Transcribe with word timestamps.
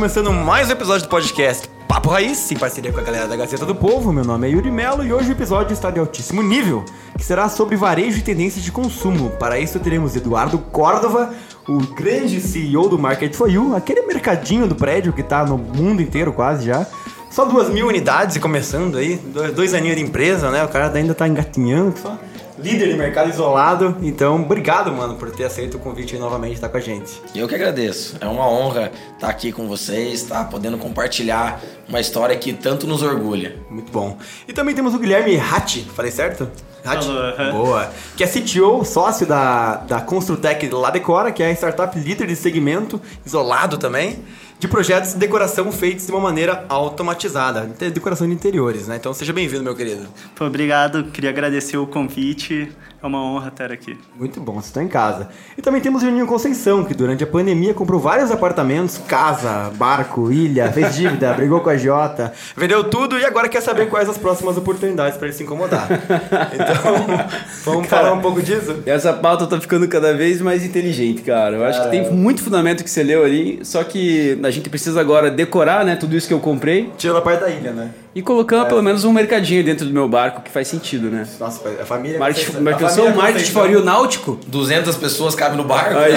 começando 0.00 0.32
mais 0.32 0.66
um 0.66 0.72
episódio 0.72 1.06
do 1.06 1.10
podcast 1.10 1.68
Papo 1.86 2.08
Raiz, 2.08 2.50
em 2.50 2.56
parceria 2.56 2.90
com 2.90 3.00
a 3.00 3.02
galera 3.02 3.28
da 3.28 3.36
Gazeta 3.36 3.66
do 3.66 3.74
Povo. 3.74 4.10
Meu 4.10 4.24
nome 4.24 4.48
é 4.48 4.50
Yuri 4.50 4.70
Melo 4.70 5.04
e 5.04 5.12
hoje 5.12 5.28
o 5.28 5.32
episódio 5.32 5.74
está 5.74 5.90
de 5.90 6.00
altíssimo 6.00 6.42
nível, 6.42 6.86
que 7.18 7.22
será 7.22 7.50
sobre 7.50 7.76
varejo 7.76 8.18
e 8.18 8.22
tendências 8.22 8.64
de 8.64 8.72
consumo. 8.72 9.28
Para 9.32 9.58
isso 9.58 9.78
teremos 9.78 10.16
Eduardo 10.16 10.56
Córdova, 10.56 11.34
o 11.68 11.80
grande 11.80 12.40
CEO 12.40 12.88
do 12.88 12.98
Market 12.98 13.34
for 13.34 13.50
You, 13.50 13.76
aquele 13.76 14.00
mercadinho 14.06 14.66
do 14.66 14.74
prédio 14.74 15.12
que 15.12 15.20
está 15.20 15.44
no 15.44 15.58
mundo 15.58 16.00
inteiro 16.00 16.32
quase 16.32 16.64
já. 16.64 16.86
Só 17.30 17.44
duas 17.44 17.68
mil 17.68 17.86
unidades 17.86 18.36
e 18.36 18.40
começando 18.40 18.96
aí, 18.96 19.16
dois, 19.16 19.52
dois 19.52 19.74
aninhos 19.74 19.98
de 19.98 20.02
empresa, 20.02 20.50
né? 20.50 20.64
O 20.64 20.68
cara 20.68 20.90
ainda 20.96 21.14
tá 21.14 21.28
engatinhando 21.28 21.98
só 21.98 22.16
líder 22.62 22.88
de 22.88 22.94
mercado 22.94 23.30
isolado. 23.30 23.96
Então, 24.02 24.42
obrigado, 24.42 24.92
mano, 24.92 25.16
por 25.16 25.30
ter 25.30 25.44
aceito 25.44 25.76
o 25.76 25.80
convite 25.80 26.16
novamente 26.16 26.54
estar 26.54 26.68
com 26.68 26.76
a 26.76 26.80
gente. 26.80 27.20
Eu 27.34 27.48
que 27.48 27.54
agradeço. 27.54 28.16
É 28.20 28.26
uma 28.26 28.48
honra 28.48 28.92
estar 29.14 29.28
aqui 29.28 29.52
com 29.52 29.66
vocês, 29.66 30.22
estar 30.22 30.44
podendo 30.44 30.78
compartilhar 30.78 31.60
uma 31.88 32.00
história 32.00 32.36
que 32.36 32.52
tanto 32.52 32.86
nos 32.86 33.02
orgulha. 33.02 33.56
Muito 33.70 33.90
bom. 33.90 34.18
E 34.46 34.52
também 34.52 34.74
temos 34.74 34.94
o 34.94 34.98
Guilherme 34.98 35.36
Ratti, 35.36 35.88
falei 35.94 36.10
certo? 36.10 36.48
Ratti? 36.84 37.08
Boa. 37.52 37.90
Que 38.16 38.24
é 38.24 38.26
CTO, 38.26 38.84
sócio 38.84 39.26
da, 39.26 39.76
da 39.76 40.00
Construtec 40.00 40.68
La 40.70 40.90
Decora, 40.90 41.32
que 41.32 41.42
é 41.42 41.48
a 41.48 41.52
startup 41.52 41.98
líder 41.98 42.26
de 42.26 42.36
segmento, 42.36 43.00
isolado 43.24 43.76
também 43.76 44.22
de 44.60 44.68
projetos 44.68 45.14
de 45.14 45.18
decoração 45.18 45.72
feitos 45.72 46.04
de 46.04 46.12
uma 46.12 46.20
maneira 46.20 46.66
automatizada, 46.68 47.62
decoração 47.90 48.26
de 48.26 48.34
interiores, 48.34 48.86
né? 48.86 48.96
Então 48.96 49.14
seja 49.14 49.32
bem-vindo, 49.32 49.64
meu 49.64 49.74
querido. 49.74 50.06
Pô, 50.34 50.44
obrigado, 50.44 51.04
queria 51.04 51.30
agradecer 51.30 51.78
o 51.78 51.86
convite. 51.86 52.70
É 53.02 53.06
uma 53.06 53.18
honra 53.18 53.48
estar 53.48 53.72
aqui. 53.72 53.98
Muito 54.14 54.38
bom, 54.42 54.60
você 54.60 54.68
está 54.68 54.82
em 54.82 54.88
casa. 54.88 55.30
E 55.56 55.62
também 55.62 55.80
temos 55.80 56.02
o 56.02 56.04
Juninho 56.04 56.26
Conceição, 56.26 56.84
que 56.84 56.92
durante 56.92 57.24
a 57.24 57.26
pandemia 57.26 57.72
comprou 57.72 57.98
vários 57.98 58.30
apartamentos, 58.30 58.98
casa, 58.98 59.70
barco, 59.76 60.30
ilha, 60.30 60.70
fez 60.70 60.96
dívida, 60.96 61.32
brigou 61.32 61.62
com 61.62 61.70
a 61.70 61.78
Jota, 61.78 62.30
vendeu 62.54 62.84
tudo 62.84 63.18
e 63.18 63.24
agora 63.24 63.48
quer 63.48 63.62
saber 63.62 63.88
quais 63.88 64.06
as 64.06 64.18
próximas 64.18 64.58
oportunidades 64.58 65.16
para 65.16 65.28
ele 65.28 65.36
se 65.36 65.42
incomodar. 65.42 65.88
Então, 66.52 67.28
vamos 67.64 67.88
cara, 67.88 68.04
falar 68.04 68.16
um 68.16 68.20
pouco 68.20 68.42
disso? 68.42 68.82
Essa 68.84 69.12
pauta 69.12 69.46
tá 69.46 69.60
ficando 69.60 69.86
cada 69.88 70.14
vez 70.14 70.40
mais 70.40 70.64
inteligente, 70.64 71.22
cara. 71.22 71.56
Eu 71.56 71.64
acho 71.64 71.82
que 71.84 71.90
tem 71.90 72.10
muito 72.12 72.42
fundamento 72.42 72.84
que 72.84 72.90
você 72.90 73.02
leu 73.02 73.24
ali, 73.24 73.60
só 73.62 73.82
que 73.84 74.38
a 74.42 74.49
gente 74.50 74.68
precisa 74.68 75.00
agora 75.00 75.30
decorar, 75.30 75.84
né, 75.84 75.96
tudo 75.96 76.16
isso 76.16 76.28
que 76.28 76.34
eu 76.34 76.40
comprei. 76.40 76.90
Tirando 76.96 77.18
a 77.18 77.22
parte 77.22 77.40
da 77.40 77.50
ilha, 77.50 77.72
né? 77.72 77.90
E 78.12 78.20
colocando 78.22 78.66
é. 78.66 78.68
pelo 78.68 78.82
menos 78.82 79.04
um 79.04 79.12
mercadinho 79.12 79.62
dentro 79.62 79.86
do 79.86 79.92
meu 79.92 80.08
barco 80.08 80.42
que 80.42 80.50
faz 80.50 80.66
sentido, 80.66 81.08
né? 81.10 81.24
Nossa, 81.38 81.60
a 81.80 81.84
família. 81.84 82.18
Marketing, 82.18 82.50
a 82.50 82.52
família 82.54 83.04
um 83.04 83.16
marketing 83.16 83.52
for 83.52 83.70
you 83.70 83.84
náutico? 83.84 84.40
200 84.48 84.96
pessoas 84.96 85.36
cabem 85.36 85.56
no 85.56 85.62
barco. 85.62 85.96
Aí, 85.96 86.14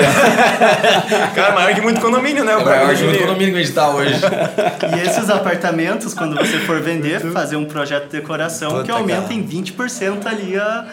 Cara, 1.36 1.54
maior 1.54 1.76
que 1.76 1.82
muito 1.82 2.02
condomínio, 2.02 2.44
né? 2.44 2.56
O 2.56 2.62
é 2.62 2.66
maior 2.66 2.96
que 2.96 3.04
muito 3.04 3.20
condomínio 3.20 3.54
que 3.54 3.60
a 3.60 3.64
gente 3.64 3.76
tá 3.76 3.90
hoje. 3.90 4.16
e 4.98 5.08
esses 5.08 5.30
apartamentos, 5.30 6.16
quando 6.16 6.36
você 6.36 6.58
for 6.60 6.82
vender, 6.82 7.20
fazer 7.32 7.58
um 7.58 7.66
projeto 7.66 8.06
de 8.06 8.20
decoração 8.20 8.72
Puta 8.72 8.84
que 8.86 8.92
aumenta 8.92 9.22
cara. 9.22 9.34
em 9.36 9.48
20% 9.48 10.26
ali 10.26 10.58
a 10.58 10.86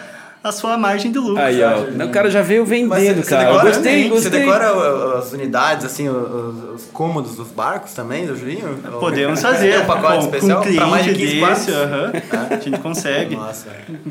a 0.43 0.51
sua 0.51 0.75
margem 0.77 1.11
de 1.11 1.19
lucro. 1.19 1.41
Aí, 1.41 1.61
ó. 1.63 2.05
O 2.05 2.09
cara 2.09 2.29
já 2.31 2.41
veio 2.41 2.65
vendendo, 2.65 3.23
cara. 3.23 3.45
Decora, 3.45 3.63
gostei, 3.63 4.09
gostei. 4.09 4.31
Você 4.31 4.39
decora 4.39 5.17
as 5.19 5.31
unidades, 5.33 5.85
assim, 5.85 6.09
os, 6.09 6.81
os 6.81 6.85
cômodos 6.91 7.35
dos 7.35 7.49
barcos 7.49 7.93
também, 7.93 8.25
do 8.25 8.35
Julinho? 8.35 8.79
Podemos 8.99 9.39
fazer. 9.41 9.81
um 9.81 9.85
pacote 9.85 10.17
com, 10.17 10.35
especial 10.35 10.63
um 10.63 10.89
mais 10.89 11.05
de 11.05 11.13
15 11.13 11.39
desse, 11.39 11.71
uh 11.71 11.75
-huh, 12.11 12.57
a 12.57 12.59
gente 12.59 12.79
consegue. 12.79 13.35
Nossa. 13.35 13.67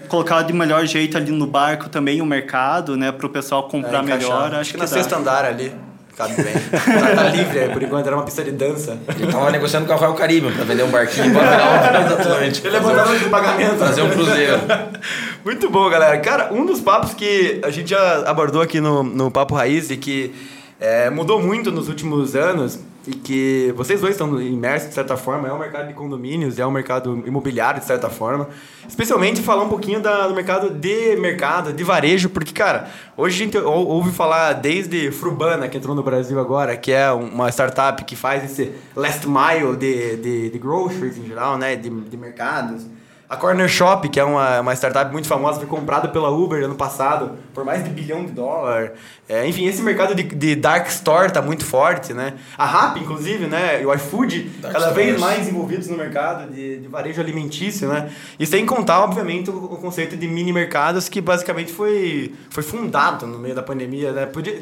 Colocar 0.09 0.43
de 0.43 0.53
melhor 0.53 0.87
jeito 0.87 1.17
ali 1.17 1.33
no 1.33 1.47
barco 1.47 1.89
também 1.89 2.23
o 2.23 2.27
mercado, 2.27 2.97
né? 2.97 3.11
Para 3.11 3.27
o 3.27 3.31
pessoal 3.31 3.65
comprar 3.65 3.99
é, 3.99 4.03
melhor. 4.03 4.47
Acho, 4.47 4.57
acho 4.57 4.71
que, 4.71 4.77
que 4.77 4.81
na 4.81 4.87
sexta 4.87 5.17
andar 5.17 5.45
ali 5.45 5.73
bem. 6.29 6.55
Tá, 6.71 7.15
tá 7.15 7.23
livre, 7.31 7.69
por 7.73 7.83
enquanto 7.83 8.07
era 8.07 8.17
uma 8.17 8.25
pista 8.25 8.43
de 8.43 8.53
dança. 8.53 8.99
Ele 9.19 9.31
tava 9.31 9.51
negociando 9.51 9.87
com 9.87 9.93
a 9.93 9.97
Royal 9.97 10.15
Caribe 10.15 10.51
pra 10.53 10.65
vender 10.65 10.83
um 10.83 10.91
barquinho 10.91 11.33
pra 11.33 11.43
virar 11.43 11.75
um 11.75 11.89
transatlântico. 11.93 12.67
Ele 12.67 12.77
levantava 12.77 13.19
de 13.19 13.25
pagamento. 13.27 13.77
Fazer 13.77 14.03
um 14.03 14.11
cruzeiro. 14.11 14.59
Muito 15.45 15.71
bom, 15.71 15.89
galera. 15.89 16.19
Cara, 16.19 16.53
um 16.53 16.67
dos 16.67 16.81
papos 16.81 17.15
que 17.15 17.61
a 17.65 17.71
gente 17.71 17.91
já 17.91 18.23
abordou 18.27 18.61
aqui 18.61 18.81
no, 18.81 19.03
no 19.03 19.31
Papo 19.31 19.55
Raiz 19.55 19.91
e 19.91 19.97
que 19.97 20.35
é, 20.81 21.11
mudou 21.11 21.43
muito 21.43 21.71
nos 21.71 21.89
últimos 21.89 22.35
anos 22.35 22.79
e 23.07 23.13
que 23.13 23.73
vocês 23.77 24.01
dois 24.01 24.13
estão 24.13 24.41
imersos 24.41 24.91
de 24.91 24.95
certa 24.95 25.17
forma, 25.17 25.49
é 25.49 25.53
o 25.53 25.59
mercado 25.59 25.89
de 25.89 25.95
condomínios, 25.95 26.59
é 26.59 26.67
o 26.67 26.71
mercado 26.71 27.23
imobiliário 27.27 27.81
de 27.81 27.87
certa 27.87 28.11
forma. 28.11 28.49
Especialmente 28.87 29.41
falar 29.41 29.63
um 29.63 29.69
pouquinho 29.69 30.01
da, 30.01 30.29
do 30.29 30.35
mercado 30.35 30.71
de 30.71 31.17
mercado, 31.17 31.73
de 31.73 31.83
varejo, 31.83 32.29
porque, 32.29 32.53
cara, 32.53 32.89
hoje 33.17 33.43
a 33.43 33.45
gente 33.45 33.59
ouve 33.59 34.11
falar 34.13 34.53
desde 34.53 35.11
Frubana, 35.11 35.69
que 35.69 35.79
entrou 35.79 35.95
no 35.95 36.03
Brasil 36.03 36.39
agora, 36.39 36.77
que 36.77 36.93
é 36.93 37.11
uma 37.11 37.49
startup 37.49 38.05
que 38.05 38.15
faz 38.15 38.45
esse 38.45 38.73
last 38.95 39.27
mile 39.27 39.77
de, 39.77 40.17
de, 40.17 40.51
de 40.51 40.59
groceries 40.59 41.17
em 41.17 41.27
geral, 41.27 41.57
né, 41.57 41.77
de, 41.77 41.89
de 41.89 42.17
mercados 42.17 42.87
a 43.31 43.37
Corner 43.37 43.69
Shop, 43.69 44.09
que 44.09 44.19
é 44.19 44.25
uma, 44.25 44.61
uma 44.61 44.75
startup 44.75 45.13
muito 45.13 45.29
famosa, 45.29 45.61
foi 45.61 45.69
comprada 45.69 46.09
pela 46.09 46.29
Uber 46.29 46.65
ano 46.65 46.75
passado 46.75 47.39
por 47.55 47.65
mais 47.65 47.85
de 47.85 47.89
bilhão 47.89 48.27
de 48.27 48.33
dólar. 48.33 48.95
É, 49.29 49.47
enfim, 49.47 49.67
esse 49.67 49.81
mercado 49.83 50.17
de, 50.17 50.25
de 50.25 50.57
dark 50.57 50.89
store 50.89 51.29
está 51.29 51.41
muito 51.41 51.65
forte, 51.65 52.13
né? 52.13 52.35
A 52.59 52.67
Rap, 52.67 52.99
inclusive, 52.99 53.47
né? 53.47 53.81
E 53.81 53.87
o 53.87 53.95
iFood, 53.95 54.41
dark 54.61 54.75
cada 54.75 54.91
stores. 54.91 55.07
vez 55.07 55.21
mais 55.21 55.47
envolvidos 55.47 55.87
no 55.87 55.97
mercado 55.97 56.53
de, 56.53 56.81
de 56.81 56.89
varejo 56.89 57.21
alimentício, 57.21 57.89
né? 57.89 58.11
E 58.37 58.45
sem 58.45 58.67
contar, 58.67 59.05
obviamente, 59.05 59.49
o, 59.49 59.55
o, 59.65 59.77
conceito 59.77 60.17
de 60.17 60.27
mini 60.27 60.53
mercados, 60.53 61.09
que 61.09 61.21
basicamente 61.21 61.73
foi, 61.73 62.35
foi 62.51 62.65
fundado 62.65 63.29
no 63.29 63.39
meio 63.39 63.55
da 63.55 63.63
pandemia, 63.63 64.11
né? 64.11 64.27
Podia, 64.27 64.61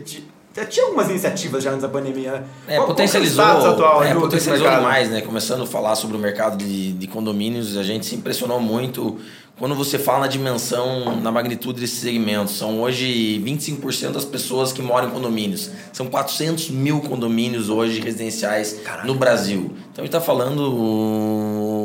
tinha 0.66 0.86
algumas 0.86 1.08
iniciativas 1.08 1.62
já 1.62 1.70
antes 1.70 1.82
da 1.82 1.88
pandemia, 1.88 2.32
né? 2.32 2.44
É, 2.66 2.76
qual, 2.76 2.88
potencializou, 2.88 3.44
qual 3.44 3.66
é 3.66 3.68
atual 3.68 4.04
é, 4.04 4.14
potencializou 4.14 4.70
demais, 4.70 5.10
né? 5.10 5.20
Começando 5.20 5.62
a 5.62 5.66
falar 5.66 5.94
sobre 5.96 6.16
o 6.16 6.20
mercado 6.20 6.56
de, 6.56 6.92
de 6.92 7.06
condomínios, 7.06 7.76
a 7.76 7.82
gente 7.82 8.06
se 8.06 8.14
impressionou 8.14 8.60
muito 8.60 9.18
quando 9.58 9.74
você 9.74 9.98
fala 9.98 10.20
na 10.20 10.26
dimensão, 10.28 11.20
na 11.20 11.32
magnitude 11.32 11.80
desses 11.80 11.98
segmentos. 11.98 12.56
São 12.56 12.80
hoje 12.80 13.42
25% 13.44 14.12
das 14.12 14.24
pessoas 14.24 14.72
que 14.72 14.80
moram 14.80 15.08
em 15.08 15.10
condomínios. 15.10 15.70
São 15.92 16.06
400 16.06 16.70
mil 16.70 17.00
condomínios 17.00 17.68
hoje 17.68 18.00
residenciais 18.00 18.74
Caraca. 18.84 19.06
no 19.06 19.14
Brasil. 19.14 19.72
Então, 19.92 20.02
a 20.02 20.06
gente 20.06 20.14
está 20.14 20.20
falando 20.20 20.62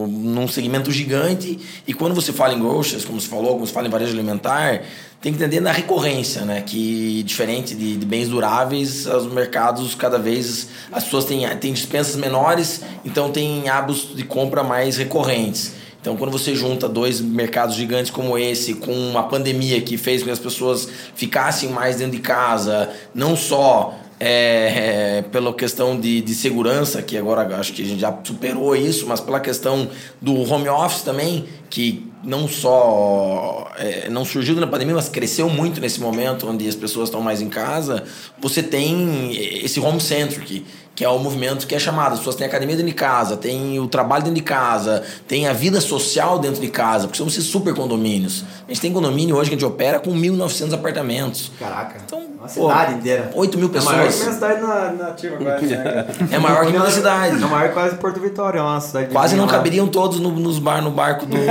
num 0.08 0.47
segmento 0.47 0.91
gigante. 0.91 1.59
E 1.88 1.94
quando 1.94 2.14
você 2.14 2.31
fala 2.31 2.53
em 2.53 2.59
groceries, 2.59 3.06
como 3.06 3.19
você 3.19 3.28
falou, 3.28 3.53
como 3.53 3.66
você 3.66 3.74
fala 3.74 3.88
em 3.88 3.90
varejo 3.90 4.12
alimentar, 4.12 4.84
tem 5.22 5.31
que 5.31 5.40
entender 5.40 5.62
na 5.62 5.72
recorrência, 5.72 6.41
né? 6.41 6.62
Que 6.62 7.24
diferente 7.24 7.74
de, 7.74 7.96
de, 7.96 8.06
bens 8.06 8.28
duráveis, 8.28 9.06
os 9.06 9.31
mercados 9.31 9.96
cada 9.96 10.19
vez 10.19 10.68
as 10.92 11.06
pessoas 11.06 11.25
têm, 11.25 11.47
têm 11.58 11.72
dispensas 11.72 12.16
menores, 12.16 12.81
então 13.06 13.31
têm 13.31 13.69
hábitos 13.69 14.16
de 14.16 14.24
compra 14.24 14.63
mais 14.63 14.97
recorrentes. 14.97 15.74
Então, 16.03 16.18
quando 16.18 16.31
você 16.31 16.53
junta 16.53 16.90
dois 16.90 17.22
mercados 17.22 17.75
gigantes 17.78 18.12
como 18.12 18.38
esse, 18.38 18.74
com 18.74 18.92
uma 18.92 19.24
pandemia 19.24 19.80
que 19.80 19.96
fez 19.96 20.22
com 20.22 20.25
que 20.25 20.31
as 20.31 20.40
pessoas 20.40 20.90
ficassem 21.16 21.69
mais 21.69 21.96
dentro 21.96 22.18
de 22.18 22.22
casa, 22.22 22.90
não 23.16 23.38
só 23.38 23.97
é, 24.25 25.17
é, 25.17 25.22
pela 25.23 25.53
questão 25.53 26.00
de, 26.00 26.22
de 26.22 26.34
segurança, 26.34 27.01
que 27.01 27.17
agora 27.17 27.57
acho 27.57 27.73
que 27.73 27.81
a 27.81 27.85
gente 27.85 28.00
já 28.00 28.17
superou 28.23 28.73
isso, 28.73 29.06
mas 29.06 29.19
pela 29.19 29.38
questão 29.38 29.89
do 30.22 30.50
home 30.50 30.69
office 30.69 31.01
também, 31.01 31.44
que 31.69 32.09
não 32.23 32.47
só 32.47 33.69
é, 33.78 34.09
não 34.09 34.23
surgiu 34.23 34.56
na 34.56 34.66
pandemia, 34.66 34.95
mas 34.95 35.09
cresceu 35.09 35.50
muito 35.50 35.81
nesse 35.81 36.00
momento 36.00 36.47
onde 36.47 36.66
as 36.66 36.75
pessoas 36.75 37.09
estão 37.09 37.19
mais 37.19 37.41
em 37.41 37.50
casa, 37.50 38.06
você 38.39 38.63
tem 38.63 39.35
esse 39.62 39.81
home 39.81 40.00
centric, 40.00 40.63
que 40.96 41.04
é 41.04 41.09
o 41.09 41.18
movimento 41.18 41.66
que 41.66 41.76
é 41.76 41.80
chamado. 41.80 42.14
As 42.14 42.20
pessoas 42.20 42.36
têm 42.36 42.46
academia 42.46 42.76
dentro 42.76 42.92
de 42.92 42.96
casa, 42.96 43.38
tem 43.38 43.80
o 43.80 43.88
trabalho 43.88 44.24
dentro 44.24 44.36
de 44.36 44.44
casa, 44.44 45.04
tem 45.28 45.48
a 45.48 45.54
vida 45.54 45.81
social 45.81 46.40
dentro 46.40 46.62
de 46.62 46.68
casa, 46.68 47.08
porque 47.08 47.18
são 47.18 47.28
esses 47.28 47.46
super 47.46 47.74
condomínios. 47.74 48.44
A 48.68 48.72
gente 48.72 48.81
tem 48.81 48.94
condomínio 48.94 49.36
hoje 49.36 49.50
que 49.50 49.56
a 49.56 49.59
gente 49.59 49.66
opera 49.66 50.00
com 50.00 50.12
1.900 50.12 50.74
apartamentos. 50.74 51.52
Caraca. 51.59 52.00
Então, 52.06 52.24
uma 52.38 52.48
cidade 52.48 52.94
inteira. 52.95 53.31
8 53.34 53.57
mil 53.57 53.69
pessoas. 53.69 53.94
É 53.94 53.98
maior 53.98 54.12
que 54.12 54.19
minha 54.19 54.34
cidade 54.34 54.62
na, 54.62 54.92
nativa 54.92 55.36
agora. 55.36 55.62
Né? 55.62 56.06
é 56.31 56.40
maior 56.40 56.66
que 56.66 56.72
minha 56.72 56.90
cidade. 56.90 57.36
É 57.36 57.48
maior 57.48 57.68
que 57.69 57.74
quase 57.74 57.96
Porto 57.96 58.19
Vitória, 58.19 58.60
é 58.60 58.62
uma 58.62 58.81
cidade. 58.81 59.07
Quase 59.12 59.36
não 59.36 59.48
caberiam 59.48 59.88
todos 59.88 60.19
no, 60.19 60.31
nos 60.31 60.60
bar, 60.60 60.81
no 60.81 60.92
barco 60.92 61.25
do, 61.25 61.38
do, 61.38 61.38
do, 61.38 61.48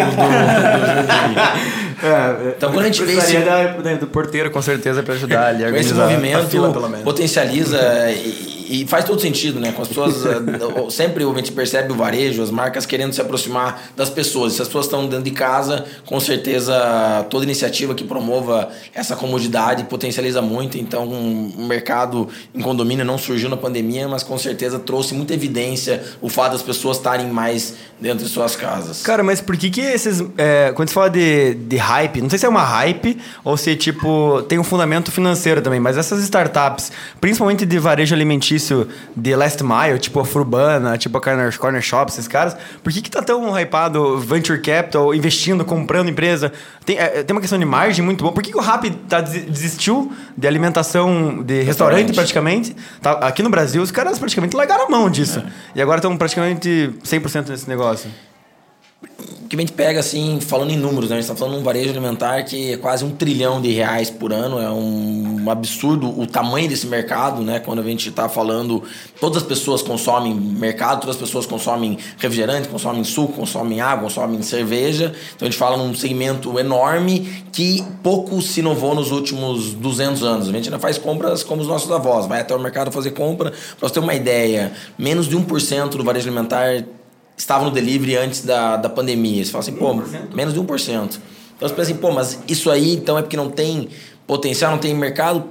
é, 2.03 2.55
então 2.57 2.73
quando 2.73 2.85
a 2.85 2.89
gente 2.89 3.03
vê 3.05 3.13
esse... 3.15 3.37
Da, 3.39 3.73
do 3.95 4.07
porteiro 4.07 4.51
com 4.51 4.63
certeza 4.63 5.03
para 5.03 5.15
ajudar 5.15 5.49
ali. 5.49 5.65
Esse 5.79 5.95
movimento 5.95 6.47
fila, 6.49 6.73
potencializa 7.05 7.79
e, 8.11 8.53
e 8.73 8.87
faz 8.87 9.05
todo 9.05 9.21
sentido, 9.21 9.61
né? 9.61 9.73
Com 9.73 9.83
as 9.83 9.89
pessoas. 9.89 10.23
Eh, 10.33 10.91
sempre 10.91 11.25
a 11.25 11.35
gente 11.35 11.53
percebe 11.53 11.93
o 11.93 11.95
varejo, 11.95 12.43
as 12.43 12.51
marcas 12.51 12.85
querendo 12.85 13.13
se 13.13 13.21
aproximar 13.21 13.91
das 13.97 14.11
pessoas. 14.11 14.55
Se 14.55 14.63
as 14.63 14.69
pessoas 14.69 14.87
estão 14.87 15.07
dentro 15.07 15.25
de 15.25 15.31
casa, 15.31 15.85
com 16.07 16.19
certeza 16.21 17.27
toda 17.31 17.45
iniciativa 17.45 17.95
que 17.95 18.05
promova 18.05 18.69
essa 18.95 19.17
comodidade 19.17 19.85
potencializa 19.85 20.43
muito. 20.43 20.79
Então, 20.79 21.07
o 21.07 21.65
mercado 21.65 22.29
em 22.55 22.61
condomínio 22.61 23.05
não 23.05 23.19
surgiu 23.19 23.49
na 23.49 23.57
pandemia, 23.57 24.09
mas 24.09 24.23
com 24.23 24.37
certeza 24.39 24.79
trouxe 24.79 25.15
muita 25.15 25.35
evidência 25.35 26.03
o 26.21 26.29
fato 26.29 26.53
das 26.53 26.63
pessoas 26.63 26.97
estarem 26.97 27.29
mais 27.29 27.75
dentro 28.01 28.25
de 28.25 28.31
suas 28.31 28.57
casas. 28.57 29.03
Cara, 29.03 29.23
mas 29.23 29.41
por 29.41 29.57
que 29.57 29.71
que 29.71 29.81
esses. 29.81 30.23
É, 30.37 30.73
quando 30.75 30.89
você 30.89 30.95
fala 30.95 31.11
de, 31.11 31.55
de 31.55 31.77
hype, 31.93 32.23
não 32.23 32.31
sei 32.31 32.39
se 32.39 32.47
é 32.47 32.49
uma 32.49 32.63
hype 32.63 33.19
ou 33.45 33.57
se, 33.57 33.77
tipo, 33.77 34.43
tem 34.49 34.59
um 34.59 34.65
fundamento 34.65 35.11
financeiro 35.11 35.61
também, 35.61 35.81
mas 35.81 35.99
essas 35.99 36.23
startups, 36.23 36.91
principalmente 37.21 37.67
de 37.67 37.79
varejo 37.79 38.15
alimentício, 38.15 38.89
de 39.17 39.35
last 39.35 39.63
mile, 39.63 39.99
tipo 39.99 40.21
a 40.21 40.25
Furbana, 40.25 40.97
tipo 40.97 41.17
a 41.19 41.21
Corner, 41.21 41.59
Corner 41.59 41.83
Shop, 41.83 42.11
esses 42.11 42.27
caras, 42.27 42.57
por 42.83 42.93
que, 42.93 43.03
que 43.03 43.11
tá 43.11 43.23
tão 43.23 43.59
hypado 43.59 44.19
venture 44.19 44.61
capital, 44.61 45.15
investindo, 45.15 45.65
comprando 45.65 46.09
empresa? 46.09 46.53
Tem, 46.85 46.99
é, 46.99 47.23
tem 47.23 47.35
uma 47.35 47.41
questão 47.41 47.59
de 47.59 47.65
margem 47.65 48.05
muito 48.05 48.23
boa. 48.23 48.33
Por 48.33 48.43
que, 48.43 48.51
que 48.51 48.59
o 48.59 48.61
Rap 48.61 48.91
tá, 49.09 49.21
desistiu 49.21 50.13
de 50.37 50.47
alimentação 50.47 51.43
de 51.43 51.63
restaurante, 51.63 52.13
praticamente? 52.13 52.75
Tá, 53.01 53.13
aqui 53.13 53.43
no 53.43 53.51
Brasil, 53.51 53.83
os 53.83 53.91
caras 53.91 54.19
praticamente 54.19 54.57
largaram 54.57 54.87
a 54.87 54.91
mão 54.91 55.11
disso. 55.11 55.41
É. 55.41 55.79
E 55.79 55.83
agora 55.83 55.99
estão 55.99 56.17
praticamente 56.17 56.91
100% 57.05 57.49
nesse 57.49 57.69
negócio 57.69 58.11
que 59.53 59.57
a 59.57 59.61
gente 59.61 59.73
pega 59.73 60.01
assim, 60.01 60.41
falando 60.41 60.71
em 60.71 60.79
números, 60.79 61.11
né? 61.11 61.17
a 61.17 61.21
gente 61.21 61.31
está 61.31 61.37
falando 61.37 61.57
de 61.57 61.61
um 61.61 61.65
varejo 61.65 61.91
alimentar 61.91 62.43
que 62.43 62.73
é 62.73 62.77
quase 62.79 63.05
um 63.05 63.11
trilhão 63.11 63.61
de 63.61 63.71
reais 63.71 64.09
por 64.09 64.33
ano, 64.33 64.59
é 64.59 64.71
um, 64.71 65.51
absurdo 65.51 66.09
o 66.19 66.27
tamanho 66.27 66.69
desse 66.69 66.87
mercado, 66.87 67.43
né? 67.43 67.59
Quando 67.59 67.81
a 67.81 67.83
gente 67.83 68.09
está 68.09 68.31
falando, 68.31 68.83
todas 69.21 69.43
as 69.43 69.49
pessoas 69.49 69.83
consomem 69.83 70.33
mercado, 70.35 71.01
todas 71.01 71.17
as 71.17 71.21
pessoas 71.21 71.45
consomem 71.45 71.99
refrigerante, 72.17 72.69
consomem 72.69 73.05
suco, 73.05 73.35
consomem 73.35 73.81
água, 73.81 74.05
consomem 74.05 74.41
cerveja. 74.41 75.13
Então 75.37 75.47
a 75.47 75.51
gente 75.51 75.59
fala 75.59 75.77
num 75.77 75.95
segmento 75.95 76.59
enorme 76.59 77.45
que 77.53 77.85
pouco 78.03 78.41
se 78.41 78.61
inovou 78.61 78.95
nos 78.95 79.11
últimos 79.11 79.75
200 79.75 80.23
anos. 80.23 80.49
A 80.49 80.53
gente 80.53 80.69
ainda 80.69 80.79
faz 80.79 80.97
compras 80.97 81.43
como 81.43 81.61
os 81.61 81.69
nossos 81.69 81.91
avós, 81.91 82.27
vai 82.27 82.41
até 82.41 82.55
o 82.55 82.59
mercado 82.59 82.91
fazer 82.91 83.11
compra. 83.11 83.53
Para 83.79 83.89
você 83.89 83.95
ter 83.95 84.01
uma 84.01 84.15
ideia, 84.15 84.73
menos 84.97 85.29
de 85.29 85.37
1% 85.37 85.91
do 85.91 86.05
varejo 86.05 86.27
alimentar 86.27 86.85
estava 87.37 87.65
no 87.65 87.71
delivery 87.71 88.17
antes 88.17 88.45
da, 88.45 88.77
da 88.77 88.89
pandemia. 88.89 89.45
Você 89.45 89.51
fala 89.51 89.63
assim, 89.63 89.73
pô, 89.73 89.95
menos 90.35 90.55
de 90.55 90.61
1%. 90.61 91.19
Então 91.57 91.69
você 91.69 91.75
pensa 91.75 91.93
assim, 91.93 91.97
pô, 91.97 92.11
mas 92.11 92.39
isso 92.49 92.71
aí 92.71 92.95
então 92.95 93.19
é 93.19 93.23
porque 93.23 93.37
não 93.37 93.51
tem 93.51 93.89
potencial, 94.27 94.73
não 94.73 94.79
tem 94.79 94.95
mercado? 94.95 95.45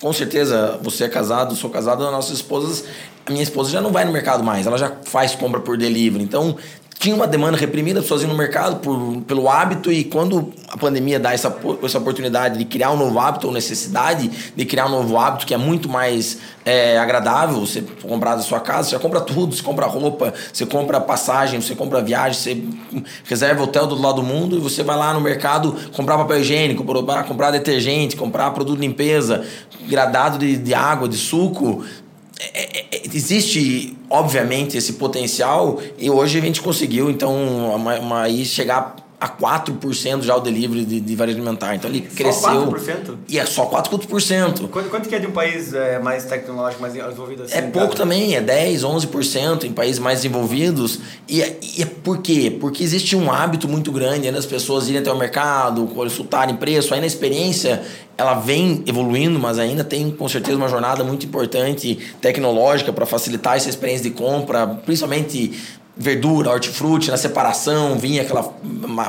Com 0.00 0.12
certeza, 0.12 0.78
você 0.82 1.04
é 1.04 1.08
casado, 1.08 1.54
sou 1.54 1.70
casado, 1.70 2.04
as 2.04 2.12
nossas 2.12 2.36
esposas, 2.36 2.84
a 3.24 3.30
minha 3.30 3.42
esposa 3.42 3.70
já 3.70 3.80
não 3.80 3.90
vai 3.90 4.04
no 4.04 4.12
mercado 4.12 4.44
mais, 4.44 4.66
ela 4.66 4.76
já 4.76 4.92
faz 5.04 5.34
compra 5.34 5.60
por 5.60 5.76
delivery. 5.76 6.22
Então, 6.22 6.56
tinha 6.98 7.14
uma 7.14 7.26
demanda 7.26 7.56
reprimida, 7.56 8.00
iam 8.00 8.28
no 8.28 8.34
mercado 8.34 8.76
por, 8.76 9.20
pelo 9.22 9.48
hábito 9.48 9.92
e 9.92 10.02
quando 10.04 10.52
a 10.68 10.78
pandemia 10.78 11.20
dá 11.20 11.32
essa, 11.32 11.54
essa 11.82 11.98
oportunidade 11.98 12.58
de 12.58 12.64
criar 12.64 12.90
um 12.90 12.96
novo 12.96 13.18
hábito 13.18 13.46
ou 13.46 13.52
necessidade 13.52 14.30
de 14.56 14.64
criar 14.64 14.86
um 14.86 14.90
novo 14.90 15.18
hábito 15.18 15.46
que 15.46 15.52
é 15.52 15.58
muito 15.58 15.88
mais 15.88 16.38
é, 16.64 16.98
agradável, 16.98 17.60
você 17.60 17.82
comprar 18.02 18.36
da 18.36 18.42
sua 18.42 18.60
casa, 18.60 18.88
você 18.90 18.98
compra 18.98 19.20
tudo, 19.20 19.54
você 19.54 19.62
compra 19.62 19.86
roupa, 19.86 20.32
você 20.52 20.64
compra 20.64 21.00
passagem, 21.00 21.60
você 21.60 21.74
compra 21.74 22.00
viagem, 22.00 22.34
você 22.34 23.04
reserva 23.24 23.62
hotel 23.62 23.86
do 23.86 23.94
lado 23.94 24.16
do 24.16 24.22
mundo 24.22 24.56
e 24.56 24.60
você 24.60 24.82
vai 24.82 24.96
lá 24.96 25.12
no 25.12 25.20
mercado 25.20 25.76
comprar 25.94 26.16
papel 26.16 26.40
higiênico, 26.40 26.82
comprar 26.82 27.50
detergente, 27.50 28.16
comprar 28.16 28.50
produto 28.52 28.80
de 28.80 28.86
limpeza, 28.86 29.44
gradado 29.86 30.38
de, 30.38 30.56
de 30.56 30.74
água, 30.74 31.08
de 31.08 31.16
suco, 31.16 31.84
é, 32.38 32.80
é, 32.80 32.86
é, 32.92 33.02
existe, 33.14 33.96
obviamente, 34.10 34.76
esse 34.76 34.94
potencial 34.94 35.80
e 35.98 36.10
hoje 36.10 36.38
a 36.38 36.40
gente 36.40 36.60
conseguiu, 36.60 37.10
então, 37.10 37.34
uma, 37.74 37.98
uma, 37.98 38.22
aí 38.22 38.44
chegar 38.44 38.96
a 39.18 39.28
4% 39.28 40.22
já 40.22 40.36
o 40.36 40.40
delivery 40.40 40.84
de, 40.84 41.00
de 41.00 41.16
varejo 41.16 41.38
alimentar. 41.38 41.74
Então 41.74 41.88
ele 41.88 42.06
só 42.08 42.16
cresceu. 42.16 42.66
4%? 42.66 43.16
E 43.28 43.38
é 43.38 43.46
só 43.46 43.66
4%. 43.66 44.68
Quanto, 44.68 44.90
quanto 44.90 45.08
que 45.08 45.14
é 45.14 45.18
de 45.18 45.26
um 45.26 45.32
país 45.32 45.72
é, 45.72 45.98
mais 45.98 46.24
tecnológico, 46.24 46.82
mais 46.82 46.92
desenvolvido 46.92 47.44
assim? 47.44 47.54
É 47.54 47.62
pouco 47.62 47.96
também, 47.96 48.36
é 48.36 48.40
10, 48.40 48.82
11% 48.82 49.64
em 49.64 49.72
países 49.72 49.98
mais 49.98 50.18
desenvolvidos. 50.18 51.00
E, 51.28 51.38
e 51.38 51.82
é 51.82 51.86
por 51.86 52.18
quê? 52.18 52.54
Porque 52.60 52.84
existe 52.84 53.16
um 53.16 53.32
hábito 53.32 53.66
muito 53.66 53.90
grande 53.90 54.30
das 54.30 54.44
pessoas 54.44 54.88
irem 54.88 55.00
até 55.00 55.10
o 55.10 55.16
mercado, 55.16 55.86
consultarem 55.86 56.56
preço, 56.56 56.92
aí 56.92 57.00
na 57.00 57.06
experiência 57.06 57.82
ela 58.18 58.34
vem 58.34 58.82
evoluindo, 58.86 59.38
mas 59.38 59.58
ainda 59.58 59.84
tem 59.84 60.10
com 60.10 60.26
certeza 60.28 60.56
uma 60.56 60.68
jornada 60.68 61.04
muito 61.04 61.26
importante 61.26 61.98
tecnológica 62.20 62.92
para 62.92 63.04
facilitar 63.04 63.56
essa 63.56 63.68
experiência 63.68 64.04
de 64.04 64.16
compra, 64.16 64.66
principalmente 64.66 65.52
verdura, 65.96 66.50
hortifruti, 66.50 67.10
na 67.10 67.16
separação, 67.16 67.96
vinha 67.98 68.20
aquela 68.20 68.52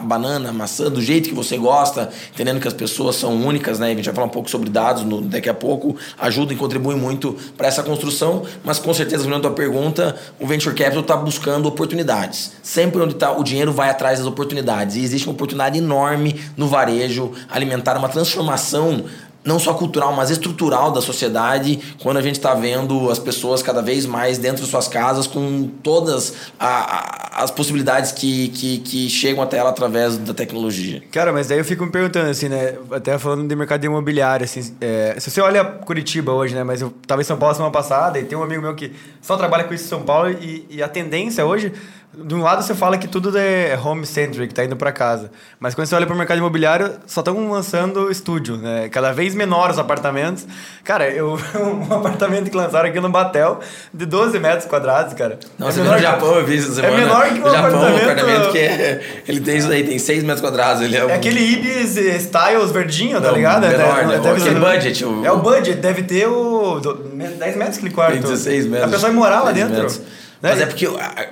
banana, 0.02 0.54
maçã, 0.54 0.90
do 0.90 1.02
jeito 1.02 1.28
que 1.28 1.36
você 1.36 1.58
gosta, 1.58 2.10
entendendo 2.34 2.62
que 2.62 2.68
as 2.68 2.74
pessoas 2.74 3.18
são 3.18 3.36
únicas, 3.36 3.78
né? 3.78 3.88
A 3.88 3.96
gente 3.96 4.06
vai 4.06 4.16
falar 4.16 4.28
um 4.28 4.32
pouco 4.32 4.50
sobre 4.50 4.70
dados 4.70 5.04
no, 5.04 5.22
daqui 5.22 5.50
a 5.50 5.54
pouco, 5.54 5.98
ajuda 6.18 6.54
e 6.54 6.56
contribui 6.56 6.96
muito 6.96 7.36
para 7.58 7.68
essa 7.68 7.84
construção, 7.84 8.44
mas 8.64 8.80
com 8.80 8.94
certeza, 8.94 9.18
respondendo 9.18 9.46
a 9.46 9.50
tua 9.50 9.56
pergunta, 9.56 10.16
o 10.40 10.48
Venture 10.48 10.74
Capital 10.74 11.02
está 11.02 11.18
buscando 11.18 11.68
oportunidades. 11.68 12.54
Sempre 12.64 13.02
onde 13.02 13.14
está 13.14 13.32
o 13.32 13.44
dinheiro 13.44 13.74
vai 13.74 13.90
atrás 13.90 14.20
das 14.20 14.28
oportunidades. 14.28 14.96
E 14.96 15.04
existe 15.04 15.28
uma 15.28 15.34
oportunidade 15.34 15.78
enorme 15.78 16.40
no 16.56 16.68
varejo 16.68 17.34
alimentar 17.50 17.98
uma 17.98 18.08
transformação 18.08 19.04
não 19.48 19.58
só 19.58 19.74
cultural, 19.74 20.14
mas 20.14 20.30
estrutural 20.30 20.92
da 20.92 21.00
sociedade, 21.00 21.80
quando 22.04 22.18
a 22.18 22.22
gente 22.22 22.36
está 22.36 22.54
vendo 22.54 23.10
as 23.10 23.18
pessoas 23.18 23.64
cada 23.64 23.82
vez 23.82 24.06
mais 24.06 24.38
dentro 24.38 24.64
de 24.64 24.70
suas 24.70 24.90
casas, 24.90 25.26
com 25.26 25.70
todas 25.82 26.52
a, 26.60 27.40
a, 27.40 27.44
as 27.44 27.50
possibilidades 27.50 28.12
que, 28.12 28.50
que, 28.50 28.78
que, 28.80 29.10
chegam 29.10 29.42
até 29.42 29.58
ela 29.58 29.70
através 29.70 30.18
da 30.18 30.34
tecnologia. 30.34 31.02
Cara, 31.14 31.32
mas 31.32 31.48
daí 31.48 31.60
eu 31.60 31.66
fico 31.66 31.86
me 31.86 31.92
perguntando, 31.92 32.30
assim, 32.30 32.50
né? 32.50 32.76
Até 32.92 33.18
falando 33.18 33.48
de 33.48 33.56
mercado 33.56 33.86
imobiliário, 33.86 34.44
assim, 34.44 34.76
é, 34.82 35.16
se 35.18 35.32
você 35.32 35.40
olha 35.40 35.64
Curitiba 35.64 36.34
hoje, 36.34 36.54
né? 36.54 36.66
Mas 36.66 36.82
eu 36.82 36.94
estava 37.02 37.22
em 37.22 37.26
São 37.26 37.38
Paulo 37.38 37.56
semana 37.56 37.72
passada 37.72 38.20
e 38.20 38.26
tem 38.26 38.38
um 38.38 38.44
amigo 38.44 38.62
meu 38.62 38.76
que 38.76 38.92
só 39.22 39.38
trabalha 39.38 39.64
com 39.64 39.74
isso 39.74 39.86
em 39.86 39.88
São 39.88 40.02
Paulo 40.02 40.30
e, 40.30 40.66
e 40.70 40.84
a 40.84 40.90
tendência 40.90 41.46
hoje 41.46 41.72
de 42.14 42.34
um 42.34 42.42
lado 42.42 42.64
você 42.64 42.74
fala 42.74 42.98
que 42.98 43.08
tudo 43.08 43.38
é 43.38 43.78
home-centric, 43.78 44.54
tá 44.54 44.64
indo 44.64 44.76
para 44.76 44.92
casa. 44.92 45.30
Mas 45.60 45.76
quando 45.76 45.88
você 45.88 45.96
olha 45.96 46.06
para 46.06 46.16
o 46.16 46.18
mercado 46.18 46.38
imobiliário, 46.38 46.94
só 47.06 47.22
estão 47.22 47.52
lançando 47.52 48.10
estúdio, 48.10 48.58
né? 48.58 48.88
Cada 48.90 49.12
vez 49.12 49.36
menores 49.36 49.76
os 49.76 49.80
apartamentos. 49.80 50.48
Cara, 50.84 51.10
eu 51.10 51.38
um 51.56 51.94
apartamento 51.94 52.50
que 52.50 52.56
lançaram 52.56 52.90
aqui 52.90 53.00
no 53.00 53.10
Batel 53.10 53.60
de 53.94 54.06
12 54.06 54.40
metros 54.40 54.66
quadrados, 54.66 55.14
cara. 55.14 55.38
Não, 55.60 55.68
é 55.68 55.72
viu 55.72 55.84
no 55.84 55.98
Japão, 56.00 56.36
eu 56.36 56.46
vi 56.46 56.58
essa 56.58 56.74
semana. 56.74 56.94
É 56.94 56.98
menor 56.98 57.28
que 57.28 57.40
um 57.40 57.52
Japão, 57.52 57.58
apartamento... 57.60 57.94
um 57.94 57.98
apartamento 57.98 58.52
que 58.52 58.58
é, 58.58 59.22
ele 59.28 59.42
tem 59.42 59.58
isso 59.58 59.70
aí, 59.70 59.84
tem 59.84 60.00
6 60.00 60.24
metros 60.24 60.42
quadrados. 60.42 60.82
Ele 60.82 60.98
é, 60.98 61.06
um... 61.06 61.10
é 61.10 61.16
aquele 61.16 61.42
Ibis 61.42 61.98
Styles 61.98 62.72
verdinho, 62.72 63.22
tá 63.22 63.32
ligado? 63.32 63.66
É 63.66 63.78
menor, 63.78 64.00
é, 64.00 64.06
né? 64.06 64.20
Deve, 64.20 64.56
budget. 64.56 65.06
O... 65.06 65.26
É 65.26 65.32
o 65.32 65.40
budget, 65.40 65.78
deve 65.78 66.04
ter 66.04 66.28
o 66.28 66.80
10 66.80 67.58
metros 67.58 67.78
aquele 67.78 67.94
quarto. 67.94 68.14
Tem 68.14 68.22
16 68.22 68.66
metros. 68.66 68.88
A 68.88 68.92
pessoa 68.92 69.12
vai 69.12 69.20
morar 69.20 69.42
lá 69.42 69.52
dentro. 69.52 69.76
Metros. 69.76 70.02
Né? 70.42 70.50
Mas 70.52 70.62
é 70.62 70.66
porque 70.66 70.88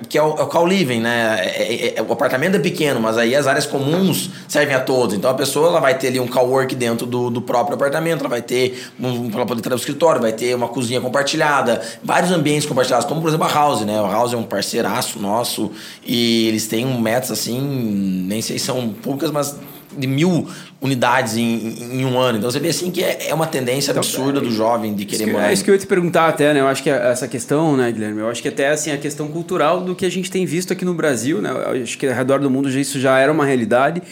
que 0.08 0.18
é 0.18 0.22
o, 0.22 0.36
é 0.36 0.42
o 0.42 0.46
co-living, 0.46 1.00
né? 1.00 1.38
É, 1.40 1.74
é, 1.74 1.98
é, 1.98 2.02
o 2.02 2.12
apartamento 2.12 2.56
é 2.56 2.58
pequeno, 2.58 3.00
mas 3.00 3.16
aí 3.16 3.34
as 3.34 3.46
áreas 3.46 3.66
comuns 3.66 4.30
servem 4.48 4.74
a 4.74 4.80
todos. 4.80 5.14
Então 5.14 5.30
a 5.30 5.34
pessoa 5.34 5.68
ela 5.68 5.80
vai 5.80 5.96
ter 5.96 6.08
ali 6.08 6.18
um 6.18 6.26
co-work 6.26 6.74
dentro 6.74 7.06
do, 7.06 7.30
do 7.30 7.40
próprio 7.40 7.74
apartamento, 7.74 8.20
ela 8.20 8.28
vai 8.28 8.42
ter 8.42 8.90
um, 8.98 9.30
para 9.30 9.46
poder 9.46 9.62
trazer 9.62 9.76
o 9.76 9.82
escritório, 9.82 10.20
vai 10.20 10.32
ter 10.32 10.54
uma 10.54 10.68
cozinha 10.68 11.00
compartilhada, 11.00 11.80
vários 12.02 12.32
ambientes 12.32 12.66
compartilhados, 12.66 13.06
como 13.06 13.20
por 13.20 13.28
exemplo 13.28 13.46
a 13.46 13.52
House, 13.52 13.82
né? 13.82 14.00
O 14.00 14.10
House 14.10 14.32
é 14.32 14.36
um 14.36 14.42
parceiraço 14.42 15.20
nosso 15.20 15.70
e 16.04 16.48
eles 16.48 16.66
têm 16.66 16.84
um 16.84 17.00
metas 17.00 17.30
assim, 17.30 17.60
nem 18.26 18.42
sei 18.42 18.58
se 18.58 18.66
são 18.66 18.88
poucas, 18.88 19.30
mas 19.30 19.56
de 19.96 20.06
mil 20.06 20.48
unidades 20.80 21.36
em, 21.36 22.00
em, 22.00 22.04
um 22.04 22.18
ano. 22.18 22.38
Então 22.38 22.50
você 22.50 22.60
vê 22.60 22.68
assim 22.68 22.90
que 22.90 23.02
é, 23.02 23.28
é 23.28 23.34
uma 23.34 23.46
tendência 23.46 23.90
então, 23.90 24.00
absurda 24.00 24.40
do 24.40 24.50
jovem 24.50 24.94
de 24.94 25.04
querer 25.04 25.26
morar. 25.26 25.50
É 25.50 25.52
isso 25.52 25.64
que 25.64 25.70
eu 25.70 25.74
ia 25.74 25.78
te 25.78 25.86
perguntar 25.86 26.28
até, 26.28 26.52
né? 26.54 26.60
Eu 26.60 26.68
acho 26.68 26.82
que 26.82 26.90
essa 26.90 27.26
questão, 27.28 27.76
né, 27.76 27.90
Guilherme? 27.90 28.20
Eu 28.20 28.28
acho 28.28 28.42
que 28.42 28.48
até 28.48 28.70
assim 28.70 28.90
a 28.90 28.96
questão 28.96 29.28
cultural 29.28 29.80
do 29.80 29.94
que 29.94 30.06
a 30.06 30.10
gente 30.10 30.30
tem 30.30 30.46
visto 30.46 30.72
aqui 30.72 30.84
no 30.84 30.94
Brasil, 30.94 31.40
né? 31.40 31.50
Eu 31.50 31.82
acho 31.82 31.98
que 31.98 32.06
ao 32.06 32.14
redor 32.14 32.40
do 32.40 32.50
mundo 32.50 32.68
isso 32.68 33.00
já 33.00 33.18
era 33.18 33.32
uma 33.32 33.44
realidade. 33.44 34.02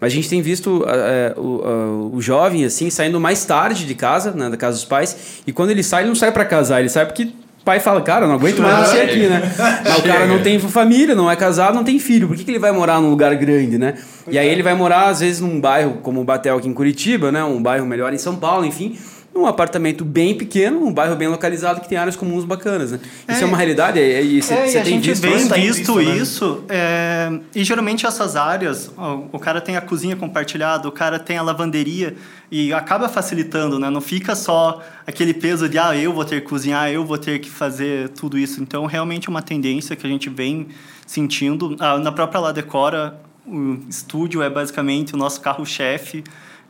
Mas 0.00 0.12
a 0.12 0.16
gente 0.16 0.28
tem 0.28 0.42
visto 0.42 0.84
é, 0.88 1.32
o, 1.36 2.10
o, 2.14 2.20
jovem 2.20 2.64
assim 2.64 2.90
saindo 2.90 3.20
mais 3.20 3.44
tarde 3.44 3.86
de 3.86 3.94
casa, 3.94 4.32
né, 4.32 4.50
da 4.50 4.56
casa 4.56 4.76
dos 4.76 4.84
pais, 4.84 5.16
e 5.46 5.52
quando 5.52 5.70
ele 5.70 5.84
sai, 5.84 6.02
ele 6.02 6.08
não 6.08 6.16
sai 6.16 6.32
para 6.32 6.44
casar, 6.44 6.80
ele 6.80 6.88
sai 6.88 7.06
porque 7.06 7.28
pai 7.64 7.80
fala, 7.80 8.00
cara, 8.00 8.26
não 8.26 8.34
aguento 8.34 8.60
mais 8.60 8.88
você 8.88 8.98
aqui, 8.98 9.26
né? 9.26 9.42
Mas 9.84 9.98
o 9.98 10.02
cara 10.02 10.26
não 10.26 10.42
tem 10.42 10.58
família, 10.58 11.14
não 11.14 11.30
é 11.30 11.36
casado, 11.36 11.74
não 11.74 11.84
tem 11.84 11.98
filho. 11.98 12.28
Por 12.28 12.36
que, 12.36 12.44
que 12.44 12.50
ele 12.50 12.58
vai 12.58 12.72
morar 12.72 13.00
num 13.00 13.10
lugar 13.10 13.34
grande, 13.36 13.78
né? 13.78 13.94
E 14.28 14.38
aí 14.38 14.48
ele 14.48 14.62
vai 14.62 14.74
morar, 14.74 15.08
às 15.08 15.20
vezes, 15.20 15.40
num 15.40 15.60
bairro 15.60 15.98
como 16.02 16.20
o 16.20 16.24
Batel 16.24 16.56
aqui 16.56 16.68
em 16.68 16.74
Curitiba, 16.74 17.32
né? 17.32 17.42
Um 17.44 17.62
bairro 17.62 17.86
melhor 17.86 18.12
em 18.12 18.18
São 18.18 18.36
Paulo, 18.36 18.64
enfim 18.64 18.96
num 19.34 19.46
apartamento 19.46 20.04
bem 20.04 20.36
pequeno, 20.36 20.84
um 20.84 20.92
bairro 20.92 21.16
bem 21.16 21.28
localizado 21.28 21.80
que 21.80 21.88
tem 21.88 21.96
áreas 21.96 22.16
comuns 22.16 22.44
bacanas. 22.44 22.92
Né? 22.92 23.00
Isso 23.28 23.40
é, 23.40 23.42
é 23.42 23.46
uma 23.46 23.56
realidade? 23.56 23.98
E 23.98 24.42
você, 24.42 24.52
é, 24.54 24.82
tem 24.82 25.00
visto, 25.00 25.22
vem 25.22 25.38
visto, 25.38 25.54
visto 25.54 25.96
né? 25.96 26.16
isso. 26.16 26.64
É, 26.68 27.40
e 27.54 27.64
geralmente 27.64 28.04
essas 28.04 28.36
áreas, 28.36 28.90
ó, 28.96 29.22
o 29.32 29.38
cara 29.38 29.60
tem 29.60 29.76
a 29.76 29.80
cozinha 29.80 30.14
compartilhada, 30.14 30.86
o 30.86 30.92
cara 30.92 31.18
tem 31.18 31.38
a 31.38 31.42
lavanderia 31.42 32.14
e 32.50 32.72
acaba 32.74 33.08
facilitando, 33.08 33.78
né? 33.78 33.88
Não 33.88 34.02
fica 34.02 34.36
só 34.36 34.82
aquele 35.06 35.32
peso 35.32 35.66
de 35.68 35.78
ah, 35.78 35.96
eu 35.96 36.12
vou 36.12 36.24
ter 36.24 36.42
que 36.42 36.48
cozinhar, 36.48 36.90
eu 36.90 37.04
vou 37.04 37.16
ter 37.16 37.38
que 37.38 37.48
fazer 37.48 38.10
tudo 38.10 38.36
isso. 38.36 38.60
Então, 38.60 38.84
realmente 38.84 39.28
é 39.28 39.30
uma 39.30 39.42
tendência 39.42 39.96
que 39.96 40.06
a 40.06 40.10
gente 40.10 40.28
vem 40.28 40.68
sentindo. 41.06 41.74
Ah, 41.80 41.98
na 41.98 42.12
própria 42.12 42.38
La 42.38 42.52
Decora, 42.52 43.18
o 43.46 43.78
estúdio 43.88 44.42
é 44.42 44.50
basicamente 44.50 45.14
o 45.14 45.16
nosso 45.16 45.40
carro-chefe 45.40 46.22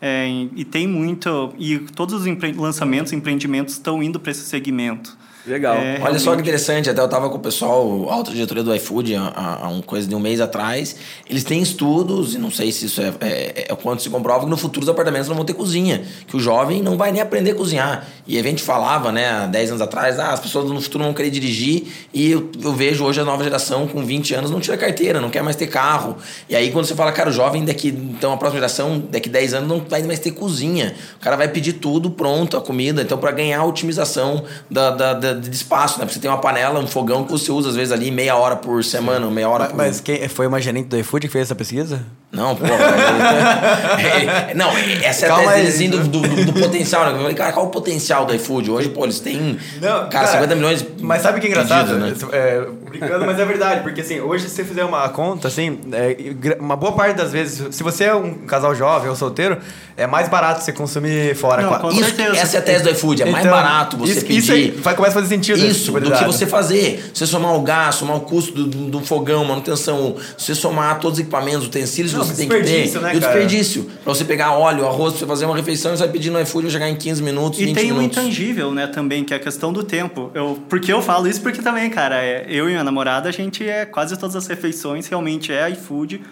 é, 0.05 0.29
e 0.57 0.65
tem 0.65 0.85
muito. 0.89 1.55
E 1.57 1.79
todos 1.79 2.13
os 2.13 2.27
empre 2.27 2.53
lançamentos, 2.53 3.13
empreendimentos 3.13 3.75
estão 3.75 4.03
indo 4.03 4.19
para 4.19 4.33
esse 4.33 4.45
segmento. 4.45 5.17
Legal. 5.45 5.75
É, 5.77 5.99
Olha 6.01 6.19
só 6.21 6.35
que 6.35 6.41
interessante, 6.41 6.89
até 6.89 7.01
eu 7.01 7.07
estava 7.07 7.29
com 7.29 7.37
o 7.37 7.41
pessoal, 7.41 8.09
a 8.09 8.15
alta 8.15 8.31
diretoria 8.31 8.63
do 8.63 8.73
iFood, 8.77 9.17
há, 9.17 9.59
há 9.63 9.69
um 9.69 9.83
coisa 9.83 10.07
de 10.07 10.15
um 10.15 10.21
mês 10.21 10.41
atrás. 10.41 10.95
Eles 11.29 11.43
têm 11.43 11.61
estudos, 11.61 12.35
e 12.35 12.39
não 12.39 12.51
sei 12.51 12.71
se 12.71 12.87
isso 12.87 13.01
é, 13.01 13.13
é, 13.21 13.67
é 13.69 13.75
quanto 13.75 14.03
se 14.03 14.09
comprova, 14.09 14.45
que 14.45 14.51
no 14.51 14.57
futuro 14.57 14.85
os 14.85 14.89
apartamentos 14.89 15.29
não 15.29 15.35
vão 15.35 15.45
ter 15.45 15.55
cozinha. 15.55 16.03
Que 16.29 16.37
o 16.37 16.41
jovem 16.41 16.81
não 16.81 16.97
vai 16.97 17.11
nem 17.11 17.21
aprender 17.21 17.51
a 17.51 17.55
cozinhar. 17.57 18.07
E 18.27 18.39
a 18.39 18.43
gente 18.43 18.63
falava, 18.63 19.11
né, 19.11 19.29
há 19.29 19.47
10 19.47 19.71
anos 19.71 19.83
atrás, 19.83 20.19
ah, 20.19 20.33
as 20.33 20.39
pessoas 20.39 20.71
no 20.71 20.81
futuro 20.81 21.03
vão 21.03 21.13
querer 21.13 21.31
dirigir. 21.31 21.87
E 22.15 22.31
eu, 22.31 22.49
eu 22.63 22.73
vejo 22.73 23.05
hoje 23.05 23.21
a 23.21 23.25
nova 23.25 23.43
geração 23.43 23.89
com 23.89 24.05
20 24.05 24.35
anos 24.35 24.51
não 24.51 24.61
tira 24.61 24.77
carteira, 24.77 25.21
não 25.21 25.29
quer 25.29 25.43
mais 25.43 25.57
ter 25.57 25.67
carro. 25.67 26.17
E 26.49 26.55
aí 26.55 26.71
quando 26.71 26.87
você 26.87 26.95
fala, 26.95 27.11
cara, 27.11 27.31
o 27.31 27.33
jovem 27.33 27.65
daqui, 27.65 27.89
então 27.89 28.33
a 28.33 28.37
próxima 28.37 28.61
geração, 28.61 29.03
daqui 29.11 29.29
10 29.29 29.55
anos, 29.55 29.69
não 29.69 29.81
vai 29.81 30.03
mais 30.05 30.21
ter 30.21 30.31
cozinha. 30.31 30.95
O 31.17 31.21
cara 31.21 31.35
vai 31.35 31.49
pedir 31.49 31.75
tudo 31.75 32.11
pronto, 32.11 32.57
a 32.57 32.61
comida. 32.61 33.03
Então, 33.03 33.19
para 33.19 33.33
ganhar 33.33 33.59
a 33.59 33.65
otimização 33.65 34.45
da, 34.71 34.91
da, 34.91 35.15
da 35.15 35.32
de 35.35 35.55
espaço, 35.55 35.99
né? 35.99 36.05
Porque 36.05 36.15
você 36.15 36.21
tem 36.21 36.31
uma 36.31 36.39
panela, 36.39 36.79
um 36.79 36.87
fogão 36.87 37.25
que 37.25 37.31
você 37.31 37.51
usa 37.51 37.71
às 37.71 37.77
vezes 37.77 37.93
ali 37.93 38.11
meia 38.11 38.37
hora 38.37 38.57
por 38.57 38.83
semana, 38.85 39.29
meia 39.31 39.49
hora 39.49 39.65
mas, 39.65 39.71
por... 39.71 39.77
Mas 39.77 40.01
quem, 40.01 40.29
foi 40.29 40.47
uma 40.47 40.61
gerente 40.61 40.87
do 40.87 40.99
iFood 40.99 41.27
que 41.27 41.33
fez 41.33 41.45
essa 41.45 41.55
pesquisa? 41.55 42.05
Não, 42.31 42.57
pô. 42.57 42.65
é, 42.65 44.55
não, 44.55 44.71
essa 45.03 45.27
é 45.27 45.29
Calma 45.29 45.51
a 45.51 45.55
tese 45.55 45.89
do, 45.89 45.99
do, 45.99 46.21
do, 46.21 46.45
do, 46.47 46.53
potencial, 46.55 47.05
né? 47.05 47.13
Eu 47.13 47.19
falei, 47.19 47.35
cara, 47.35 47.53
qual 47.53 47.67
o 47.67 47.71
potencial 47.71 48.25
do 48.25 48.35
iFood? 48.35 48.71
Hoje, 48.71 48.89
pô, 48.89 49.05
eles 49.05 49.21
têm. 49.21 49.59
Não, 49.81 50.09
cara, 50.09 50.09
cara 50.09 50.27
50 50.29 50.55
milhões. 50.55 50.87
Mas 51.01 51.23
sabe 51.23 51.39
o 51.39 51.41
que 51.41 51.47
é 51.49 51.51
engraçado? 51.51 51.89
Pedido, 52.01 52.27
né? 52.27 52.33
é, 52.33 52.67
brincando, 52.93 53.25
mas 53.25 53.39
é 53.39 53.45
verdade, 53.45 53.83
porque 53.83 54.01
assim, 54.03 54.21
hoje, 54.21 54.49
se 54.49 54.55
você 54.55 54.65
fizer 54.65 54.85
uma 54.85 55.09
conta, 55.09 55.49
assim, 55.49 55.79
é, 55.93 56.57
uma 56.61 56.77
boa 56.77 56.93
parte 56.93 57.17
das 57.17 57.33
vezes, 57.33 57.75
se 57.75 57.83
você 57.83 58.05
é 58.05 58.15
um 58.15 58.35
casal 58.47 58.75
jovem 58.75 59.09
ou 59.09 59.17
solteiro, 59.17 59.59
é 59.97 60.07
mais 60.07 60.29
barato 60.29 60.63
você 60.63 60.73
consumir 60.73 61.35
fora. 61.35 61.63
Não, 61.63 61.79
com 61.79 61.91
isso, 61.91 62.15
essa 62.35 62.57
é 62.57 62.61
a 62.61 62.63
tese 62.63 62.85
do 62.85 62.91
iFood, 62.91 63.23
é 63.23 63.29
então, 63.29 63.33
mais 63.33 63.47
barato 63.47 63.97
você 63.97 64.13
isso, 64.13 64.21
pedir. 64.23 64.39
Isso 64.39 64.53
aí 64.53 64.71
vai, 64.71 64.95
começa 64.95 65.19
a 65.19 65.23
fazer 65.23 65.35
sentido. 65.35 65.59
Isso, 65.59 65.93
do 65.93 66.11
que 66.11 66.25
você 66.25 66.47
fazer. 66.47 67.11
Você 67.13 67.27
somar 67.27 67.55
o 67.55 67.63
gás, 67.63 67.97
somar 67.97 68.17
o 68.17 68.21
custo 68.21 68.53
do, 68.53 68.67
do, 68.67 68.91
do 68.91 69.01
fogão, 69.01 69.45
manutenção, 69.45 70.17
você 70.37 70.55
somar 70.55 70.99
todos 70.99 71.19
os 71.19 71.23
equipamentos, 71.23 71.67
utensílios 71.67 72.13
não, 72.13 72.21
que 72.21 72.27
você 72.27 72.35
tem 72.37 72.49
que 72.49 72.63
ter 72.63 73.01
né, 73.01 73.15
e 73.15 73.17
o 73.17 73.21
desperdício. 73.21 73.91
Pra 74.05 74.15
você 74.15 74.25
pegar 74.25 74.53
óleo, 74.53 74.87
arroz, 74.87 75.13
pra 75.13 75.21
você 75.21 75.27
fazer 75.27 75.45
uma 75.47 75.57
refeição, 75.57 75.97
você 75.97 76.03
vai 76.03 76.13
pedir 76.13 76.31
no 76.31 76.41
iFood, 76.41 76.67
vai 76.67 76.73
chegar 76.73 76.89
em 76.89 76.97
15 76.97 77.23
minutos, 77.23 77.61
e 77.61 77.67
20 77.67 77.75
tem 77.75 77.87
minutos. 77.87 78.17
um 78.17 78.21
intangível, 78.23 78.73
né, 78.73 78.87
também, 78.87 79.25
que 79.25 79.33
é 79.33 79.37
a 79.37 79.41
questão 79.41 79.73
do 79.73 79.83
tempo. 79.83 80.31
Eu, 80.35 80.59
porque 80.69 80.93
eu 80.93 81.01
falo 81.03 81.29
isso 81.29 81.41
porque 81.41 81.63
também, 81.63 81.89
cara, 81.91 82.23
é, 82.23 82.47
eu 82.49 82.69
e 82.69 82.73
minha 82.73 82.82
namorada, 82.85 83.29
a 83.29 83.33
gente 83.33 83.69
é 83.69 83.85
quase 83.85 84.19
todas 84.19 84.37
as 84.37 84.47
refeições 84.47 85.07
realmente 85.07 85.53
é 85.53 85.69
iFood 85.71 86.23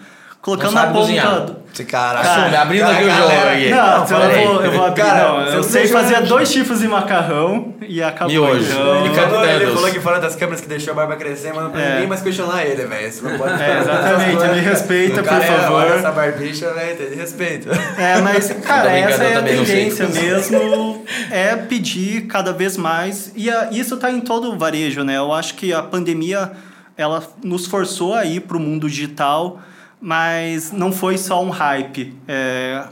colocando 0.41 0.73
na 0.73 0.87
ponta. 0.87 1.61
Esse 1.73 1.85
cara, 1.85 2.21
cara 2.21 2.61
abrindo 2.63 2.81
cara, 2.81 2.93
aqui 2.93 3.03
o 3.05 3.09
jogo 3.09 3.31
aqui. 3.49 3.69
Não, 3.69 4.05
não 4.05 4.31
eu, 4.31 4.47
vou, 4.47 4.65
eu 4.65 4.71
vou 4.73 4.85
abrir. 4.85 5.01
Cara, 5.01 5.29
não, 5.29 5.45
eu 5.45 5.63
sei 5.63 5.87
fazer 5.87 6.21
dois 6.23 6.51
tipos 6.51 6.79
de 6.79 6.87
macarrão 6.87 7.73
e 7.87 8.03
acabou. 8.03 8.29
Miojo. 8.29 8.71
Então, 8.71 9.05
ele, 9.05 9.15
falou, 9.15 9.45
ele 9.45 9.65
falou 9.67 9.85
aqui 9.85 9.99
fora 10.01 10.19
das 10.19 10.35
câmeras 10.35 10.59
que 10.59 10.67
deixou 10.67 10.91
a 10.91 10.95
barba 10.95 11.15
crescer, 11.15 11.53
mas 11.53 11.63
não 11.63 11.71
pode 11.71 11.83
é. 11.83 11.93
ninguém 11.93 12.07
mais 12.07 12.21
questionar 12.21 12.65
ele, 12.65 12.85
velho. 12.85 13.11
Você 13.11 13.21
não 13.21 13.37
pode 13.37 13.61
é, 13.61 13.79
Exatamente, 13.79 14.47
me 14.49 14.59
respeita, 14.59 15.23
por 15.23 15.33
é, 15.33 15.41
favor. 15.41 15.83
É, 15.83 15.95
essa 15.97 16.11
barbicha, 16.11 16.73
velho, 16.73 16.97
tem 16.97 17.17
respeito. 17.17 17.69
É, 17.97 18.19
mas, 18.19 18.51
cara, 18.65 18.91
essa 18.91 19.23
é 19.23 19.37
a 19.37 19.41
tendência 19.41 20.07
mesmo, 20.09 21.05
é 21.31 21.55
pedir 21.55 22.27
cada 22.27 22.51
vez 22.51 22.75
mais. 22.75 23.31
E 23.33 23.49
a, 23.49 23.69
isso 23.71 23.95
tá 23.95 24.11
em 24.11 24.19
todo 24.19 24.51
o 24.51 24.57
varejo, 24.57 25.03
né? 25.05 25.17
Eu 25.17 25.31
acho 25.31 25.53
que 25.53 25.71
a 25.71 25.81
pandemia, 25.81 26.51
ela 26.97 27.23
nos 27.41 27.65
forçou 27.65 28.13
a 28.13 28.25
ir 28.25 28.41
pro 28.41 28.59
mundo 28.59 28.89
digital, 28.89 29.61
mas 30.01 30.71
não 30.71 30.91
foi 30.91 31.17
só 31.17 31.43
um 31.43 31.49
hype. 31.49 32.13
É, 32.27 32.85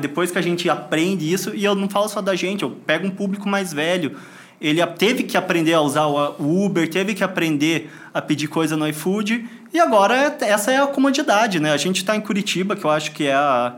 depois 0.00 0.30
que 0.30 0.38
a 0.38 0.42
gente 0.42 0.68
aprende 0.68 1.32
isso, 1.32 1.54
e 1.54 1.64
eu 1.64 1.74
não 1.74 1.88
falo 1.88 2.08
só 2.08 2.20
da 2.20 2.34
gente, 2.34 2.62
eu 2.62 2.70
pego 2.70 3.06
um 3.06 3.10
público 3.10 3.48
mais 3.48 3.72
velho, 3.72 4.16
ele 4.60 4.84
teve 4.88 5.22
que 5.22 5.36
aprender 5.36 5.72
a 5.72 5.80
usar 5.80 6.06
o 6.06 6.64
Uber, 6.64 6.88
teve 6.88 7.14
que 7.14 7.24
aprender 7.24 7.90
a 8.12 8.20
pedir 8.20 8.48
coisa 8.48 8.76
no 8.76 8.86
iFood, 8.88 9.48
e 9.72 9.78
agora 9.78 10.36
é, 10.40 10.50
essa 10.50 10.70
é 10.70 10.82
a 10.82 10.86
comodidade, 10.86 11.60
né? 11.60 11.72
A 11.72 11.76
gente 11.76 11.98
está 11.98 12.14
em 12.16 12.20
Curitiba, 12.20 12.76
que 12.76 12.84
eu 12.84 12.90
acho 12.90 13.12
que 13.12 13.26
é 13.26 13.34
a, 13.34 13.76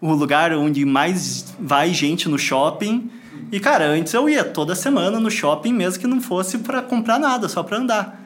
o 0.00 0.12
lugar 0.12 0.52
onde 0.52 0.84
mais 0.84 1.54
vai 1.60 1.92
gente 1.92 2.28
no 2.28 2.38
shopping, 2.38 3.10
e, 3.52 3.60
cara, 3.60 3.86
antes 3.86 4.12
eu 4.12 4.28
ia 4.28 4.44
toda 4.44 4.74
semana 4.74 5.20
no 5.20 5.30
shopping, 5.30 5.72
mesmo 5.72 6.00
que 6.00 6.06
não 6.06 6.20
fosse 6.20 6.58
para 6.58 6.82
comprar 6.82 7.18
nada, 7.18 7.48
só 7.48 7.62
para 7.62 7.78
andar. 7.78 8.20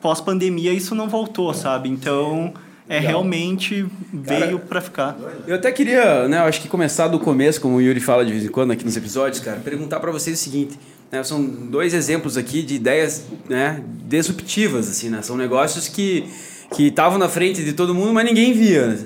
Pós-pandemia, 0.00 0.72
isso 0.72 0.94
não 0.94 1.08
voltou, 1.08 1.54
sabe? 1.54 1.88
Então 1.88 2.52
é 2.88 2.96
Legal. 2.96 3.10
realmente 3.12 3.86
veio 4.12 4.58
para 4.58 4.80
ficar. 4.80 5.16
Eu 5.46 5.56
até 5.56 5.72
queria, 5.72 6.28
né, 6.28 6.38
eu 6.38 6.44
acho 6.44 6.60
que 6.60 6.68
começar 6.68 7.08
do 7.08 7.18
começo, 7.18 7.60
como 7.60 7.76
o 7.76 7.80
Yuri 7.80 8.00
fala 8.00 8.24
de 8.24 8.32
vez 8.32 8.44
em 8.44 8.48
quando 8.48 8.72
aqui 8.72 8.84
nos 8.84 8.96
episódios, 8.96 9.40
cara, 9.40 9.58
perguntar 9.58 10.00
para 10.00 10.12
vocês 10.12 10.38
o 10.38 10.42
seguinte, 10.42 10.78
né, 11.10 11.22
são 11.22 11.42
dois 11.42 11.94
exemplos 11.94 12.36
aqui 12.36 12.62
de 12.62 12.74
ideias, 12.74 13.24
né, 13.48 13.82
disruptivas 14.06 14.88
assim, 14.88 15.08
né? 15.08 15.22
São 15.22 15.36
negócios 15.36 15.88
que 15.88 16.24
que 16.74 16.88
estavam 16.88 17.18
na 17.18 17.28
frente 17.28 17.64
de 17.64 17.72
todo 17.72 17.94
mundo, 17.94 18.12
mas 18.12 18.24
ninguém 18.24 18.52
via. 18.52 18.98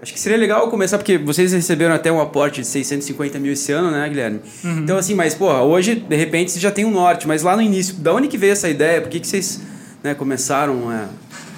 Acho 0.00 0.12
que 0.12 0.18
seria 0.18 0.36
legal 0.36 0.68
começar, 0.68 0.98
porque 0.98 1.16
vocês 1.16 1.52
receberam 1.52 1.94
até 1.94 2.10
um 2.10 2.20
aporte 2.20 2.60
de 2.60 2.66
650 2.66 3.38
mil 3.38 3.52
esse 3.52 3.70
ano, 3.70 3.90
né, 3.90 4.08
Guilherme? 4.08 4.40
Uhum. 4.64 4.78
Então, 4.80 4.98
assim, 4.98 5.14
mas, 5.14 5.32
porra, 5.32 5.62
hoje, 5.62 5.94
de 5.94 6.16
repente, 6.16 6.50
você 6.50 6.58
já 6.58 6.72
tem 6.72 6.84
um 6.84 6.90
norte, 6.90 7.28
mas 7.28 7.44
lá 7.44 7.54
no 7.54 7.62
início, 7.62 7.94
da 7.94 8.12
onde 8.12 8.26
que 8.26 8.36
veio 8.36 8.52
essa 8.52 8.68
ideia? 8.68 9.00
Por 9.00 9.08
que, 9.08 9.20
que 9.20 9.26
vocês 9.28 9.60
né, 10.02 10.12
começaram 10.12 10.90
a 10.90 11.08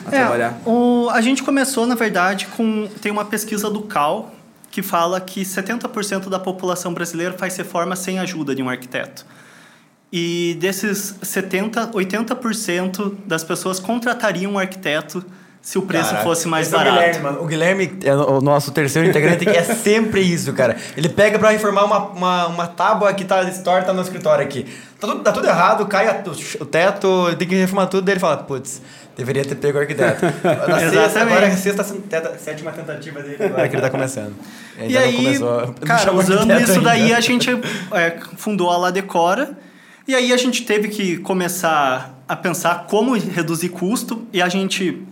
a 0.07 0.15
é, 0.15 0.19
trabalhar? 0.21 0.61
O, 0.67 1.09
a 1.11 1.21
gente 1.21 1.43
começou, 1.43 1.87
na 1.87 1.95
verdade, 1.95 2.47
com. 2.49 2.89
Tem 3.01 3.11
uma 3.11 3.25
pesquisa 3.25 3.71
do 3.71 3.83
CAL 3.83 4.33
que 4.71 4.83
fala 4.83 5.21
que 5.21 5.43
70% 5.43 6.29
da 6.29 6.39
população 6.39 6.93
brasileira 6.93 7.33
faz 7.35 7.57
reforma 7.57 7.95
sem 7.95 8.19
ajuda 8.19 8.55
de 8.55 8.63
um 8.63 8.69
arquiteto. 8.69 9.25
E 10.13 10.57
desses 10.61 11.15
70, 11.23 11.89
80% 11.93 13.15
das 13.25 13.45
pessoas 13.45 13.79
contratariam 13.79 14.53
um 14.53 14.59
arquiteto 14.59 15.25
se 15.65 15.79
o 15.79 15.83
preço 15.83 16.11
Caraca, 16.11 16.25
fosse 16.25 16.47
mais 16.47 16.69
barato. 16.69 16.99
É 16.99 17.01
o 17.01 17.15
Guilherme. 17.17 17.39
O 17.39 17.47
Guilherme 17.47 17.99
é 18.05 18.15
o 18.15 18.41
nosso 18.43 18.71
terceiro 18.71 19.09
integrante 19.09 19.47
que 19.47 19.57
é 19.57 19.63
sempre 19.63 20.21
isso, 20.21 20.53
cara. 20.53 20.77
Ele 20.95 21.09
pega 21.09 21.39
para 21.39 21.49
reformar 21.49 21.85
uma, 21.85 21.99
uma, 22.11 22.47
uma 22.49 22.67
tábua 22.67 23.15
que 23.15 23.25
tá 23.25 23.43
torta 23.65 23.91
no 23.93 24.03
escritório 24.03 24.45
aqui. 24.45 24.67
Tá 25.01 25.07
tudo, 25.09 25.23
tá 25.23 25.33
tudo 25.33 25.47
errado, 25.47 25.87
cai 25.87 26.07
a, 26.07 26.23
o 26.61 26.67
teto, 26.67 27.35
tem 27.37 27.49
que 27.49 27.55
reformar 27.55 27.87
tudo, 27.87 28.05
daí 28.05 28.13
ele 28.13 28.21
fala, 28.21 28.37
putz, 28.37 28.83
Deveria 29.17 29.45
ter 29.45 29.55
pego 29.55 29.79
o 29.79 29.81
arquiteto. 29.81 30.25
Na 30.69 30.91
sexta, 30.91 31.21
agora 31.21 31.47
é 31.47 31.51
a 31.51 31.57
sexta, 31.57 31.85
teta, 31.85 32.39
sétima 32.39 32.73
tentativa 32.73 33.23
dele, 33.23 33.45
agora 33.45 33.69
que 33.69 33.77
ele 33.77 33.83
está 33.85 33.91
começando. 33.91 34.35
e 34.79 34.97
aí, 34.97 35.39
cara, 35.87 36.13
usando 36.13 36.53
isso 36.61 36.73
ainda. 36.73 36.85
daí, 36.85 37.13
a 37.13 37.21
gente 37.21 37.51
é, 37.93 38.19
fundou 38.37 38.71
a 38.71 38.77
La 38.77 38.91
Decora. 38.91 39.57
E 40.07 40.15
aí 40.15 40.33
a 40.33 40.37
gente 40.37 40.65
teve 40.65 40.89
que 40.89 41.17
começar 41.19 42.23
a 42.29 42.37
pensar 42.37 42.87
como 42.89 43.15
reduzir 43.15 43.71
custo. 43.71 44.27
E 44.33 44.43
a 44.43 44.49
gente, 44.49 45.03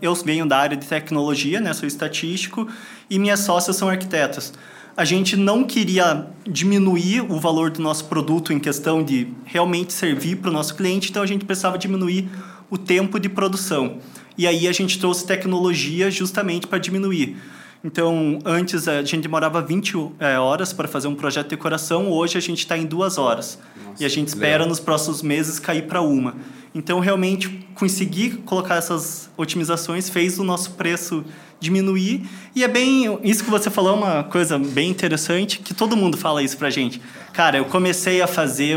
eu 0.00 0.14
venho 0.14 0.46
da 0.46 0.56
área 0.56 0.76
de 0.76 0.86
tecnologia, 0.86 1.60
né? 1.60 1.74
Sou 1.74 1.86
estatístico. 1.86 2.66
E 3.10 3.18
minhas 3.18 3.40
sócias 3.40 3.76
são 3.76 3.88
arquitetas. 3.88 4.52
A 4.96 5.04
gente 5.04 5.36
não 5.36 5.64
queria 5.64 6.26
diminuir 6.44 7.20
o 7.20 7.38
valor 7.38 7.70
do 7.70 7.80
nosso 7.80 8.06
produto 8.06 8.52
em 8.52 8.58
questão 8.58 9.02
de 9.02 9.28
realmente 9.44 9.92
servir 9.92 10.36
para 10.36 10.50
o 10.50 10.52
nosso 10.52 10.74
cliente. 10.74 11.10
Então 11.10 11.22
a 11.22 11.26
gente 11.26 11.44
precisava 11.44 11.76
diminuir 11.76 12.28
o 12.70 12.76
tempo 12.76 13.18
de 13.18 13.28
produção. 13.28 13.98
E 14.36 14.46
aí 14.46 14.68
a 14.68 14.72
gente 14.72 14.98
trouxe 14.98 15.26
tecnologia 15.26 16.10
justamente 16.10 16.66
para 16.66 16.78
diminuir. 16.78 17.36
Então, 17.82 18.40
antes 18.44 18.88
a 18.88 19.02
gente 19.02 19.22
demorava 19.22 19.62
20 19.62 20.10
é, 20.18 20.38
horas 20.38 20.72
para 20.72 20.88
fazer 20.88 21.06
um 21.06 21.14
projeto 21.14 21.44
de 21.44 21.50
decoração, 21.50 22.10
hoje 22.10 22.36
a 22.36 22.40
gente 22.40 22.58
está 22.58 22.76
em 22.76 22.84
duas 22.84 23.18
horas. 23.18 23.58
Nossa, 23.84 24.02
e 24.02 24.06
a 24.06 24.08
gente 24.08 24.28
espera 24.28 24.58
legal. 24.58 24.68
nos 24.68 24.80
próximos 24.80 25.22
meses 25.22 25.58
cair 25.58 25.86
para 25.86 26.00
uma. 26.00 26.34
Então, 26.74 26.98
realmente, 26.98 27.66
conseguir 27.74 28.38
colocar 28.44 28.76
essas 28.76 29.30
otimizações 29.36 30.08
fez 30.10 30.38
o 30.38 30.44
nosso 30.44 30.72
preço 30.72 31.24
diminuir. 31.60 32.28
E 32.54 32.62
é 32.62 32.68
bem. 32.68 33.18
Isso 33.22 33.44
que 33.44 33.50
você 33.50 33.70
falou 33.70 33.92
é 33.92 33.96
uma 33.96 34.24
coisa 34.24 34.58
bem 34.58 34.90
interessante, 34.90 35.60
que 35.60 35.72
todo 35.72 35.96
mundo 35.96 36.16
fala 36.16 36.42
isso 36.42 36.56
para 36.56 36.70
gente. 36.70 37.00
Cara, 37.32 37.58
eu 37.58 37.64
comecei 37.64 38.20
a 38.20 38.26
fazer 38.26 38.76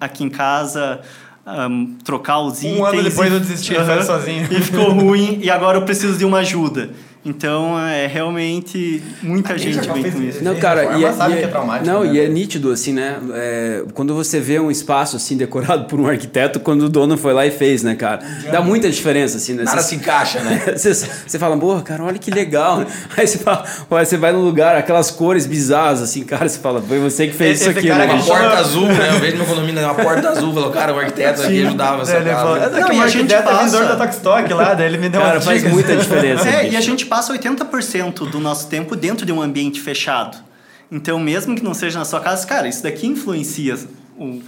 aqui 0.00 0.24
em 0.24 0.30
casa 0.30 1.00
um, 1.46 1.96
trocar 2.04 2.40
os 2.40 2.62
um 2.62 2.66
itens. 2.66 2.80
Um 2.80 2.84
ano 2.86 3.02
depois 3.02 3.30
e, 3.30 3.34
eu 3.34 3.40
desisti, 3.40 3.74
uh 3.74 4.02
sozinho. 4.02 4.48
E 4.50 4.60
ficou 4.60 4.92
ruim, 4.92 5.38
e 5.42 5.50
agora 5.50 5.78
eu 5.78 5.82
preciso 5.82 6.16
de 6.18 6.24
uma 6.24 6.38
ajuda. 6.38 6.90
Então 7.24 7.78
é 7.78 8.08
realmente 8.08 9.00
muita 9.22 9.56
gente 9.56 9.78
vem 9.88 10.10
com 10.10 10.22
isso. 10.22 10.42
Não, 10.42 10.56
cara, 10.56 10.98
e 10.98 11.04
é, 11.04 11.08
e 11.08 11.32
é, 11.34 11.42
é 11.42 11.82
não, 11.84 12.02
né? 12.02 12.14
e 12.14 12.20
é 12.20 12.28
nítido 12.28 12.72
assim, 12.72 12.92
né? 12.92 13.16
É, 13.32 13.84
quando 13.94 14.12
você 14.12 14.40
vê 14.40 14.58
um 14.58 14.72
espaço 14.72 15.14
assim 15.14 15.36
decorado 15.36 15.84
por 15.84 16.00
um 16.00 16.08
arquiteto, 16.08 16.58
quando 16.58 16.82
o 16.82 16.88
dono 16.88 17.16
foi 17.16 17.32
lá 17.32 17.46
e 17.46 17.52
fez, 17.52 17.84
né, 17.84 17.94
cara? 17.94 18.22
Dá 18.50 18.60
muita 18.60 18.90
diferença 18.90 19.36
assim, 19.36 19.52
né? 19.54 19.62
Nada 19.62 19.80
você, 19.80 19.90
se 19.90 19.94
encaixa, 19.94 20.40
né? 20.40 20.60
você, 20.76 20.94
você 20.94 21.38
fala, 21.38 21.56
porra, 21.56 21.82
cara, 21.82 22.02
olha 22.02 22.18
que 22.18 22.30
legal. 22.30 22.84
Aí 23.16 23.24
você 23.24 23.38
fala, 23.38 23.64
você 23.88 24.16
vai 24.16 24.32
num 24.32 24.42
lugar, 24.42 24.74
aquelas 24.74 25.12
cores 25.12 25.46
bizarras 25.46 26.02
assim, 26.02 26.24
cara, 26.24 26.48
você 26.48 26.58
fala, 26.58 26.82
foi 26.82 26.98
você 26.98 27.28
que 27.28 27.34
fez 27.34 27.60
esse, 27.60 27.70
isso 27.70 27.78
aqui, 27.78 27.88
né? 27.88 28.04
Uma 28.04 28.24
porta 28.24 28.58
azul, 28.58 28.86
né? 28.88 29.10
Eu 29.14 29.20
vejo 29.20 29.36
no 29.38 29.46
condomínio 29.46 29.80
uma 29.84 29.94
porta 29.94 30.30
azul, 30.30 30.52
falou, 30.52 30.72
cara, 30.72 30.92
o 30.92 30.98
arquiteto 30.98 31.38
Sim. 31.38 31.46
aqui 31.46 31.66
ajudava 31.66 32.02
essa 32.02 32.16
é, 32.16 32.34
falou, 32.34 32.58
não, 32.58 32.92
e 32.92 33.00
a 33.00 33.06
gente 33.06 33.32
passa... 33.32 33.50
é 33.50 33.64
vendedor 33.64 33.86
da 33.86 33.96
Tokstok 33.96 34.52
lá, 34.54 34.74
daí 34.74 34.86
ele 34.86 34.98
me 34.98 35.08
deu 35.08 35.20
cara, 35.20 35.34
uma 35.34 35.40
faz 35.40 35.62
muita 35.62 35.96
diferença. 35.96 36.48
É, 36.48 36.68
e 36.68 36.76
a 36.76 36.80
gente 36.80 37.11
passa 37.12 37.30
80% 37.34 38.30
do 38.30 38.40
nosso 38.40 38.68
tempo 38.68 38.96
dentro 38.96 39.26
de 39.26 39.32
um 39.32 39.42
ambiente 39.42 39.82
fechado. 39.82 40.42
Então, 40.90 41.20
mesmo 41.20 41.54
que 41.54 41.62
não 41.62 41.74
seja 41.74 41.98
na 41.98 42.06
sua 42.06 42.20
casa, 42.20 42.46
cara, 42.46 42.66
isso 42.66 42.82
daqui 42.82 43.06
influencia. 43.06 43.78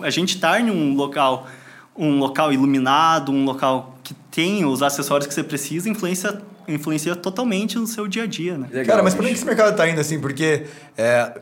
A 0.00 0.09
gente 0.09 0.37
estar 0.37 0.59
em 0.59 0.71
um 0.71 0.94
local 0.94 1.47
um 1.94 2.18
local 2.18 2.50
iluminado, 2.50 3.30
um 3.30 3.44
local 3.44 3.99
que 4.02 4.14
tem 4.30 4.64
os 4.64 4.83
acessórios 4.83 5.26
que 5.26 5.35
você 5.35 5.44
precisa, 5.44 5.90
influencia, 5.90 6.40
influencia 6.66 7.14
totalmente 7.14 7.78
no 7.78 7.87
seu 7.87 8.09
dia 8.09 8.23
a 8.23 8.26
dia, 8.26 8.56
né? 8.56 8.66
Legal, 8.71 8.87
Cara, 8.87 9.02
mas 9.02 9.14
por 9.14 9.26
que 9.26 9.30
esse 9.30 9.44
mercado 9.44 9.73
está 9.73 9.87
indo 9.87 10.00
assim? 10.00 10.18
Porque 10.18 10.64
é, 10.97 11.38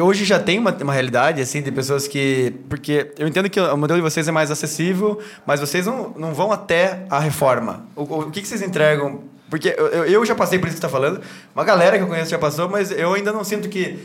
hoje 0.00 0.24
já 0.24 0.40
tem 0.40 0.58
uma, 0.58 0.72
uma 0.72 0.92
realidade, 0.94 1.42
assim, 1.42 1.60
de 1.60 1.70
pessoas 1.70 2.08
que... 2.08 2.54
Porque 2.70 3.12
eu 3.18 3.28
entendo 3.28 3.50
que 3.50 3.60
o 3.60 3.76
modelo 3.76 4.00
de 4.00 4.02
vocês 4.02 4.26
é 4.26 4.32
mais 4.32 4.50
acessível, 4.50 5.20
mas 5.46 5.60
vocês 5.60 5.84
não, 5.84 6.14
não 6.16 6.32
vão 6.32 6.50
até 6.50 7.04
a 7.10 7.20
reforma. 7.20 7.86
O, 7.94 8.02
o, 8.02 8.20
o 8.22 8.30
que, 8.30 8.40
que 8.40 8.48
vocês 8.48 8.62
entregam 8.62 9.30
porque 9.52 9.74
eu, 9.76 10.06
eu 10.06 10.24
já 10.24 10.34
passei 10.34 10.58
por 10.58 10.66
isso 10.66 10.76
que 10.76 10.80
você 10.80 10.86
está 10.86 10.88
falando, 10.88 11.20
uma 11.54 11.62
galera 11.62 11.98
que 11.98 12.02
eu 12.02 12.08
conheço 12.08 12.30
já 12.30 12.38
passou, 12.38 12.70
mas 12.70 12.90
eu 12.90 13.12
ainda 13.12 13.30
não 13.30 13.44
sinto 13.44 13.68
que 13.68 13.98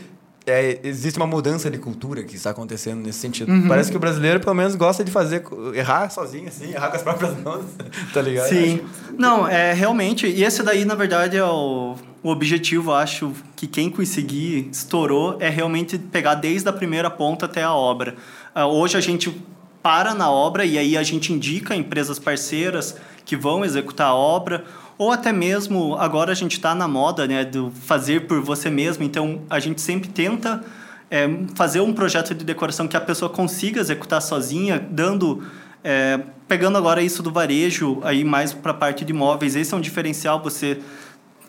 é, 0.46 0.78
existe 0.82 1.16
uma 1.16 1.26
mudança 1.26 1.70
de 1.70 1.78
cultura 1.78 2.22
que 2.22 2.36
está 2.36 2.50
acontecendo 2.50 3.00
nesse 3.00 3.20
sentido. 3.20 3.50
Uhum. 3.50 3.66
Parece 3.66 3.90
que 3.90 3.96
o 3.96 4.00
brasileiro, 4.00 4.40
pelo 4.40 4.54
menos, 4.54 4.74
gosta 4.74 5.02
de 5.02 5.10
fazer, 5.10 5.42
errar 5.72 6.10
sozinho, 6.10 6.48
assim, 6.48 6.70
errar 6.74 6.90
com 6.90 6.96
as 6.96 7.02
próprias 7.02 7.34
mãos, 7.38 7.64
tá 8.12 8.20
ligado? 8.20 8.46
Sim. 8.46 8.82
Não, 9.16 9.48
é 9.48 9.72
realmente, 9.72 10.26
e 10.26 10.44
esse 10.44 10.62
daí, 10.62 10.84
na 10.84 10.94
verdade, 10.94 11.38
é 11.38 11.44
o, 11.44 11.96
o 12.22 12.28
objetivo, 12.28 12.92
acho, 12.92 13.32
que 13.56 13.66
quem 13.66 13.88
conseguir 13.88 14.68
estourou 14.70 15.38
é 15.40 15.48
realmente 15.48 15.96
pegar 15.96 16.34
desde 16.34 16.68
a 16.68 16.74
primeira 16.74 17.08
ponta 17.08 17.46
até 17.46 17.62
a 17.62 17.72
obra. 17.72 18.16
Uh, 18.54 18.64
hoje 18.64 18.98
a 18.98 19.00
gente 19.00 19.34
para 19.82 20.12
na 20.12 20.30
obra 20.30 20.66
e 20.66 20.76
aí 20.76 20.94
a 20.94 21.02
gente 21.02 21.32
indica 21.32 21.74
empresas 21.74 22.18
parceiras 22.18 22.96
que 23.24 23.34
vão 23.34 23.64
executar 23.64 24.08
a 24.08 24.14
obra 24.14 24.64
ou 24.98 25.12
até 25.12 25.32
mesmo 25.32 25.94
agora 25.94 26.32
a 26.32 26.34
gente 26.34 26.54
está 26.54 26.74
na 26.74 26.88
moda 26.88 27.26
né, 27.26 27.44
do 27.44 27.70
fazer 27.70 28.26
por 28.26 28.42
você 28.42 28.68
mesmo, 28.68 29.04
então 29.04 29.42
a 29.48 29.60
gente 29.60 29.80
sempre 29.80 30.08
tenta 30.08 30.64
é, 31.10 31.28
fazer 31.54 31.80
um 31.80 31.92
projeto 31.92 32.34
de 32.34 32.44
decoração 32.44 32.88
que 32.88 32.96
a 32.96 33.00
pessoa 33.00 33.30
consiga 33.30 33.80
executar 33.80 34.20
sozinha, 34.20 34.78
dando. 34.90 35.42
É, 35.82 36.20
pegando 36.48 36.76
agora 36.76 37.00
isso 37.00 37.22
do 37.22 37.30
varejo, 37.30 38.00
aí 38.02 38.24
mais 38.24 38.52
para 38.52 38.72
a 38.72 38.74
parte 38.74 39.04
de 39.04 39.12
imóveis, 39.12 39.54
esse 39.54 39.72
é 39.72 39.76
um 39.76 39.80
diferencial. 39.80 40.42
Você, 40.42 40.80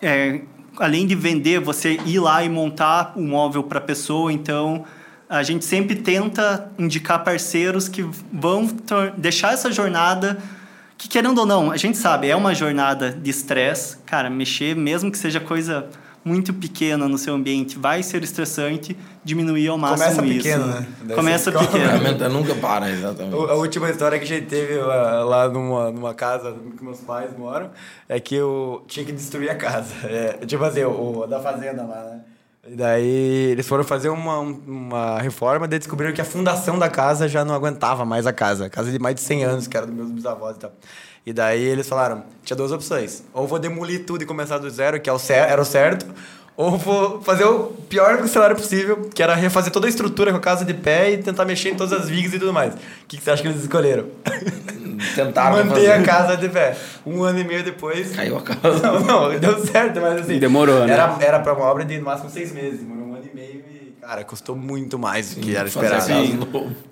é, 0.01 0.41
além 0.77 1.08
de 1.08 1.15
vender, 1.15 1.60
você 1.60 1.98
ir 2.06 2.20
lá 2.20 2.44
e 2.44 2.50
montar 2.50 3.13
o 3.15 3.22
um 3.22 3.27
móvel 3.27 3.63
para 3.63 3.79
a 3.79 3.82
pessoa. 3.82 4.32
Então, 4.32 4.86
a 5.27 5.41
gente 5.41 5.65
sempre 5.65 5.96
tenta 5.96 6.72
indicar 6.77 7.24
parceiros 7.24 7.89
que 7.89 8.06
vão 8.32 8.68
deixar 9.18 9.53
essa 9.53 9.72
jornada 9.72 10.38
que 11.00 11.08
querendo 11.08 11.39
ou 11.39 11.46
não, 11.46 11.72
a 11.72 11.77
gente 11.77 11.98
sabe, 11.98 12.27
é 12.27 12.36
uma 12.36 12.53
jornada 12.53 13.10
de 13.10 13.29
estresse. 13.29 13.98
Cara, 14.06 14.29
mexer, 14.29 14.75
mesmo 14.75 15.10
que 15.10 15.18
seja 15.18 15.39
coisa 15.39 15.88
muito 16.25 16.53
pequena 16.53 17.08
no 17.08 17.18
seu 17.18 17.34
ambiente, 17.36 17.79
vai 17.79 18.03
ser 18.03 18.22
estressante, 18.22 18.98
diminuir 19.24 19.70
ao 19.70 19.77
máximo 19.77 20.18
Começa 20.18 20.25
isso. 20.25 20.44
Pequeno, 20.44 20.68
né? 20.68 20.88
Deve 21.00 21.15
Começa 21.15 21.51
pequeno. 21.53 22.27
nunca 22.29 22.53
para, 22.56 22.91
exatamente. 22.91 23.34
A 23.34 23.53
última 23.53 23.89
história 23.89 24.20
que 24.20 24.25
a 24.25 24.27
gente 24.27 24.48
teve 24.48 24.75
lá, 24.75 25.24
lá 25.24 25.48
numa, 25.48 25.89
numa 25.89 26.13
casa 26.13 26.53
que 26.77 26.84
meus 26.84 27.00
pais 27.00 27.32
moram 27.38 27.72
é 28.10 28.20
que 28.20 28.36
eu 28.36 28.84
tinha 28.86 29.06
que 29.06 29.13
destruir 29.13 29.50
a 29.50 29.56
casa. 29.56 29.94
É, 30.10 30.46
tipo 30.46 30.63
assim, 30.63 30.84
o, 30.84 31.20
o 31.20 31.27
da 31.27 31.39
fazenda 31.39 31.84
lá, 31.84 32.03
né? 32.03 32.22
E 32.71 32.75
daí 32.75 33.49
eles 33.51 33.67
foram 33.67 33.83
fazer 33.83 34.09
uma, 34.09 34.38
uma 34.38 35.19
reforma, 35.19 35.67
daí 35.67 35.79
descobriram 35.79 36.13
que 36.13 36.21
a 36.21 36.25
fundação 36.25 36.77
da 36.77 36.88
casa 36.88 37.27
já 37.27 37.43
não 37.43 37.55
aguentava 37.55 38.05
mais 38.05 38.27
a 38.27 38.33
casa. 38.33 38.69
Casa 38.69 38.91
de 38.91 38.99
mais 38.99 39.15
de 39.15 39.21
100 39.21 39.43
anos, 39.43 39.67
que 39.67 39.75
era 39.75 39.88
dos 39.88 39.95
meus 39.95 40.11
bisavós 40.11 40.55
e 40.55 40.59
tal. 40.59 40.71
E 41.25 41.33
daí 41.33 41.63
eles 41.63 41.89
falaram, 41.89 42.23
tinha 42.43 42.55
duas 42.55 42.71
opções. 42.71 43.23
Ou 43.33 43.47
vou 43.47 43.57
demolir 43.57 44.05
tudo 44.05 44.21
e 44.21 44.25
começar 44.25 44.59
do 44.59 44.69
zero, 44.69 45.01
que 45.01 45.09
é 45.09 45.13
era 45.33 45.59
o 45.59 45.65
certo, 45.65 46.05
ou 46.56 46.77
vou 46.77 47.22
fazer 47.22 47.46
o 47.46 47.68
pior 47.89 48.27
cenário 48.27 48.56
possível, 48.56 49.10
que 49.13 49.24
era 49.24 49.34
refazer 49.34 49.72
toda 49.72 49.88
a 49.88 49.89
estrutura 49.89 50.32
com 50.32 50.38
a 50.38 50.41
casa 50.41 50.65
de 50.65 50.74
pé 50.74 51.12
e 51.12 51.18
tentar 51.18 51.46
mexer 51.46 51.70
em 51.70 51.75
todas 51.75 51.94
as 51.94 52.10
vigas 52.10 52.34
e 52.34 52.39
tudo 52.39 52.51
mais. 52.51 52.74
O 52.74 52.77
que, 53.08 53.18
que 53.18 53.24
você 53.24 53.32
acha 53.32 53.41
que 53.41 53.48
eles 53.48 53.62
escolheram? 53.62 54.06
Tentaram 55.15 55.58
Manter 55.58 55.74
fazer. 55.74 55.91
a 55.91 56.03
casa 56.03 56.36
de 56.36 56.50
pé. 56.50 56.75
Um 57.06 57.24
ano 57.24 57.39
e 57.39 57.44
meio 57.44 57.63
depois... 57.63 58.15
Caiu 58.15 58.38
a 58.38 58.41
casa. 58.44 58.82
Não, 58.82 59.00
não, 59.00 59.39
deu 59.39 59.65
certo, 59.65 60.01
mas 60.01 60.22
assim... 60.22 60.39
Demorou, 60.39 60.86
né? 60.86 60.94
Era, 60.94 61.18
era 61.22 61.39
pra 61.39 61.53
uma 61.53 61.65
obra 61.65 61.86
de 61.86 61.98
no 61.98 62.06
máximo 62.06 62.29
seis 62.29 62.51
meses. 62.51 62.82
Demorou 62.82 63.08
um 63.08 63.15
ano 63.15 63.29
e 63.32 63.36
meio 63.36 63.63
e, 63.70 63.94
cara, 64.01 64.24
custou 64.25 64.56
muito 64.56 65.00
mais 65.00 65.34
do 65.34 65.41
que 65.41 65.56
era 65.56 65.68
esperado. 65.68 66.06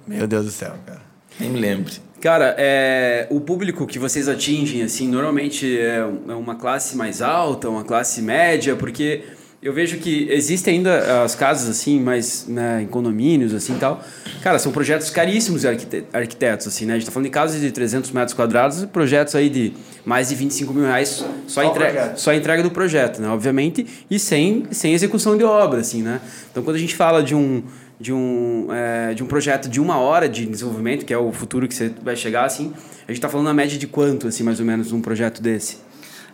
Meu 0.08 0.26
Deus 0.28 0.46
do 0.46 0.52
céu, 0.52 0.74
cara. 0.86 1.02
Nem 1.40 1.50
me 1.50 1.60
lembro. 1.60 1.92
Cara, 2.22 2.56
é, 2.58 3.28
o 3.30 3.40
público 3.40 3.86
que 3.86 4.00
vocês 4.00 4.28
atingem, 4.28 4.82
assim, 4.82 5.08
normalmente 5.08 5.78
é, 5.78 5.98
é 5.98 6.34
uma 6.34 6.56
classe 6.56 6.98
mais 6.98 7.22
alta, 7.22 7.70
uma 7.70 7.84
classe 7.84 8.22
média, 8.24 8.76
porque 8.76 9.24
eu 9.62 9.74
vejo 9.74 9.98
que 9.98 10.28
existem 10.30 10.76
ainda 10.76 11.24
as 11.24 11.34
casas 11.34 11.68
assim, 11.68 12.00
mais 12.00 12.46
né, 12.48 12.84
em 12.84 12.86
condomínios 12.86 13.54
assim 13.54 13.76
tal. 13.76 14.04
Cara, 14.44 14.60
são 14.60 14.72
projetos 14.72 15.10
caríssimos 15.10 15.62
de 15.62 15.68
arquitetos, 16.14 16.68
assim, 16.68 16.86
né? 16.86 16.94
A 16.94 16.98
gente 16.98 17.08
tá 17.08 17.12
falando 17.12 17.26
de 17.26 17.32
casas 17.32 17.60
de 17.60 17.72
300 17.72 18.12
metros 18.12 18.36
quadrados 18.36 18.84
e 18.84 18.88
projetos 18.88 19.34
aí 19.34 19.50
de 19.50 19.74
mais 20.06 20.30
de 20.30 20.36
25 20.36 20.74
mil 20.74 20.86
reais 20.86 21.26
só, 21.48 21.64
entrega, 21.64 22.14
só 22.16 22.34
entrega 22.34 22.62
do 22.62 22.70
projeto, 22.70 23.20
né? 23.20 23.28
Obviamente, 23.30 23.86
e 24.10 24.20
sem, 24.20 24.66
sem 24.72 24.94
execução 24.94 25.36
de 25.36 25.44
obra, 25.44 25.82
assim, 25.82 26.04
né? 26.04 26.22
Então, 26.52 26.62
quando 26.64 26.76
a 26.76 26.80
gente 26.80 26.96
fala 26.96 27.24
de 27.24 27.34
um, 27.34 27.64
de 28.00 28.14
um, 28.14 28.68
é, 28.72 29.16
de 29.16 29.24
um 29.24 29.28
projeto 29.28 29.68
de 29.68 29.82
uma 29.82 29.98
hora 29.98 30.30
de 30.30 30.46
desenvolvimento, 30.46 31.04
que 31.04 31.14
é 31.14 31.18
o 31.18 31.32
futuro 31.32 31.68
que 31.68 31.74
você 31.74 31.92
vai 32.04 32.16
chegar, 32.16 32.46
assim, 32.46 32.72
a 33.08 33.12
gente 33.12 33.20
tá 33.20 33.28
falando 33.28 33.48
na 33.48 33.56
média 33.56 33.78
de 33.78 33.88
quanto, 33.88 34.28
assim, 34.28 34.44
mais 34.44 34.60
ou 34.60 34.66
menos, 34.66 34.92
um 34.92 35.02
projeto 35.02 35.42
desse? 35.42 35.80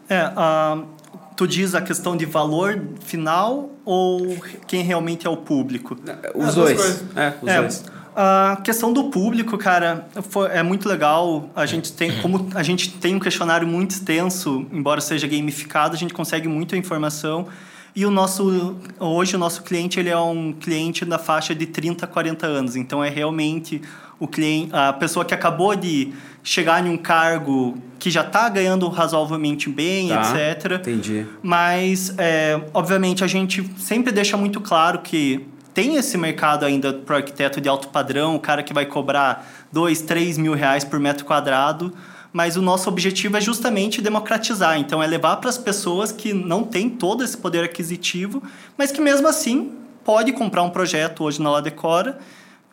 É, 0.09 0.25
uh, 0.25 0.85
tu 1.35 1.47
diz 1.47 1.75
a 1.75 1.81
questão 1.81 2.15
de 2.15 2.25
valor 2.25 2.81
final 3.01 3.69
ou 3.85 4.37
quem 4.67 4.83
realmente 4.83 5.27
é 5.27 5.29
o 5.29 5.37
público? 5.37 5.97
Os 6.35 6.49
As 6.49 6.55
dois. 6.55 7.03
É, 7.15 7.33
os 7.41 7.49
é, 7.49 7.61
dois. 7.61 7.85
A 8.15 8.61
questão 8.63 8.93
do 8.93 9.05
público, 9.05 9.57
cara, 9.57 10.07
foi, 10.29 10.49
é 10.51 10.61
muito 10.61 10.87
legal. 10.87 11.49
A 11.55 11.65
gente 11.65 11.91
tem, 11.93 12.21
como 12.21 12.47
a 12.53 12.61
gente 12.61 12.91
tem 12.91 13.15
um 13.15 13.19
questionário 13.19 13.67
muito 13.67 13.91
extenso, 13.91 14.67
embora 14.71 15.01
seja 15.01 15.27
gamificado, 15.27 15.95
a 15.95 15.97
gente 15.97 16.13
consegue 16.13 16.47
muita 16.47 16.77
informação. 16.77 17.47
E 17.95 18.05
o 18.05 18.11
nosso 18.11 18.75
hoje 18.99 19.35
o 19.35 19.39
nosso 19.39 19.61
cliente 19.61 19.99
ele 19.99 20.09
é 20.09 20.17
um 20.17 20.51
cliente 20.51 21.05
da 21.05 21.19
faixa 21.19 21.53
de 21.53 21.67
30 21.67 22.05
a 22.05 22.07
40 22.07 22.47
anos, 22.47 22.75
então 22.75 23.03
é 23.03 23.09
realmente 23.09 23.81
o 24.19 24.27
cliente, 24.27 24.73
a 24.73 24.93
pessoa 24.93 25.23
que 25.23 25.33
acabou 25.33 25.75
de 25.75 26.13
chegar 26.43 26.85
em 26.85 26.89
um 26.89 26.97
cargo 26.97 27.77
que 27.99 28.09
já 28.09 28.21
está 28.21 28.49
ganhando 28.49 28.87
razoavelmente 28.89 29.69
bem, 29.69 30.09
tá, 30.09 30.33
etc. 30.51 30.73
Entendi. 30.73 31.25
Mas, 31.41 32.13
é, 32.17 32.59
obviamente, 32.73 33.23
a 33.23 33.27
gente 33.27 33.69
sempre 33.77 34.11
deixa 34.11 34.35
muito 34.37 34.59
claro 34.59 34.99
que 34.99 35.45
tem 35.73 35.95
esse 35.95 36.17
mercado 36.17 36.65
ainda 36.65 36.93
para 36.93 37.13
o 37.13 37.17
arquiteto 37.17 37.59
de 37.59 37.67
alto 37.67 37.87
padrão, 37.87 38.35
o 38.35 38.39
cara 38.39 38.61
que 38.61 38.73
vai 38.73 38.85
cobrar 38.85 39.49
2, 39.71 40.01
3 40.01 40.37
mil 40.37 40.53
reais 40.53 40.83
por 40.83 40.99
metro 40.99 41.25
quadrado, 41.25 41.93
mas 42.33 42.57
o 42.57 42.61
nosso 42.61 42.89
objetivo 42.89 43.37
é 43.37 43.41
justamente 43.41 44.01
democratizar. 44.01 44.77
Então, 44.77 45.01
é 45.01 45.07
levar 45.07 45.37
para 45.37 45.49
as 45.49 45.57
pessoas 45.57 46.11
que 46.11 46.33
não 46.33 46.63
têm 46.63 46.89
todo 46.89 47.23
esse 47.23 47.37
poder 47.37 47.63
aquisitivo, 47.63 48.43
mas 48.75 48.91
que 48.91 48.99
mesmo 48.99 49.27
assim 49.27 49.71
pode 50.03 50.33
comprar 50.33 50.63
um 50.63 50.69
projeto 50.69 51.23
hoje 51.23 51.41
na 51.41 51.51
La 51.51 51.61
Decora 51.61 52.19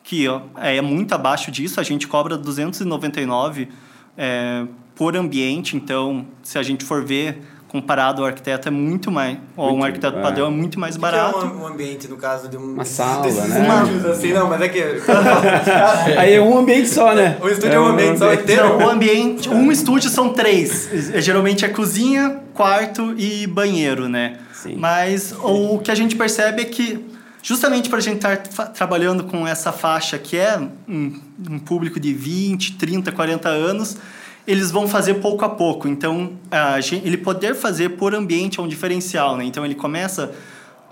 que 0.03 0.25
é 0.57 0.81
muito 0.81 1.13
abaixo 1.13 1.51
disso. 1.51 1.79
A 1.79 1.83
gente 1.83 2.07
cobra 2.07 2.37
299 2.37 3.69
é, 4.17 4.65
por 4.95 5.15
ambiente, 5.15 5.75
então, 5.75 6.25
se 6.43 6.57
a 6.57 6.63
gente 6.63 6.83
for 6.83 7.03
ver 7.03 7.41
comparado 7.71 8.21
ao 8.21 8.27
arquiteto 8.27 8.67
é 8.67 8.71
muito 8.71 9.09
mais 9.09 9.37
ou 9.55 9.77
um 9.77 9.81
arquiteto 9.81 10.17
é. 10.17 10.21
padrão 10.21 10.47
é 10.47 10.49
muito 10.49 10.77
mais 10.77 10.97
barato. 10.97 11.39
Que 11.39 11.45
é 11.45 11.47
um, 11.47 11.61
um, 11.61 11.67
ambiente 11.67 12.07
no 12.09 12.17
caso 12.17 12.49
de 12.49 12.57
um, 12.57 12.73
uma 12.73 12.83
sala, 12.83 13.25
né? 13.31 13.59
Uma... 13.59 14.11
Assim, 14.11 14.33
não, 14.33 14.49
mas 14.49 14.59
é 14.59 14.67
que 14.67 14.83
aí 16.19 16.33
é 16.33 16.41
um 16.41 16.57
ambiente 16.57 16.89
só, 16.89 17.15
né? 17.15 17.37
O 17.41 17.47
estúdio 17.47 17.75
é, 17.75 17.79
um 17.79 17.85
ambiente, 17.85 18.19
só 18.19 18.33
inteiro. 18.33 18.77
Não, 18.77 18.77
o 18.79 18.89
ambiente, 18.89 19.47
um 19.47 19.71
estúdio 19.71 20.09
são 20.09 20.33
três. 20.33 20.89
Geralmente 21.23 21.63
é 21.63 21.69
cozinha, 21.69 22.41
quarto 22.53 23.15
e 23.17 23.47
banheiro, 23.47 24.09
né? 24.09 24.39
Sim. 24.51 24.75
Mas 24.75 25.33
o 25.41 25.79
que 25.79 25.91
a 25.91 25.95
gente 25.95 26.17
percebe 26.17 26.63
é 26.63 26.65
que 26.65 27.05
justamente 27.41 27.87
para 27.87 27.99
a 27.99 28.01
gente 28.01 28.17
estar 28.17 28.35
tá 28.35 28.65
trabalhando 28.65 29.23
com 29.23 29.47
essa 29.47 29.71
faixa 29.71 30.17
que 30.17 30.35
é 30.35 30.59
um, 30.89 31.21
um, 31.49 31.57
público 31.57 32.01
de 32.01 32.13
20, 32.13 32.73
30, 32.73 33.13
40 33.13 33.47
anos, 33.47 33.95
eles 34.51 34.71
vão 34.71 34.87
fazer 34.87 35.15
pouco 35.15 35.45
a 35.45 35.49
pouco. 35.49 35.87
Então, 35.87 36.33
a 36.49 36.79
gente, 36.81 37.05
ele 37.07 37.17
poder 37.17 37.55
fazer 37.55 37.89
por 37.89 38.13
ambiente 38.13 38.59
é 38.59 38.63
um 38.63 38.67
diferencial. 38.67 39.37
Né? 39.37 39.45
Então, 39.45 39.63
ele 39.65 39.75
começa, 39.75 40.31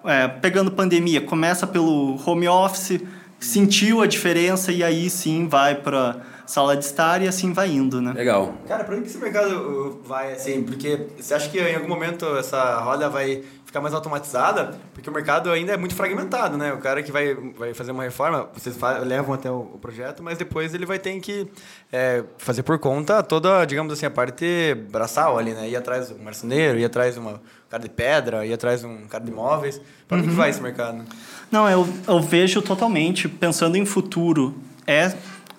é, 0.06 0.28
pegando 0.28 0.72
pandemia, 0.72 1.22
começa 1.22 1.68
pelo 1.68 2.18
home 2.26 2.48
office, 2.48 3.02
sentiu 3.40 4.02
a 4.02 4.08
diferença 4.08 4.72
e 4.72 4.84
aí 4.84 5.10
sim 5.10 5.48
vai 5.48 5.76
para 5.76 6.18
sala 6.46 6.76
de 6.76 6.84
estar 6.84 7.22
e 7.22 7.28
assim 7.28 7.54
vai 7.54 7.70
indo, 7.70 8.02
né? 8.02 8.12
Legal. 8.12 8.56
Cara, 8.68 8.84
para 8.84 8.96
onde 8.96 9.04
que 9.04 9.10
esse 9.10 9.20
mercado 9.20 10.02
vai 10.04 10.34
assim? 10.34 10.64
Porque 10.64 11.08
você 11.18 11.36
acha 11.36 11.48
que 11.48 11.60
em 11.60 11.76
algum 11.76 11.88
momento 11.88 12.26
essa 12.38 12.80
roda 12.80 13.08
vai 13.08 13.44
ficar 13.70 13.82
mais 13.82 13.94
automatizada, 13.94 14.80
porque 14.96 15.08
o 15.08 15.14
mercado 15.14 15.52
ainda 15.52 15.74
é 15.74 15.78
muito 15.78 15.94
fragmentado, 15.94 16.58
né? 16.58 16.74
O 16.74 16.80
cara 16.80 17.04
que 17.04 17.12
vai, 17.12 17.36
vai 17.36 17.72
fazer 17.72 17.92
uma 17.92 18.02
reforma, 18.02 18.50
vocês 18.52 18.76
levam 19.06 19.36
até 19.36 19.52
o, 19.52 19.60
o, 19.76 19.78
projeto, 19.80 20.24
mas 20.24 20.40
depois 20.40 20.74
ele 20.74 20.88
vai 20.88 20.98
ter 20.98 21.20
que 21.20 21.48
é, 21.94 22.24
fazer 22.40 22.64
por 22.64 22.80
conta 22.80 23.22
toda, 23.22 23.64
digamos 23.66 23.94
assim, 23.94 24.08
a 24.08 24.10
parte 24.10 24.74
braçal 24.90 25.38
ali, 25.38 25.54
né? 25.54 25.70
Ir 25.70 25.76
atrás 25.76 26.10
do 26.10 26.18
marceneiro, 26.18 26.80
ir 26.80 26.86
atrás 26.86 27.14
de 27.14 27.20
uma 27.20 27.40
cara 27.70 27.84
de 27.84 27.90
pedra, 27.90 28.44
ir 28.44 28.54
atrás 28.54 28.82
de 28.82 28.88
um 28.88 29.08
cara 29.08 29.24
de 29.24 29.30
imóveis. 29.30 29.80
Para 30.08 30.18
uhum. 30.18 30.24
onde 30.24 30.32
que 30.32 30.36
vai 30.36 30.50
esse 30.50 30.62
mercado? 30.64 31.06
Não, 31.52 31.70
eu, 31.70 31.88
eu 32.08 32.20
vejo 32.20 32.64
totalmente, 32.64 33.30
pensando 33.30 33.78
em 33.78 33.86
futuro, 33.86 34.56
é 34.88 35.10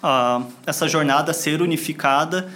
uh, 0.02 0.44
essa 0.66 0.88
jornada 0.88 1.32
ser 1.32 1.62
unificada 1.62 2.50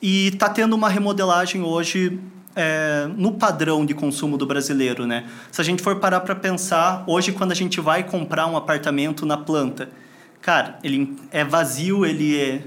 e 0.00 0.28
está 0.28 0.48
tendo 0.48 0.74
uma 0.74 0.88
remodelagem 0.88 1.60
hoje 1.64 2.20
é, 2.54 3.08
no 3.16 3.32
padrão 3.32 3.84
de 3.84 3.94
consumo 3.94 4.36
do 4.36 4.46
brasileiro, 4.46 5.06
né? 5.06 5.26
Se 5.50 5.60
a 5.60 5.64
gente 5.64 5.82
for 5.82 5.96
parar 5.96 6.20
para 6.20 6.34
pensar, 6.34 7.04
hoje 7.06 7.32
quando 7.32 7.52
a 7.52 7.54
gente 7.54 7.80
vai 7.80 8.04
comprar 8.04 8.46
um 8.46 8.56
apartamento 8.56 9.24
na 9.24 9.36
planta, 9.36 9.88
cara, 10.40 10.78
ele 10.82 11.16
é 11.30 11.44
vazio, 11.44 12.04
ele 12.04 12.40
é, 12.40 12.62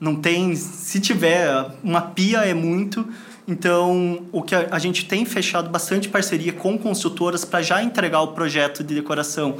não 0.00 0.16
tem, 0.16 0.54
se 0.56 1.00
tiver 1.00 1.48
uma 1.82 2.00
pia 2.00 2.38
é 2.38 2.54
muito, 2.54 3.06
então 3.46 4.26
o 4.32 4.42
que 4.42 4.54
a, 4.54 4.68
a 4.70 4.78
gente 4.78 5.04
tem 5.06 5.24
fechado 5.24 5.70
bastante 5.70 6.08
parceria 6.08 6.52
com 6.52 6.78
consultoras 6.78 7.44
para 7.44 7.62
já 7.62 7.82
entregar 7.82 8.20
o 8.20 8.28
projeto 8.28 8.82
de 8.82 8.94
decoração 8.94 9.58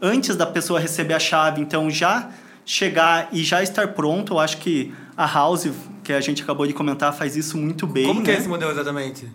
antes 0.00 0.36
da 0.36 0.46
pessoa 0.46 0.80
receber 0.80 1.14
a 1.14 1.18
chave, 1.18 1.60
então 1.60 1.90
já 1.90 2.30
chegar 2.64 3.28
e 3.32 3.42
já 3.42 3.62
estar 3.62 3.88
pronto, 3.88 4.34
eu 4.34 4.38
acho 4.38 4.58
que 4.58 4.92
a 5.16 5.26
House, 5.26 5.68
que 6.08 6.12
a 6.14 6.20
gente 6.22 6.42
acabou 6.42 6.66
de 6.66 6.72
comentar, 6.72 7.12
faz 7.12 7.36
isso 7.36 7.58
muito 7.58 7.86
bem. 7.86 8.06
Como 8.06 8.20
né? 8.20 8.24
que 8.24 8.30
é 8.30 8.38
esse 8.38 8.48
modelo 8.48 8.72
exatamente? 8.72 9.28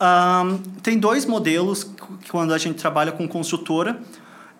Um, 0.00 0.58
tem 0.82 0.98
dois 0.98 1.24
modelos 1.24 1.88
quando 2.28 2.52
a 2.52 2.58
gente 2.58 2.74
trabalha 2.74 3.12
com 3.12 3.28
consultora, 3.28 4.00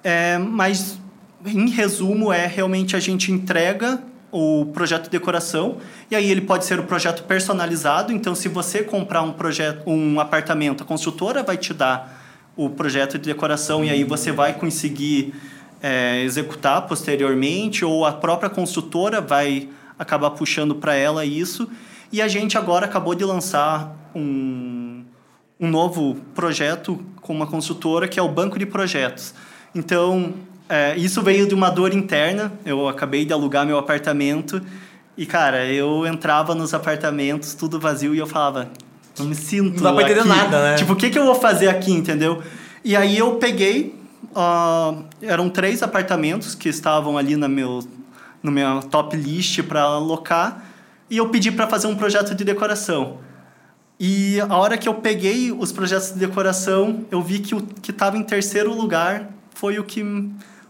é, 0.04 0.38
mas 0.38 1.00
em 1.44 1.68
resumo 1.68 2.32
é 2.32 2.46
realmente 2.46 2.94
a 2.94 3.00
gente 3.00 3.32
entrega 3.32 4.00
o 4.30 4.66
projeto 4.66 5.04
de 5.04 5.10
decoração 5.10 5.78
e 6.08 6.14
aí 6.14 6.30
ele 6.30 6.42
pode 6.42 6.64
ser 6.64 6.78
o 6.78 6.82
um 6.82 6.86
projeto 6.86 7.24
personalizado. 7.24 8.12
Então, 8.12 8.36
se 8.36 8.48
você 8.48 8.84
comprar 8.84 9.22
um 9.22 9.32
projeto, 9.32 9.82
um 9.90 10.20
apartamento, 10.20 10.84
a 10.84 10.86
consultora 10.86 11.42
vai 11.42 11.56
te 11.56 11.74
dar 11.74 12.22
o 12.56 12.70
projeto 12.70 13.18
de 13.18 13.24
decoração 13.24 13.84
e 13.84 13.90
aí 13.90 14.04
você 14.04 14.30
vai 14.30 14.52
conseguir 14.52 15.34
é, 15.82 16.22
executar 16.22 16.82
posteriormente, 16.82 17.84
ou 17.84 18.06
a 18.06 18.12
própria 18.12 18.48
consultora 18.48 19.20
vai 19.20 19.68
acabar 19.98 20.30
puxando 20.30 20.74
para 20.74 20.94
ela 20.94 21.24
isso. 21.24 21.68
E 22.12 22.22
a 22.22 22.28
gente 22.28 22.56
agora 22.56 22.86
acabou 22.86 23.14
de 23.14 23.24
lançar 23.24 23.94
um, 24.14 25.04
um 25.60 25.68
novo 25.68 26.16
projeto 26.34 26.98
com 27.20 27.32
uma 27.32 27.46
consultora 27.46 28.08
que 28.08 28.18
é 28.18 28.22
o 28.22 28.28
Banco 28.28 28.58
de 28.58 28.64
Projetos. 28.64 29.34
Então, 29.74 30.34
é, 30.68 30.96
isso 30.96 31.20
veio 31.22 31.46
de 31.46 31.54
uma 31.54 31.70
dor 31.70 31.92
interna. 31.92 32.52
Eu 32.64 32.88
acabei 32.88 33.24
de 33.24 33.32
alugar 33.32 33.66
meu 33.66 33.78
apartamento 33.78 34.62
e, 35.16 35.26
cara, 35.26 35.66
eu 35.66 36.06
entrava 36.06 36.54
nos 36.54 36.72
apartamentos 36.72 37.54
tudo 37.54 37.78
vazio 37.78 38.14
e 38.14 38.18
eu 38.18 38.26
falava, 38.26 38.70
não 39.18 39.26
me 39.26 39.34
sinto. 39.34 39.82
Não 39.82 39.82
dá 39.82 39.92
pra 39.92 40.02
entender 40.04 40.24
nada, 40.24 40.62
né? 40.62 40.74
Tipo, 40.76 40.92
o 40.92 40.96
que, 40.96 41.10
que 41.10 41.18
eu 41.18 41.24
vou 41.24 41.34
fazer 41.34 41.68
aqui, 41.68 41.92
entendeu? 41.92 42.42
E 42.84 42.96
aí 42.96 43.18
eu 43.18 43.36
peguei 43.36 43.98
Uh, 44.30 45.04
eram 45.22 45.48
três 45.48 45.82
apartamentos 45.82 46.54
que 46.54 46.68
estavam 46.68 47.16
ali 47.16 47.34
na 47.34 47.48
meu, 47.48 47.80
no 48.48 48.52
meu 48.52 48.82
top 48.82 49.14
list 49.14 49.62
para 49.62 49.82
alocar 49.82 50.64
e 51.10 51.18
eu 51.18 51.28
pedi 51.28 51.52
para 51.52 51.66
fazer 51.66 51.86
um 51.86 51.94
projeto 51.94 52.34
de 52.34 52.44
decoração. 52.44 53.18
E 54.00 54.40
a 54.40 54.56
hora 54.56 54.78
que 54.78 54.88
eu 54.88 54.94
peguei 54.94 55.52
os 55.52 55.70
projetos 55.70 56.12
de 56.12 56.18
decoração, 56.18 57.04
eu 57.10 57.22
vi 57.22 57.40
que 57.40 57.54
o 57.54 57.60
que 57.60 57.90
estava 57.90 58.16
em 58.16 58.22
terceiro 58.22 58.72
lugar 58.72 59.28
foi 59.54 59.78
o 59.78 59.84
que 59.84 60.04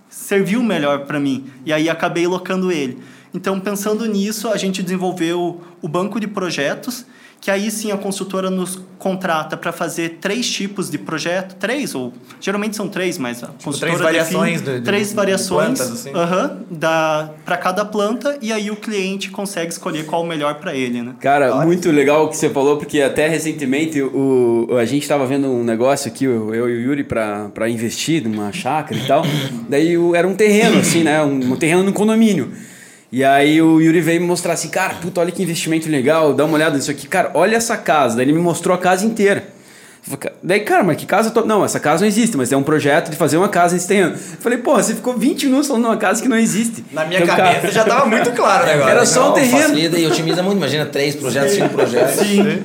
serviu 0.08 0.62
melhor 0.62 1.06
para 1.06 1.20
mim. 1.20 1.50
E 1.64 1.72
aí 1.72 1.88
acabei 1.88 2.26
locando 2.26 2.72
ele. 2.72 2.98
Então, 3.32 3.60
pensando 3.60 4.06
nisso, 4.06 4.48
a 4.48 4.56
gente 4.56 4.82
desenvolveu 4.82 5.60
o 5.82 5.88
banco 5.88 6.18
de 6.18 6.26
projetos 6.26 7.04
que 7.40 7.50
aí 7.50 7.70
sim 7.70 7.90
a 7.92 7.96
consultora 7.96 8.50
nos 8.50 8.80
contrata 8.98 9.56
para 9.56 9.70
fazer 9.70 10.18
três 10.20 10.50
tipos 10.50 10.90
de 10.90 10.98
projeto, 10.98 11.54
três 11.54 11.94
ou 11.94 12.12
geralmente 12.40 12.74
são 12.74 12.88
três, 12.88 13.16
mas 13.16 13.42
a 13.42 13.46
tipo, 13.46 13.64
consultora 13.64 13.92
três 13.92 14.02
variações, 14.02 14.60
define, 14.60 14.78
de, 14.80 14.84
três 14.84 15.08
de, 15.10 15.14
variações, 15.14 15.68
de 15.68 15.76
plantas, 15.76 15.92
assim. 15.92 16.10
uh 16.10 16.14
-huh, 16.14 16.56
da 16.70 17.30
para 17.44 17.56
cada 17.56 17.84
planta 17.84 18.36
e 18.42 18.52
aí 18.52 18.70
o 18.70 18.76
cliente 18.76 19.30
consegue 19.30 19.72
escolher 19.72 20.04
qual 20.04 20.22
o 20.22 20.26
melhor 20.26 20.56
para 20.56 20.74
ele, 20.74 21.00
né? 21.00 21.14
Cara, 21.20 21.54
Olha. 21.54 21.66
muito 21.66 21.90
legal 21.90 22.24
o 22.24 22.28
que 22.28 22.36
você 22.36 22.50
falou 22.50 22.76
porque 22.76 23.00
até 23.00 23.28
recentemente 23.28 24.02
o, 24.02 24.68
a 24.78 24.84
gente 24.84 25.02
estava 25.02 25.24
vendo 25.24 25.48
um 25.48 25.62
negócio 25.62 26.10
aqui, 26.10 26.24
eu, 26.24 26.52
eu 26.52 26.68
e 26.68 26.74
o 26.74 26.80
Yuri 26.80 27.04
para 27.04 27.68
investir 27.68 28.22
numa 28.26 28.52
chácara 28.52 29.00
e 29.00 29.06
tal, 29.06 29.22
daí 29.68 29.94
era 30.14 30.26
um 30.26 30.34
terreno 30.34 30.80
assim, 30.80 31.04
né, 31.04 31.22
um, 31.22 31.52
um 31.52 31.56
terreno 31.56 31.84
no 31.84 31.92
condomínio. 31.92 32.52
E 33.10 33.24
aí 33.24 33.60
o 33.62 33.80
Yuri 33.80 34.00
veio 34.00 34.20
me 34.20 34.26
mostrar 34.26 34.52
assim, 34.52 34.68
cara, 34.68 34.94
puta, 34.94 35.20
olha 35.20 35.32
que 35.32 35.42
investimento 35.42 35.88
legal, 35.88 36.34
dá 36.34 36.44
uma 36.44 36.54
olhada 36.54 36.76
nisso 36.76 36.90
aqui. 36.90 37.08
Cara, 37.08 37.30
olha 37.34 37.56
essa 37.56 37.76
casa. 37.76 38.16
Daí 38.16 38.26
ele 38.26 38.32
me 38.32 38.40
mostrou 38.40 38.74
a 38.74 38.78
casa 38.78 39.06
inteira. 39.06 39.48
Daí, 40.42 40.60
cara, 40.60 40.82
mas 40.82 40.96
que 40.96 41.04
casa... 41.04 41.30
To... 41.30 41.44
Não, 41.44 41.64
essa 41.64 41.80
casa 41.80 42.00
não 42.00 42.08
existe, 42.08 42.36
mas 42.36 42.50
é 42.52 42.56
um 42.56 42.62
projeto 42.62 43.10
de 43.10 43.16
fazer 43.16 43.36
uma 43.36 43.48
casa 43.48 43.74
nesse 43.74 43.86
terreno. 43.86 44.16
Falei, 44.16 44.58
porra, 44.58 44.82
você 44.82 44.94
ficou 44.94 45.16
20 45.16 45.46
minutos 45.46 45.66
falando 45.68 45.82
de 45.82 45.88
uma 45.88 45.96
casa 45.96 46.22
que 46.22 46.28
não 46.28 46.36
existe. 46.36 46.84
Na 46.92 47.04
minha 47.04 47.20
então, 47.20 47.36
cabeça 47.36 47.60
cara... 47.60 47.72
já 47.72 47.84
tava 47.84 48.06
muito 48.06 48.30
claro 48.32 48.64
o 48.64 48.66
negócio. 48.68 48.90
Era 48.90 49.06
só 49.06 49.30
um 49.30 49.34
terreno. 49.34 49.58
Facilita 49.58 49.98
e 49.98 50.06
otimiza 50.06 50.42
muito. 50.42 50.56
Imagina 50.56 50.86
três 50.86 51.14
projetos, 51.14 51.52
cinco 51.52 51.70
projetos. 51.70 52.14
Sim. 52.14 52.64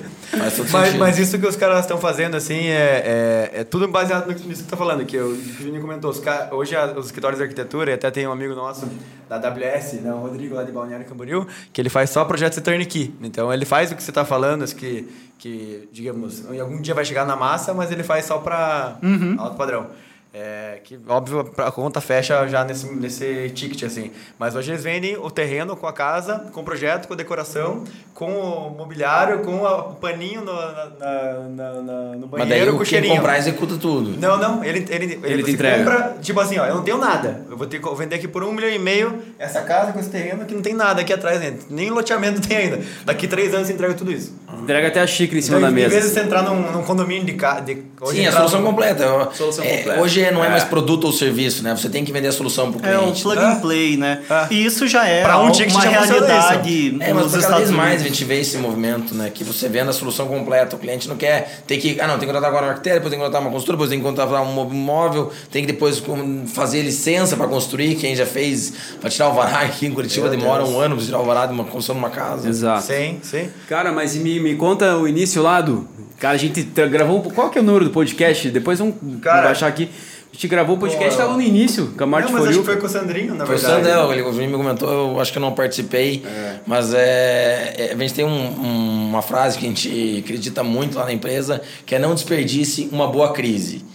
Mas, 0.72 0.96
mas, 0.96 1.19
isso 1.19 1.38
que 1.39 1.46
os 1.46 1.56
caras 1.56 1.80
estão 1.82 1.98
fazendo, 1.98 2.36
assim, 2.36 2.67
é, 2.67 3.52
é, 3.54 3.60
é, 3.62 3.63
tudo 3.63 3.88
baseado 3.88 4.28
nisso 4.28 4.43
que 4.43 4.56
você 4.56 4.62
está 4.62 4.76
falando, 4.76 5.06
que 5.06 5.17
o 5.17 5.36
Juninho 5.36 5.82
comentou. 5.82 6.10
Os 6.10 6.22
hoje, 6.52 6.76
os 6.98 7.06
escritórios 7.06 7.38
de 7.38 7.43
arquitetura, 7.43 7.91
e 7.91 7.93
até 7.93 8.10
tem 8.10 8.28
um 8.28 8.32
amigo 8.32 8.56
nosso 8.56 8.89
da 9.30 9.36
AWS, 9.36 9.93
né, 10.02 10.13
o 10.13 10.17
Rodrigo, 10.17 10.56
lá 10.56 10.63
de 10.63 10.72
Balneário 10.72 11.06
Camboriú, 11.06 11.48
que 11.72 11.82
ele 11.82 11.89
faz 11.89 12.10
só 12.10 12.26
projetos 12.26 12.58
de 12.58 12.63
turnkey. 12.63 13.13
Então, 13.22 13.54
ele 13.54 13.65
faz 13.65 13.91
o 13.91 13.96
que 13.96 14.04
você 14.04 14.12
está 14.12 14.26
falando, 14.26 14.65
que, 14.76 15.08
que, 15.38 15.88
digamos, 15.91 16.43
em 16.52 16.60
algum 16.60 16.82
dia 16.82 16.93
vai 16.93 17.06
chegar 17.06 17.26
na 17.26 17.36
massa, 17.36 17.74
mas 17.74 17.91
ele 17.91 18.04
faz 18.04 18.26
só 18.26 18.39
para 18.39 18.98
uhum. 19.02 19.36
alto 19.38 19.56
padrão. 19.56 19.88
É, 20.36 20.80
que, 20.84 21.00
óbvio, 21.08 21.54
a 21.58 21.72
conta 21.72 22.02
fecha 22.02 22.48
já 22.48 22.63
nesse, 22.63 22.91
nesse 22.91 23.52
ticket, 23.54 23.84
assim. 23.84 24.10
Mas 24.39 24.56
hoje 24.56 24.72
eles 24.72 24.84
vendem 24.84 25.15
o 25.15 25.30
terreno 25.30 25.76
com 25.76 25.86
a 25.86 25.93
casa, 25.93 26.48
com 26.52 26.62
o 26.62 26.63
projeto, 26.63 27.08
com 27.08 27.13
a 27.13 27.17
decoração, 27.17 27.84
com 28.15 28.32
o 28.32 28.72
mobiliário, 28.72 29.41
com 29.41 29.63
o 29.63 29.93
paninho 29.93 30.41
no, 30.41 30.52
na, 30.52 30.86
na, 30.89 31.74
na, 31.74 32.04
no 32.15 32.26
banheiro, 32.26 32.32
Mas 32.32 32.50
daí, 32.50 32.72
com 32.72 32.78
o 32.78 32.86
cheirinho. 32.86 33.15
comprar 33.17 33.38
executa 33.38 33.78
tudo. 33.78 34.19
Não, 34.19 34.39
não. 34.39 34.63
Ele, 34.63 34.80
ele, 34.89 35.06
ele, 35.06 35.19
ele 35.24 35.43
te 35.43 35.52
entrega. 35.52 35.78
compra, 35.84 36.17
tipo 36.19 36.39
assim, 36.39 36.58
ó, 36.58 36.65
eu 36.65 36.76
não 36.78 36.84
tenho 36.84 36.98
nada. 36.98 37.46
Eu 37.48 37.56
vou 37.56 37.67
ter 37.67 37.80
que 37.80 37.96
vender 37.96 38.15
aqui 38.15 38.28
por 38.28 38.43
um 38.43 38.52
milhão 38.52 38.72
e 38.72 38.80
meio 38.80 39.22
essa 39.38 39.62
casa 39.62 39.93
com 39.93 40.00
esse 40.00 40.10
terreno 40.10 40.46
que 40.46 40.56
não 40.56 40.63
tem 40.63 40.74
nada 40.74 41.02
aqui 41.02 41.13
atrás 41.13 41.39
dentro. 41.39 41.67
Nem 41.69 41.91
loteamento 41.91 42.41
tem 42.41 42.58
ainda. 42.58 42.80
Daqui 43.06 43.28
três 43.28 43.54
anos 43.54 43.67
você 43.67 43.74
entrega 43.74 43.93
tudo 43.93 44.12
isso. 44.12 44.34
Entrega 44.52 44.88
até 44.88 45.00
a 45.00 45.06
xícara 45.06 45.38
em 45.38 45.41
cima 45.43 45.58
então, 45.58 45.69
da 45.69 45.76
mesa. 45.76 45.88
Em 45.88 45.91
vez 45.91 46.06
de 46.06 46.10
você 46.10 46.22
entrar 46.22 46.41
num, 46.41 46.72
num 46.72 46.82
condomínio 46.82 47.24
de, 47.24 47.34
de 47.34 47.84
Sim, 48.12 48.26
a 48.26 48.32
solução 48.32 48.63
completa. 48.63 49.32
Solução 49.34 49.63
é, 49.63 49.78
completa. 49.78 50.02
Hoje 50.02 50.22
não 50.31 50.43
é, 50.43 50.47
é, 50.47 50.49
mais 50.51 50.63
produto 50.63 51.05
ou 51.05 51.12
serviço, 51.12 51.63
né? 51.63 51.75
Você 51.75 51.89
tem 51.89 52.03
que 52.03 52.12
vender 52.12 52.27
a 52.27 52.31
solução 52.31 52.71
para 52.71 52.79
o 52.79 52.81
cliente. 52.81 52.97
É 52.97 52.99
um 52.99 53.13
plug 53.13 53.39
and 53.39 53.59
play, 53.59 53.97
né? 53.97 54.21
E 54.49 54.65
isso 54.65 54.88
já 54.88 55.05
é 55.07 55.23
pra 55.23 55.39
um 55.39 55.51
uma 55.51 55.81
realidade. 55.81 56.97
É, 56.99 57.13
mas 57.13 57.31
cada 57.36 57.57
vez 57.57 57.71
mais 57.71 58.01
a 58.01 58.05
gente 58.05 58.23
vê 58.23 58.39
esse 58.39 58.57
movimento, 58.57 59.15
né? 59.15 59.31
Que 59.33 59.43
você 59.43 59.67
vende 59.67 59.89
a 59.89 59.93
solução 59.93 60.27
completa. 60.27 60.75
O 60.75 60.79
cliente 60.79 61.07
não 61.07 61.15
quer 61.15 61.62
ter 61.67 61.77
que. 61.77 61.99
Ah, 61.99 62.07
não, 62.07 62.15
tem 62.15 62.21
que 62.21 62.25
contratar 62.27 62.49
agora 62.49 62.67
um 62.67 62.69
arquiteto, 62.69 62.95
depois 62.95 63.12
tem 63.12 63.19
que 63.19 63.25
contratar 63.25 63.41
uma 63.41 63.51
construtora, 63.51 63.77
depois 63.77 63.89
tem 63.89 63.99
que 63.99 64.05
contratar 64.05 64.41
um 64.41 64.69
móvel, 64.69 65.31
tem 65.51 65.65
que 65.65 65.71
depois 65.71 66.01
fazer 66.47 66.81
licença 66.81 67.36
para 67.36 67.47
construir. 67.47 67.95
Quem 67.95 68.15
já 68.15 68.25
fez 68.25 68.73
para 68.99 69.09
tirar 69.09 69.29
o 69.29 69.33
vará 69.33 69.62
aqui 69.62 69.86
em 69.86 69.91
Curitiba 69.91 70.29
Meu 70.29 70.38
demora 70.38 70.63
Deus. 70.63 70.75
um 70.75 70.79
ano 70.79 70.95
para 70.95 71.05
tirar 71.05 71.19
o 71.19 71.25
vará 71.25 71.45
de 71.45 71.53
uma 71.53 71.63
construção 71.63 71.95
de 71.95 71.99
uma 71.99 72.09
casa. 72.09 72.47
Exato. 72.47 72.83
Sim, 72.83 73.19
sim. 73.21 73.49
Cara, 73.67 73.91
mas 73.91 74.15
me, 74.15 74.39
me 74.39 74.55
conta 74.55 74.97
o 74.97 75.07
início 75.07 75.41
lá 75.41 75.62
do. 75.62 75.88
Cara, 76.19 76.36
a 76.36 76.38
gente 76.38 76.63
gravou. 76.63 77.21
Qual 77.23 77.49
que 77.49 77.57
é 77.57 77.62
o 77.62 77.63
número 77.63 77.86
do 77.86 77.91
podcast? 77.91 78.49
Depois 78.49 78.79
vamos 78.79 78.95
Cara, 79.21 79.43
baixar 79.43 79.67
aqui. 79.67 79.89
A 80.34 80.36
gente 80.36 80.48
gravou 80.48 80.78
o 80.78 80.80
podcast, 80.80 81.12
estava 81.12 81.34
no 81.34 81.41
início, 81.41 81.93
com 81.96 82.04
a 82.04 82.08
Marte 82.08 82.32
Não, 82.32 82.39
mas 82.39 82.50
acho 82.50 82.60
que 82.60 82.65
foi 82.65 82.78
com 82.78 82.88
o 82.88 82.89
Sandrinho, 82.89 83.36
na 83.36 83.46
foi 83.46 83.56
verdade. 83.56 83.84
Foi 83.84 83.91
o 83.91 83.96
Sandel, 83.96 84.34
ele 84.39 84.48
me 84.48 84.58
comentou, 84.58 84.89
eu 84.91 85.19
acho 85.19 85.32
que 85.32 85.38
eu 85.38 85.41
não 85.41 85.52
participei, 85.52 86.24
é. 86.26 86.56
mas 86.65 86.91
é, 86.91 87.76
é, 87.78 87.93
a 87.93 87.98
gente 87.98 88.15
tem 88.15 88.26
um, 88.26 88.30
um, 88.30 89.10
uma 89.10 89.22
frase 89.22 89.60
que 89.60 89.65
a 89.65 89.69
gente 89.69 90.24
acredita 90.26 90.63
muito 90.63 90.98
lá 90.98 91.06
na 91.06 91.13
empresa, 91.13 91.62
que 91.86 91.93
é 91.93 92.00
não 92.00 92.15
desperdice 92.15 92.89
uma 92.91 93.08
boa 93.08 93.32
crise. 93.32 93.86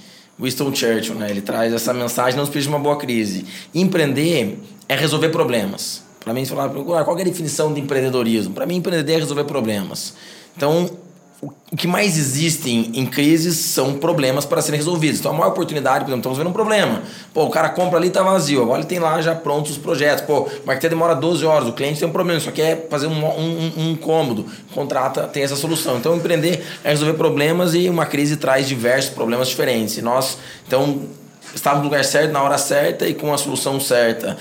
Winston 0.40 0.72
Churchill, 0.72 1.16
né? 1.16 1.28
Ele 1.28 1.40
traz 1.40 1.72
essa 1.72 1.92
mensagem, 1.92 2.36
não 2.36 2.44
desperdice 2.44 2.68
uma 2.68 2.78
boa 2.78 2.96
crise. 2.96 3.44
Empreender 3.74 4.60
é 4.88 4.94
resolver 4.94 5.30
problemas. 5.30 6.04
Para 6.20 6.32
mim, 6.32 6.44
você 6.44 6.54
fala, 6.54 6.70
qual 6.70 7.18
é 7.18 7.20
a 7.20 7.24
definição 7.24 7.74
de 7.74 7.80
empreendedorismo? 7.80 8.54
Para 8.54 8.64
mim, 8.64 8.76
empreender 8.76 9.14
é 9.14 9.16
resolver 9.16 9.42
problemas. 9.42 10.14
Então, 10.56 10.88
o 11.40 11.76
que 11.76 11.86
mais 11.86 12.18
existe 12.18 12.68
em, 12.68 13.06
crises 13.06 13.56
são 13.56 13.94
problemas 13.94 14.44
para 14.44 14.60
serem 14.60 14.78
resolvidos. 14.78 15.20
Então, 15.20 15.30
a 15.30 15.34
maior 15.34 15.50
oportunidade, 15.50 16.00
por 16.04 16.10
exemplo, 16.10 16.18
estamos 16.18 16.38
vendo 16.38 16.50
um 16.50 16.52
problema. 16.52 17.02
Pô, 17.32 17.44
o 17.44 17.50
cara 17.50 17.68
compra 17.68 17.96
ali 17.96 18.06
e 18.06 18.08
está 18.08 18.24
vazio. 18.24 18.62
Agora 18.62 18.80
ele 18.80 18.88
tem 18.88 18.98
lá 18.98 19.22
já 19.22 19.36
prontos 19.36 19.72
os 19.72 19.78
projetos. 19.78 20.24
Pô, 20.24 20.40
o 20.40 20.70
arquiteto 20.70 20.88
demora 20.88 21.14
12 21.14 21.46
horas, 21.46 21.68
o 21.68 21.72
cliente 21.72 22.00
tem 22.00 22.08
um 22.08 22.12
problema, 22.12 22.40
só 22.40 22.50
quer 22.50 22.88
fazer 22.90 23.06
um, 23.06 23.24
um, 23.24 23.72
um 23.76 23.96
cômodo. 23.96 24.46
Contrata, 24.74 25.28
tem 25.28 25.44
essa 25.44 25.54
solução. 25.54 25.98
Então, 25.98 26.16
empreender 26.16 26.64
é 26.82 26.90
resolver 26.90 27.14
problemas 27.14 27.72
e 27.72 27.88
uma 27.88 28.06
crise 28.06 28.36
traz 28.36 28.66
diversos 28.66 29.12
problemas 29.14 29.46
diferentes. 29.46 29.96
E 29.96 30.02
nós, 30.02 30.38
então, 30.66 31.02
estávamos 31.54 31.84
no 31.84 31.90
lugar 31.90 32.04
certo, 32.04 32.32
na 32.32 32.42
hora 32.42 32.58
certa 32.58 33.06
e 33.06 33.14
com 33.14 33.32
a 33.32 33.38
solução 33.38 33.78
certa. 33.78 34.36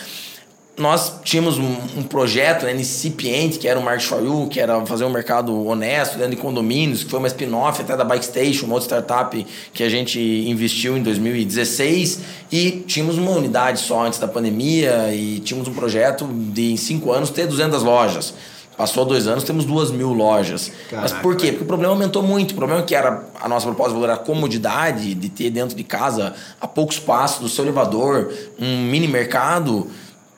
Nós 0.77 1.19
tínhamos 1.23 1.57
um, 1.57 1.75
um, 1.97 2.03
projeto 2.03 2.63
né, 2.63 2.75
incipiente, 2.75 3.57
que 3.57 3.67
era 3.67 3.79
o 3.79 3.83
Market 3.83 4.07
for 4.07 4.23
You, 4.23 4.47
que 4.47 4.59
era 4.59 4.85
fazer 4.85 5.05
um 5.05 5.09
mercado 5.09 5.65
honesto 5.65 6.19
dentro 6.19 6.35
de 6.35 6.37
condomínios, 6.37 7.03
que 7.03 7.09
foi 7.09 7.17
uma 7.17 7.27
spin-off 7.27 7.81
até 7.81 7.97
da 7.97 8.03
Bike 8.03 8.23
Station, 8.23 8.67
uma 8.67 8.75
outra 8.75 8.99
startup 8.99 9.47
que 9.73 9.83
a 9.83 9.89
gente 9.89 10.19
investiu 10.19 10.95
em 10.95 11.01
2016. 11.01 12.19
E 12.51 12.83
tínhamos 12.85 13.17
uma 13.17 13.31
unidade 13.31 13.79
só 13.79 14.05
antes 14.05 14.19
da 14.19 14.27
pandemia 14.27 15.11
e 15.11 15.39
tínhamos 15.39 15.67
um 15.67 15.73
projeto 15.73 16.27
de, 16.27 16.73
em 16.73 16.77
cinco 16.77 17.11
anos, 17.11 17.31
ter 17.31 17.47
200 17.47 17.81
lojas. 17.81 18.35
Passou 18.77 19.03
dois 19.05 19.25
anos, 19.25 19.43
temos 19.43 19.65
duas 19.65 19.89
mil 19.89 20.13
lojas. 20.13 20.71
Caraca. 20.87 21.09
Mas 21.09 21.21
por 21.23 21.35
quê? 21.35 21.47
Porque 21.47 21.63
o 21.63 21.67
problema 21.67 21.93
aumentou 21.93 22.21
muito. 22.21 22.51
O 22.51 22.55
problema 22.55 22.83
é 22.83 22.85
que 22.85 22.93
era 22.93 23.25
a 23.41 23.49
nossa 23.49 23.65
proposta 23.65 23.89
de 23.89 23.95
valor 23.95 24.11
era 24.11 24.21
a 24.21 24.23
comodidade 24.23 25.15
de 25.15 25.29
ter 25.29 25.49
dentro 25.49 25.75
de 25.75 25.83
casa, 25.83 26.35
a 26.61 26.67
poucos 26.67 26.99
passos 26.99 27.39
do 27.39 27.49
seu 27.49 27.65
elevador, 27.65 28.31
um 28.59 28.83
mini 28.83 29.07
mercado 29.07 29.89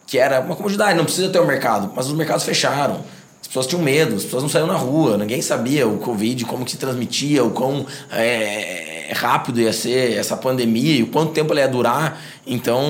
que 0.09 0.17
era 0.17 0.41
uma 0.41 0.55
comodidade, 0.55 0.97
não 0.97 1.05
precisa 1.05 1.29
ter 1.29 1.37
o 1.37 1.43
um 1.43 1.45
mercado, 1.45 1.91
mas 1.95 2.07
os 2.07 2.13
mercados 2.13 2.43
fecharam. 2.43 3.01
As 3.39 3.47
pessoas 3.47 3.67
tinham 3.67 3.83
medo, 3.83 4.15
as 4.15 4.23
pessoas 4.23 4.41
não 4.41 4.49
saíram 4.49 4.67
na 4.67 4.75
rua, 4.75 5.17
ninguém 5.17 5.39
sabia 5.39 5.87
o 5.87 5.99
Covid, 5.99 6.45
como 6.45 6.65
que 6.65 6.71
se 6.71 6.77
transmitia, 6.77 7.43
o 7.43 7.51
quão 7.51 7.85
é, 8.11 9.11
rápido 9.15 9.61
ia 9.61 9.71
ser 9.71 10.17
essa 10.17 10.35
pandemia 10.35 10.95
e 10.95 11.03
o 11.03 11.07
quanto 11.07 11.31
tempo 11.31 11.51
ela 11.53 11.61
ia 11.61 11.67
durar. 11.67 12.19
Então, 12.45 12.81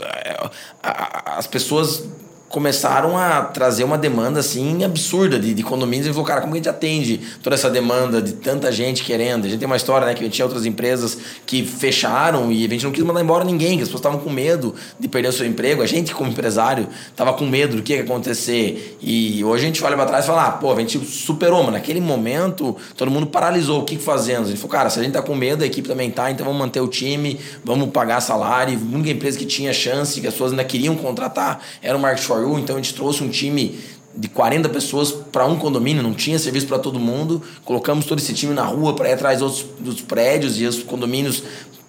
é, 0.00 0.50
as 0.82 1.46
pessoas 1.46 2.04
começaram 2.52 3.16
a 3.16 3.40
trazer 3.46 3.82
uma 3.82 3.96
demanda 3.96 4.40
assim 4.40 4.84
absurda 4.84 5.38
de, 5.38 5.54
de 5.54 5.62
condomínios 5.62 6.06
e 6.06 6.10
falou, 6.10 6.26
cara, 6.26 6.42
como 6.42 6.52
a 6.52 6.56
gente 6.56 6.68
atende 6.68 7.18
toda 7.42 7.56
essa 7.56 7.70
demanda 7.70 8.20
de 8.20 8.34
tanta 8.34 8.70
gente 8.70 9.02
querendo? 9.02 9.46
A 9.46 9.48
gente 9.48 9.58
tem 9.58 9.66
uma 9.66 9.76
história, 9.76 10.06
né, 10.06 10.12
que 10.12 10.20
a 10.20 10.24
gente 10.24 10.34
tinha 10.34 10.44
outras 10.44 10.66
empresas 10.66 11.16
que 11.46 11.64
fecharam 11.64 12.52
e 12.52 12.66
a 12.66 12.68
gente 12.68 12.84
não 12.84 12.92
quis 12.92 13.02
mandar 13.02 13.22
embora 13.22 13.42
ninguém, 13.42 13.78
que 13.78 13.82
as 13.82 13.88
pessoas 13.88 14.00
estavam 14.00 14.20
com 14.20 14.28
medo 14.28 14.74
de 15.00 15.08
perder 15.08 15.28
o 15.28 15.32
seu 15.32 15.46
emprego. 15.46 15.80
A 15.80 15.86
gente, 15.86 16.14
como 16.14 16.30
empresário, 16.30 16.88
estava 17.08 17.32
com 17.32 17.46
medo 17.46 17.76
do 17.76 17.82
que 17.82 17.94
ia 17.94 18.02
acontecer. 18.02 18.98
E 19.00 19.42
hoje 19.42 19.64
a 19.64 19.66
gente 19.68 19.82
olha 19.82 19.96
para 19.96 20.04
trás 20.04 20.24
e 20.24 20.26
fala, 20.26 20.48
ah, 20.48 20.52
pô, 20.52 20.70
a 20.74 20.76
gente 20.76 20.98
superou, 21.06 21.62
mas 21.62 21.72
naquele 21.72 22.02
momento 22.02 22.76
todo 22.98 23.10
mundo 23.10 23.28
paralisou. 23.28 23.80
O 23.80 23.84
que, 23.86 23.96
que 23.96 24.02
fazemos? 24.02 24.48
A 24.48 24.50
gente 24.50 24.60
falou, 24.60 24.72
cara, 24.72 24.90
se 24.90 25.00
a 25.00 25.02
gente 25.02 25.14
tá 25.14 25.22
com 25.22 25.34
medo, 25.34 25.64
a 25.64 25.66
equipe 25.66 25.88
também 25.88 26.10
tá, 26.10 26.30
então 26.30 26.44
vamos 26.44 26.60
manter 26.60 26.82
o 26.82 26.88
time, 26.88 27.40
vamos 27.64 27.88
pagar 27.88 28.20
salário. 28.20 28.78
A 28.78 28.94
única 28.94 29.10
empresa 29.10 29.38
que 29.38 29.46
tinha 29.46 29.72
chance, 29.72 30.20
que 30.20 30.26
as 30.26 30.34
pessoas 30.34 30.50
ainda 30.50 30.64
queriam 30.64 30.94
contratar, 30.96 31.58
era 31.80 31.96
o 31.96 32.00
Market 32.00 32.22
for 32.22 32.41
então 32.58 32.76
a 32.76 32.78
gente 32.80 32.94
trouxe 32.94 33.22
um 33.22 33.28
time 33.28 33.78
de 34.14 34.28
40 34.28 34.68
pessoas 34.68 35.10
para 35.10 35.46
um 35.46 35.58
condomínio, 35.58 36.02
não 36.02 36.12
tinha 36.12 36.38
serviço 36.38 36.66
para 36.66 36.78
todo 36.78 37.00
mundo. 37.00 37.42
Colocamos 37.64 38.04
todo 38.04 38.18
esse 38.18 38.34
time 38.34 38.52
na 38.52 38.64
rua 38.64 38.94
para 38.94 39.08
ir 39.08 39.12
atrás 39.12 39.40
dos, 39.40 39.64
dos 39.78 40.00
prédios 40.00 40.60
e 40.60 40.66
os 40.66 40.82
condomínios 40.82 41.42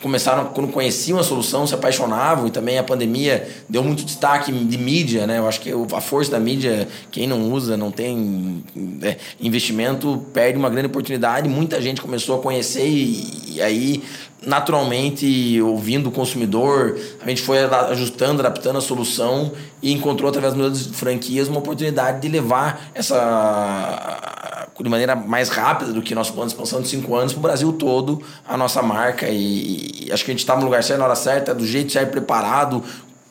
começaram, 0.04 0.48
quando 0.48 0.70
conheciam 0.70 1.18
a 1.18 1.24
solução, 1.24 1.66
se 1.66 1.74
apaixonavam 1.74 2.46
e 2.46 2.52
também 2.52 2.78
a 2.78 2.84
pandemia 2.84 3.48
deu 3.70 3.82
muito 3.82 4.04
destaque 4.04 4.52
de 4.52 4.78
mídia, 4.78 5.26
né? 5.26 5.40
Eu 5.40 5.48
acho 5.48 5.62
que 5.62 5.72
a 5.72 6.02
força 6.02 6.30
da 6.30 6.40
mídia, 6.42 6.90
quem 7.10 7.26
não 7.26 7.50
usa, 7.50 7.78
não 7.78 7.90
tem 7.90 8.62
é, 9.02 9.16
investimento, 9.40 10.26
perde 10.34 10.60
uma 10.60 10.70
grande 10.70 10.88
oportunidade. 10.88 11.48
Muita 11.48 11.82
gente 11.82 12.02
começou 12.02 12.38
a 12.38 12.42
conhecer 12.42 12.86
e, 12.86 13.54
e 13.56 13.62
aí 13.62 14.04
naturalmente, 14.46 15.62
ouvindo 15.62 16.10
o 16.10 16.12
consumidor, 16.12 17.00
a 17.22 17.30
gente 17.30 17.42
foi 17.42 17.60
ajustando, 17.60 18.42
adaptando 18.42 18.78
a 18.78 18.82
solução 18.82 19.54
e 19.82 19.94
encontrou, 19.94 20.30
através 20.30 20.54
das 20.54 20.88
franquias, 20.88 21.48
uma 21.48 21.60
oportunidade 21.60 22.20
de 22.20 22.28
levar 22.28 22.90
essa 22.94 24.43
de 24.82 24.90
maneira 24.90 25.16
mais 25.16 25.50
rápida 25.50 25.94
do 25.94 26.02
que 26.02 26.16
nosso 26.16 26.34
plano 26.34 26.48
de 26.48 26.54
expansão 26.54 26.82
de 26.82 26.88
cinco 26.88 27.16
anos 27.16 27.34
para 27.34 27.40
o 27.40 27.44
Brasil 27.44 27.74
todo, 27.74 28.24
a 28.48 28.58
nossa 28.58 28.82
marca. 28.82 29.30
E, 29.30 30.06
e 30.08 30.12
acho 30.12 30.26
que 30.26 30.32
a 30.32 30.34
gente 30.34 30.40
está 30.40 30.56
no 30.56 30.64
lugar 30.64 30.84
certo, 30.84 31.00
na 31.00 31.06
hora 31.06 31.16
certa, 31.16 31.54
do 31.54 31.66
jeito 31.66 31.92
certo, 31.92 32.12
preparado, 32.12 32.84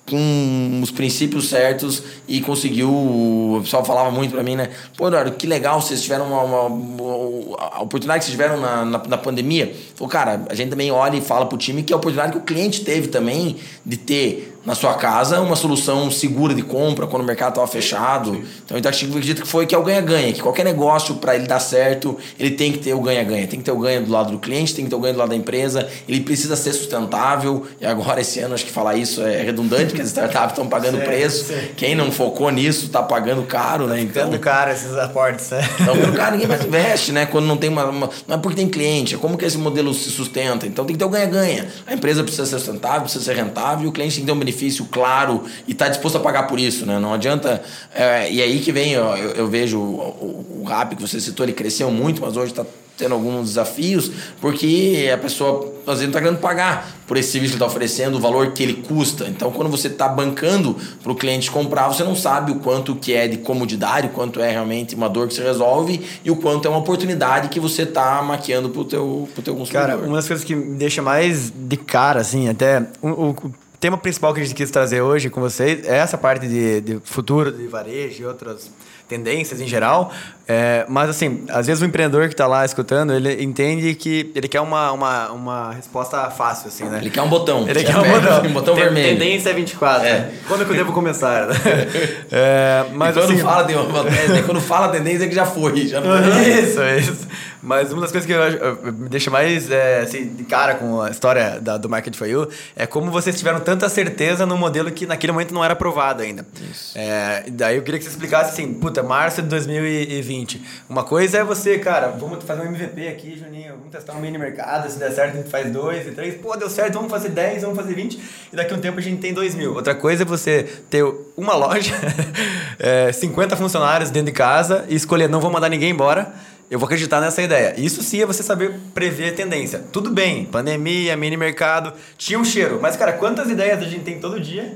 com 0.08 0.80
os 0.82 0.90
princípios 0.90 1.48
certos 1.48 2.02
e 2.28 2.40
conseguiu. 2.40 2.90
O 2.90 3.60
pessoal 3.62 3.84
falava 3.84 4.10
muito 4.10 4.32
para 4.32 4.42
mim, 4.42 4.56
né? 4.56 4.68
Pô, 4.96 5.06
Eduardo, 5.08 5.32
que 5.32 5.46
legal 5.46 5.80
vocês 5.80 6.02
tiveram 6.02 6.26
uma, 6.26 6.42
uma, 6.42 6.62
uma 6.62 7.58
a 7.58 7.82
oportunidade 7.82 8.20
que 8.20 8.24
vocês 8.26 8.32
tiveram 8.32 8.60
na, 8.60 8.84
na, 8.84 8.98
na, 8.98 9.18
pandemia. 9.18 9.74
Falou, 9.94 10.10
cara, 10.10 10.44
a 10.48 10.54
gente 10.54 10.70
também 10.70 10.90
olha 10.90 11.16
e 11.16 11.20
fala 11.20 11.46
pro 11.46 11.56
time 11.56 11.82
que 11.82 11.92
é 11.92 11.94
a 11.94 11.96
oportunidade 11.96 12.32
que 12.32 12.38
o 12.38 12.42
cliente 12.42 12.84
teve 12.84 13.08
também 13.08 13.56
de 13.86 13.96
ter 13.96 14.51
na 14.64 14.74
sua 14.74 14.94
casa 14.94 15.40
uma 15.40 15.56
solução 15.56 16.10
segura 16.10 16.54
de 16.54 16.62
compra 16.62 17.06
quando 17.06 17.22
o 17.22 17.26
mercado 17.26 17.50
estava 17.50 17.66
fechado. 17.66 18.34
Sim. 18.34 18.44
Então, 18.64 18.78
eu 18.78 18.88
acredito 18.88 19.42
que 19.42 19.48
foi 19.48 19.66
que 19.66 19.74
é 19.74 19.78
o 19.78 19.82
ganha-ganha, 19.82 20.32
que 20.32 20.40
qualquer 20.40 20.64
negócio 20.64 21.16
para 21.16 21.34
ele 21.34 21.46
dar 21.46 21.60
certo, 21.60 22.16
ele 22.38 22.52
tem 22.52 22.72
que 22.72 22.78
ter 22.78 22.94
o 22.94 23.00
ganha-ganha. 23.00 23.46
Tem 23.46 23.58
que 23.58 23.64
ter 23.64 23.72
o 23.72 23.78
ganho 23.78 24.04
do 24.04 24.12
lado 24.12 24.30
do 24.30 24.38
cliente, 24.38 24.74
tem 24.74 24.84
que 24.84 24.90
ter 24.90 24.96
o 24.96 25.00
ganho 25.00 25.14
do 25.14 25.18
lado 25.18 25.30
da 25.30 25.36
empresa, 25.36 25.88
ele 26.08 26.20
precisa 26.20 26.56
ser 26.56 26.72
sustentável. 26.72 27.66
E 27.80 27.86
agora, 27.86 28.20
esse 28.20 28.40
ano, 28.40 28.54
acho 28.54 28.64
que 28.64 28.70
falar 28.70 28.96
isso 28.96 29.22
é 29.22 29.42
redundante, 29.42 29.86
porque 29.86 30.02
as 30.02 30.08
startups 30.08 30.52
estão 30.52 30.68
pagando 30.68 30.96
certo, 30.96 31.08
preço. 31.08 31.44
Certo. 31.46 31.74
Quem 31.74 31.94
não 31.94 32.12
focou 32.12 32.50
nisso 32.50 32.86
está 32.86 33.02
pagando 33.02 33.42
caro, 33.42 33.86
né? 33.86 34.00
Então, 34.00 34.24
ficando 34.24 34.38
caro 34.38 34.70
esses 34.70 34.96
aportes, 34.96 35.50
né? 35.50 35.68
Então, 35.80 35.94
ficando 35.94 36.16
caro, 36.16 36.32
ninguém 36.36 36.48
mais 36.48 36.64
investe, 36.64 37.12
né? 37.12 37.26
Quando 37.26 37.46
não 37.46 37.56
tem 37.56 37.68
uma, 37.68 37.86
uma, 37.86 38.10
Não 38.26 38.36
é 38.36 38.38
porque 38.38 38.56
tem 38.56 38.68
cliente, 38.68 39.14
é 39.14 39.18
como 39.18 39.36
que 39.36 39.44
esse 39.44 39.58
modelo 39.58 39.92
se 39.92 40.10
sustenta. 40.10 40.66
Então, 40.66 40.84
tem 40.84 40.94
que 40.94 40.98
ter 40.98 41.04
o 41.04 41.08
ganha-ganha. 41.08 41.68
A 41.86 41.94
empresa 41.94 42.22
precisa 42.22 42.46
ser 42.46 42.58
sustentável, 42.58 43.02
precisa 43.02 43.24
ser 43.24 43.36
rentável, 43.36 43.86
e 43.86 43.88
o 43.88 43.92
cliente 43.92 44.14
tem 44.14 44.24
que 44.24 44.26
ter 44.26 44.32
um 44.32 44.38
benefício 44.38 44.51
benefício 44.52 44.86
claro 44.90 45.44
e 45.66 45.72
está 45.72 45.88
disposto 45.88 46.16
a 46.16 46.20
pagar 46.20 46.44
por 46.44 46.60
isso, 46.60 46.84
né? 46.84 46.98
Não 46.98 47.14
adianta. 47.14 47.62
É, 47.94 48.30
e 48.30 48.42
aí 48.42 48.60
que 48.60 48.70
vem, 48.70 48.92
eu, 48.92 49.04
eu 49.04 49.48
vejo 49.48 49.78
o, 49.78 50.60
o, 50.60 50.64
Rap 50.64 50.94
que 50.94 51.02
você 51.02 51.20
citou, 51.20 51.44
ele 51.44 51.52
cresceu 51.52 51.90
muito, 51.90 52.20
mas 52.20 52.36
hoje 52.36 52.52
está 52.52 52.64
tendo 52.96 53.14
alguns 53.14 53.48
desafios, 53.48 54.12
porque 54.40 55.10
a 55.12 55.18
pessoa 55.18 55.72
às 55.80 55.98
vezes 55.98 56.02
não 56.02 56.08
está 56.10 56.20
querendo 56.20 56.38
pagar 56.38 56.88
por 57.06 57.16
esse 57.16 57.32
serviço 57.32 57.54
que 57.54 57.56
está 57.56 57.66
oferecendo, 57.66 58.16
o 58.16 58.20
valor 58.20 58.52
que 58.52 58.62
ele 58.62 58.74
custa. 58.74 59.26
Então, 59.26 59.50
quando 59.50 59.68
você 59.68 59.88
está 59.88 60.08
bancando 60.08 60.76
para 61.02 61.10
o 61.10 61.14
cliente 61.16 61.50
comprar, 61.50 61.88
você 61.88 62.04
não 62.04 62.14
sabe 62.14 62.52
o 62.52 62.56
quanto 62.56 62.94
que 62.94 63.12
é 63.12 63.26
de 63.26 63.38
comodidade, 63.38 64.06
o 64.06 64.10
quanto 64.10 64.40
é 64.40 64.50
realmente 64.50 64.94
uma 64.94 65.08
dor 65.08 65.26
que 65.26 65.34
se 65.34 65.42
resolve 65.42 66.00
e 66.24 66.30
o 66.30 66.36
quanto 66.36 66.68
é 66.68 66.70
uma 66.70 66.78
oportunidade 66.78 67.48
que 67.48 67.58
você 67.58 67.82
está 67.82 68.22
maquiando 68.22 68.70
para 68.70 68.80
o 68.80 68.84
teu, 68.84 69.28
pro 69.34 69.42
teu 69.42 69.56
consumidor. 69.56 69.88
Cara, 69.88 69.98
uma 69.98 70.16
das 70.16 70.28
coisas 70.28 70.44
que 70.44 70.54
me 70.54 70.76
deixa 70.76 71.02
mais 71.02 71.50
de 71.50 71.76
cara, 71.76 72.20
assim, 72.20 72.48
até 72.48 72.86
o, 73.02 73.08
o 73.08 73.52
tema 73.82 73.98
principal 73.98 74.32
que 74.32 74.40
a 74.40 74.44
gente 74.44 74.54
quis 74.54 74.70
trazer 74.70 75.00
hoje 75.00 75.28
com 75.28 75.40
vocês 75.40 75.84
é 75.88 75.96
essa 75.96 76.16
parte 76.16 76.46
de, 76.46 76.80
de 76.80 77.00
futuro 77.02 77.50
de 77.50 77.66
varejo 77.66 78.22
e 78.22 78.24
outras 78.24 78.70
tendências 79.08 79.60
em 79.60 79.66
geral. 79.66 80.12
É, 80.46 80.86
mas, 80.88 81.10
assim, 81.10 81.44
às 81.48 81.66
vezes 81.66 81.82
o 81.82 81.84
empreendedor 81.84 82.28
que 82.28 82.34
está 82.34 82.46
lá 82.46 82.64
escutando, 82.64 83.12
ele 83.12 83.42
entende 83.42 83.92
que 83.96 84.30
ele 84.36 84.46
quer 84.46 84.60
uma, 84.60 84.92
uma, 84.92 85.30
uma 85.32 85.72
resposta 85.72 86.30
fácil, 86.30 86.68
assim, 86.68 86.84
né? 86.84 86.98
Ele 86.98 87.10
quer 87.10 87.22
um 87.22 87.28
botão. 87.28 87.68
Ele 87.68 87.82
quer 87.82 87.96
um 87.96 88.02
botão. 88.02 88.42
Um 88.44 88.52
botão 88.52 88.74
vermelho. 88.76 89.18
Tendência 89.18 89.50
é 89.50 89.52
24. 89.52 90.06
É. 90.06 90.12
Né? 90.12 90.32
Quando 90.46 90.64
que 90.64 90.70
eu 90.70 90.76
devo 90.76 90.92
começar? 90.92 91.48
é, 92.30 92.84
mas, 92.92 93.16
e 93.16 93.18
quando, 93.18 93.32
assim, 93.32 93.42
fala 93.42 93.62
de 93.64 93.74
uma, 93.74 94.02
né, 94.04 94.42
quando 94.46 94.60
fala 94.60 94.88
tendência 94.90 95.24
é 95.24 95.28
que 95.28 95.34
já 95.34 95.44
foi. 95.46 95.88
Já 95.88 96.00
não 96.00 96.16
isso, 96.40 96.80
isso. 96.82 97.26
Mas 97.62 97.92
uma 97.92 98.02
das 98.02 98.10
coisas 98.10 98.26
que 98.26 98.32
eu, 98.32 98.92
me 98.92 99.08
deixa 99.08 99.30
mais 99.30 99.70
é, 99.70 100.00
assim, 100.00 100.26
de 100.26 100.42
cara 100.42 100.74
com 100.74 101.00
a 101.00 101.10
história 101.10 101.60
da, 101.60 101.78
do 101.78 101.88
Market 101.88 102.16
for 102.16 102.26
You 102.26 102.48
é 102.74 102.86
como 102.88 103.08
vocês 103.08 103.38
tiveram 103.38 103.60
tanta 103.60 103.88
certeza 103.88 104.44
no 104.44 104.56
modelo 104.56 104.90
que 104.90 105.06
naquele 105.06 105.32
momento 105.32 105.54
não 105.54 105.64
era 105.64 105.74
aprovado 105.74 106.22
ainda. 106.22 106.44
Isso. 106.70 106.98
É, 106.98 107.44
daí 107.48 107.76
eu 107.76 107.82
queria 107.82 108.00
que 108.00 108.04
você 108.04 108.10
explicasse 108.10 108.50
assim, 108.50 108.74
puta, 108.74 109.00
março 109.02 109.40
de 109.40 109.48
2020. 109.48 110.60
Uma 110.88 111.04
coisa 111.04 111.38
é 111.38 111.44
você, 111.44 111.78
cara, 111.78 112.08
vamos 112.08 112.42
fazer 112.42 112.62
um 112.62 112.74
MVP 112.74 113.06
aqui, 113.06 113.38
Juninho, 113.38 113.74
vamos 113.76 113.92
testar 113.92 114.14
um 114.14 114.20
mini 114.20 114.38
mercado, 114.38 114.90
se 114.90 114.98
der 114.98 115.12
certo 115.12 115.34
a 115.34 115.36
gente 115.36 115.48
faz 115.48 115.70
dois 115.70 116.04
e 116.08 116.10
três, 116.10 116.34
pô, 116.34 116.56
deu 116.56 116.68
certo, 116.68 116.94
vamos 116.94 117.12
fazer 117.12 117.28
10, 117.28 117.62
vamos 117.62 117.76
fazer 117.76 117.94
20 117.94 118.20
e 118.52 118.56
daqui 118.56 118.74
a 118.74 118.76
um 118.76 118.80
tempo 118.80 118.98
a 118.98 119.02
gente 119.02 119.20
tem 119.20 119.32
2 119.32 119.54
mil. 119.54 119.74
Outra 119.74 119.94
coisa 119.94 120.24
é 120.24 120.26
você 120.26 120.64
ter 120.90 121.04
uma 121.36 121.54
loja, 121.54 121.94
é, 122.78 123.12
50 123.12 123.56
funcionários 123.56 124.10
dentro 124.10 124.26
de 124.26 124.32
casa 124.32 124.84
e 124.88 124.96
escolher, 124.96 125.28
não 125.28 125.40
vou 125.40 125.50
mandar 125.50 125.68
ninguém 125.68 125.90
embora 125.90 126.32
eu 126.72 126.78
vou 126.78 126.86
acreditar 126.86 127.20
nessa 127.20 127.42
ideia. 127.42 127.74
Isso 127.76 128.02
sim 128.02 128.22
é 128.22 128.24
você 128.24 128.42
saber 128.42 128.72
prever 128.94 129.34
tendência. 129.34 129.78
Tudo 129.92 130.10
bem, 130.10 130.46
pandemia, 130.46 131.14
mini 131.18 131.36
mercado, 131.36 131.92
tinha 132.16 132.38
um 132.38 132.44
cheiro. 132.46 132.78
Mas, 132.80 132.96
cara, 132.96 133.12
quantas 133.12 133.50
ideias 133.50 133.78
a 133.78 133.84
gente 133.84 134.04
tem 134.04 134.18
todo 134.18 134.40
dia 134.40 134.74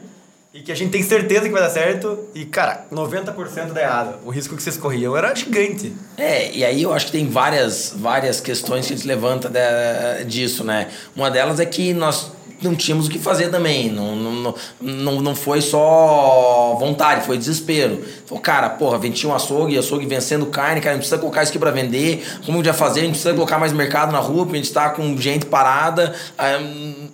e 0.53 0.61
que 0.61 0.71
a 0.71 0.75
gente 0.75 0.91
tem 0.91 1.03
certeza 1.03 1.47
que 1.47 1.49
vai 1.49 1.63
dar 1.63 1.71
certo 1.71 2.19
e, 2.35 2.45
cara, 2.45 2.85
90% 2.93 3.73
dá 3.73 3.81
errado. 3.81 4.19
O 4.27 4.31
risco 4.31 4.55
que 4.55 4.63
vocês 4.63 4.77
corriam 4.77 5.17
era 5.17 5.35
gigante. 5.35 5.91
É, 6.19 6.53
e 6.55 6.67
aí 6.67 6.83
eu 6.83 6.93
acho 6.93 7.07
que 7.07 7.13
tem 7.13 7.31
várias, 7.31 7.95
várias 7.97 8.43
questões 8.43 8.87
que 8.87 8.93
a 8.93 8.97
gente 8.97 9.09
levanta 9.09 9.49
de, 9.49 10.25
disso, 10.27 10.65
né? 10.65 10.89
Uma 11.17 11.31
delas 11.31 11.59
é 11.61 11.65
que 11.65 11.95
nós 11.95 12.31
não 12.63 12.75
tínhamos 12.75 13.07
o 13.07 13.11
que 13.11 13.19
fazer 13.19 13.49
também. 13.49 13.91
Não, 13.91 14.17
não, 14.17 14.55
não, 14.81 15.21
não 15.21 15.35
foi 15.35 15.61
só 15.61 16.77
vontade, 16.79 17.25
foi 17.27 17.37
desespero. 17.37 18.03
Falou, 18.27 18.43
cara, 18.43 18.71
porra, 18.71 18.99
ventinha 18.99 19.33
um 19.33 19.37
açougue, 19.37 19.79
açougue 19.79 20.07
vencendo 20.07 20.47
carne, 20.47 20.81
cara, 20.81 20.91
a 20.91 20.95
gente 20.95 21.03
precisa 21.03 21.19
colocar 21.19 21.43
isso 21.43 21.51
aqui 21.51 21.59
pra 21.59 21.71
vender. 21.71 22.25
Como 22.45 22.63
vai 22.63 22.73
fazer? 22.73 23.01
A 23.01 23.03
gente 23.05 23.13
precisa 23.13 23.35
colocar 23.35 23.59
mais 23.59 23.73
mercado 23.73 24.13
na 24.13 24.19
rua, 24.19 24.45
porque 24.45 24.59
a 24.59 24.63
gente 24.63 24.73
tá 24.73 24.91
com 24.91 25.17
gente 25.17 25.47
parada. 25.47 26.15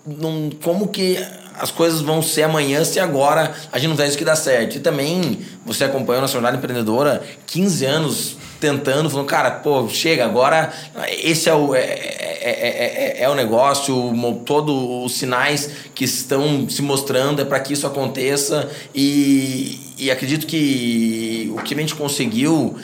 Não, 0.06 0.50
como 0.62 0.88
que 0.88 1.18
as 1.58 1.70
coisas 1.70 2.00
vão 2.00 2.22
ser 2.22 2.44
amanhã 2.44 2.84
se 2.84 2.98
agora 2.98 3.52
a 3.70 3.78
gente 3.78 3.88
não 3.88 3.96
fizer 3.96 4.08
isso 4.08 4.18
que 4.18 4.24
dá 4.24 4.36
certo? 4.36 4.76
E 4.76 4.80
também, 4.80 5.40
você 5.64 5.84
acompanhou 5.84 6.24
a 6.24 6.26
Jornada 6.26 6.56
Empreendedora, 6.56 7.22
15 7.46 7.84
anos 7.84 8.36
tentando, 8.62 9.10
falando, 9.10 9.26
cara, 9.26 9.50
pô, 9.50 9.88
chega, 9.88 10.24
agora 10.24 10.72
esse 11.20 11.48
é 11.48 11.54
o, 11.54 11.74
é, 11.74 11.80
é, 11.80 13.16
é, 13.18 13.24
é 13.24 13.28
o 13.28 13.34
negócio, 13.34 14.12
todos 14.46 15.04
os 15.04 15.18
sinais 15.18 15.68
que 15.92 16.04
estão 16.04 16.68
se 16.70 16.80
mostrando 16.80 17.42
é 17.42 17.44
para 17.44 17.58
que 17.58 17.72
isso 17.72 17.88
aconteça. 17.88 18.70
E, 18.94 19.94
e 19.98 20.12
acredito 20.12 20.46
que 20.46 21.52
o 21.56 21.62
que 21.62 21.74
a 21.74 21.76
gente 21.76 21.96
conseguiu 21.96 22.76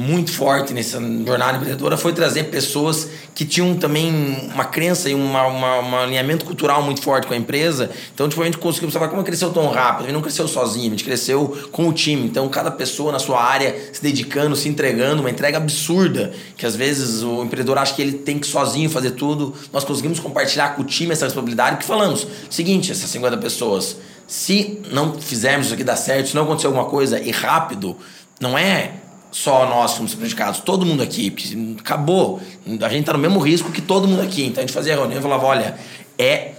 muito 0.00 0.32
forte 0.32 0.72
nessa 0.72 0.98
jornada 0.98 1.58
empreendedora 1.58 1.96
foi 1.96 2.12
trazer 2.12 2.44
pessoas 2.44 3.08
que 3.34 3.44
tinham 3.44 3.76
também 3.76 4.50
uma 4.52 4.64
crença 4.64 5.08
e 5.10 5.14
uma, 5.14 5.46
uma, 5.46 5.80
um 5.80 5.96
alinhamento 5.96 6.44
cultural 6.44 6.82
muito 6.82 7.02
forte 7.02 7.26
com 7.26 7.34
a 7.34 7.36
empresa. 7.36 7.90
Então, 8.14 8.28
tipo, 8.28 8.40
a 8.40 8.44
gente 8.44 8.58
conseguiu 8.58 8.88
observar 8.88 9.08
como 9.08 9.22
cresceu 9.22 9.50
tão 9.52 9.68
rápido. 9.68 10.00
A 10.00 10.06
gente 10.06 10.14
não 10.14 10.22
cresceu 10.22 10.48
sozinho, 10.48 10.86
a 10.86 10.90
gente 10.90 11.04
cresceu 11.04 11.68
com 11.70 11.88
o 11.88 11.92
time. 11.92 12.26
Então, 12.26 12.48
cada 12.48 12.70
pessoa 12.70 13.12
na 13.12 13.18
sua 13.18 13.42
área 13.42 13.76
se 13.92 14.02
dedicando, 14.02 14.56
se 14.56 14.68
entregando, 14.68 15.20
uma 15.20 15.30
entrega 15.30 15.58
absurda, 15.58 16.32
que 16.56 16.64
às 16.64 16.74
vezes 16.74 17.22
o 17.22 17.42
empreendedor 17.42 17.78
acha 17.78 17.94
que 17.94 18.02
ele 18.02 18.12
tem 18.12 18.38
que 18.38 18.46
sozinho 18.46 18.88
fazer 18.88 19.12
tudo. 19.12 19.54
Nós 19.72 19.84
conseguimos 19.84 20.18
compartilhar 20.18 20.70
com 20.70 20.82
o 20.82 20.84
time 20.84 21.12
essa 21.12 21.26
responsabilidade, 21.26 21.76
que 21.76 21.84
falamos, 21.84 22.26
seguinte, 22.48 22.90
essas 22.90 23.10
50 23.10 23.36
pessoas, 23.36 23.96
se 24.26 24.80
não 24.90 25.20
fizermos 25.20 25.66
isso 25.66 25.74
aqui 25.74 25.84
dar 25.84 25.96
certo, 25.96 26.28
se 26.28 26.34
não 26.34 26.44
acontecer 26.44 26.68
alguma 26.68 26.86
coisa 26.86 27.20
e 27.20 27.30
rápido, 27.30 27.96
não 28.40 28.56
é 28.56 28.92
só 29.30 29.66
nós 29.66 29.94
fomos 29.94 30.14
prejudicados, 30.14 30.60
todo 30.60 30.84
mundo 30.84 31.02
aqui, 31.02 31.34
acabou. 31.78 32.40
A 32.80 32.88
gente 32.88 33.00
está 33.00 33.12
no 33.12 33.18
mesmo 33.18 33.38
risco 33.38 33.70
que 33.70 33.80
todo 33.80 34.08
mundo 34.08 34.22
aqui. 34.22 34.46
Então 34.46 34.62
a 34.62 34.66
gente 34.66 34.74
fazia 34.74 34.94
reunião 34.94 35.18
e 35.18 35.22
falava: 35.22 35.46
olha, 35.46 35.74
é 36.18 36.52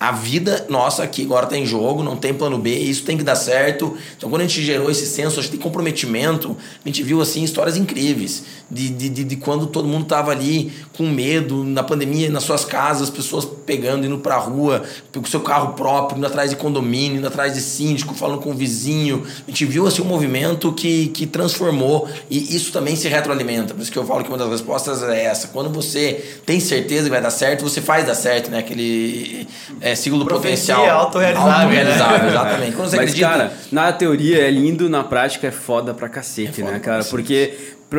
a 0.00 0.12
vida 0.12 0.64
nossa 0.70 1.02
aqui 1.02 1.24
agora 1.24 1.44
está 1.44 1.58
em 1.58 1.66
jogo, 1.66 2.02
não 2.02 2.16
tem 2.16 2.32
plano 2.32 2.56
B, 2.56 2.74
isso 2.74 3.04
tem 3.04 3.18
que 3.18 3.22
dar 3.22 3.36
certo. 3.36 3.98
Então, 4.16 4.30
quando 4.30 4.40
a 4.40 4.46
gente 4.46 4.62
gerou 4.62 4.90
esse 4.90 5.04
senso 5.04 5.42
de 5.42 5.58
comprometimento, 5.58 6.56
a 6.82 6.88
gente 6.88 7.02
viu 7.02 7.20
assim 7.20 7.44
histórias 7.44 7.76
incríveis 7.76 8.44
de, 8.70 8.88
de, 8.88 9.08
de, 9.10 9.24
de 9.24 9.36
quando 9.36 9.66
todo 9.66 9.86
mundo 9.86 10.04
estava 10.04 10.30
ali 10.30 10.72
com 10.96 11.06
medo, 11.06 11.62
na 11.64 11.82
pandemia, 11.82 12.30
nas 12.30 12.44
suas 12.44 12.64
casas, 12.64 13.02
as 13.02 13.10
pessoas 13.10 13.44
pegando, 13.44 14.06
indo 14.06 14.16
para 14.18 14.36
a 14.36 14.38
rua, 14.38 14.82
com 15.12 15.24
seu 15.26 15.40
carro 15.40 15.74
próprio, 15.74 16.16
indo 16.16 16.26
atrás 16.26 16.48
de 16.48 16.56
condomínio, 16.56 17.18
indo 17.18 17.26
atrás 17.26 17.52
de 17.52 17.60
síndico, 17.60 18.14
falando 18.14 18.40
com 18.40 18.52
o 18.52 18.54
vizinho. 18.54 19.26
A 19.46 19.50
gente 19.50 19.66
viu 19.66 19.86
assim 19.86 20.00
um 20.00 20.06
movimento 20.06 20.72
que, 20.72 21.08
que 21.08 21.26
transformou 21.26 22.08
e 22.30 22.56
isso 22.56 22.72
também 22.72 22.96
se 22.96 23.06
retroalimenta. 23.06 23.74
Por 23.74 23.82
isso 23.82 23.92
que 23.92 23.98
eu 23.98 24.06
falo 24.06 24.24
que 24.24 24.30
uma 24.30 24.38
das 24.38 24.48
respostas 24.48 25.02
é 25.02 25.24
essa. 25.24 25.48
Quando 25.48 25.68
você 25.68 26.40
tem 26.46 26.58
certeza 26.58 27.04
que 27.04 27.10
vai 27.10 27.20
dar 27.20 27.30
certo, 27.30 27.62
você 27.62 27.82
faz 27.82 28.06
dar 28.06 28.14
certo, 28.14 28.50
né? 28.50 28.60
Aquele. 28.60 29.46
É, 29.90 29.94
ciclo 29.94 30.24
Profecia 30.24 30.74
potencial. 30.74 31.00
autorrealizável. 31.00 31.52
Autorrealizável, 31.52 32.18
né? 32.18 32.28
exatamente. 32.30 32.76
Quando 32.76 32.88
você 32.90 32.96
Mas, 32.96 33.10
acredita... 33.10 33.28
cara, 33.28 33.52
na 33.70 33.92
teoria 33.92 34.38
é 34.38 34.50
lindo, 34.50 34.88
na 34.88 35.04
prática 35.04 35.46
é 35.46 35.50
foda 35.50 35.94
pra 35.94 36.08
cacete, 36.08 36.60
é 36.60 36.64
foda 36.64 36.72
né, 36.72 36.78
cara? 36.78 37.04
Porque 37.04 37.54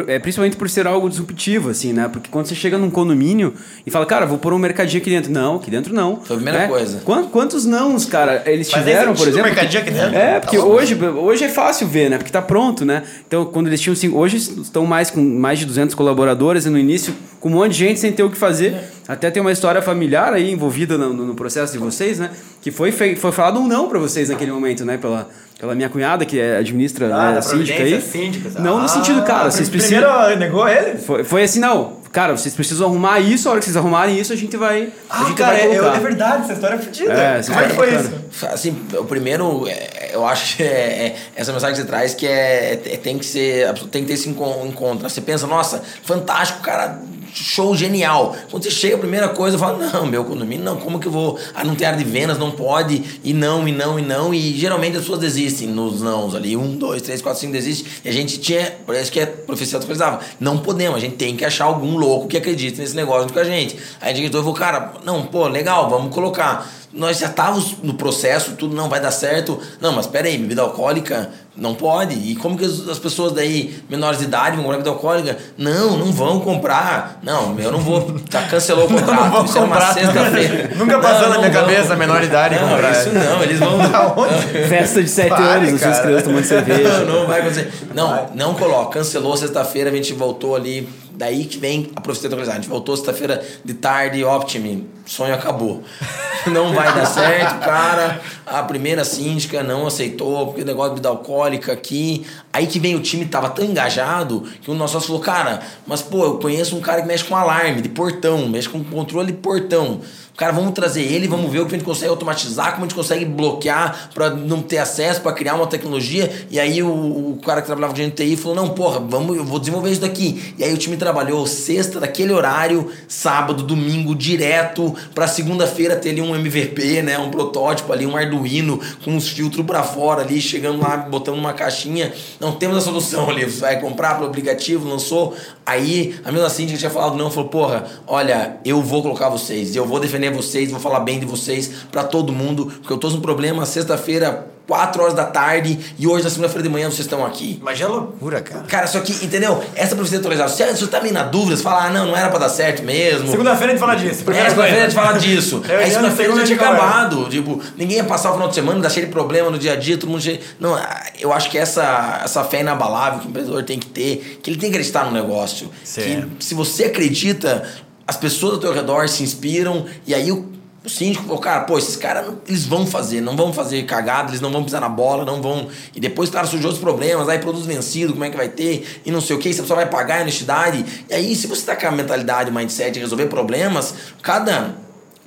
é, 0.07 0.19
principalmente 0.19 0.55
por 0.55 0.69
ser 0.69 0.87
algo 0.87 1.09
disruptivo, 1.09 1.69
assim, 1.69 1.91
né? 1.91 2.09
Porque 2.11 2.29
quando 2.29 2.45
você 2.45 2.55
chega 2.55 2.77
num 2.77 2.89
condomínio 2.89 3.53
e 3.85 3.91
fala, 3.91 4.05
cara, 4.05 4.25
vou 4.25 4.37
pôr 4.37 4.53
um 4.53 4.57
mercadinho 4.57 5.01
aqui 5.01 5.09
dentro. 5.09 5.31
Não, 5.31 5.57
aqui 5.57 5.69
dentro 5.69 5.93
não. 5.93 6.21
Foi 6.21 6.37
a 6.37 6.39
primeira 6.39 6.59
né? 6.59 6.67
coisa. 6.67 7.01
Quantos 7.31 7.65
nãos, 7.65 8.05
cara, 8.05 8.41
eles 8.45 8.69
Mas 8.71 8.79
tiveram, 8.79 9.13
por 9.13 9.27
exemplo? 9.27 9.47
mercadinho 9.47 9.81
aqui 9.81 9.91
dentro? 9.91 10.15
É, 10.15 10.39
porque 10.39 10.57
tá 10.57 10.63
hoje, 10.63 10.95
hoje 10.95 11.43
é 11.43 11.49
fácil 11.49 11.87
ver, 11.87 12.09
né? 12.09 12.17
Porque 12.17 12.31
tá 12.31 12.41
pronto, 12.41 12.85
né? 12.85 13.03
Então, 13.27 13.43
quando 13.45 13.67
eles 13.67 13.81
tinham 13.81 13.95
cinco. 13.95 14.17
Hoje 14.17 14.37
estão 14.37 14.85
mais 14.85 15.11
com 15.11 15.21
mais 15.21 15.59
de 15.59 15.65
200 15.65 15.93
colaboradores 15.93 16.65
e 16.65 16.69
no 16.69 16.77
início 16.77 17.13
com 17.41 17.49
um 17.49 17.53
monte 17.53 17.73
de 17.73 17.79
gente 17.79 17.99
sem 17.99 18.13
ter 18.13 18.23
o 18.23 18.29
que 18.29 18.37
fazer. 18.37 18.73
É. 18.73 18.89
Até 19.11 19.29
tem 19.29 19.41
uma 19.41 19.51
história 19.51 19.81
familiar 19.81 20.31
aí 20.31 20.49
envolvida 20.49 20.97
no, 20.97 21.11
no, 21.11 21.35
processo 21.35 21.73
de 21.73 21.77
vocês, 21.77 22.17
né? 22.17 22.29
Que 22.61 22.71
foi, 22.71 22.93
foi 22.93 23.31
falado 23.33 23.59
um 23.59 23.67
não 23.67 23.89
para 23.89 23.99
vocês 23.99 24.29
naquele 24.29 24.53
momento, 24.53 24.85
né? 24.85 24.95
Pela, 24.95 25.27
pela 25.59 25.75
minha 25.75 25.89
cunhada, 25.89 26.23
que 26.25 26.39
é, 26.39 26.55
administra 26.55 27.13
ah, 27.13 27.33
né, 27.33 27.41
síndica 27.41 27.83
aí. 27.83 28.01
Síndica, 28.01 28.61
não 28.61 28.77
ah, 28.77 28.83
no 28.83 28.87
sentido, 28.87 29.21
cara, 29.23 29.51
vocês 29.51 29.67
precisam. 29.67 30.01
Primeiro 30.09 30.39
negou 30.39 30.65
ele? 30.65 30.97
Foi, 30.97 31.25
foi 31.25 31.43
assim, 31.43 31.59
não. 31.59 31.99
Cara, 32.09 32.37
vocês 32.37 32.55
precisam 32.55 32.87
arrumar 32.87 33.19
isso, 33.19 33.49
a 33.49 33.51
hora 33.51 33.59
que 33.59 33.65
vocês 33.65 33.75
arrumarem 33.75 34.17
isso, 34.17 34.31
a 34.31 34.35
gente 34.37 34.55
vai. 34.55 34.93
Ah, 35.09 35.23
a 35.23 35.25
gente 35.25 35.37
cara, 35.37 35.57
vai 35.57 35.61
é, 35.61 35.75
colocar. 35.75 35.97
é, 35.97 35.99
verdade, 35.99 36.43
essa 36.43 36.53
história 36.53 36.75
é 36.75 36.79
fodida. 36.79 37.11
É, 37.11 37.41
Como 37.43 37.59
é 37.59 37.67
que 37.67 37.75
foi 37.75 37.93
isso? 37.93 38.11
Assim, 38.47 38.81
o 38.97 39.03
primeiro, 39.03 39.67
é, 39.67 40.11
eu 40.13 40.25
acho 40.25 40.55
que 40.55 40.63
é, 40.63 40.67
é, 40.67 41.15
essa 41.35 41.51
mensagem 41.51 41.75
que 41.75 41.81
você 41.81 41.87
traz 41.87 42.13
que 42.13 42.25
é, 42.25 42.73
é, 42.85 42.97
tem 42.97 43.17
que 43.17 43.25
ser. 43.25 43.73
Tem 43.91 44.03
que 44.03 44.07
ter 44.07 44.13
esse 44.13 44.29
encontro. 44.29 45.09
Você 45.09 45.19
pensa, 45.19 45.45
nossa, 45.45 45.83
fantástico, 46.01 46.61
cara 46.61 47.10
show 47.33 47.75
genial. 47.75 48.35
Quando 48.49 48.63
você 48.63 48.71
chega, 48.71 48.95
a 48.95 48.99
primeira 48.99 49.29
coisa, 49.29 49.57
fala, 49.57 49.77
não, 49.77 50.05
meu 50.05 50.23
condomínio, 50.23 50.63
não, 50.63 50.77
como 50.77 50.99
que 50.99 51.07
eu 51.07 51.11
vou? 51.11 51.39
Ah, 51.53 51.63
não 51.63 51.75
tem 51.75 51.87
área 51.87 51.97
de 51.97 52.05
vendas, 52.05 52.37
não 52.37 52.51
pode, 52.51 53.19
e 53.23 53.33
não, 53.33 53.67
e 53.67 53.71
não, 53.71 53.99
e 53.99 54.01
não. 54.01 54.33
E 54.33 54.57
geralmente 54.57 54.95
as 54.95 55.03
pessoas 55.03 55.19
desistem 55.19 55.67
nos 55.67 56.01
nãos 56.01 56.35
ali. 56.35 56.55
Um, 56.55 56.75
dois, 56.75 57.01
três, 57.01 57.21
quatro, 57.21 57.39
cinco, 57.39 57.53
desiste. 57.53 58.01
E 58.03 58.09
a 58.09 58.11
gente 58.11 58.39
tinha, 58.39 58.75
parece 58.85 59.11
que 59.11 59.19
a 59.19 59.27
profecia 59.27 59.77
atualizava. 59.77 60.19
Não 60.39 60.57
podemos, 60.57 60.97
a 60.97 60.99
gente 60.99 61.15
tem 61.15 61.35
que 61.35 61.45
achar 61.45 61.65
algum 61.65 61.97
louco 61.97 62.27
que 62.27 62.37
acredite 62.37 62.79
nesse 62.79 62.95
negócio 62.95 63.31
com 63.31 63.39
a 63.39 63.43
gente. 63.43 63.77
Aí 63.99 64.13
a 64.13 64.15
gente 64.15 64.31
falou, 64.31 64.53
cara, 64.53 64.93
não, 65.03 65.25
pô, 65.25 65.47
legal, 65.47 65.89
vamos 65.89 66.13
colocar 66.13 66.81
nós 66.93 67.19
já 67.19 67.27
estávamos 67.27 67.77
no 67.81 67.93
processo, 67.93 68.55
tudo 68.57 68.75
não 68.75 68.89
vai 68.89 68.99
dar 68.99 69.11
certo. 69.11 69.57
Não, 69.79 69.93
mas 69.93 70.05
espera 70.05 70.27
aí, 70.27 70.37
bebida 70.37 70.61
alcoólica 70.61 71.31
não 71.55 71.75
pode. 71.75 72.15
E 72.15 72.35
como 72.35 72.57
que 72.57 72.65
as 72.65 72.97
pessoas 72.97 73.33
daí, 73.33 73.83
menores 73.89 74.19
de 74.19 74.25
idade, 74.25 74.55
vão 74.55 74.63
comprar 74.63 74.77
bebida 74.77 74.89
alcoólica? 74.89 75.37
Não, 75.57 75.97
não 75.97 76.11
vão 76.11 76.39
comprar. 76.39 77.19
Não, 77.21 77.59
eu 77.59 77.71
não 77.71 77.79
vou. 77.79 78.15
Já 78.29 78.43
cancelou 78.43 78.85
o 78.85 78.87
contrato. 78.89 79.13
não, 79.13 79.29
não 79.29 79.45
isso 79.45 79.53
comprar. 79.53 79.85
uma 79.85 79.93
sexta-feira. 79.93 80.71
Nunca 80.75 80.99
passou 80.99 81.29
na 81.29 81.37
minha 81.37 81.51
vão. 81.51 81.61
cabeça 81.61 81.93
a 81.93 81.97
menor 81.97 82.23
idade 82.23 82.55
não, 82.55 82.69
comprar. 82.69 82.91
Isso 82.91 83.09
não, 83.11 83.43
eles 83.43 83.59
vão. 83.59 83.79
Festa 84.69 85.03
de 85.03 85.09
sete 85.09 85.41
anos, 85.41 85.79
vocês 85.79 85.99
crianças 85.99 86.23
tomando 86.23 86.45
cerveja. 86.45 86.99
Não, 86.99 87.19
não 87.19 87.27
vai 87.27 87.39
acontecer. 87.41 87.71
Não, 87.93 88.09
vai. 88.09 88.25
não 88.33 88.53
coloca. 88.53 88.99
Cancelou 88.99 89.35
sexta-feira, 89.35 89.89
a 89.89 89.93
gente 89.93 90.13
voltou 90.13 90.55
ali 90.55 90.87
Daí 91.21 91.45
que 91.45 91.59
vem 91.59 91.91
a 91.95 92.01
atualizada. 92.27 92.57
A 92.57 92.61
gente 92.61 92.69
voltou 92.69 92.97
sexta-feira 92.97 93.43
de 93.63 93.75
tarde, 93.75 94.23
Optimi, 94.23 94.87
sonho 95.11 95.33
acabou. 95.33 95.83
Não 96.47 96.73
vai 96.73 96.93
dar 96.93 97.05
certo, 97.05 97.59
cara. 97.59 98.19
A 98.47 98.63
primeira 98.63 99.05
síndica 99.05 99.61
não 99.61 99.85
aceitou, 99.85 100.47
porque 100.47 100.63
o 100.63 100.65
negócio 100.65 100.89
de 100.89 100.95
bebida 100.95 101.09
alcoólica 101.09 101.71
aqui. 101.71 102.25
Aí 102.51 102.65
que 102.65 102.79
vem 102.79 102.95
o 102.95 102.99
time 102.99 103.25
tava 103.25 103.49
tão 103.49 103.63
engajado 103.63 104.43
que 104.59 104.71
o 104.71 104.73
nosso 104.73 104.99
falou, 104.99 105.21
cara, 105.21 105.61
mas 105.85 106.01
pô, 106.01 106.25
eu 106.25 106.39
conheço 106.39 106.75
um 106.75 106.81
cara 106.81 107.03
que 107.03 107.07
mexe 107.07 107.23
com 107.23 107.35
alarme 107.35 107.81
de 107.81 107.89
portão, 107.89 108.49
mexe 108.49 108.67
com 108.67 108.83
controle 108.83 109.27
de 109.27 109.37
portão. 109.37 110.01
Cara, 110.41 110.53
vamos 110.53 110.71
trazer 110.71 111.03
ele, 111.03 111.27
vamos 111.27 111.51
ver 111.51 111.59
o 111.59 111.67
que 111.67 111.75
a 111.75 111.77
gente 111.77 111.85
consegue 111.85 112.09
automatizar, 112.09 112.71
como 112.71 112.85
a 112.85 112.87
gente 112.87 112.95
consegue 112.95 113.25
bloquear 113.25 114.09
para 114.11 114.31
não 114.31 114.61
ter 114.61 114.79
acesso, 114.79 115.21
para 115.21 115.33
criar 115.33 115.53
uma 115.53 115.67
tecnologia. 115.67 116.31
E 116.49 116.59
aí 116.59 116.81
o, 116.81 116.89
o, 116.89 117.39
cara 117.45 117.61
que 117.61 117.67
trabalhava 117.67 117.95
gente 117.95 118.15
TI 118.15 118.35
falou: 118.35 118.55
não, 118.55 118.69
porra, 118.69 118.99
vamos, 118.99 119.37
eu 119.37 119.45
vou 119.45 119.59
desenvolver 119.59 119.91
isso 119.91 120.01
daqui. 120.01 120.55
E 120.57 120.63
aí 120.63 120.73
o 120.73 120.77
time 120.77 120.97
trabalhou 120.97 121.45
sexta, 121.45 121.99
daquele 121.99 122.33
horário, 122.33 122.91
sábado, 123.07 123.61
domingo, 123.61 124.15
direto, 124.15 124.95
para 125.13 125.27
segunda-feira 125.27 125.95
ter 125.95 126.09
ali 126.11 126.21
um 126.21 126.35
MVP, 126.35 127.01
né? 127.01 127.17
Um 127.17 127.29
protótipo 127.29 127.91
ali, 127.91 128.05
um 128.05 128.15
Arduino 128.15 128.79
com 129.03 129.11
uns 129.11 129.27
filtros 129.29 129.65
para 129.65 129.83
fora 129.83 130.21
ali, 130.21 130.41
chegando 130.41 130.81
lá, 130.81 130.97
botando 130.97 131.37
uma 131.37 131.53
caixinha. 131.53 132.13
Não 132.39 132.53
temos 132.53 132.77
a 132.77 132.81
solução 132.81 133.29
ali. 133.29 133.45
Você 133.45 133.61
vai 133.61 133.79
comprar 133.79 134.15
pelo 134.15 134.27
aplicativo, 134.27 134.87
lançou. 134.87 135.35
Aí 135.65 136.15
a 136.23 136.31
mesma 136.31 136.47
assim 136.47 136.65
que 136.65 136.77
tinha 136.77 136.91
falado 136.91 137.15
não, 137.15 137.29
falou: 137.31 137.49
porra, 137.49 137.85
olha, 138.07 138.57
eu 138.65 138.81
vou 138.81 139.01
colocar 139.01 139.29
vocês, 139.29 139.75
eu 139.75 139.85
vou 139.85 139.99
defender 139.99 140.31
vocês, 140.31 140.71
vou 140.71 140.79
falar 140.79 141.01
bem 141.01 141.19
de 141.19 141.25
vocês 141.25 141.71
para 141.91 142.03
todo 142.03 142.31
mundo, 142.31 142.65
porque 142.65 142.93
eu 142.93 142.97
tô 142.97 143.09
com 143.09 143.21
problema 143.21 143.65
sexta-feira, 143.65 144.51
4 144.71 145.03
horas 145.03 145.13
da 145.13 145.25
tarde, 145.25 145.77
e 145.99 146.07
hoje, 146.07 146.23
na 146.23 146.29
segunda-feira 146.29 146.63
de 146.63 146.69
manhã, 146.69 146.85
vocês 146.85 147.01
estão 147.01 147.25
aqui. 147.25 147.59
Mas 147.61 147.81
é 147.81 147.85
loucura, 147.85 148.39
cara. 148.39 148.63
Cara, 148.69 148.87
só 148.87 149.01
que, 149.01 149.11
entendeu? 149.25 149.61
Essa 149.75 149.97
profecia 149.97 150.19
atualizada, 150.19 150.49
se 150.49 150.79
você 150.79 150.87
tá 150.87 151.01
meio 151.01 151.13
na 151.13 151.23
dúvida, 151.23 151.57
você 151.57 151.61
fala, 151.61 151.87
ah, 151.87 151.89
não, 151.89 152.05
não 152.05 152.15
era 152.15 152.29
pra 152.29 152.39
dar 152.39 152.47
certo 152.47 152.81
mesmo. 152.81 153.29
Segunda-feira 153.29 153.73
a 153.73 153.75
gente 153.75 153.81
fala 153.81 153.95
disso. 153.95 154.23
É, 154.31 154.49
segunda-feira 154.49 154.77
a 154.77 154.83
gente 154.83 154.95
fala 154.95 155.19
disso. 155.19 155.61
Aí 155.67 155.91
segunda-feira 155.91 156.35
já 156.37 156.43
tinha 156.45 156.57
acabado. 156.57 157.27
Tipo, 157.29 157.61
ninguém 157.75 157.97
ia 157.97 158.05
passar 158.05 158.29
o 158.29 158.33
final 158.35 158.47
de 158.47 158.55
semana, 158.55 158.79
dar 158.79 158.89
cheio 158.89 159.07
de 159.07 159.11
problema 159.11 159.49
no 159.49 159.59
dia 159.59 159.73
a 159.73 159.75
dia, 159.75 159.97
todo 159.97 160.09
mundo 160.09 160.21
cheio... 160.21 160.39
Não, 160.57 160.79
eu 161.19 161.33
acho 161.33 161.49
que 161.49 161.57
essa, 161.57 162.21
essa 162.23 162.41
fé 162.45 162.61
inabalável 162.61 163.19
que 163.19 163.27
o 163.27 163.29
empreendedor 163.29 163.63
tem 163.63 163.77
que 163.77 163.87
ter, 163.87 164.39
que 164.41 164.49
ele 164.49 164.57
tem 164.57 164.69
que 164.71 164.77
acreditar 164.77 165.03
no 165.03 165.11
negócio. 165.11 165.69
Sim. 165.83 166.29
Que 166.39 166.45
se 166.45 166.53
você 166.53 166.85
acredita, 166.85 167.67
as 168.07 168.15
pessoas 168.15 168.53
ao 168.53 168.59
teu 168.59 168.73
redor 168.73 169.09
se 169.09 169.21
inspiram 169.21 169.85
e 170.07 170.15
aí 170.15 170.31
o, 170.31 170.60
o 170.83 170.89
síndico 170.89 171.25
falou, 171.25 171.39
cara, 171.39 171.61
pô, 171.61 171.77
esses 171.77 171.95
caras, 171.95 172.33
eles 172.47 172.65
vão 172.65 172.87
fazer, 172.87 173.21
não 173.21 173.35
vão 173.35 173.53
fazer 173.53 173.83
cagada, 173.83 174.29
eles 174.29 174.41
não 174.41 174.51
vão 174.51 174.63
pisar 174.63 174.81
na 174.81 174.89
bola, 174.89 175.23
não 175.23 175.39
vão... 175.39 175.67
E 175.95 175.99
depois, 175.99 176.29
cara, 176.31 176.47
surgiu 176.47 176.69
outros 176.69 176.83
problemas, 176.83 177.29
aí 177.29 177.37
produto 177.37 177.65
vencido, 177.65 178.13
como 178.13 178.25
é 178.25 178.31
que 178.31 178.37
vai 178.37 178.49
ter, 178.49 179.01
e 179.05 179.11
não 179.11 179.21
sei 179.21 179.35
o 179.35 179.39
que, 179.39 179.53
você 179.53 179.63
só 179.63 179.75
vai 179.75 179.85
pagar 179.85 180.19
a 180.19 180.21
honestidade. 180.21 180.83
E 181.07 181.13
aí, 181.13 181.35
se 181.35 181.45
você 181.45 181.63
tá 181.63 181.75
com 181.75 181.85
a 181.85 181.91
mentalidade, 181.91 182.49
mindset 182.49 182.93
de 182.93 182.99
resolver 182.99 183.27
problemas, 183.27 183.93
cada 184.23 184.75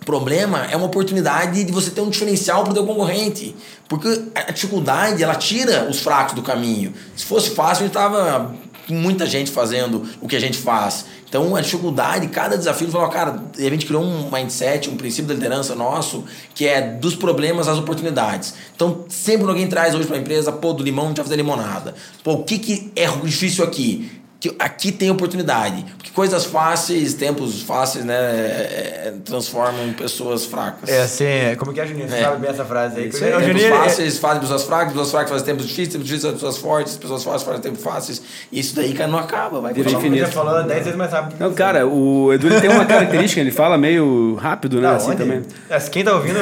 problema 0.05 0.67
é 0.71 0.77
uma 0.77 0.87
oportunidade 0.87 1.62
de 1.62 1.73
você 1.73 1.90
ter 1.90 2.01
um 2.01 2.11
diferencial 2.11 2.64
para 2.64 2.73
o 2.73 2.75
teu 2.75 2.85
concorrente. 2.85 3.55
Porque 3.88 4.25
a 4.35 4.51
dificuldade, 4.51 5.23
ela 5.23 5.37
tira 5.37 5.88
os 5.88 6.01
fracos 6.01 6.35
do 6.35 6.43
caminho. 6.43 6.93
Se 7.17 7.25
fosse 7.25 7.51
fácil, 7.51 7.85
a 7.85 7.87
gente 7.87 7.95
tava 7.95 8.55
muita 8.92 9.27
gente 9.27 9.51
fazendo 9.51 10.07
o 10.20 10.29
que 10.29 10.37
a 10.37 10.40
gente 10.40 10.59
faz. 10.59 11.07
Então, 11.29 11.57
a 11.57 11.61
dificuldade, 11.61 12.29
cada 12.29 12.57
desafio, 12.57 12.88
falou, 12.88 13.08
cara, 13.08 13.42
a 13.56 13.63
gente 13.63 13.87
criou 13.87 14.04
um 14.04 14.31
mindset, 14.31 14.88
um 14.88 14.96
princípio 14.96 15.29
da 15.29 15.35
liderança 15.35 15.75
nosso, 15.75 16.25
que 16.54 16.67
é 16.67 16.81
dos 16.81 17.17
problemas 17.17 17.67
às 17.67 17.77
oportunidades. 17.77 18.54
Então, 18.75 19.04
sempre 19.08 19.48
alguém 19.48 19.67
traz 19.67 19.94
hoje 19.94 20.06
para 20.06 20.17
a 20.17 20.21
empresa, 20.21 20.52
pô, 20.52 20.73
do 20.73 20.83
limão 20.83 21.06
a 21.06 21.08
gente 21.08 21.17
vai 21.17 21.25
fazer 21.25 21.37
limonada. 21.37 21.94
Pô, 22.23 22.35
o 22.35 22.44
que, 22.44 22.58
que 22.58 22.92
é 22.94 23.08
difícil 23.25 23.65
aqui? 23.65 24.23
Que 24.45 24.55
aqui 24.59 24.92
tem 24.92 25.11
oportunidade. 25.11 25.87
Porque 25.97 26.11
coisas 26.11 26.45
fáceis, 26.45 27.15
tempos 27.15 27.63
fáceis, 27.63 28.05
né, 28.05 28.15
é, 28.15 29.03
é, 29.07 29.15
transformam 29.25 29.95
pessoas 29.95 30.45
fracas. 30.45 30.90
É 30.90 31.01
assim, 31.01 31.25
é, 31.25 31.57
como 31.57 31.73
que 31.73 31.81
é, 31.81 31.87
Juninho? 31.87 32.07
Você 32.07 32.17
é. 32.17 32.25
sabe 32.25 32.42
bem 32.42 32.51
essa 32.51 32.65
frase 32.65 33.01
aí. 33.01 33.09
Isso 33.09 33.25
aí. 33.25 33.31
Tempos 33.31 33.47
Juninho, 33.47 33.71
fáceis 33.71 34.19
fazem 34.19 34.40
pessoas 34.40 34.65
fracas, 34.65 34.88
pessoas 34.88 35.11
fracas 35.11 35.31
fazem 35.31 35.47
tempos 35.47 35.65
difíceis, 35.65 35.88
tempos 35.88 36.07
difíceis 36.07 36.25
fazem 36.25 36.37
pessoas 36.37 36.59
fortes, 36.59 36.97
pessoas 36.99 37.25
fortes 37.25 37.42
fazem 37.42 37.61
tempos 37.63 37.83
fáceis. 37.83 38.23
E 38.53 38.61
isso 38.61 38.77
daí, 38.77 38.92
cara, 38.92 39.11
não 39.11 39.19
acaba. 39.19 39.63
Vai 39.63 39.73
Vira 39.73 39.90
infinito. 39.90 40.31
falou 40.31 40.63
10 40.63 40.85
vezes 40.85 40.99
mais 40.99 41.11
rápido. 41.11 41.37
Não, 41.40 41.55
cara, 41.55 41.87
o 41.87 42.31
Edu 42.35 42.49
ele 42.49 42.61
tem 42.61 42.69
uma 42.69 42.85
característica, 42.85 43.40
ele 43.40 43.51
fala 43.51 43.79
meio 43.79 44.35
rápido, 44.35 44.79
né? 44.79 44.88
Não, 44.88 44.97
assim 44.97 45.09
onde? 45.09 45.17
também. 45.17 45.42
É, 45.71 45.81
quem 45.81 46.05
tá 46.05 46.15
ouvindo, 46.15 46.38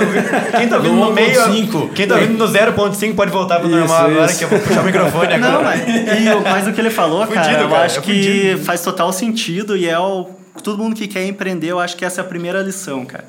quem 0.58 0.68
tá 0.68 0.76
ouvindo 0.76 0.94
no, 0.94 1.04
no 1.04 1.12
meio. 1.12 1.40
5. 1.40 1.88
Quem 1.90 2.08
tá 2.08 2.16
ouvindo 2.16 2.36
no 2.36 2.52
0.5 2.52 3.14
pode 3.14 3.30
voltar 3.30 3.60
pro 3.60 3.68
normal 3.68 4.08
isso, 4.08 4.16
agora, 4.16 4.32
que 4.32 4.42
eu 4.44 4.48
vou 4.48 4.58
puxar 4.58 4.80
o 4.80 4.84
microfone 4.84 5.34
agora. 5.34 5.52
Não, 5.52 5.62
mas, 5.62 5.80
e, 5.86 6.50
mas 6.50 6.66
o 6.66 6.72
que 6.72 6.80
ele 6.80 6.90
falou, 6.90 7.24
cara, 7.28 7.44
fudido, 7.44 7.62
eu 7.62 7.76
acho 7.76 7.91
é 7.98 8.02
que 8.02 8.56
faz 8.64 8.82
total 8.82 9.12
sentido 9.12 9.76
e 9.76 9.88
é 9.88 9.98
o. 9.98 10.30
Todo 10.62 10.78
mundo 10.78 10.94
que 10.94 11.08
quer 11.08 11.26
empreender, 11.26 11.68
eu 11.68 11.80
acho 11.80 11.96
que 11.96 12.04
essa 12.04 12.20
é 12.20 12.24
a 12.24 12.26
primeira 12.26 12.60
lição, 12.60 13.06
cara. 13.06 13.26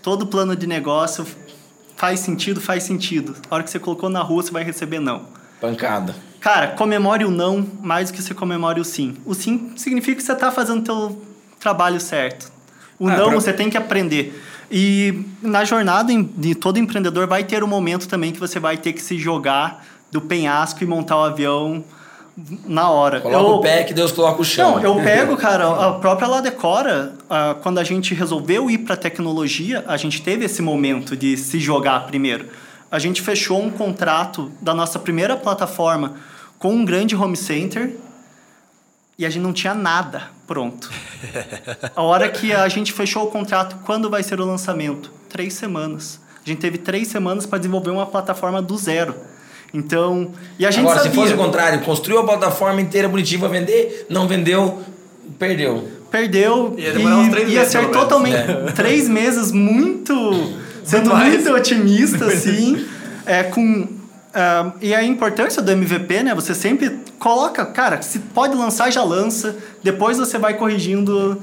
Todo 0.00 0.26
plano 0.26 0.54
de 0.54 0.66
negócio 0.66 1.26
faz 1.96 2.20
sentido, 2.20 2.60
faz 2.60 2.84
sentido. 2.84 3.36
A 3.50 3.54
hora 3.54 3.64
que 3.64 3.70
você 3.70 3.78
colocou 3.78 4.08
na 4.08 4.20
rua, 4.22 4.42
você 4.42 4.50
vai 4.50 4.62
receber 4.62 5.00
não. 5.00 5.26
Pancada. 5.60 6.14
Cara, 6.40 6.68
comemore 6.68 7.24
o 7.24 7.30
não 7.30 7.66
mais 7.80 8.10
do 8.10 8.14
que 8.14 8.22
você 8.22 8.34
comemore 8.34 8.80
o 8.80 8.84
sim. 8.84 9.16
O 9.24 9.34
sim 9.34 9.72
significa 9.76 10.16
que 10.16 10.22
você 10.22 10.32
está 10.32 10.50
fazendo 10.50 10.80
o 10.80 10.82
teu 10.82 11.22
trabalho 11.60 12.00
certo. 12.00 12.50
O 12.98 13.08
ah, 13.08 13.16
não 13.16 13.26
pra... 13.26 13.34
você 13.34 13.52
tem 13.52 13.70
que 13.70 13.76
aprender. 13.76 14.42
E 14.70 15.24
na 15.40 15.64
jornada 15.64 16.12
de 16.36 16.54
todo 16.54 16.78
empreendedor 16.78 17.26
vai 17.26 17.44
ter 17.44 17.62
um 17.62 17.68
momento 17.68 18.08
também 18.08 18.32
que 18.32 18.40
você 18.40 18.58
vai 18.58 18.76
ter 18.76 18.92
que 18.92 19.02
se 19.02 19.18
jogar 19.18 19.84
do 20.10 20.20
penhasco 20.20 20.82
e 20.82 20.86
montar 20.86 21.16
o 21.16 21.24
avião 21.24 21.84
na 22.66 22.90
hora. 22.90 23.20
Coloca 23.20 23.40
eu, 23.40 23.54
o 23.54 23.60
pé 23.60 23.84
que 23.84 23.94
Deus 23.94 24.12
coloca 24.12 24.40
o 24.40 24.44
chão. 24.44 24.76
Não, 24.76 24.82
eu 24.82 24.94
pego, 25.02 25.36
cara, 25.36 25.68
a 25.68 25.92
própria 25.94 26.28
Ladecora, 26.28 27.14
quando 27.62 27.78
a 27.78 27.84
gente 27.84 28.14
resolveu 28.14 28.70
ir 28.70 28.78
para 28.78 28.96
tecnologia, 28.96 29.84
a 29.86 29.96
gente 29.96 30.22
teve 30.22 30.44
esse 30.44 30.62
momento 30.62 31.16
de 31.16 31.36
se 31.36 31.58
jogar 31.58 32.06
primeiro. 32.06 32.48
A 32.90 32.98
gente 32.98 33.22
fechou 33.22 33.62
um 33.62 33.70
contrato 33.70 34.52
da 34.60 34.74
nossa 34.74 34.98
primeira 34.98 35.36
plataforma 35.36 36.16
com 36.58 36.74
um 36.74 36.84
grande 36.84 37.16
home 37.16 37.36
center 37.36 37.96
e 39.18 39.24
a 39.24 39.30
gente 39.30 39.42
não 39.42 39.52
tinha 39.52 39.74
nada 39.74 40.30
pronto. 40.46 40.90
A 41.96 42.02
hora 42.02 42.28
que 42.28 42.52
a 42.52 42.68
gente 42.68 42.92
fechou 42.92 43.24
o 43.24 43.30
contrato, 43.30 43.76
quando 43.84 44.10
vai 44.10 44.22
ser 44.22 44.40
o 44.40 44.44
lançamento? 44.44 45.10
Três 45.28 45.54
semanas. 45.54 46.20
A 46.44 46.48
gente 46.48 46.58
teve 46.58 46.76
três 46.76 47.08
semanas 47.08 47.46
para 47.46 47.58
desenvolver 47.58 47.90
uma 47.90 48.06
plataforma 48.06 48.60
do 48.60 48.76
zero. 48.76 49.14
Então, 49.74 50.30
e 50.58 50.66
a 50.66 50.70
gente 50.70 50.80
Agora, 50.80 50.98
sabia... 50.98 51.10
se 51.10 51.16
fosse 51.16 51.32
o 51.32 51.36
contrário, 51.36 51.80
construiu 51.80 52.20
a 52.20 52.24
plataforma 52.24 52.80
inteira 52.80 53.08
bonitinha 53.08 53.40
para 53.40 53.48
vender, 53.48 54.06
não 54.08 54.28
vendeu, 54.28 54.82
perdeu. 55.38 55.88
Perdeu 56.10 56.74
ia, 56.76 56.90
e, 56.90 57.52
ia 57.52 57.64
ser 57.64 57.88
totalmente 57.88 58.36
é. 58.36 58.72
três 58.76 59.08
meses 59.08 59.50
muito 59.50 60.12
sendo 60.84 61.14
muito 61.14 61.50
otimista 61.52 62.26
assim, 62.28 62.84
é 63.24 63.44
com 63.44 63.82
uh, 63.82 64.72
e 64.80 64.94
a 64.94 65.02
importância 65.02 65.62
do 65.62 65.70
MVP, 65.70 66.22
né? 66.22 66.34
Você 66.34 66.54
sempre 66.54 66.98
coloca, 67.18 67.64
cara, 67.64 68.02
se 68.02 68.18
pode 68.18 68.54
lançar 68.54 68.90
já 68.90 69.02
lança, 69.02 69.56
depois 69.82 70.18
você 70.18 70.38
vai 70.38 70.54
corrigindo 70.54 71.40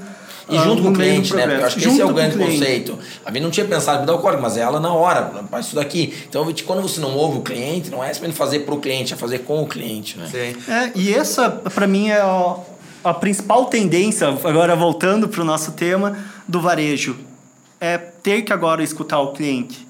e 0.50 0.58
junto 0.58 0.82
com 0.82 0.88
o 0.90 0.92
cliente, 0.92 1.34
né? 1.34 1.42
Porque 1.42 1.62
eu 1.62 1.66
acho 1.66 1.76
que 1.76 1.82
junto 1.82 1.94
esse 1.94 2.02
é 2.02 2.04
o 2.06 2.14
grande 2.14 2.36
conceito. 2.36 2.98
A 3.24 3.30
gente 3.30 3.42
não 3.42 3.50
tinha 3.50 3.66
pensado 3.66 4.02
em 4.02 4.06
dar 4.06 4.14
o 4.14 4.18
código, 4.18 4.42
mas 4.42 4.56
é 4.56 4.60
ela 4.60 4.80
na 4.80 4.92
hora, 4.92 5.30
faz 5.50 5.66
isso 5.66 5.74
daqui. 5.74 6.14
Então, 6.28 6.46
quando 6.66 6.82
você 6.82 7.00
não 7.00 7.14
ouve 7.14 7.38
o 7.38 7.42
cliente, 7.42 7.90
não 7.90 8.02
é 8.02 8.12
simplesmente 8.12 8.36
fazer 8.36 8.60
para 8.60 8.74
o 8.74 8.78
cliente, 8.78 9.14
é 9.14 9.16
fazer 9.16 9.40
com 9.40 9.62
o 9.62 9.66
cliente, 9.66 10.18
né? 10.18 10.26
Sim. 10.26 10.72
É, 10.72 10.92
e 10.94 11.14
essa, 11.14 11.50
para 11.50 11.86
mim, 11.86 12.08
é 12.08 12.20
a, 12.20 12.56
a 13.04 13.14
principal 13.14 13.66
tendência, 13.66 14.28
agora 14.28 14.74
voltando 14.74 15.28
para 15.28 15.40
o 15.40 15.44
nosso 15.44 15.72
tema, 15.72 16.18
do 16.46 16.60
varejo. 16.60 17.16
É 17.80 17.96
ter 17.96 18.42
que 18.42 18.52
agora 18.52 18.82
escutar 18.82 19.20
o 19.20 19.32
cliente. 19.32 19.86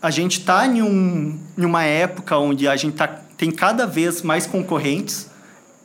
A 0.00 0.10
gente 0.10 0.38
está 0.38 0.66
em, 0.66 0.80
um, 0.82 1.38
em 1.56 1.64
uma 1.64 1.84
época 1.84 2.36
onde 2.38 2.66
a 2.66 2.76
gente 2.76 2.94
tá, 2.94 3.06
tem 3.36 3.50
cada 3.50 3.86
vez 3.86 4.22
mais 4.22 4.46
concorrentes 4.46 5.28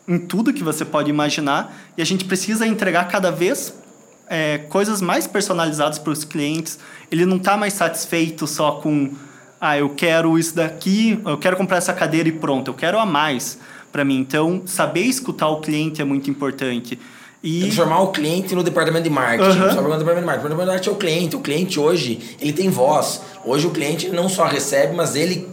em 0.07 0.19
tudo 0.19 0.53
que 0.53 0.63
você 0.63 0.84
pode 0.84 1.09
imaginar 1.09 1.76
e 1.97 2.01
a 2.01 2.05
gente 2.05 2.26
precisa 2.26 2.67
entregar 2.67 3.07
cada 3.07 3.32
vez 3.32 3.74
é, 4.30 4.57
coisas 4.57 5.01
mais 5.01 5.28
personalizadas 5.28 5.99
para 5.99 6.11
os 6.11 6.24
clientes. 6.24 6.80
Ele 7.11 7.26
não 7.26 7.38
está 7.38 7.57
mais 7.57 7.74
satisfeito 7.74 8.47
só 8.47 8.74
com, 8.74 9.11
ah, 9.59 9.78
eu 9.78 9.89
quero 9.89 10.38
isso 10.38 10.55
daqui, 10.55 11.19
eu 11.26 11.38
quero 11.38 11.57
comprar 11.57 11.78
essa 11.78 11.93
cadeira 11.93 12.28
e 12.30 12.32
pronto. 12.32 12.69
Eu 12.69 12.74
quero 12.74 12.97
a 12.99 13.05
mais 13.05 13.57
para 13.91 14.03
mim. 14.03 14.19
Então, 14.19 14.63
saber 14.65 15.01
escutar 15.01 15.47
o 15.49 15.61
cliente 15.61 16.01
é 16.01 16.05
muito 16.05 16.30
importante. 16.30 16.99
E... 17.43 17.61
Transformar 17.61 18.01
o 18.01 18.07
cliente 18.07 18.55
no 18.55 18.63
departamento 18.63 19.03
de 19.03 19.09
marketing. 19.09 19.59
Uhum. 19.59 19.71
Só 19.71 19.82
departamento 19.82 20.19
de 20.19 20.26
marketing. 20.26 20.45
O 20.45 20.49
departamento 20.49 20.59
de 20.59 20.65
marketing 20.65 20.89
é 20.89 20.91
o 20.91 20.95
cliente. 20.95 21.36
O 21.36 21.39
cliente 21.39 21.80
hoje, 21.80 22.38
ele 22.39 22.53
tem 22.53 22.69
voz. 22.69 23.21
Hoje 23.43 23.67
o 23.67 23.71
cliente 23.71 24.09
não 24.09 24.30
só 24.30 24.45
recebe, 24.45 24.95
mas 24.95 25.15
ele 25.15 25.53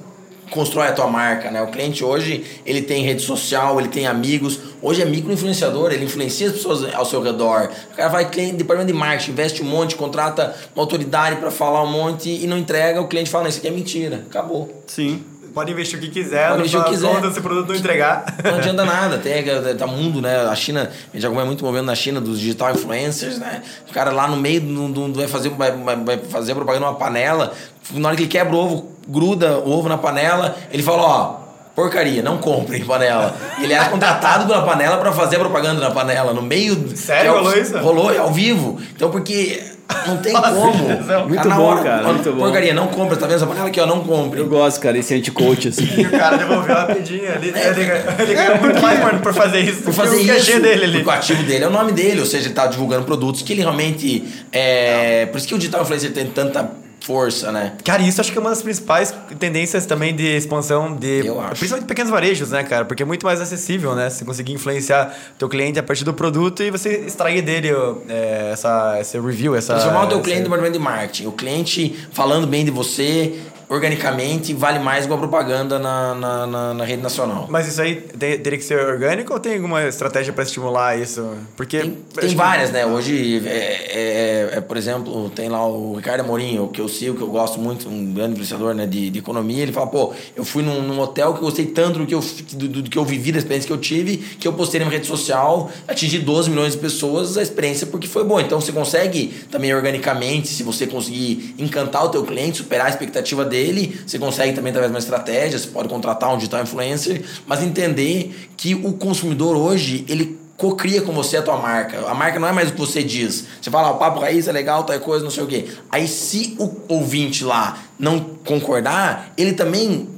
constrói 0.51 0.88
a 0.88 0.92
tua 0.92 1.07
marca, 1.07 1.51
né? 1.51 1.62
O 1.62 1.68
cliente 1.68 2.05
hoje, 2.05 2.44
ele 2.66 2.82
tem 2.82 3.05
rede 3.05 3.22
social, 3.22 3.78
ele 3.78 3.88
tem 3.88 4.07
amigos. 4.07 4.59
Hoje 4.82 5.03
é 5.03 5.05
micro-influenciador, 5.05 5.92
ele 5.92 6.05
influencia 6.05 6.48
as 6.48 6.55
pessoas 6.55 6.94
ao 6.94 7.05
seu 7.05 7.22
redor. 7.22 7.70
O 7.92 7.96
cara 7.96 8.09
vai 8.09 8.28
cliente, 8.28 8.57
departamento 8.57 8.92
de 8.92 8.98
marketing, 8.98 9.30
investe 9.30 9.62
um 9.62 9.66
monte, 9.66 9.94
contrata 9.94 10.55
uma 10.74 10.82
autoridade 10.82 11.36
para 11.36 11.51
falar 11.51 11.82
um 11.82 11.90
monte 11.90 12.30
e 12.30 12.46
não 12.46 12.59
entrega, 12.59 13.01
o 13.01 13.09
cliente 13.09 13.30
fala, 13.30 13.48
isso 13.48 13.59
aqui 13.59 13.68
é 13.68 13.70
mentira. 13.70 14.24
Acabou. 14.28 14.82
Sim. 14.86 15.22
Pode 15.53 15.72
investir 15.72 15.98
o 15.98 16.03
que 16.03 16.09
quiser, 16.09 16.48
Pode 16.48 16.61
investir 16.61 16.80
o 16.80 16.84
que 16.84 16.90
quiser. 16.90 17.14
Conta, 17.14 17.30
se 17.30 17.38
o 17.38 17.42
produto 17.42 17.68
não 17.68 17.76
entregar. 17.76 18.24
Não 18.44 18.57
adianta 18.57 18.84
nada. 18.86 19.18
Tem 19.18 19.44
tá 19.76 19.86
mundo, 19.86 20.20
né? 20.20 20.46
A 20.46 20.55
China, 20.55 20.90
a 20.90 21.16
gente 21.16 21.26
acompanha 21.26 21.46
muito 21.46 21.64
movendo 21.64 21.86
na 21.86 21.94
China 21.94 22.20
dos 22.20 22.38
digital 22.38 22.72
influencers, 22.72 23.38
né? 23.38 23.62
O 23.88 23.92
cara 23.92 24.11
lá 24.11 24.28
no 24.28 24.36
meio 24.36 24.61
do, 24.61 24.88
do, 24.88 25.14
vai 25.14 25.28
fazer 25.28 25.51
vai, 25.51 25.72
vai 25.72 26.18
fazer 26.18 26.55
propaganda 26.55 26.86
numa 26.86 26.98
panela, 26.98 27.53
na 27.92 28.09
hora 28.09 28.16
que 28.16 28.22
ele 28.22 28.30
quebra 28.30 28.55
o 28.55 28.59
ovo, 28.59 28.92
gruda 29.09 29.59
o 29.59 29.70
ovo 29.70 29.88
na 29.88 29.98
panela, 29.98 30.57
ele 30.70 30.82
fala, 30.82 31.03
ó, 31.03 31.40
porcaria, 31.74 32.22
não 32.22 32.38
comprem 32.38 32.84
panela. 32.84 33.34
Ele 33.61 33.72
era 33.72 33.88
contratado 33.88 34.46
pela 34.46 34.62
panela 34.62 34.98
para 34.98 35.12
fazer 35.12 35.36
a 35.36 35.38
propaganda 35.40 35.80
na 35.80 35.90
panela, 35.90 36.32
no 36.32 36.42
meio. 36.42 36.96
Sério, 36.96 37.32
é 37.32 37.34
rolou 37.34 37.59
isso? 37.59 37.78
Rolou, 37.78 38.12
é 38.12 38.18
ao 38.18 38.32
vivo. 38.32 38.78
Então, 38.94 39.11
porque 39.11 39.62
não 40.07 40.16
tem 40.18 40.32
como. 40.32 41.28
Muito 41.28 41.49
bom, 41.49 41.62
hora, 41.62 41.82
cara. 41.82 42.12
Muito 42.12 42.32
bom. 42.32 42.38
Porcaria, 42.38 42.74
não 42.74 42.88
compra, 42.88 43.16
tá 43.16 43.26
vendo 43.26 43.36
essa 43.36 43.47
panela 43.47 43.68
aqui, 43.68 43.80
ó, 43.80 43.86
não 43.86 44.01
compre. 44.01 44.41
Eu 44.41 44.49
gosto, 44.49 44.80
cara, 44.80 44.99
esse 44.99 45.14
anti-coach, 45.14 45.68
assim. 45.68 45.88
e 45.97 46.07
o 46.07 46.11
cara 46.11 46.36
devolveu 46.36 46.74
rapidinho. 46.74 47.24
Ele, 47.24 47.49
ele, 47.49 48.22
ele 48.22 48.34
ganhou 48.34 48.61
muito 48.61 48.80
mais, 48.80 49.01
mano, 49.01 49.20
por 49.20 49.34
fazer 49.34 49.61
isso. 49.61 49.82
Por 49.82 49.93
fazer 49.93 50.20
isso. 50.20 50.61
Dele 50.61 50.84
ali. 50.84 51.03
o 51.03 51.11
ativo 51.11 51.43
dele 51.45 51.64
é 51.64 51.68
o 51.68 51.70
nome 51.70 51.93
dele, 51.93 52.20
ou 52.20 52.26
seja, 52.26 52.47
ele 52.47 52.55
tá 52.55 52.66
divulgando 52.66 53.05
produtos 53.05 53.43
que 53.43 53.53
ele 53.53 53.62
realmente. 53.62 54.24
É, 54.53 55.26
por 55.26 55.38
isso 55.38 55.47
que 55.47 55.55
o 55.55 55.59
digital 55.59 55.82
influencer 55.82 56.12
tem 56.12 56.26
tanta 56.26 56.70
força, 57.01 57.51
né? 57.51 57.74
Cara, 57.84 58.03
isso 58.03 58.20
acho 58.20 58.30
que 58.30 58.38
é 58.38 58.40
uma 58.40 58.51
das 58.51 58.62
principais 58.62 59.14
tendências 59.38 59.86
também 59.86 60.14
de 60.14 60.24
expansão 60.36 60.94
de. 60.94 61.26
Eu 61.26 61.40
acho. 61.40 61.57
Principalmente 61.57 61.86
pequenos 61.86 62.11
varejos, 62.11 62.51
né, 62.51 62.62
cara? 62.62 62.84
Porque 62.84 63.03
é 63.03 63.07
muito 63.07 63.26
mais 63.26 63.40
acessível, 63.40 63.94
né? 63.94 64.11
Você 64.11 64.24
conseguir 64.24 64.53
influenciar 64.53 65.14
teu 65.38 65.48
cliente 65.48 65.78
a 65.78 65.82
partir 65.82 66.05
do 66.05 66.12
produto 66.12 66.62
e 66.62 66.70
você 66.70 67.05
extrair 67.07 67.42
dele 67.42 67.70
é, 68.09 68.51
essa, 68.53 68.98
esse 69.01 69.18
review, 69.18 69.55
essa. 69.55 69.74
Transformar 69.74 70.05
o 70.05 70.09
teu 70.09 70.20
cliente 70.20 70.40
no 70.40 70.44
departamento 70.44 70.78
de 70.78 70.84
marketing. 70.84 71.26
O 71.26 71.32
cliente 71.32 72.09
falando 72.12 72.46
bem 72.46 72.64
de 72.64 72.70
você, 72.70 73.38
organicamente 73.70 74.52
vale 74.52 74.80
mais 74.80 75.06
uma 75.06 75.16
propaganda 75.16 75.78
na, 75.78 76.12
na, 76.12 76.46
na, 76.46 76.74
na 76.74 76.84
rede 76.84 77.00
nacional. 77.00 77.46
Mas 77.48 77.68
isso 77.68 77.80
aí 77.80 77.94
teria 77.94 78.58
que 78.58 78.64
ser 78.64 78.84
orgânico 78.84 79.32
ou 79.32 79.38
tem 79.38 79.54
alguma 79.54 79.86
estratégia 79.86 80.32
para 80.32 80.42
estimular 80.42 80.98
isso? 80.98 81.24
Porque 81.56 81.78
tem, 81.78 81.96
tem 82.20 82.34
várias, 82.34 82.70
que... 82.70 82.72
né? 82.74 82.84
Hoje, 82.84 83.40
é, 83.46 83.50
é, 83.52 84.50
é, 84.54 84.60
por 84.60 84.76
exemplo, 84.76 85.30
tem 85.30 85.48
lá 85.48 85.64
o 85.64 85.94
Ricardo 85.94 86.22
Amorim, 86.22 86.68
que 86.72 86.80
eu 86.80 86.88
sigo, 86.88 87.16
que 87.16 87.22
eu 87.22 87.28
gosto 87.28 87.60
muito, 87.60 87.88
um 87.88 88.12
grande 88.12 88.32
influenciador 88.32 88.74
né, 88.74 88.86
de, 88.86 89.08
de 89.08 89.18
economia. 89.20 89.62
Ele 89.62 89.72
fala, 89.72 89.86
pô, 89.86 90.12
eu 90.34 90.44
fui 90.44 90.64
num, 90.64 90.82
num, 90.82 90.98
hotel 90.98 91.32
que 91.32 91.38
eu 91.38 91.44
gostei 91.44 91.66
tanto 91.66 92.00
do 92.00 92.06
que 92.06 92.14
eu, 92.14 92.24
do, 92.54 92.68
do, 92.82 92.90
que 92.90 92.98
eu 92.98 93.04
vivi, 93.04 93.30
da 93.30 93.38
experiência 93.38 93.68
que 93.68 93.72
eu 93.72 93.78
tive, 93.78 94.16
que 94.16 94.48
eu 94.48 94.52
postei 94.52 94.80
na 94.80 94.86
minha 94.86 94.98
rede 94.98 95.06
social, 95.06 95.70
atingi 95.86 96.18
12 96.18 96.50
milhões 96.50 96.72
de 96.72 96.78
pessoas 96.78 97.36
a 97.36 97.42
experiência 97.42 97.86
porque 97.86 98.08
foi 98.08 98.24
boa. 98.24 98.42
Então 98.42 98.60
você 98.60 98.72
consegue 98.72 99.28
também 99.48 99.72
organicamente, 99.72 100.48
se 100.48 100.64
você 100.64 100.88
conseguir 100.88 101.54
encantar 101.56 102.04
o 102.04 102.08
teu 102.08 102.24
cliente, 102.24 102.58
superar 102.58 102.88
a 102.88 102.90
expectativa 102.90 103.44
dele, 103.44 103.59
dele, 103.61 104.00
você 104.06 104.18
consegue 104.18 104.54
também 104.54 104.70
através 104.70 104.90
de 104.90 104.96
uma 104.96 105.00
estratégia, 105.00 105.58
você 105.58 105.68
pode 105.68 105.88
contratar 105.88 106.32
um 106.32 106.36
digital 106.36 106.62
influencer, 106.62 107.22
mas 107.46 107.62
entender 107.62 108.50
que 108.56 108.74
o 108.74 108.94
consumidor 108.94 109.56
hoje, 109.56 110.04
ele 110.08 110.38
cocria 110.56 111.00
com 111.00 111.12
você 111.12 111.38
a 111.38 111.42
tua 111.42 111.56
marca. 111.56 112.06
A 112.06 112.14
marca 112.14 112.38
não 112.38 112.48
é 112.48 112.52
mais 112.52 112.68
o 112.68 112.72
que 112.72 112.78
você 112.78 113.02
diz. 113.02 113.46
Você 113.61 113.70
fala, 113.70 113.88
ah, 113.88 113.92
o 113.92 113.98
papo 113.98 114.20
raiz 114.20 114.46
é 114.46 114.52
legal, 114.52 114.84
tal 114.84 114.98
coisa, 115.00 115.24
não 115.24 115.30
sei 115.30 115.44
o 115.44 115.46
quê. 115.46 115.66
Aí 115.90 116.06
se 116.06 116.54
o 116.58 116.70
ouvinte 116.88 117.44
lá 117.44 117.78
não 117.98 118.20
concordar, 118.44 119.32
ele 119.36 119.52
também 119.52 120.08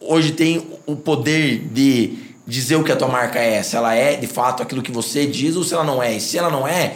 hoje 0.00 0.32
tem 0.32 0.66
o 0.86 0.96
poder 0.96 1.68
de 1.72 2.18
dizer 2.46 2.74
o 2.76 2.82
que 2.82 2.90
a 2.90 2.96
tua 2.96 3.06
marca 3.06 3.38
é, 3.38 3.62
se 3.62 3.76
ela 3.76 3.94
é 3.94 4.16
de 4.16 4.26
fato 4.26 4.60
aquilo 4.60 4.82
que 4.82 4.90
você 4.90 5.24
diz 5.24 5.54
ou 5.54 5.62
se 5.62 5.72
ela 5.72 5.84
não 5.84 6.02
é. 6.02 6.16
E 6.16 6.20
se 6.20 6.36
ela 6.36 6.50
não 6.50 6.66
é, 6.66 6.94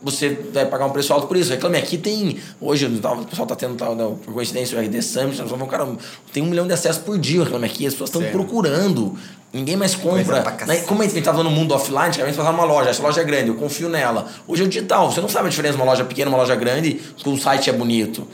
você 0.00 0.38
vai 0.52 0.66
pagar 0.66 0.86
um 0.86 0.90
preço 0.90 1.12
alto 1.12 1.26
por 1.26 1.36
isso. 1.36 1.50
Reclame 1.50 1.76
aqui 1.76 1.98
tem. 1.98 2.38
Hoje 2.60 2.86
o 2.86 2.90
pessoal 2.90 3.24
está 3.42 3.56
tendo, 3.56 3.74
tal, 3.74 3.94
não, 3.94 4.16
por 4.16 4.32
coincidência, 4.32 4.78
o 4.78 4.82
RD 4.82 5.02
Summit, 5.02 5.38
nós 5.40 5.50
vamos, 5.50 5.68
cara, 5.68 5.86
tem 6.32 6.42
um 6.42 6.46
milhão 6.46 6.66
de 6.66 6.72
acessos 6.72 7.02
por 7.02 7.18
dia. 7.18 7.42
Reclame 7.42 7.66
aqui, 7.66 7.86
as 7.86 7.94
pessoas 7.94 8.10
estão 8.10 8.22
procurando. 8.30 9.16
Ninguém 9.52 9.76
mais 9.76 9.94
compra. 9.94 10.44
Né? 10.66 10.80
Como 10.80 11.00
a 11.00 11.04
gente 11.06 11.18
estava 11.18 11.42
no 11.42 11.50
mundo 11.50 11.72
offline, 11.74 12.08
antigamente 12.08 12.36
você 12.36 12.42
uma 12.42 12.64
loja, 12.64 12.90
essa 12.90 13.02
loja 13.02 13.22
é 13.22 13.24
grande, 13.24 13.48
eu 13.48 13.54
confio 13.54 13.88
nela. 13.88 14.26
Hoje 14.46 14.62
é 14.62 14.66
o 14.66 14.68
digital, 14.68 15.10
você 15.10 15.20
não 15.20 15.28
sabe 15.28 15.46
a 15.46 15.50
diferença 15.50 15.74
de 15.74 15.82
uma 15.82 15.90
loja 15.90 16.04
pequena 16.04 16.30
e 16.30 16.34
uma 16.34 16.38
loja 16.38 16.54
grande, 16.54 17.00
que 17.16 17.28
o 17.28 17.36
site 17.36 17.70
é 17.70 17.72
bonito 17.72 18.26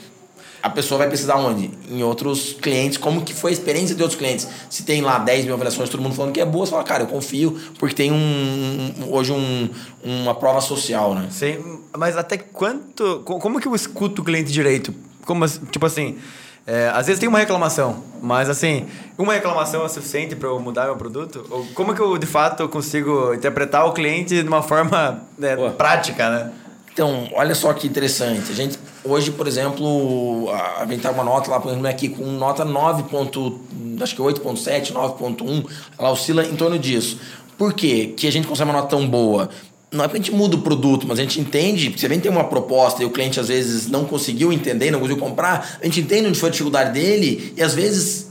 a 0.65 0.69
pessoa 0.71 0.97
vai 0.97 1.07
precisar 1.07 1.35
onde? 1.35 1.69
Em 1.87 2.01
outros 2.01 2.53
clientes, 2.53 2.97
como 2.97 3.21
que 3.21 3.35
foi 3.35 3.51
a 3.51 3.53
experiência 3.53 3.95
de 3.95 4.01
outros 4.01 4.17
clientes. 4.17 4.47
Se 4.67 4.81
tem 4.81 4.99
lá 4.99 5.19
10 5.19 5.45
mil 5.45 5.53
avaliações, 5.53 5.89
todo 5.89 6.01
mundo 6.01 6.15
falando 6.15 6.33
que 6.33 6.41
é 6.41 6.45
boa, 6.45 6.65
você 6.65 6.71
fala, 6.71 6.83
cara, 6.83 7.03
eu 7.03 7.07
confio, 7.07 7.55
porque 7.77 7.93
tem 7.93 8.11
um, 8.11 8.91
hoje 9.11 9.31
um, 9.31 9.69
uma 10.03 10.33
prova 10.33 10.59
social, 10.61 11.13
né? 11.13 11.27
Sim, 11.29 11.81
mas 11.95 12.17
até 12.17 12.39
quanto. 12.39 13.21
Como 13.23 13.61
que 13.61 13.67
eu 13.67 13.75
escuto 13.75 14.23
o 14.23 14.25
cliente 14.25 14.51
direito? 14.51 14.91
Como, 15.23 15.47
tipo 15.47 15.85
assim. 15.85 16.17
É, 16.65 16.89
às 16.95 17.05
vezes 17.05 17.19
tem 17.19 17.29
uma 17.29 17.37
reclamação, 17.37 18.03
mas 18.23 18.49
assim, 18.49 18.87
uma 19.19 19.33
reclamação 19.33 19.85
é 19.85 19.87
suficiente 19.87 20.35
para 20.35 20.49
eu 20.49 20.59
mudar 20.59 20.85
meu 20.85 20.95
produto? 20.95 21.45
Ou 21.51 21.63
como 21.75 21.93
que 21.93 22.01
eu 22.01 22.17
de 22.17 22.25
fato 22.25 22.67
consigo 22.67 23.35
interpretar 23.35 23.85
o 23.85 23.93
cliente 23.93 24.41
de 24.41 24.47
uma 24.47 24.63
forma 24.63 25.21
né, 25.37 25.55
prática, 25.77 26.27
né? 26.27 26.51
Então, 26.91 27.29
olha 27.33 27.53
só 27.53 27.73
que 27.73 27.85
interessante. 27.85 28.51
A 28.51 28.55
gente 28.55 28.79
hoje, 29.05 29.31
por 29.31 29.47
exemplo, 29.47 30.49
a 30.51 30.85
gente 30.85 31.01
tá 31.01 31.11
uma 31.11 31.23
nota 31.23 31.49
lá, 31.49 31.59
por 31.59 31.69
exemplo, 31.69 31.87
aqui 31.87 32.09
com 32.09 32.25
nota 32.25 32.65
9. 32.65 33.03
Ponto, 33.03 33.59
acho 34.01 34.15
que 34.15 34.21
8.7, 34.21 34.93
9.1, 34.93 35.65
ela 35.97 36.11
oscila 36.11 36.43
em 36.45 36.55
torno 36.55 36.77
disso. 36.77 37.19
Por 37.57 37.73
quê? 37.73 38.13
que 38.15 38.27
a 38.27 38.31
gente 38.31 38.47
consegue 38.47 38.69
uma 38.69 38.79
nota 38.79 38.89
tão 38.89 39.07
boa? 39.07 39.49
Não 39.91 40.03
é 40.03 40.07
que 40.09 40.13
a 40.15 40.17
gente 40.17 40.31
muda 40.31 40.57
o 40.57 40.61
produto, 40.61 41.07
mas 41.07 41.19
a 41.19 41.21
gente 41.21 41.39
entende, 41.39 41.89
porque 41.89 42.01
você 42.01 42.07
vem 42.07 42.19
ter 42.19 42.27
uma 42.27 42.43
proposta 42.43 43.01
e 43.01 43.05
o 43.05 43.09
cliente 43.09 43.39
às 43.39 43.47
vezes 43.47 43.87
não 43.87 44.03
conseguiu 44.03 44.51
entender, 44.51 44.91
não 44.91 44.99
conseguiu 44.99 45.23
comprar, 45.23 45.77
a 45.81 45.85
gente 45.85 46.01
entende 46.01 46.27
onde 46.27 46.39
foi 46.39 46.49
a 46.49 46.51
dificuldade 46.51 46.91
dele 46.91 47.53
e 47.55 47.63
às 47.63 47.73
vezes 47.73 48.29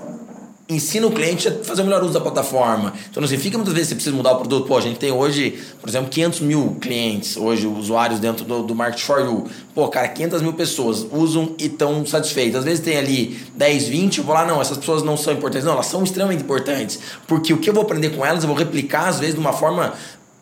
ensina 0.68 1.06
o 1.06 1.10
cliente 1.10 1.46
a 1.46 1.52
fazer 1.62 1.82
o 1.82 1.84
melhor 1.84 2.02
uso 2.02 2.12
da 2.12 2.20
plataforma. 2.20 2.94
Então 3.10 3.20
não 3.20 3.28
significa 3.28 3.58
muitas 3.58 3.74
vezes 3.74 3.88
você 3.88 3.94
precisa 3.94 4.16
mudar 4.16 4.32
o 4.32 4.36
produto. 4.36 4.66
Pô, 4.66 4.76
a 4.76 4.80
gente 4.80 4.98
tem 4.98 5.12
hoje, 5.12 5.58
por 5.80 5.88
exemplo, 5.88 6.08
500 6.08 6.40
mil 6.40 6.76
clientes, 6.80 7.36
hoje, 7.36 7.66
usuários 7.66 8.18
dentro 8.18 8.44
do, 8.44 8.62
do 8.62 8.74
Market 8.74 9.02
for 9.02 9.20
You. 9.20 9.46
Pô, 9.74 9.88
cara, 9.88 10.08
500 10.08 10.40
mil 10.40 10.54
pessoas 10.54 11.06
usam 11.12 11.54
e 11.58 11.66
estão 11.66 12.06
satisfeitas. 12.06 12.60
Às 12.60 12.64
vezes 12.64 12.80
tem 12.80 12.96
ali 12.96 13.38
10, 13.54 13.88
20, 13.88 14.18
eu 14.18 14.24
vou 14.24 14.34
lá, 14.34 14.46
não, 14.46 14.60
essas 14.60 14.78
pessoas 14.78 15.02
não 15.02 15.16
são 15.16 15.34
importantes. 15.34 15.66
Não, 15.66 15.74
elas 15.74 15.86
são 15.86 16.02
extremamente 16.02 16.42
importantes. 16.42 16.98
Porque 17.26 17.52
o 17.52 17.58
que 17.58 17.68
eu 17.68 17.74
vou 17.74 17.82
aprender 17.82 18.10
com 18.10 18.24
elas, 18.24 18.42
eu 18.42 18.48
vou 18.48 18.56
replicar, 18.56 19.08
às 19.08 19.20
vezes, 19.20 19.34
de 19.34 19.40
uma 19.40 19.52
forma 19.52 19.92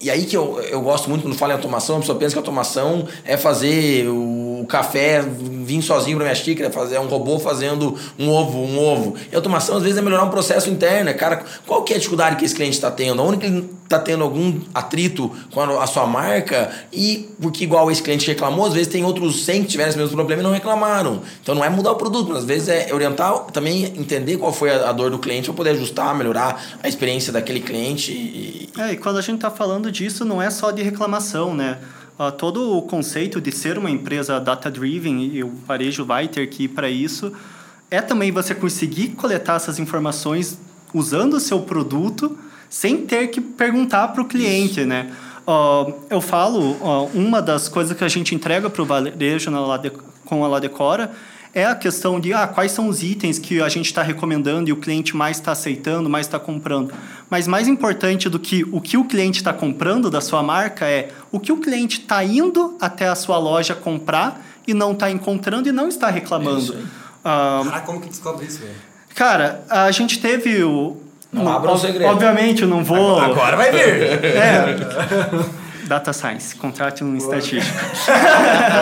e 0.03 0.11
aí 0.11 0.25
que 0.25 0.37
eu, 0.37 0.61
eu 0.69 0.81
gosto 0.81 1.09
muito 1.09 1.23
quando 1.23 1.37
falo 1.37 1.53
em 1.53 1.55
automação, 1.55 1.97
a 1.97 2.01
pessoa 2.01 2.19
pensa 2.19 2.33
que 2.33 2.39
automação 2.39 3.07
é 3.25 3.37
fazer 3.37 4.09
o 4.09 4.67
café 4.69 5.23
vir 5.23 5.83
sozinho 5.83 6.17
para 6.17 6.25
minha 6.25 6.35
xícara, 6.35 6.71
fazer 6.71 6.99
um 6.99 7.07
robô 7.07 7.39
fazendo 7.39 7.97
um 8.19 8.29
ovo, 8.29 8.59
um 8.59 8.79
ovo. 8.79 9.15
E 9.31 9.37
automação 9.37 9.77
às 9.77 9.83
vezes 9.83 9.99
é 9.99 10.03
melhorar 10.03 10.25
um 10.25 10.31
processo 10.31 10.69
interno, 10.69 11.05
né? 11.05 11.13
cara. 11.13 11.45
Qual 11.67 11.83
que 11.83 11.93
é 11.93 11.97
a 11.97 11.99
dificuldade 11.99 12.37
que 12.37 12.45
esse 12.45 12.55
cliente 12.55 12.75
está 12.75 12.91
tendo? 12.91 13.23
Onde 13.23 13.39
que 13.39 13.47
ele 13.47 13.71
está 13.85 13.99
tendo 13.99 14.25
algum 14.25 14.61
atrito 14.75 15.31
com 15.53 15.61
a, 15.61 15.85
a, 15.85 15.87
sua 15.87 16.07
marca? 16.07 16.71
E 16.93 17.29
porque 17.41 17.65
igual 17.65 17.91
esse 17.91 18.03
cliente 18.03 18.27
reclamou, 18.27 18.67
às 18.67 18.73
vezes 18.73 18.89
tem 18.89 19.05
outros 19.05 19.45
100 19.45 19.63
que 19.63 19.69
tiveram 19.69 19.91
esse 19.91 19.99
mesmo 19.99 20.17
problema 20.17 20.43
e 20.43 20.45
não 20.45 20.53
reclamaram. 20.53 21.23
Então 21.43 21.55
não 21.55 21.65
é 21.65 21.69
mudar 21.69 21.93
o 21.93 21.97
produto, 21.97 22.29
mas 22.29 22.39
às 22.39 22.45
vezes 22.45 22.69
é 22.69 22.93
orientar, 22.93 23.33
também 23.53 23.85
entender 23.85 24.37
qual 24.37 24.53
foi 24.53 24.71
a, 24.71 24.89
a 24.89 24.93
dor 24.93 25.11
do 25.11 25.19
cliente 25.19 25.45
para 25.45 25.55
poder 25.55 25.71
ajustar, 25.71 26.15
melhorar 26.15 26.61
a 26.83 26.89
experiência 26.89 27.33
daquele 27.33 27.61
cliente. 27.61 28.13
E... 28.13 28.69
É, 28.79 28.93
e 28.93 28.97
quando 28.97 29.19
a 29.19 29.23
gente 29.23 29.37
está 29.37 29.51
falando 29.51 29.92
disso 29.93 30.25
não 30.25 30.43
é 30.43 30.51
só 30.51 30.71
de 30.71 30.83
reclamação, 30.83 31.55
né? 31.55 31.79
Uh, 32.19 32.33
todo 32.33 32.77
o 32.77 32.83
conceito 32.83 33.41
de 33.41 33.53
ser 33.53 33.79
uma 33.79 33.91
empresa 33.91 34.41
data-driven, 34.41 35.23
e 35.23 35.45
o 35.45 35.53
varejo 35.67 36.05
vai 36.05 36.29
ter 36.29 36.49
que 36.49 36.65
ir 36.65 36.69
para 36.69 36.89
isso, 36.89 37.33
é 37.91 38.01
também 38.01 38.33
você 38.33 38.55
conseguir 38.55 39.09
coletar 39.09 39.57
essas 39.57 39.79
informações 39.79 40.59
usando 40.95 41.35
o 41.35 41.41
seu 41.41 41.61
produto 41.61 42.37
sem 42.69 43.07
ter 43.07 43.29
que 43.29 43.41
perguntar 43.41 44.09
para 44.09 44.23
o 44.23 44.25
cliente, 44.25 44.81
isso. 44.81 44.89
né? 44.89 45.13
Uh, 45.47 45.93
eu 46.09 46.21
falo, 46.21 46.73
uh, 46.73 47.11
uma 47.15 47.43
das 47.43 47.69
coisas 47.69 47.97
que 47.97 48.05
a 48.05 48.09
gente 48.09 48.35
entrega 48.35 48.71
para 48.71 48.83
o 48.83 48.87
varejo 48.87 49.51
na 49.51 49.61
Lade, 49.61 49.93
com 50.25 50.45
a 50.45 50.49
Ladecora 50.49 51.13
é 51.55 51.67
a 51.67 51.75
questão 51.75 52.19
de 52.19 52.33
ah, 52.33 52.47
quais 52.47 52.73
são 52.73 52.89
os 52.89 53.03
itens 53.03 53.39
que 53.39 53.61
a 53.61 53.69
gente 53.69 53.87
está 53.87 54.03
recomendando 54.03 54.71
e 54.71 54.73
o 54.73 54.77
cliente 54.77 55.15
mais 55.15 55.37
está 55.37 55.53
aceitando, 55.53 56.09
mais 56.09 56.27
está 56.27 56.39
comprando. 56.39 56.93
Mas 57.29 57.47
mais 57.47 57.69
importante 57.69 58.29
do 58.29 58.39
que 58.39 58.65
o 58.73 58.81
que 58.81 58.97
o 58.97 59.05
cliente 59.05 59.39
está 59.39 59.53
comprando 59.53 60.11
da 60.11 60.21
sua 60.21 60.43
marca 60.43 60.87
é 60.87 61.11
o 61.31 61.39
que 61.39 61.53
o 61.53 61.59
cliente 61.59 62.01
está 62.01 62.25
indo 62.25 62.77
até 62.81 63.09
a 63.09 63.15
sua 63.15 63.39
loja 63.39 63.75
comprar 63.75 64.41
e 64.67 64.73
não 64.73 64.93
está 64.93 65.11
encontrando 65.11 65.69
e 65.69 65.73
não 65.73 65.89
está 65.89 66.09
reclamando. 66.09 66.77
Ah, 67.25 67.63
Caraca, 67.65 67.87
como 67.87 68.01
que 68.01 68.09
descobre 68.09 68.47
isso, 68.47 68.61
velho? 68.61 68.75
Cara, 69.15 69.63
a 69.69 69.91
gente 69.91 70.21
teve 70.21 70.65
o. 70.65 70.97
Não, 71.31 71.45
não 71.45 71.53
abra 71.53 71.73
o 71.73 71.79
segredo. 71.79 72.11
Obviamente, 72.11 72.63
eu 72.63 72.69
não 72.69 72.83
vou. 72.83 73.19
Agora 73.19 73.57
vai 73.57 73.71
vir! 73.71 74.25
É. 74.25 75.53
Data 75.85 76.13
Science, 76.13 76.55
contrate 76.55 77.03
um 77.03 77.17
estatístico. 77.17 77.79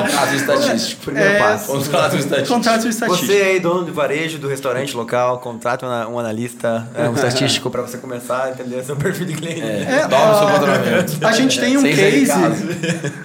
contrato 0.02 0.34
estatístico. 0.34 1.02
Primeiro 1.06 1.30
é, 1.30 1.38
passo. 1.38 1.66
Contrato 1.66 2.16
estatístico. 2.16 2.54
Contrato 2.54 2.88
estatístico. 2.88 3.26
Você 3.26 3.42
aí, 3.42 3.60
dono 3.60 3.84
de 3.84 3.90
varejo 3.90 4.38
do 4.38 4.48
restaurante 4.48 4.96
local, 4.96 5.38
contrate 5.38 5.84
um 5.84 6.18
analista, 6.18 6.88
é, 6.94 7.08
um 7.08 7.14
estatístico 7.14 7.70
para 7.70 7.82
você 7.82 7.98
começar 7.98 8.44
a 8.44 8.50
entender 8.50 8.84
seu 8.84 8.96
perfil 8.96 9.26
de 9.26 9.34
cliente. 9.34 9.62
É, 9.62 10.02
é 10.02 10.06
o 10.06 10.38
seu 10.38 10.48
faturamento. 10.48 11.26
A 11.26 11.32
gente 11.32 11.58
tem 11.58 11.76
um 11.76 11.82
case. 11.82 12.32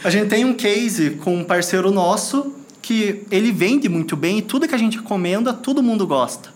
A 0.04 0.10
gente 0.10 0.28
tem 0.28 0.46
um 0.46 0.54
case 0.54 1.12
com 1.12 1.36
um 1.36 1.44
parceiro 1.44 1.92
nosso 1.92 2.54
que 2.82 3.26
ele 3.32 3.52
vende 3.52 3.90
muito 3.90 4.16
bem 4.16 4.38
e 4.38 4.42
tudo 4.42 4.68
que 4.68 4.76
a 4.76 4.78
gente 4.78 4.98
recomenda, 4.98 5.52
todo 5.54 5.82
mundo 5.82 6.06
gosta. 6.06 6.50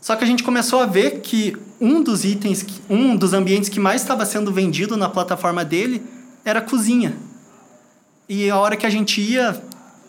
Só 0.00 0.16
que 0.16 0.24
a 0.24 0.26
gente 0.26 0.42
começou 0.42 0.80
a 0.80 0.86
ver 0.86 1.20
que 1.20 1.56
um 1.80 2.02
dos 2.02 2.24
itens, 2.24 2.66
um 2.90 3.16
dos 3.16 3.32
ambientes 3.32 3.68
que 3.68 3.78
mais 3.78 4.02
estava 4.02 4.26
sendo 4.26 4.52
vendido 4.52 4.96
na 4.96 5.08
plataforma 5.08 5.64
dele 5.64 6.02
era 6.44 6.58
a 6.58 6.62
cozinha. 6.62 7.14
E 8.28 8.48
a 8.50 8.56
hora 8.56 8.76
que 8.76 8.86
a 8.86 8.90
gente 8.90 9.20
ia 9.20 9.60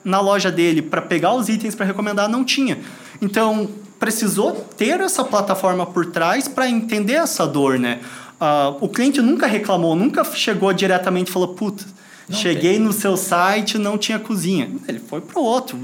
na 0.03 0.19
loja 0.19 0.51
dele 0.51 0.81
para 0.81 1.01
pegar 1.01 1.33
os 1.33 1.49
itens 1.49 1.75
para 1.75 1.85
recomendar, 1.85 2.27
não 2.27 2.43
tinha. 2.43 2.79
Então, 3.21 3.69
precisou 3.99 4.51
ter 4.77 4.99
essa 4.99 5.23
plataforma 5.23 5.85
por 5.85 6.07
trás 6.07 6.47
para 6.47 6.69
entender 6.69 7.13
essa 7.13 7.47
dor, 7.47 7.79
né? 7.79 7.99
Uh, 8.33 8.77
o 8.81 8.89
cliente 8.89 9.21
nunca 9.21 9.47
reclamou, 9.47 9.95
nunca 9.95 10.23
chegou 10.25 10.73
diretamente 10.73 11.29
e 11.29 11.33
falou, 11.33 11.49
puta, 11.49 11.85
cheguei 12.29 12.73
tem. 12.73 12.79
no 12.79 12.91
seu 12.91 13.15
site 13.15 13.77
não 13.77 13.97
tinha 13.97 14.19
cozinha. 14.19 14.69
Ele 14.87 14.99
foi 14.99 15.21
pro 15.21 15.41
outro, 15.41 15.79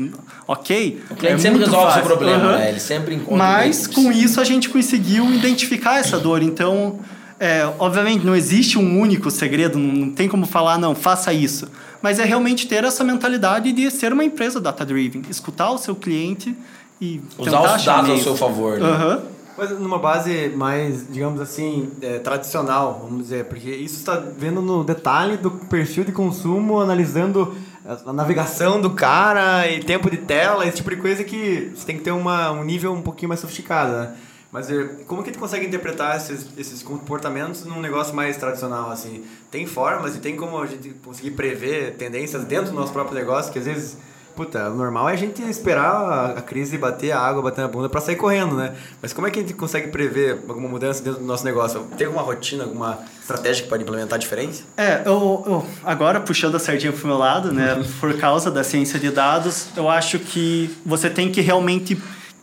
ok? 0.45 1.01
O 1.09 1.15
cliente 1.15 1.35
é 1.35 1.39
sempre 1.39 1.59
resolve 1.59 1.91
o 1.91 1.93
seu 1.93 2.03
problema, 2.03 2.43
uhum. 2.43 2.57
né? 2.57 2.69
Ele 2.69 2.79
sempre 2.79 3.15
encontra... 3.15 3.37
Mas, 3.37 3.87
com 3.87 4.11
isso, 4.11 4.41
a 4.41 4.43
gente 4.43 4.67
conseguiu 4.67 5.33
identificar 5.33 5.99
essa 5.99 6.19
dor. 6.19 6.41
Então, 6.41 6.99
é, 7.39 7.65
obviamente, 7.79 8.25
não 8.25 8.35
existe 8.35 8.77
um 8.77 8.99
único 8.99 9.31
segredo, 9.31 9.79
não 9.79 10.11
tem 10.11 10.27
como 10.27 10.45
falar, 10.45 10.77
não, 10.77 10.93
faça 10.93 11.31
isso. 11.31 11.69
Mas 12.01 12.19
é 12.19 12.25
realmente 12.25 12.67
ter 12.67 12.83
essa 12.83 13.03
mentalidade 13.03 13.71
de 13.71 13.89
ser 13.89 14.11
uma 14.11 14.25
empresa 14.25 14.59
data-driven, 14.59 15.21
escutar 15.29 15.71
o 15.71 15.77
seu 15.77 15.95
cliente 15.95 16.55
e 16.99 17.21
usar 17.37 17.75
os 17.75 17.85
dados 17.85 18.09
ao 18.09 18.17
seu 18.17 18.35
favor. 18.35 18.77
Né? 18.77 18.89
Uhum. 18.89 19.21
Mas 19.57 19.71
numa 19.71 19.97
base 19.99 20.49
mais, 20.55 21.05
digamos 21.09 21.39
assim, 21.41 21.89
é, 22.01 22.19
tradicional, 22.19 23.01
vamos 23.03 23.23
dizer, 23.23 23.45
porque 23.45 23.69
isso 23.69 23.95
está 23.95 24.15
vendo 24.15 24.61
no 24.61 24.83
detalhe 24.83 25.37
do 25.37 25.51
perfil 25.51 26.03
de 26.03 26.11
consumo, 26.11 26.79
analisando 26.79 27.55
a 28.05 28.13
navegação 28.13 28.79
do 28.79 28.91
cara 28.91 29.69
e 29.69 29.79
tempo 29.79 30.09
de 30.11 30.17
tela, 30.17 30.65
esse 30.65 30.77
tipo 30.77 30.89
de 30.89 30.97
coisa 30.97 31.23
que 31.23 31.71
você 31.73 31.85
tem 31.85 31.97
que 31.97 32.03
ter 32.03 32.11
uma, 32.11 32.51
um 32.51 32.63
nível 32.63 32.93
um 32.93 33.01
pouquinho 33.01 33.29
mais 33.29 33.39
sofisticado, 33.39 33.91
né? 33.91 34.13
Mas 34.51 34.67
como 35.05 35.23
que 35.23 35.31
tu 35.31 35.37
consegue 35.37 35.65
interpretar 35.65 36.17
esses, 36.17 36.47
esses 36.57 36.81
comportamentos 36.81 37.65
num 37.65 37.79
negócio 37.79 38.15
mais 38.15 38.35
tradicional, 38.35 38.89
assim? 38.89 39.23
Tem 39.51 39.67
formas 39.67 40.15
e 40.15 40.19
tem 40.19 40.35
como 40.35 40.59
a 40.59 40.65
gente 40.65 40.89
conseguir 41.05 41.31
prever 41.31 41.95
tendências 41.95 42.43
dentro 42.45 42.71
do 42.71 42.75
nosso 42.75 42.91
próprio 42.91 43.15
negócio, 43.15 43.53
que 43.53 43.59
às 43.59 43.65
vezes, 43.65 43.95
puta, 44.35 44.71
o 44.71 44.75
normal 44.75 45.07
é 45.07 45.13
a 45.13 45.15
gente 45.15 45.43
esperar 45.43 46.35
a 46.35 46.41
crise 46.41 46.79
bater 46.79 47.11
a 47.11 47.19
água, 47.19 47.43
bater 47.43 47.61
na 47.61 47.67
bunda 47.67 47.87
para 47.87 48.01
sair 48.01 48.15
correndo, 48.15 48.55
né? 48.55 48.75
Mas 48.99 49.13
como 49.13 49.27
é 49.27 49.31
que 49.31 49.37
a 49.37 49.41
gente 49.43 49.53
consegue 49.53 49.89
prever 49.89 50.39
alguma 50.47 50.67
mudança 50.67 51.03
dentro 51.03 51.19
do 51.19 51.27
nosso 51.27 51.45
negócio? 51.45 51.81
Tem 51.95 52.07
alguma 52.07 52.23
rotina, 52.23 52.63
alguma 52.63 52.97
estratégia 53.21 53.63
que 53.63 53.69
pode 53.69 53.83
implementar 53.83 54.17
diferente? 54.17 54.65
É, 54.75 55.03
eu, 55.05 55.43
eu 55.45 55.65
agora 55.83 56.19
puxando 56.19 56.55
a 56.55 56.59
sardinha 56.59 56.91
pro 56.91 57.05
meu 57.05 57.19
lado, 57.19 57.53
né? 57.53 57.85
Por 58.01 58.17
causa 58.17 58.49
da 58.49 58.63
ciência 58.63 58.97
de 58.97 59.11
dados, 59.11 59.67
eu 59.77 59.87
acho 59.87 60.17
que 60.17 60.75
você 60.83 61.07
tem 61.07 61.31
que 61.31 61.39
realmente 61.39 61.95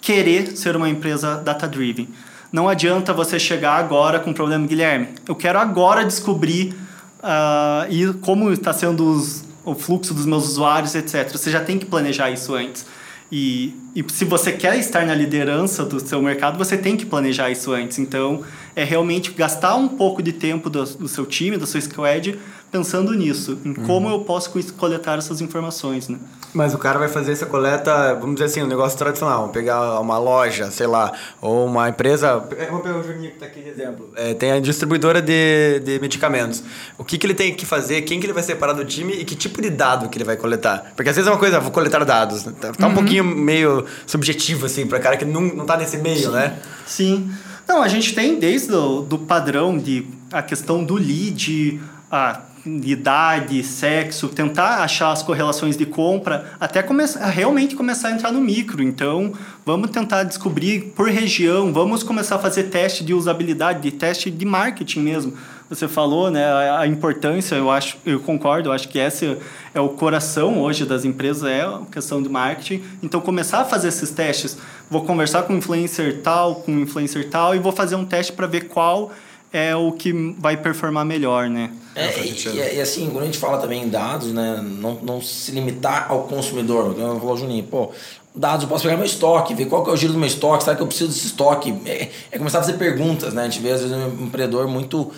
querer 0.06 0.56
ser 0.56 0.76
uma 0.76 0.88
empresa 0.88 1.34
data-driven. 1.34 2.08
Não 2.52 2.68
adianta 2.68 3.12
você 3.12 3.40
chegar 3.40 3.72
agora 3.72 4.20
com 4.20 4.30
o 4.30 4.34
problema, 4.34 4.64
Guilherme. 4.64 5.08
Eu 5.26 5.34
quero 5.34 5.58
agora 5.58 6.04
descobrir 6.04 6.76
uh, 7.18 7.90
e 7.90 8.14
como 8.20 8.52
está 8.52 8.72
sendo 8.72 9.04
os, 9.04 9.44
o 9.64 9.74
fluxo 9.74 10.14
dos 10.14 10.24
meus 10.24 10.44
usuários, 10.44 10.94
etc. 10.94 11.28
Você 11.32 11.50
já 11.50 11.58
tem 11.58 11.76
que 11.76 11.86
planejar 11.86 12.30
isso 12.30 12.54
antes. 12.54 12.86
E, 13.32 13.74
e 13.96 14.04
se 14.12 14.24
você 14.24 14.52
quer 14.52 14.78
estar 14.78 15.04
na 15.04 15.12
liderança 15.12 15.84
do 15.84 15.98
seu 15.98 16.22
mercado, 16.22 16.56
você 16.56 16.78
tem 16.78 16.96
que 16.96 17.04
planejar 17.04 17.50
isso 17.50 17.72
antes. 17.72 17.98
Então, 17.98 18.44
é 18.76 18.84
realmente 18.84 19.32
gastar 19.32 19.74
um 19.74 19.88
pouco 19.88 20.22
de 20.22 20.32
tempo 20.32 20.70
do, 20.70 20.84
do 20.84 21.08
seu 21.08 21.26
time, 21.26 21.56
da 21.56 21.66
sua 21.66 21.80
squad, 21.80 22.38
pensando 22.70 23.12
nisso, 23.14 23.58
em 23.64 23.70
uhum. 23.70 23.86
como 23.86 24.08
eu 24.08 24.20
posso 24.20 24.50
coletar 24.74 25.18
essas 25.18 25.40
informações, 25.40 26.08
né? 26.08 26.18
Mas 26.56 26.72
o 26.72 26.78
cara 26.78 26.98
vai 26.98 27.08
fazer 27.08 27.32
essa 27.32 27.44
coleta, 27.44 28.14
vamos 28.14 28.36
dizer 28.36 28.46
assim, 28.46 28.62
um 28.62 28.66
negócio 28.66 28.96
tradicional. 28.96 29.40
Vamos 29.40 29.52
pegar 29.52 30.00
uma 30.00 30.16
loja, 30.18 30.70
sei 30.70 30.86
lá, 30.86 31.12
ou 31.40 31.66
uma 31.66 31.90
empresa. 31.90 32.38
Vamos 32.38 32.82
pegar 32.82 32.96
o 32.96 33.02
Juninho 33.02 33.28
que 33.28 33.36
está 33.36 33.44
aqui 33.46 33.60
de 33.60 33.68
exemplo. 33.68 34.08
É, 34.16 34.32
tem 34.32 34.52
a 34.52 34.60
distribuidora 34.60 35.20
de, 35.20 35.80
de 35.80 36.00
medicamentos. 36.00 36.62
O 36.96 37.04
que, 37.04 37.18
que 37.18 37.26
ele 37.26 37.34
tem 37.34 37.54
que 37.54 37.66
fazer, 37.66 38.00
quem 38.02 38.18
que 38.18 38.24
ele 38.24 38.32
vai 38.32 38.42
separar 38.42 38.72
do 38.72 38.86
time 38.86 39.12
e 39.12 39.24
que 39.24 39.34
tipo 39.34 39.60
de 39.60 39.68
dado 39.68 40.08
que 40.08 40.16
ele 40.16 40.24
vai 40.24 40.36
coletar? 40.36 40.92
Porque 40.96 41.10
às 41.10 41.16
vezes 41.16 41.28
é 41.28 41.30
uma 41.30 41.38
coisa, 41.38 41.60
vou 41.60 41.70
coletar 41.70 42.02
dados. 42.04 42.44
Tá, 42.44 42.72
tá 42.72 42.86
um 42.86 42.88
uhum. 42.88 42.94
pouquinho 42.94 43.24
meio 43.24 43.84
subjetivo, 44.06 44.64
assim, 44.64 44.86
para 44.86 44.98
cara 44.98 45.18
que 45.18 45.26
não, 45.26 45.42
não 45.42 45.66
tá 45.66 45.76
nesse 45.76 45.98
meio, 45.98 46.30
Sim. 46.30 46.32
né? 46.32 46.58
Sim. 46.86 47.30
Não, 47.68 47.82
a 47.82 47.88
gente 47.88 48.14
tem 48.14 48.38
desde 48.38 48.72
o 48.72 49.02
do 49.02 49.18
padrão 49.18 49.76
de 49.76 50.06
a 50.32 50.40
questão 50.40 50.82
do 50.82 50.94
lead, 50.94 51.80
a 52.10 52.40
idade, 52.66 53.62
sexo, 53.62 54.28
tentar 54.28 54.82
achar 54.82 55.12
as 55.12 55.22
correlações 55.22 55.76
de 55.76 55.86
compra, 55.86 56.52
até 56.58 56.82
começar, 56.82 57.24
realmente 57.26 57.76
começar 57.76 58.08
a 58.08 58.12
entrar 58.12 58.32
no 58.32 58.40
micro. 58.40 58.82
Então, 58.82 59.32
vamos 59.64 59.90
tentar 59.90 60.24
descobrir 60.24 60.92
por 60.96 61.08
região, 61.08 61.72
vamos 61.72 62.02
começar 62.02 62.36
a 62.36 62.38
fazer 62.38 62.64
teste 62.64 63.04
de 63.04 63.14
usabilidade, 63.14 63.80
de 63.80 63.90
teste 63.90 64.30
de 64.30 64.44
marketing 64.44 65.00
mesmo. 65.00 65.34
Você 65.68 65.88
falou, 65.88 66.30
né, 66.30 66.44
a 66.78 66.86
importância, 66.86 67.56
eu 67.56 67.70
acho, 67.70 67.96
eu 68.06 68.20
concordo, 68.20 68.68
eu 68.68 68.72
acho 68.72 68.88
que 68.88 69.00
esse 69.00 69.36
é 69.74 69.80
o 69.80 69.88
coração 69.88 70.60
hoje 70.60 70.84
das 70.84 71.04
empresas, 71.04 71.42
é 71.42 71.62
a 71.62 71.80
questão 71.90 72.22
de 72.22 72.28
marketing. 72.28 72.84
Então, 73.02 73.20
começar 73.20 73.62
a 73.62 73.64
fazer 73.64 73.88
esses 73.88 74.10
testes, 74.10 74.56
vou 74.88 75.04
conversar 75.04 75.42
com 75.42 75.54
um 75.54 75.56
influencer 75.58 76.20
tal, 76.22 76.56
com 76.56 76.70
um 76.70 76.80
influencer 76.80 77.28
tal 77.30 77.54
e 77.54 77.58
vou 77.58 77.72
fazer 77.72 77.96
um 77.96 78.04
teste 78.04 78.32
para 78.32 78.46
ver 78.46 78.68
qual 78.68 79.10
é 79.52 79.74
o 79.74 79.92
que 79.92 80.12
vai 80.38 80.56
performar 80.56 81.04
melhor, 81.04 81.48
né? 81.48 81.70
É, 81.94 82.20
e, 82.20 82.76
e, 82.76 82.80
assim, 82.80 83.08
quando 83.10 83.22
a 83.22 83.26
gente 83.26 83.38
fala 83.38 83.58
também 83.58 83.82
em 83.82 83.88
dados, 83.88 84.32
né, 84.32 84.60
não, 84.62 84.96
não 84.96 85.22
se 85.22 85.50
limitar 85.50 86.06
ao 86.10 86.24
consumidor. 86.24 86.94
Eu 86.98 87.18
falou, 87.18 87.36
Juninho, 87.38 87.64
pô, 87.64 87.90
dados, 88.34 88.64
eu 88.64 88.68
posso 88.68 88.84
pegar 88.84 88.96
meu 88.96 89.06
estoque, 89.06 89.54
ver 89.54 89.64
qual 89.64 89.82
que 89.82 89.90
é 89.90 89.92
o 89.94 89.96
giro 89.96 90.12
do 90.12 90.18
meu 90.18 90.28
estoque, 90.28 90.62
será 90.62 90.76
que 90.76 90.82
eu 90.82 90.86
preciso 90.86 91.08
desse 91.08 91.26
estoque? 91.26 91.74
É, 91.86 92.10
é 92.32 92.38
começar 92.38 92.58
a 92.58 92.62
fazer 92.62 92.74
perguntas, 92.74 93.32
né? 93.32 93.42
A 93.42 93.44
gente 93.48 93.60
vê, 93.60 93.70
às 93.70 93.80
vezes, 93.80 93.96
um 93.96 94.24
empreendedor 94.24 94.68
muito 94.68 95.10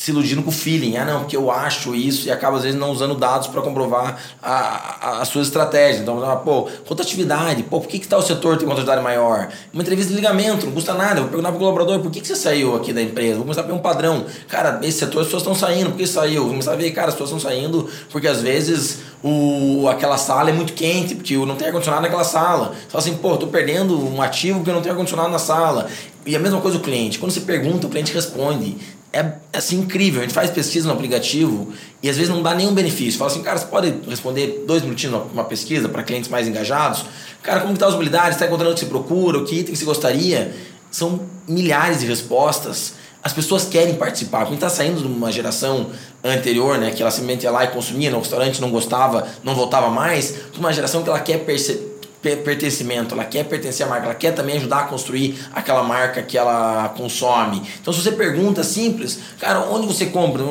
se 0.00 0.12
iludindo 0.12 0.42
com 0.42 0.48
o 0.48 0.52
feeling. 0.52 0.96
Ah, 0.96 1.04
não, 1.04 1.20
porque 1.20 1.36
eu 1.36 1.50
acho 1.50 1.94
isso 1.94 2.26
e 2.26 2.30
acaba 2.30 2.56
às 2.56 2.62
vezes 2.62 2.80
não 2.80 2.90
usando 2.90 3.14
dados 3.14 3.48
para 3.48 3.60
comprovar 3.60 4.18
a, 4.42 4.50
a, 4.50 5.20
as 5.20 5.28
suas 5.28 5.48
estratégias. 5.48 6.00
Então, 6.00 6.18
pô, 6.42 6.70
rotatividade, 6.88 7.64
pô, 7.64 7.78
por 7.82 7.86
que, 7.86 7.98
que 7.98 8.08
tal 8.08 8.22
setor 8.22 8.56
tem 8.56 8.66
uma 8.66 8.72
rotatividade 8.72 9.02
maior? 9.02 9.50
Uma 9.74 9.82
entrevista 9.82 10.08
de 10.10 10.16
ligamento, 10.16 10.64
não 10.64 10.72
custa 10.72 10.94
nada. 10.94 11.16
Eu 11.16 11.24
vou 11.24 11.28
perguntar 11.28 11.50
pro 11.50 11.58
colaborador, 11.58 12.00
por 12.00 12.10
que, 12.10 12.22
que 12.22 12.26
você 12.26 12.34
saiu 12.34 12.74
aqui 12.74 12.94
da 12.94 13.02
empresa? 13.02 13.34
Vou 13.34 13.42
começar 13.42 13.60
a 13.60 13.64
ver 13.64 13.74
um 13.74 13.78
padrão. 13.78 14.24
Cara, 14.48 14.80
esse 14.82 15.00
setor 15.00 15.20
as 15.20 15.26
pessoas 15.26 15.42
estão 15.42 15.54
saindo, 15.54 15.90
por 15.90 15.98
que 15.98 16.06
saiu? 16.06 16.44
Vou 16.44 16.50
começar 16.52 16.72
a 16.72 16.76
ver, 16.76 16.90
cara, 16.92 17.08
as 17.08 17.14
pessoas 17.14 17.32
estão 17.32 17.50
saindo 17.50 17.86
porque 18.10 18.26
às 18.26 18.40
vezes 18.40 19.00
o, 19.22 19.86
aquela 19.86 20.16
sala 20.16 20.48
é 20.48 20.52
muito 20.54 20.72
quente, 20.72 21.14
porque 21.14 21.36
não 21.36 21.56
tem 21.56 21.66
ar-condicionado 21.66 22.04
naquela 22.04 22.24
sala. 22.24 22.74
Fala 22.88 23.04
assim, 23.04 23.16
pô, 23.18 23.36
tô 23.36 23.48
perdendo 23.48 24.02
um 24.02 24.22
ativo 24.22 24.60
porque 24.60 24.72
não 24.72 24.80
tenho 24.80 24.94
ar-condicionado 24.94 25.28
na 25.28 25.38
sala. 25.38 25.88
E 26.24 26.34
a 26.34 26.38
mesma 26.38 26.58
coisa 26.58 26.78
o 26.78 26.80
cliente. 26.80 27.18
Quando 27.18 27.32
você 27.32 27.40
pergunta, 27.40 27.86
o 27.86 27.90
cliente 27.90 28.14
responde 28.14 28.78
é 29.12 29.32
assim 29.52 29.80
incrível. 29.80 30.20
A 30.20 30.24
gente 30.24 30.34
faz 30.34 30.50
pesquisa 30.50 30.86
no 30.86 30.94
aplicativo 30.94 31.72
e 32.02 32.08
às 32.08 32.16
vezes 32.16 32.32
não 32.32 32.42
dá 32.42 32.54
nenhum 32.54 32.72
benefício. 32.72 33.18
Fala 33.18 33.30
assim, 33.30 33.42
cara, 33.42 33.58
você 33.58 33.66
pode 33.66 33.92
responder 34.08 34.64
dois 34.66 34.82
minutinhos 34.82 35.22
uma 35.32 35.44
pesquisa 35.44 35.88
para 35.88 36.02
clientes 36.02 36.30
mais 36.30 36.46
engajados? 36.46 37.04
Cara, 37.42 37.60
como 37.60 37.74
está 37.74 37.86
a 37.86 37.88
usabilidade? 37.88 38.30
Está 38.30 38.46
encontrando 38.46 38.72
o 38.72 38.74
que 38.74 38.80
você 38.80 38.86
procura? 38.86 39.38
O 39.38 39.44
que 39.44 39.56
item 39.56 39.72
que 39.72 39.78
você 39.78 39.84
gostaria? 39.84 40.54
São 40.90 41.20
milhares 41.48 42.00
de 42.00 42.06
respostas. 42.06 42.94
As 43.22 43.32
pessoas 43.32 43.64
querem 43.64 43.94
participar. 43.96 44.46
Quem 44.46 44.54
está 44.54 44.68
saindo 44.68 45.00
de 45.00 45.06
uma 45.06 45.30
geração 45.30 45.90
anterior, 46.24 46.78
né, 46.78 46.90
que 46.90 47.02
ela 47.02 47.10
simplesmente 47.10 47.42
ia 47.42 47.50
lá 47.50 47.64
e 47.64 47.68
consumia 47.68 48.10
no 48.10 48.18
restaurante, 48.18 48.60
não 48.60 48.70
gostava, 48.70 49.26
não 49.42 49.54
voltava 49.54 49.90
mais, 49.90 50.30
para 50.30 50.58
uma 50.60 50.72
geração 50.72 51.02
que 51.02 51.08
ela 51.08 51.20
quer 51.20 51.38
perceber 51.44 51.89
pertencimento, 52.20 53.14
ela 53.14 53.24
quer 53.24 53.44
pertencer 53.44 53.86
à 53.86 53.88
marca, 53.88 54.06
ela 54.06 54.14
quer 54.14 54.32
também 54.32 54.56
ajudar 54.56 54.80
a 54.80 54.82
construir 54.84 55.38
aquela 55.52 55.82
marca 55.82 56.22
que 56.22 56.36
ela 56.36 56.90
consome. 56.96 57.62
Então, 57.80 57.92
se 57.92 58.02
você 58.02 58.12
pergunta 58.12 58.62
simples, 58.62 59.18
cara, 59.38 59.60
onde 59.70 59.86
você 59.86 60.06
compra? 60.06 60.42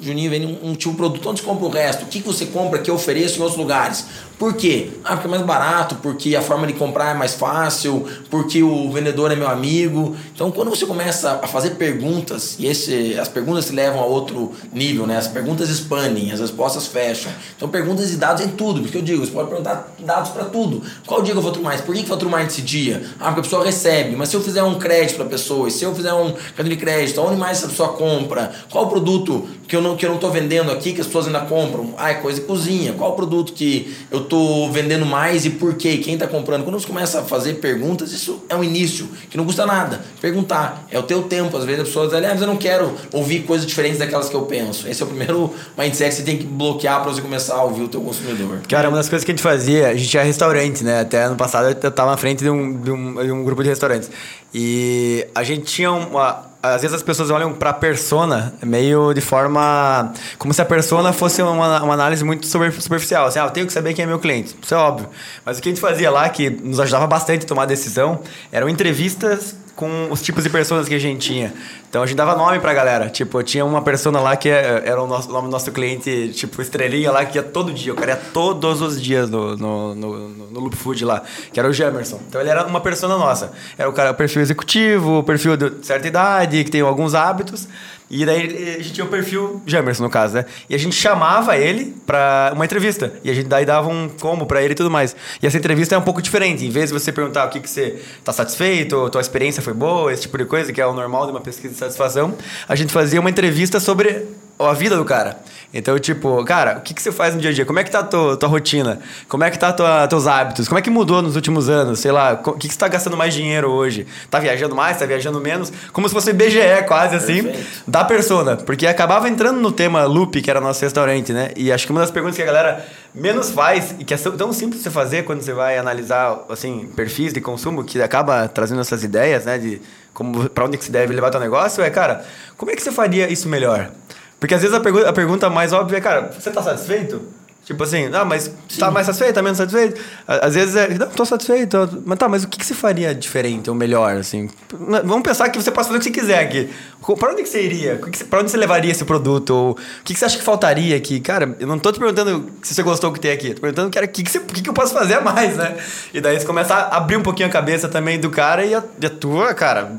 Juninho 0.00 0.30
vem 0.30 0.46
um, 0.46 0.70
um 0.70 0.74
tipo 0.74 0.92
de 0.92 0.96
produto, 0.96 1.28
onde 1.28 1.40
você 1.40 1.46
compra 1.46 1.66
o 1.66 1.70
resto? 1.70 2.04
O 2.04 2.06
que, 2.06 2.20
que 2.20 2.26
você 2.26 2.46
compra 2.46 2.78
que 2.78 2.90
eu 2.90 2.94
ofereço 2.94 3.38
em 3.38 3.42
outros 3.42 3.58
lugares? 3.58 4.06
Por 4.38 4.52
quê? 4.52 4.90
Ah, 5.02 5.14
porque 5.14 5.28
é 5.28 5.30
mais 5.30 5.42
barato, 5.42 5.94
porque 5.96 6.36
a 6.36 6.42
forma 6.42 6.66
de 6.66 6.74
comprar 6.74 7.14
é 7.14 7.14
mais 7.14 7.34
fácil, 7.34 8.06
porque 8.28 8.62
o 8.62 8.90
vendedor 8.90 9.32
é 9.32 9.36
meu 9.36 9.48
amigo. 9.48 10.14
Então, 10.34 10.50
quando 10.50 10.68
você 10.68 10.84
começa 10.84 11.40
a 11.42 11.46
fazer 11.46 11.70
perguntas, 11.70 12.56
e 12.58 12.66
esse, 12.66 13.18
as 13.18 13.28
perguntas 13.28 13.64
se 13.64 13.72
levam 13.72 13.98
a 13.98 14.04
outro 14.04 14.52
nível, 14.70 15.06
né? 15.06 15.16
As 15.16 15.26
perguntas 15.26 15.70
expandem, 15.70 16.32
as 16.32 16.40
respostas 16.40 16.86
fecham. 16.86 17.32
Então, 17.56 17.66
perguntas 17.66 18.12
e 18.12 18.16
dados 18.16 18.44
em 18.44 18.48
tudo, 18.48 18.82
porque 18.82 18.98
eu 18.98 19.02
digo, 19.02 19.24
você 19.24 19.32
pode 19.32 19.48
perguntar 19.48 19.94
dados 20.00 20.30
para 20.30 20.44
tudo. 20.44 20.82
Qual 21.06 21.22
dia 21.22 21.32
que 21.32 21.38
eu 21.38 21.42
faturo 21.42 21.64
mais? 21.64 21.80
Por 21.80 21.94
que, 21.94 22.02
que 22.02 22.08
faturo 22.08 22.30
mais 22.30 22.44
nesse 22.44 22.60
dia? 22.60 23.02
Ah, 23.18 23.28
porque 23.28 23.40
a 23.40 23.42
pessoa 23.42 23.64
recebe, 23.64 24.16
mas 24.16 24.28
se 24.28 24.36
eu 24.36 24.42
fizer 24.42 24.62
um 24.62 24.78
crédito 24.78 25.16
para 25.16 25.24
a 25.24 25.30
pessoa, 25.30 25.70
se 25.70 25.82
eu 25.82 25.94
fizer 25.94 26.12
um 26.12 26.32
cartão 26.32 26.68
de 26.68 26.76
crédito, 26.76 27.22
onde 27.22 27.36
mais 27.36 27.56
essa 27.58 27.68
pessoa 27.68 27.90
compra? 27.94 28.52
Qual 28.70 28.86
produto 28.86 29.48
que 29.68 29.74
eu 29.74 29.82
não 29.82 29.96
que 29.96 30.04
eu 30.04 30.08
não 30.08 30.16
estou 30.16 30.30
vendendo 30.30 30.70
aqui 30.70 30.92
que 30.92 31.00
as 31.00 31.06
pessoas 31.06 31.26
ainda 31.26 31.40
compram? 31.40 31.94
Ah, 31.96 32.10
é 32.10 32.14
coisa 32.14 32.40
de 32.40 32.46
cozinha. 32.46 32.92
Qual 32.92 33.12
o 33.12 33.14
produto 33.14 33.52
que 33.52 33.94
eu 34.10 34.24
tô 34.24 34.68
vendendo 34.70 35.04
mais 35.04 35.44
e 35.44 35.50
por 35.50 35.74
quê? 35.74 35.98
Quem 35.98 36.14
está 36.14 36.26
comprando? 36.26 36.64
Quando 36.64 36.78
você 36.78 36.86
começa 36.86 37.20
a 37.20 37.24
fazer 37.24 37.54
perguntas, 37.54 38.12
isso 38.12 38.42
é 38.48 38.54
um 38.54 38.62
início 38.62 39.08
que 39.30 39.36
não 39.36 39.44
custa 39.44 39.66
nada. 39.66 40.04
Perguntar. 40.20 40.86
É 40.90 40.98
o 40.98 41.02
teu 41.02 41.22
tempo. 41.22 41.56
Às 41.56 41.64
vezes 41.64 41.82
as 41.82 41.88
pessoas 41.88 42.10
dizem, 42.10 42.26
ah, 42.26 42.32
mas 42.32 42.40
eu 42.40 42.46
não 42.46 42.56
quero 42.56 42.94
ouvir 43.12 43.40
coisas 43.40 43.66
diferentes 43.66 43.98
daquelas 43.98 44.28
que 44.28 44.34
eu 44.34 44.42
penso. 44.42 44.88
Esse 44.88 45.02
é 45.02 45.04
o 45.04 45.08
primeiro 45.08 45.52
mindset 45.76 46.10
que 46.10 46.16
você 46.16 46.22
tem 46.22 46.38
que 46.38 46.44
bloquear 46.44 47.02
para 47.02 47.12
você 47.12 47.20
começar 47.20 47.54
a 47.54 47.62
ouvir 47.62 47.82
o 47.82 47.88
teu 47.88 48.00
consumidor. 48.00 48.60
Cara, 48.68 48.88
uma 48.88 48.96
das 48.96 49.08
coisas 49.08 49.24
que 49.24 49.32
a 49.32 49.34
gente 49.34 49.42
fazia, 49.42 49.88
a 49.88 49.94
gente 49.94 50.08
tinha 50.08 50.22
restaurante, 50.22 50.84
né? 50.84 51.00
Até 51.00 51.24
ano 51.24 51.36
passado 51.36 51.66
eu 51.68 51.88
estava 51.88 52.10
na 52.10 52.16
frente 52.16 52.42
de 52.42 52.50
um, 52.50 52.80
de 52.80 52.90
um, 52.90 53.14
de 53.24 53.32
um 53.32 53.44
grupo 53.44 53.62
de 53.62 53.68
restaurantes. 53.68 54.10
E 54.54 55.26
a 55.34 55.42
gente 55.42 55.64
tinha 55.64 55.90
uma 55.92 56.55
às 56.74 56.82
vezes 56.82 56.94
as 56.94 57.02
pessoas 57.02 57.30
olham 57.30 57.52
para 57.52 57.72
persona 57.72 58.54
meio 58.62 59.12
de 59.12 59.20
forma 59.20 60.12
como 60.38 60.52
se 60.52 60.60
a 60.60 60.64
persona 60.64 61.12
fosse 61.12 61.42
uma, 61.42 61.82
uma 61.82 61.94
análise 61.94 62.24
muito 62.24 62.46
superficial. 62.46 63.26
Assim, 63.26 63.38
ah, 63.38 63.44
eu 63.44 63.50
tenho 63.50 63.66
que 63.66 63.72
saber 63.72 63.94
quem 63.94 64.04
é 64.04 64.06
meu 64.06 64.18
cliente. 64.18 64.56
Isso 64.60 64.74
é 64.74 64.78
óbvio. 64.78 65.08
Mas 65.44 65.58
o 65.58 65.62
que 65.62 65.68
a 65.68 65.72
gente 65.72 65.80
fazia 65.80 66.10
lá, 66.10 66.28
que 66.28 66.50
nos 66.50 66.80
ajudava 66.80 67.06
bastante 67.06 67.44
a 67.44 67.48
tomar 67.48 67.66
decisão, 67.66 68.20
eram 68.50 68.68
entrevistas 68.68 69.56
com 69.76 70.10
os 70.10 70.22
tipos 70.22 70.42
de 70.42 70.48
pessoas 70.50 70.88
que 70.88 70.94
a 70.94 70.98
gente 70.98 71.28
tinha. 71.28 71.52
Então 71.88 72.02
a 72.02 72.06
gente 72.06 72.16
dava 72.16 72.34
nome 72.34 72.58
pra 72.58 72.72
galera. 72.72 73.10
Tipo, 73.10 73.42
tinha 73.42 73.64
uma 73.64 73.82
persona 73.82 74.18
lá 74.18 74.34
que 74.34 74.48
é, 74.48 74.82
era 74.86 75.00
o, 75.00 75.06
nosso, 75.06 75.30
nome 75.30 75.48
do 75.48 75.52
nosso 75.52 75.70
cliente, 75.70 76.32
tipo, 76.32 76.60
estrelinha 76.62 77.12
lá, 77.12 77.24
que 77.26 77.36
ia 77.36 77.42
todo 77.42 77.72
dia. 77.72 77.92
O 77.92 77.96
cara 77.96 78.12
ia 78.12 78.16
todos 78.16 78.80
os 78.80 79.00
dias 79.00 79.28
no, 79.28 79.54
no, 79.54 79.94
no, 79.94 80.28
no 80.28 80.60
Loop 80.60 80.74
Food 80.74 81.04
lá, 81.04 81.22
que 81.52 81.60
era 81.60 81.68
o 81.68 81.72
Jamerson. 81.72 82.18
Então 82.26 82.40
ele 82.40 82.48
era 82.48 82.66
uma 82.66 82.80
persona 82.80 83.18
nossa. 83.18 83.52
Era 83.76 83.88
o 83.88 83.92
cara, 83.92 84.14
perfil 84.14 84.40
executivo, 84.40 85.22
perfil 85.22 85.56
de 85.56 85.86
certa 85.86 86.08
idade, 86.08 86.64
que 86.64 86.70
tem 86.70 86.80
alguns 86.80 87.14
hábitos. 87.14 87.68
E 88.08 88.24
daí 88.24 88.76
a 88.76 88.82
gente 88.82 88.92
tinha 88.92 89.04
o 89.04 89.08
perfil 89.08 89.60
Jamerson, 89.66 90.04
no 90.04 90.10
caso, 90.10 90.34
né? 90.34 90.44
E 90.68 90.74
a 90.74 90.78
gente 90.78 90.94
chamava 90.94 91.56
ele 91.56 91.94
pra 92.06 92.52
uma 92.54 92.64
entrevista. 92.64 93.12
E 93.24 93.30
a 93.30 93.34
gente 93.34 93.48
daí 93.48 93.64
dava 93.64 93.88
um 93.88 94.08
combo 94.08 94.46
pra 94.46 94.62
ele 94.62 94.72
e 94.72 94.76
tudo 94.76 94.90
mais. 94.90 95.16
E 95.42 95.46
essa 95.46 95.58
entrevista 95.58 95.94
é 95.94 95.98
um 95.98 96.02
pouco 96.02 96.22
diferente. 96.22 96.64
Em 96.64 96.70
vez 96.70 96.90
de 96.90 96.94
você 96.98 97.10
perguntar 97.10 97.46
o 97.46 97.50
que, 97.50 97.58
que 97.58 97.68
você 97.68 98.00
tá 98.24 98.32
satisfeito, 98.32 99.10
tua 99.10 99.20
experiência 99.20 99.60
foi 99.60 99.74
boa, 99.74 100.12
esse 100.12 100.22
tipo 100.22 100.38
de 100.38 100.44
coisa, 100.44 100.72
que 100.72 100.80
é 100.80 100.86
o 100.86 100.92
normal 100.92 101.26
de 101.26 101.32
uma 101.32 101.40
pesquisa 101.40 101.74
de 101.74 101.78
satisfação, 101.78 102.34
a 102.68 102.76
gente 102.76 102.92
fazia 102.92 103.20
uma 103.20 103.30
entrevista 103.30 103.80
sobre 103.80 104.24
a 104.58 104.72
vida 104.72 104.96
do 104.96 105.04
cara. 105.04 105.38
Então, 105.74 105.98
tipo, 105.98 106.42
cara, 106.44 106.78
o 106.78 106.80
que, 106.80 106.94
que 106.94 107.02
você 107.02 107.12
faz 107.12 107.34
no 107.34 107.40
dia 107.40 107.50
a 107.50 107.52
dia? 107.52 107.66
Como 107.66 107.78
é 107.78 107.84
que 107.84 107.90
tá 107.90 107.98
a 107.98 108.02
tua, 108.02 108.36
tua 108.36 108.48
rotina? 108.48 108.98
Como 109.28 109.44
é 109.44 109.50
que 109.50 109.58
tá 109.58 109.72
tua, 109.72 110.06
teus 110.06 110.26
hábitos? 110.26 110.68
Como 110.68 110.78
é 110.78 110.82
que 110.82 110.88
mudou 110.88 111.20
nos 111.20 111.36
últimos 111.36 111.68
anos? 111.68 112.00
Sei 112.00 112.10
lá, 112.10 112.40
o 112.42 112.52
que, 112.52 112.66
que 112.68 112.72
você 112.72 112.78
tá 112.78 112.88
gastando 112.88 113.16
mais 113.16 113.34
dinheiro 113.34 113.70
hoje? 113.70 114.06
Tá 114.30 114.38
viajando 114.38 114.74
mais? 114.74 114.98
Tá 114.98 115.04
viajando 115.04 115.38
menos? 115.38 115.70
Como 115.92 116.08
se 116.08 116.14
fosse 116.14 116.32
BGE, 116.32 116.84
quase 116.86 117.16
assim, 117.16 117.42
Perfeito. 117.42 117.66
da 117.86 118.04
persona. 118.04 118.56
Porque 118.56 118.86
acabava 118.86 119.28
entrando 119.28 119.60
no 119.60 119.70
tema 119.70 120.04
loop, 120.04 120.40
que 120.40 120.50
era 120.50 120.60
nosso 120.60 120.80
restaurante, 120.82 121.32
né? 121.32 121.50
E 121.56 121.70
acho 121.70 121.84
que 121.84 121.92
uma 121.92 122.00
das 122.00 122.10
perguntas 122.10 122.36
que 122.36 122.42
a 122.42 122.46
galera 122.46 122.86
menos 123.14 123.50
faz, 123.50 123.94
e 123.98 124.04
que 124.04 124.14
é 124.14 124.16
tão 124.16 124.52
simples 124.52 124.78
de 124.78 124.84
você 124.84 124.90
fazer 124.90 125.24
quando 125.24 125.42
você 125.42 125.52
vai 125.52 125.76
analisar, 125.76 126.40
assim, 126.48 126.88
perfis 126.96 127.32
de 127.32 127.40
consumo, 127.40 127.84
que 127.84 128.00
acaba 128.00 128.48
trazendo 128.48 128.80
essas 128.80 129.04
ideias, 129.04 129.44
né? 129.44 129.58
De 129.58 129.82
como, 130.14 130.48
pra 130.48 130.64
onde 130.64 130.78
que 130.78 130.84
se 130.84 130.90
deve 130.90 131.12
levar 131.12 131.30
teu 131.30 131.40
negócio, 131.40 131.84
é, 131.84 131.90
cara, 131.90 132.24
como 132.56 132.70
é 132.70 132.74
que 132.74 132.82
você 132.82 132.90
faria 132.90 133.30
isso 133.30 133.48
melhor? 133.48 133.90
Porque 134.38 134.54
às 134.54 134.60
vezes 134.60 134.76
a, 134.76 134.80
pergu 134.80 135.04
a 135.06 135.12
pergunta 135.12 135.48
mais 135.48 135.72
óbvia 135.72 135.98
é, 135.98 136.00
cara, 136.00 136.32
você 136.32 136.50
tá 136.50 136.62
satisfeito? 136.62 137.22
Tipo 137.66 137.82
assim, 137.82 138.08
não, 138.08 138.24
mas 138.24 138.44
Sim. 138.68 138.78
tá 138.78 138.92
mais 138.92 139.06
satisfeito, 139.06 139.34
tá 139.34 139.42
menos 139.42 139.58
satisfeito? 139.58 140.00
Às 140.24 140.54
vezes 140.54 140.76
é, 140.76 140.88
não, 140.96 141.08
tô 141.08 141.24
satisfeito. 141.24 142.00
Mas 142.06 142.16
tá, 142.16 142.28
mas 142.28 142.44
o 142.44 142.48
que, 142.48 142.58
que 142.58 142.64
você 142.64 142.74
faria 142.74 143.12
diferente 143.12 143.68
ou 143.68 143.74
melhor, 143.74 144.14
assim? 144.14 144.48
Vamos 144.70 145.22
pensar 145.22 145.48
que 145.48 145.60
você 145.60 145.72
pode 145.72 145.88
fazer 145.88 145.98
o 145.98 146.00
que 146.00 146.04
você 146.04 146.12
quiser 146.12 146.38
aqui. 146.38 146.70
Pra 147.18 147.32
onde 147.32 147.42
que 147.42 147.48
você 147.48 147.60
iria? 147.60 148.00
Pra 148.30 148.38
onde 148.38 148.52
você 148.52 148.56
levaria 148.56 148.92
esse 148.92 149.04
produto? 149.04 149.50
Ou 149.50 149.70
o 149.72 149.76
que, 150.04 150.14
que 150.14 150.18
você 150.20 150.26
acha 150.26 150.38
que 150.38 150.44
faltaria 150.44 150.96
aqui? 150.96 151.18
Cara, 151.18 151.56
eu 151.58 151.66
não 151.66 151.76
tô 151.76 151.90
te 151.90 151.98
perguntando 151.98 152.48
se 152.62 152.72
você 152.72 152.84
gostou 152.84 153.10
do 153.10 153.14
que 153.14 153.20
tem 153.20 153.32
aqui. 153.32 153.52
Tô 153.52 153.60
perguntando, 153.60 153.90
cara, 153.90 154.06
o 154.06 154.08
que, 154.10 154.22
que, 154.22 154.30
você, 154.30 154.38
o 154.38 154.42
que, 154.42 154.62
que 154.62 154.70
eu 154.70 154.74
posso 154.74 154.94
fazer 154.94 155.14
a 155.14 155.20
mais, 155.20 155.56
né? 155.56 155.76
E 156.14 156.20
daí 156.20 156.38
você 156.38 156.46
começa 156.46 156.72
a 156.72 156.98
abrir 156.98 157.16
um 157.16 157.22
pouquinho 157.22 157.48
a 157.48 157.52
cabeça 157.52 157.88
também 157.88 158.20
do 158.20 158.30
cara 158.30 158.64
e 158.64 158.76
a, 158.76 158.84
e 159.02 159.06
a 159.06 159.10
tua, 159.10 159.52
cara, 159.54 159.90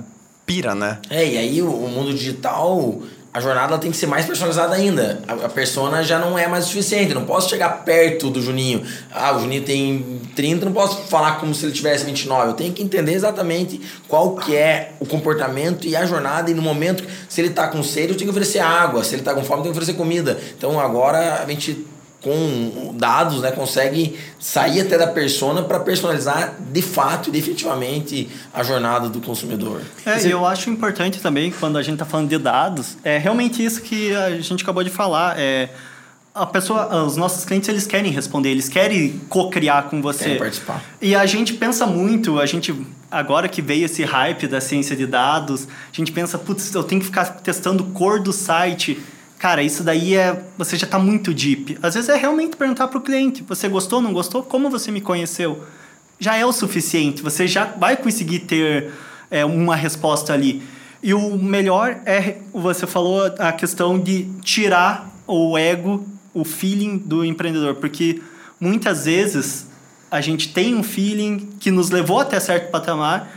pira, 0.45 0.73
né? 0.73 0.99
É, 1.09 1.27
e 1.27 1.37
aí 1.37 1.61
o, 1.61 1.69
o 1.69 1.89
mundo 1.89 2.13
digital 2.13 3.01
a 3.37 3.39
jornada 3.39 3.77
tem 3.77 3.91
que 3.91 3.97
ser 3.97 4.07
mais 4.07 4.25
personalizada 4.25 4.73
ainda. 4.73 5.21
A, 5.27 5.45
a 5.45 5.49
persona 5.49 6.03
já 6.03 6.17
não 6.17 6.39
é 6.39 6.47
mais 6.47 6.65
o 6.65 6.67
suficiente. 6.69 7.13
Não 7.13 7.23
posso 7.23 7.47
chegar 7.47 7.69
perto 7.85 8.31
do 8.31 8.41
Juninho. 8.41 8.83
Ah, 9.13 9.35
o 9.35 9.39
Juninho 9.39 9.61
tem 9.61 10.21
30, 10.35 10.65
não 10.65 10.73
posso 10.73 11.03
falar 11.03 11.39
como 11.39 11.53
se 11.53 11.63
ele 11.63 11.71
tivesse 11.71 12.03
29. 12.03 12.47
Eu 12.47 12.53
tenho 12.55 12.73
que 12.73 12.81
entender 12.81 13.13
exatamente 13.13 13.79
qual 14.07 14.35
que 14.37 14.55
é 14.55 14.93
o 14.99 15.05
comportamento 15.05 15.85
e 15.85 15.95
a 15.95 16.03
jornada. 16.03 16.49
E 16.49 16.55
no 16.55 16.63
momento, 16.63 17.03
se 17.29 17.39
ele 17.39 17.49
está 17.49 17.67
com 17.67 17.83
sede, 17.83 18.13
eu 18.13 18.17
tenho 18.17 18.25
que 18.25 18.31
oferecer 18.31 18.57
água. 18.57 19.03
Se 19.03 19.13
ele 19.13 19.21
está 19.21 19.35
com 19.35 19.43
fome, 19.43 19.59
eu 19.59 19.63
tenho 19.65 19.73
que 19.75 19.79
oferecer 19.79 19.95
comida. 19.95 20.39
Então 20.57 20.79
agora 20.79 21.43
a 21.43 21.45
gente 21.47 21.85
com 22.27 22.93
dados, 22.93 23.41
né, 23.41 23.51
consegue 23.51 24.19
sair 24.37 24.81
até 24.81 24.97
da 24.97 25.07
persona 25.07 25.63
para 25.63 25.79
personalizar 25.79 26.55
de 26.59 26.81
fato 26.81 27.29
e 27.29 27.31
definitivamente 27.31 28.27
a 28.53 28.63
jornada 28.63 29.07
do 29.07 29.21
consumidor. 29.21 29.81
É, 30.05 30.27
eu 30.27 30.45
acho 30.45 30.69
importante 30.69 31.21
também 31.21 31.51
quando 31.51 31.77
a 31.77 31.81
gente 31.81 31.93
está 31.93 32.05
falando 32.05 32.27
de 32.27 32.37
dados, 32.37 32.97
é 33.01 33.17
realmente 33.17 33.63
isso 33.63 33.81
que 33.81 34.13
a 34.13 34.41
gente 34.41 34.61
acabou 34.61 34.83
de 34.83 34.89
falar, 34.89 35.39
é 35.39 35.69
a 36.35 36.45
pessoa, 36.45 37.03
os 37.03 37.15
nossos 37.17 37.45
clientes 37.45 37.67
eles 37.69 37.87
querem 37.87 38.11
responder, 38.11 38.49
eles 38.49 38.69
querem 38.69 39.19
co-criar 39.27 39.83
com 39.83 40.01
você. 40.01 40.25
Querem 40.25 40.37
participar. 40.37 40.83
E 41.01 41.15
a 41.15 41.25
gente 41.25 41.53
pensa 41.53 41.87
muito, 41.87 42.39
a 42.39 42.45
gente 42.45 42.75
agora 43.09 43.47
que 43.47 43.61
veio 43.61 43.85
esse 43.85 44.03
hype 44.03 44.47
da 44.47 44.61
ciência 44.61 44.95
de 44.95 45.07
dados, 45.07 45.65
a 45.65 45.95
gente 45.95 46.11
pensa, 46.11 46.37
putz, 46.37 46.75
eu 46.75 46.83
tenho 46.83 47.01
que 47.01 47.07
ficar 47.07 47.25
testando 47.25 47.85
cor 47.85 48.19
do 48.19 48.31
site 48.31 49.01
Cara, 49.37 49.61
isso 49.61 49.83
daí 49.83 50.15
é. 50.15 50.43
Você 50.57 50.77
já 50.77 50.85
está 50.85 50.97
muito 50.97 51.33
deep. 51.33 51.77
Às 51.81 51.93
vezes 51.93 52.09
é 52.09 52.15
realmente 52.15 52.57
perguntar 52.57 52.87
para 52.87 52.97
o 52.97 53.01
cliente: 53.01 53.43
você 53.43 53.67
gostou, 53.69 54.01
não 54.01 54.13
gostou? 54.13 54.43
Como 54.43 54.69
você 54.69 54.91
me 54.91 55.01
conheceu? 55.01 55.63
Já 56.19 56.35
é 56.35 56.45
o 56.45 56.51
suficiente. 56.51 57.21
Você 57.21 57.47
já 57.47 57.65
vai 57.65 57.95
conseguir 57.95 58.39
ter 58.39 58.91
é, 59.29 59.45
uma 59.45 59.75
resposta 59.75 60.33
ali. 60.33 60.63
E 61.03 61.13
o 61.13 61.37
melhor 61.37 61.99
é, 62.05 62.37
você 62.51 62.87
falou 62.87 63.31
a 63.37 63.51
questão 63.51 63.99
de 63.99 64.23
tirar 64.41 65.13
o 65.27 65.55
ego, 65.55 66.05
o 66.33 66.43
feeling 66.43 66.97
do 66.97 67.23
empreendedor. 67.23 67.75
Porque 67.75 68.21
muitas 68.59 69.05
vezes 69.05 69.67
a 70.09 70.19
gente 70.19 70.51
tem 70.51 70.73
um 70.73 70.81
feeling 70.81 71.49
que 71.59 71.69
nos 71.69 71.91
levou 71.91 72.19
até 72.19 72.39
certo 72.39 72.71
patamar. 72.71 73.31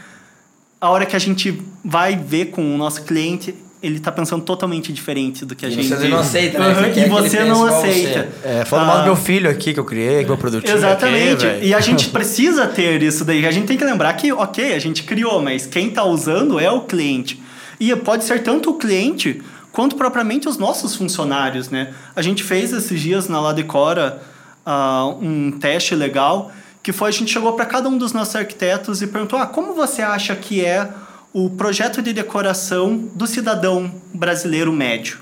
A 0.81 0.89
hora 0.89 1.05
que 1.05 1.15
a 1.15 1.19
gente 1.19 1.63
vai 1.85 2.17
ver 2.17 2.47
com 2.47 2.75
o 2.75 2.79
nosso 2.79 3.03
cliente, 3.05 3.55
ele 3.83 3.97
está 3.97 4.12
pensando 4.12 4.45
totalmente 4.45 4.93
diferente 4.93 5.45
do 5.45 5.57
que 5.57 5.64
a 5.64 5.68
e 5.68 5.72
gente... 5.72 5.89
Você 5.89 6.09
não 6.09 6.18
aceita, 6.18 6.59
né? 6.59 6.66
Uhum, 6.66 7.05
e 7.05 7.09
você 7.09 7.45
não 7.45 7.66
aceita. 7.66 8.28
Você. 8.43 8.49
É, 8.49 8.64
falando 8.64 8.85
ah, 8.85 8.89
mal 8.89 8.99
do 8.99 9.05
meu 9.05 9.16
filho 9.16 9.51
aqui 9.51 9.72
que 9.72 9.81
eu 9.81 9.85
criei, 9.85 10.22
que 10.22 10.26
meu 10.26 10.37
produtinho 10.37 10.76
Exatamente. 10.76 11.47
Aqui, 11.47 11.66
e 11.66 11.74
a 11.74 11.81
gente 11.81 12.09
precisa 12.11 12.66
ter 12.66 13.03
isso 13.03 13.24
daí. 13.24 13.47
A 13.47 13.51
gente 13.51 13.66
tem 13.66 13.78
que 13.78 13.85
lembrar 13.85 14.12
que, 14.14 14.33
ok, 14.33 14.74
a 14.74 14.78
gente 14.78 15.05
criou, 15.05 15.41
mas 15.41 15.66
quem 15.66 15.89
está 15.89 16.05
usando 16.05 16.61
é 16.61 16.70
o 16.70 16.83
cliente. 16.83 17.43
E 17.78 17.95
pode 17.97 18.24
ser 18.24 18.43
tanto 18.43 18.70
o 18.70 18.74
cliente 18.74 19.41
quanto 19.72 19.97
propriamente 19.97 20.49
os 20.49 20.59
nossos 20.59 20.95
funcionários, 20.95 21.70
né? 21.70 21.95
A 22.14 22.20
gente 22.20 22.43
fez 22.43 22.72
esses 22.72 23.01
dias 23.01 23.28
na 23.28 23.41
Ladecora 23.41 24.20
uh, 24.66 25.16
um 25.24 25.53
teste 25.53 25.95
legal 25.95 26.53
que 26.83 26.93
foi 26.93 27.09
a 27.09 27.12
gente 27.12 27.31
chegou 27.31 27.53
para 27.53 27.66
cada 27.66 27.89
um 27.89 27.99
dos 27.99 28.12
nossos 28.12 28.35
arquitetos 28.37 29.03
e 29.03 29.07
perguntou: 29.07 29.39
ah, 29.39 29.47
como 29.47 29.74
você 29.74 30.03
acha 30.03 30.35
que 30.35 30.64
é 30.64 30.89
o 31.33 31.49
projeto 31.51 32.03
de 32.03 32.12
decoração 32.12 32.97
do 33.14 33.26
cidadão 33.26 33.95
brasileiro 34.12 34.72
médio. 34.72 35.18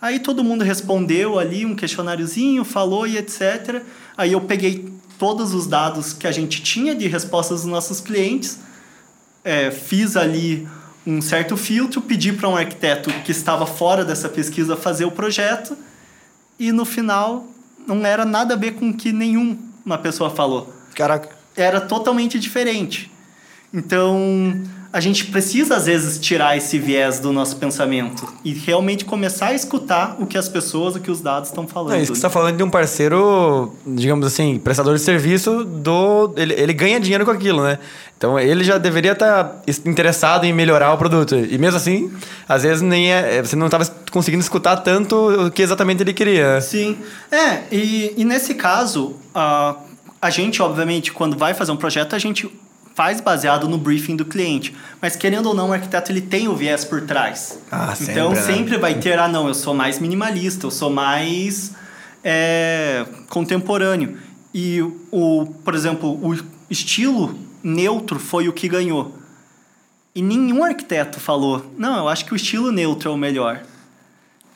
Aí 0.00 0.18
todo 0.18 0.44
mundo 0.44 0.62
respondeu 0.62 1.38
ali 1.38 1.64
um 1.64 1.74
questionáriozinho, 1.74 2.64
falou 2.64 3.06
e 3.06 3.16
etc. 3.16 3.82
Aí 4.16 4.32
eu 4.32 4.40
peguei 4.40 4.92
todos 5.18 5.54
os 5.54 5.66
dados 5.66 6.12
que 6.12 6.26
a 6.26 6.32
gente 6.32 6.62
tinha 6.62 6.94
de 6.94 7.06
respostas 7.08 7.62
dos 7.62 7.70
nossos 7.70 8.00
clientes, 8.00 8.58
é, 9.42 9.70
fiz 9.70 10.16
ali 10.16 10.68
um 11.06 11.20
certo 11.22 11.56
filtro, 11.56 12.02
pedi 12.02 12.32
para 12.32 12.48
um 12.48 12.56
arquiteto 12.56 13.10
que 13.24 13.30
estava 13.30 13.64
fora 13.64 14.04
dessa 14.04 14.28
pesquisa 14.28 14.76
fazer 14.76 15.04
o 15.04 15.10
projeto 15.10 15.76
e 16.58 16.72
no 16.72 16.84
final 16.84 17.46
não 17.86 18.04
era 18.04 18.24
nada 18.24 18.54
a 18.54 18.56
ver 18.56 18.72
com 18.72 18.90
o 18.90 18.94
que 18.94 19.12
nenhuma 19.12 19.98
pessoa 20.02 20.28
falou. 20.28 20.74
Caraca. 20.94 21.30
Era 21.56 21.80
totalmente 21.80 22.38
diferente. 22.38 23.10
Então, 23.72 24.62
a 24.96 25.00
gente 25.00 25.26
precisa, 25.26 25.76
às 25.76 25.84
vezes, 25.84 26.18
tirar 26.18 26.56
esse 26.56 26.78
viés 26.78 27.20
do 27.20 27.30
nosso 27.30 27.56
pensamento 27.56 28.32
e 28.42 28.54
realmente 28.54 29.04
começar 29.04 29.48
a 29.48 29.54
escutar 29.54 30.16
o 30.18 30.24
que 30.24 30.38
as 30.38 30.48
pessoas, 30.48 30.96
o 30.96 31.00
que 31.00 31.10
os 31.10 31.20
dados 31.20 31.50
estão 31.50 31.68
falando. 31.68 31.94
É 31.94 32.00
isso 32.00 32.12
que 32.12 32.18
você 32.18 32.26
está 32.26 32.30
falando 32.30 32.56
de 32.56 32.62
um 32.62 32.70
parceiro, 32.70 33.74
digamos 33.86 34.26
assim, 34.26 34.58
prestador 34.58 34.94
de 34.94 35.02
serviço 35.02 35.64
do. 35.64 36.32
Ele, 36.34 36.54
ele 36.54 36.72
ganha 36.72 36.98
dinheiro 36.98 37.26
com 37.26 37.30
aquilo, 37.30 37.62
né? 37.62 37.78
Então 38.16 38.38
ele 38.38 38.64
já 38.64 38.78
deveria 38.78 39.12
estar 39.12 39.44
tá 39.44 39.62
interessado 39.84 40.44
em 40.44 40.52
melhorar 40.54 40.94
o 40.94 40.96
produto. 40.96 41.34
E 41.34 41.58
mesmo 41.58 41.76
assim, 41.76 42.10
às 42.48 42.62
vezes 42.62 42.80
nem 42.80 43.12
é, 43.12 43.42
você 43.42 43.54
não 43.54 43.66
estava 43.66 43.84
conseguindo 44.10 44.42
escutar 44.42 44.78
tanto 44.78 45.14
o 45.14 45.50
que 45.50 45.60
exatamente 45.60 46.02
ele 46.02 46.14
queria. 46.14 46.58
Sim. 46.62 46.96
É, 47.30 47.64
e, 47.70 48.14
e 48.16 48.24
nesse 48.24 48.54
caso, 48.54 49.16
a, 49.34 49.76
a 50.22 50.30
gente, 50.30 50.62
obviamente, 50.62 51.12
quando 51.12 51.36
vai 51.36 51.52
fazer 51.52 51.72
um 51.72 51.76
projeto, 51.76 52.16
a 52.16 52.18
gente 52.18 52.50
faz 52.96 53.20
baseado 53.20 53.68
no 53.68 53.76
briefing 53.76 54.16
do 54.16 54.24
cliente. 54.24 54.74
Mas 55.02 55.14
querendo 55.14 55.46
ou 55.50 55.54
não, 55.54 55.68
o 55.68 55.72
arquiteto 55.74 56.10
ele 56.10 56.22
tem 56.22 56.48
o 56.48 56.56
viés 56.56 56.82
por 56.82 57.02
trás. 57.02 57.60
Ah, 57.70 57.94
sempre, 57.94 58.12
então 58.12 58.30
né? 58.30 58.40
sempre 58.40 58.78
vai 58.78 58.94
ter, 58.94 59.18
ah 59.18 59.28
não, 59.28 59.46
eu 59.46 59.54
sou 59.54 59.74
mais 59.74 59.98
minimalista, 59.98 60.64
eu 60.66 60.70
sou 60.70 60.88
mais 60.88 61.72
é, 62.24 63.04
contemporâneo. 63.28 64.16
E 64.52 64.80
o, 65.12 65.46
por 65.62 65.74
exemplo, 65.74 66.18
o 66.26 66.34
estilo 66.70 67.38
neutro 67.62 68.18
foi 68.18 68.48
o 68.48 68.52
que 68.52 68.66
ganhou. 68.66 69.14
E 70.14 70.22
nenhum 70.22 70.64
arquiteto 70.64 71.20
falou, 71.20 71.70
não, 71.76 71.98
eu 71.98 72.08
acho 72.08 72.24
que 72.24 72.32
o 72.32 72.36
estilo 72.36 72.72
neutro 72.72 73.10
é 73.10 73.12
o 73.12 73.18
melhor. 73.18 73.60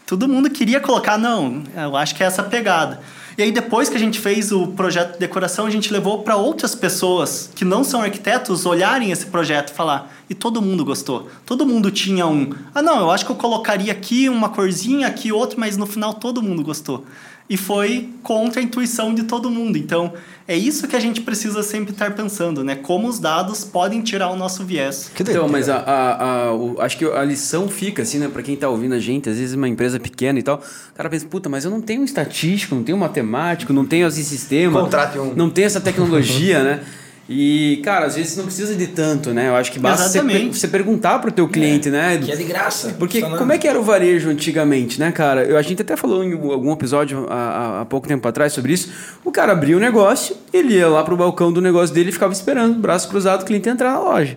Todo 0.06 0.26
mundo 0.26 0.48
queria 0.48 0.80
colocar, 0.80 1.18
não, 1.18 1.62
eu 1.76 1.94
acho 1.94 2.14
que 2.14 2.22
é 2.22 2.26
essa 2.26 2.42
pegada. 2.42 3.02
E 3.40 3.42
aí, 3.42 3.50
depois 3.50 3.88
que 3.88 3.96
a 3.96 3.98
gente 3.98 4.20
fez 4.20 4.52
o 4.52 4.66
projeto 4.66 5.14
de 5.14 5.18
decoração, 5.18 5.64
a 5.64 5.70
gente 5.70 5.90
levou 5.90 6.22
para 6.22 6.36
outras 6.36 6.74
pessoas 6.74 7.50
que 7.54 7.64
não 7.64 7.82
são 7.82 8.02
arquitetos 8.02 8.66
olharem 8.66 9.12
esse 9.12 9.24
projeto 9.24 9.70
e 9.70 9.74
falar. 9.74 10.12
E 10.28 10.34
todo 10.34 10.60
mundo 10.60 10.84
gostou. 10.84 11.26
Todo 11.46 11.64
mundo 11.64 11.90
tinha 11.90 12.26
um. 12.26 12.52
Ah, 12.74 12.82
não, 12.82 13.00
eu 13.00 13.10
acho 13.10 13.24
que 13.24 13.32
eu 13.32 13.36
colocaria 13.36 13.90
aqui 13.92 14.28
uma 14.28 14.50
corzinha, 14.50 15.06
aqui 15.06 15.32
outra, 15.32 15.58
mas 15.58 15.78
no 15.78 15.86
final 15.86 16.12
todo 16.12 16.42
mundo 16.42 16.62
gostou 16.62 17.06
e 17.50 17.56
foi 17.56 18.08
contra 18.22 18.60
a 18.60 18.62
intuição 18.62 19.12
de 19.12 19.24
todo 19.24 19.50
mundo. 19.50 19.76
Então, 19.76 20.12
é 20.46 20.56
isso 20.56 20.86
que 20.86 20.94
a 20.94 21.00
gente 21.00 21.20
precisa 21.20 21.64
sempre 21.64 21.90
estar 21.90 22.14
pensando, 22.14 22.62
né? 22.62 22.76
Como 22.76 23.08
os 23.08 23.18
dados 23.18 23.64
podem 23.64 24.00
tirar 24.02 24.30
o 24.30 24.36
nosso 24.36 24.64
viés. 24.64 25.10
Que 25.12 25.24
então, 25.24 25.48
mas 25.48 25.68
a, 25.68 25.78
a, 25.78 26.44
a 26.44 26.54
o, 26.54 26.80
acho 26.80 26.96
que 26.96 27.04
a 27.04 27.24
lição 27.24 27.68
fica, 27.68 28.02
assim, 28.02 28.18
né? 28.18 28.28
Para 28.28 28.44
quem 28.44 28.54
está 28.54 28.68
ouvindo 28.68 28.94
a 28.94 29.00
gente, 29.00 29.28
às 29.28 29.36
vezes 29.36 29.56
uma 29.56 29.68
empresa 29.68 29.98
pequena 29.98 30.38
e 30.38 30.44
tal, 30.44 30.58
o 30.58 30.94
cara 30.94 31.10
pensa, 31.10 31.26
puta, 31.26 31.48
mas 31.48 31.64
eu 31.64 31.72
não 31.72 31.80
tenho 31.80 32.02
um 32.02 32.04
estatístico, 32.04 32.76
não 32.76 32.84
tenho 32.84 32.96
um 32.96 33.00
matemático, 33.00 33.72
não 33.72 33.84
tenho 33.84 34.06
esse 34.06 34.22
sistema. 34.22 34.80
Contrate 34.80 35.18
um. 35.18 35.34
Não 35.34 35.50
tenho 35.50 35.66
essa 35.66 35.80
tecnologia, 35.80 36.62
né? 36.62 36.84
E, 37.32 37.80
cara, 37.84 38.06
às 38.06 38.16
vezes 38.16 38.36
não 38.36 38.44
precisa 38.44 38.74
de 38.74 38.88
tanto, 38.88 39.32
né? 39.32 39.46
Eu 39.46 39.54
acho 39.54 39.70
que 39.70 39.78
basta 39.78 40.08
você, 40.08 40.20
você, 40.20 40.66
perguntar 40.66 41.20
pro 41.20 41.30
teu 41.30 41.48
cliente, 41.48 41.86
é, 41.86 41.92
né? 41.92 42.18
Que 42.18 42.32
é 42.32 42.34
de 42.34 42.42
graça. 42.42 42.96
Porque 42.98 43.22
como 43.22 43.52
é 43.52 43.56
que 43.56 43.68
era 43.68 43.78
o 43.78 43.84
varejo 43.84 44.28
antigamente, 44.28 44.98
né, 44.98 45.12
cara? 45.12 45.44
Eu, 45.44 45.56
a 45.56 45.62
gente 45.62 45.80
até 45.80 45.96
falou 45.96 46.24
em 46.24 46.32
algum 46.32 46.72
episódio 46.72 47.28
há, 47.30 47.82
há 47.82 47.84
pouco 47.84 48.08
tempo 48.08 48.26
atrás 48.26 48.52
sobre 48.52 48.72
isso. 48.72 48.90
O 49.24 49.30
cara 49.30 49.52
abria 49.52 49.76
o 49.76 49.80
negócio, 49.80 50.36
ele 50.52 50.74
ia 50.74 50.88
lá 50.88 51.04
pro 51.04 51.16
balcão 51.16 51.52
do 51.52 51.60
negócio 51.60 51.94
dele 51.94 52.08
e 52.08 52.12
ficava 52.12 52.32
esperando, 52.32 52.80
braço 52.80 53.08
cruzado, 53.08 53.42
o 53.42 53.44
cliente 53.44 53.68
entrar 53.68 53.92
na 53.92 54.00
loja. 54.00 54.36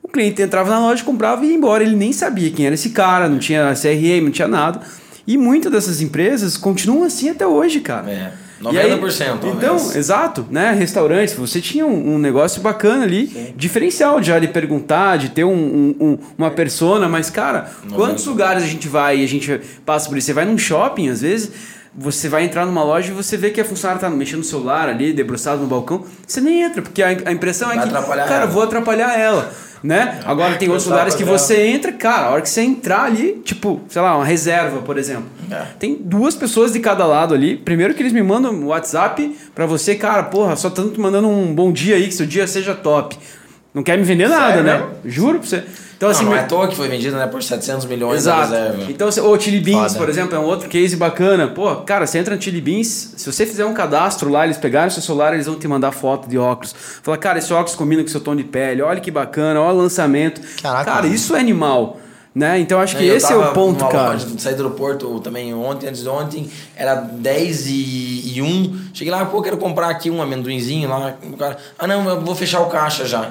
O 0.00 0.06
cliente 0.06 0.40
entrava 0.40 0.70
na 0.70 0.78
loja, 0.78 1.02
comprava 1.02 1.44
e 1.44 1.48
ia 1.48 1.56
embora. 1.56 1.82
Ele 1.82 1.96
nem 1.96 2.12
sabia 2.12 2.52
quem 2.52 2.66
era 2.66 2.76
esse 2.76 2.90
cara, 2.90 3.28
não 3.28 3.40
tinha 3.40 3.74
CRM, 3.74 4.22
não 4.22 4.30
tinha 4.30 4.46
nada. 4.46 4.80
E 5.26 5.36
muitas 5.36 5.72
dessas 5.72 6.00
empresas 6.00 6.56
continuam 6.56 7.02
assim 7.02 7.30
até 7.30 7.44
hoje, 7.44 7.80
cara. 7.80 8.08
É. 8.08 8.32
90%. 8.62 9.44
Aí, 9.44 9.50
então, 9.50 9.76
exato, 9.76 10.46
né? 10.50 10.72
Restaurantes, 10.72 11.34
você 11.34 11.60
tinha 11.60 11.84
um, 11.84 12.14
um 12.14 12.18
negócio 12.18 12.62
bacana 12.62 13.04
ali, 13.04 13.26
Sim. 13.26 13.54
diferencial 13.56 14.22
já 14.22 14.38
de 14.38 14.48
perguntar, 14.48 15.18
de 15.18 15.30
ter 15.30 15.44
um, 15.44 15.94
um, 16.00 16.18
uma 16.38 16.50
persona, 16.50 17.08
mas, 17.08 17.28
cara, 17.28 17.70
90%. 17.86 17.94
quantos 17.94 18.26
lugares 18.26 18.62
a 18.62 18.66
gente 18.66 18.88
vai 18.88 19.18
e 19.18 19.24
a 19.24 19.28
gente 19.28 19.60
passa 19.84 20.08
por 20.08 20.16
isso? 20.16 20.26
Você 20.26 20.32
vai 20.32 20.44
num 20.44 20.56
shopping, 20.56 21.08
às 21.08 21.20
vezes, 21.20 21.50
você 21.94 22.28
vai 22.28 22.44
entrar 22.44 22.64
numa 22.64 22.82
loja 22.82 23.10
e 23.10 23.14
você 23.14 23.36
vê 23.36 23.50
que 23.50 23.60
a 23.60 23.64
funcionária 23.64 24.00
tá 24.00 24.08
mexendo 24.08 24.38
no 24.38 24.44
celular 24.44 24.88
ali, 24.88 25.12
debruçado 25.12 25.62
no 25.62 25.66
balcão, 25.66 26.04
você 26.26 26.40
nem 26.40 26.62
entra, 26.62 26.80
porque 26.80 27.02
a, 27.02 27.08
a 27.08 27.32
impressão 27.32 27.70
é 27.70 27.76
vai 27.76 27.86
que, 27.86 27.92
cara, 27.92 28.44
ela. 28.44 28.46
vou 28.46 28.62
atrapalhar 28.62 29.18
ela 29.18 29.52
né? 29.82 30.20
Agora 30.24 30.54
tem 30.56 30.68
outros 30.68 30.86
lugares 30.86 31.14
que 31.14 31.24
você 31.24 31.66
entra, 31.66 31.92
cara, 31.92 32.28
a 32.28 32.30
hora 32.30 32.42
que 32.42 32.48
você 32.48 32.60
entrar 32.62 33.04
ali, 33.04 33.40
tipo, 33.44 33.80
sei 33.88 34.00
lá, 34.00 34.16
uma 34.16 34.24
reserva, 34.24 34.80
por 34.80 34.96
exemplo. 34.96 35.24
É. 35.50 35.62
Tem 35.78 35.96
duas 36.00 36.34
pessoas 36.34 36.72
de 36.72 36.80
cada 36.80 37.04
lado 37.04 37.34
ali. 37.34 37.56
Primeiro 37.56 37.92
que 37.94 38.02
eles 38.02 38.12
me 38.12 38.22
mandam 38.22 38.66
WhatsApp 38.66 39.36
para 39.54 39.66
você, 39.66 39.94
cara, 39.94 40.22
porra, 40.24 40.54
só 40.56 40.70
tanto 40.70 41.00
mandando 41.00 41.28
um 41.28 41.52
bom 41.54 41.72
dia 41.72 41.96
aí, 41.96 42.06
que 42.06 42.14
seu 42.14 42.26
dia 42.26 42.46
seja 42.46 42.74
top. 42.74 43.18
Não 43.74 43.82
quer 43.82 43.96
me 43.98 44.04
vender 44.04 44.28
nada, 44.28 44.62
Sério? 44.62 44.64
né? 44.64 44.86
Juro 45.04 45.38
pra 45.38 45.48
você. 45.48 45.64
Então, 46.02 46.10
assim, 46.10 46.24
não, 46.24 46.32
não 46.32 46.36
é 46.36 46.40
à 46.40 46.46
toa 46.46 46.66
que 46.66 46.74
foi 46.74 46.88
vendido 46.88 47.16
né, 47.16 47.28
por 47.28 47.40
700 47.40 47.86
milhões 47.86 48.22
Exato. 48.22 48.50
reserva. 48.50 48.90
Então, 48.90 49.08
o 49.08 49.40
Chili 49.40 49.60
Beans, 49.60 49.92
Foda. 49.92 49.98
por 50.00 50.08
exemplo, 50.08 50.34
é 50.34 50.38
um 50.40 50.44
outro 50.46 50.68
case 50.68 50.96
bacana. 50.96 51.46
Pô, 51.46 51.76
cara, 51.76 52.08
você 52.08 52.18
entra 52.18 52.34
no 52.34 52.42
Chili 52.42 52.60
Beans, 52.60 53.14
se 53.16 53.32
você 53.32 53.46
fizer 53.46 53.64
um 53.64 53.72
cadastro 53.72 54.28
lá, 54.28 54.44
eles 54.44 54.58
pegarem 54.58 54.88
o 54.88 54.90
seu 54.90 55.00
celular, 55.00 55.32
eles 55.32 55.46
vão 55.46 55.54
te 55.54 55.68
mandar 55.68 55.92
foto 55.92 56.28
de 56.28 56.36
óculos. 56.36 56.74
Fala, 57.04 57.16
cara, 57.16 57.38
esse 57.38 57.52
óculos 57.52 57.76
combina 57.76 58.02
com 58.02 58.08
o 58.08 58.10
seu 58.10 58.20
tom 58.20 58.34
de 58.34 58.42
pele, 58.42 58.82
olha 58.82 59.00
que 59.00 59.12
bacana, 59.12 59.60
olha 59.60 59.74
o 59.74 59.78
lançamento. 59.78 60.40
Caraca, 60.60 60.90
cara, 60.90 61.06
isso 61.06 61.36
é 61.36 61.38
animal. 61.38 62.00
Né? 62.34 62.58
Então 62.58 62.80
acho 62.80 62.96
que 62.96 63.04
esse 63.04 63.32
é 63.32 63.36
o 63.36 63.52
ponto, 63.52 63.86
cara. 63.86 64.18
Saí 64.38 64.56
do 64.56 64.64
aeroporto 64.64 65.20
também 65.20 65.54
ontem, 65.54 65.86
antes 65.86 66.02
de 66.02 66.08
ontem, 66.08 66.50
era 66.74 66.96
10 66.96 67.66
e, 67.68 68.38
e 68.38 68.42
1. 68.42 68.90
Cheguei 68.92 69.12
lá, 69.12 69.24
pô, 69.24 69.40
quero 69.40 69.56
comprar 69.56 69.88
aqui 69.90 70.10
um 70.10 70.20
amendoinzinho 70.20 70.88
lá. 70.88 71.14
O 71.22 71.36
cara, 71.36 71.58
ah 71.78 71.86
não, 71.86 72.08
eu 72.08 72.20
vou 72.20 72.34
fechar 72.34 72.60
o 72.60 72.66
caixa 72.66 73.06
já. 73.06 73.30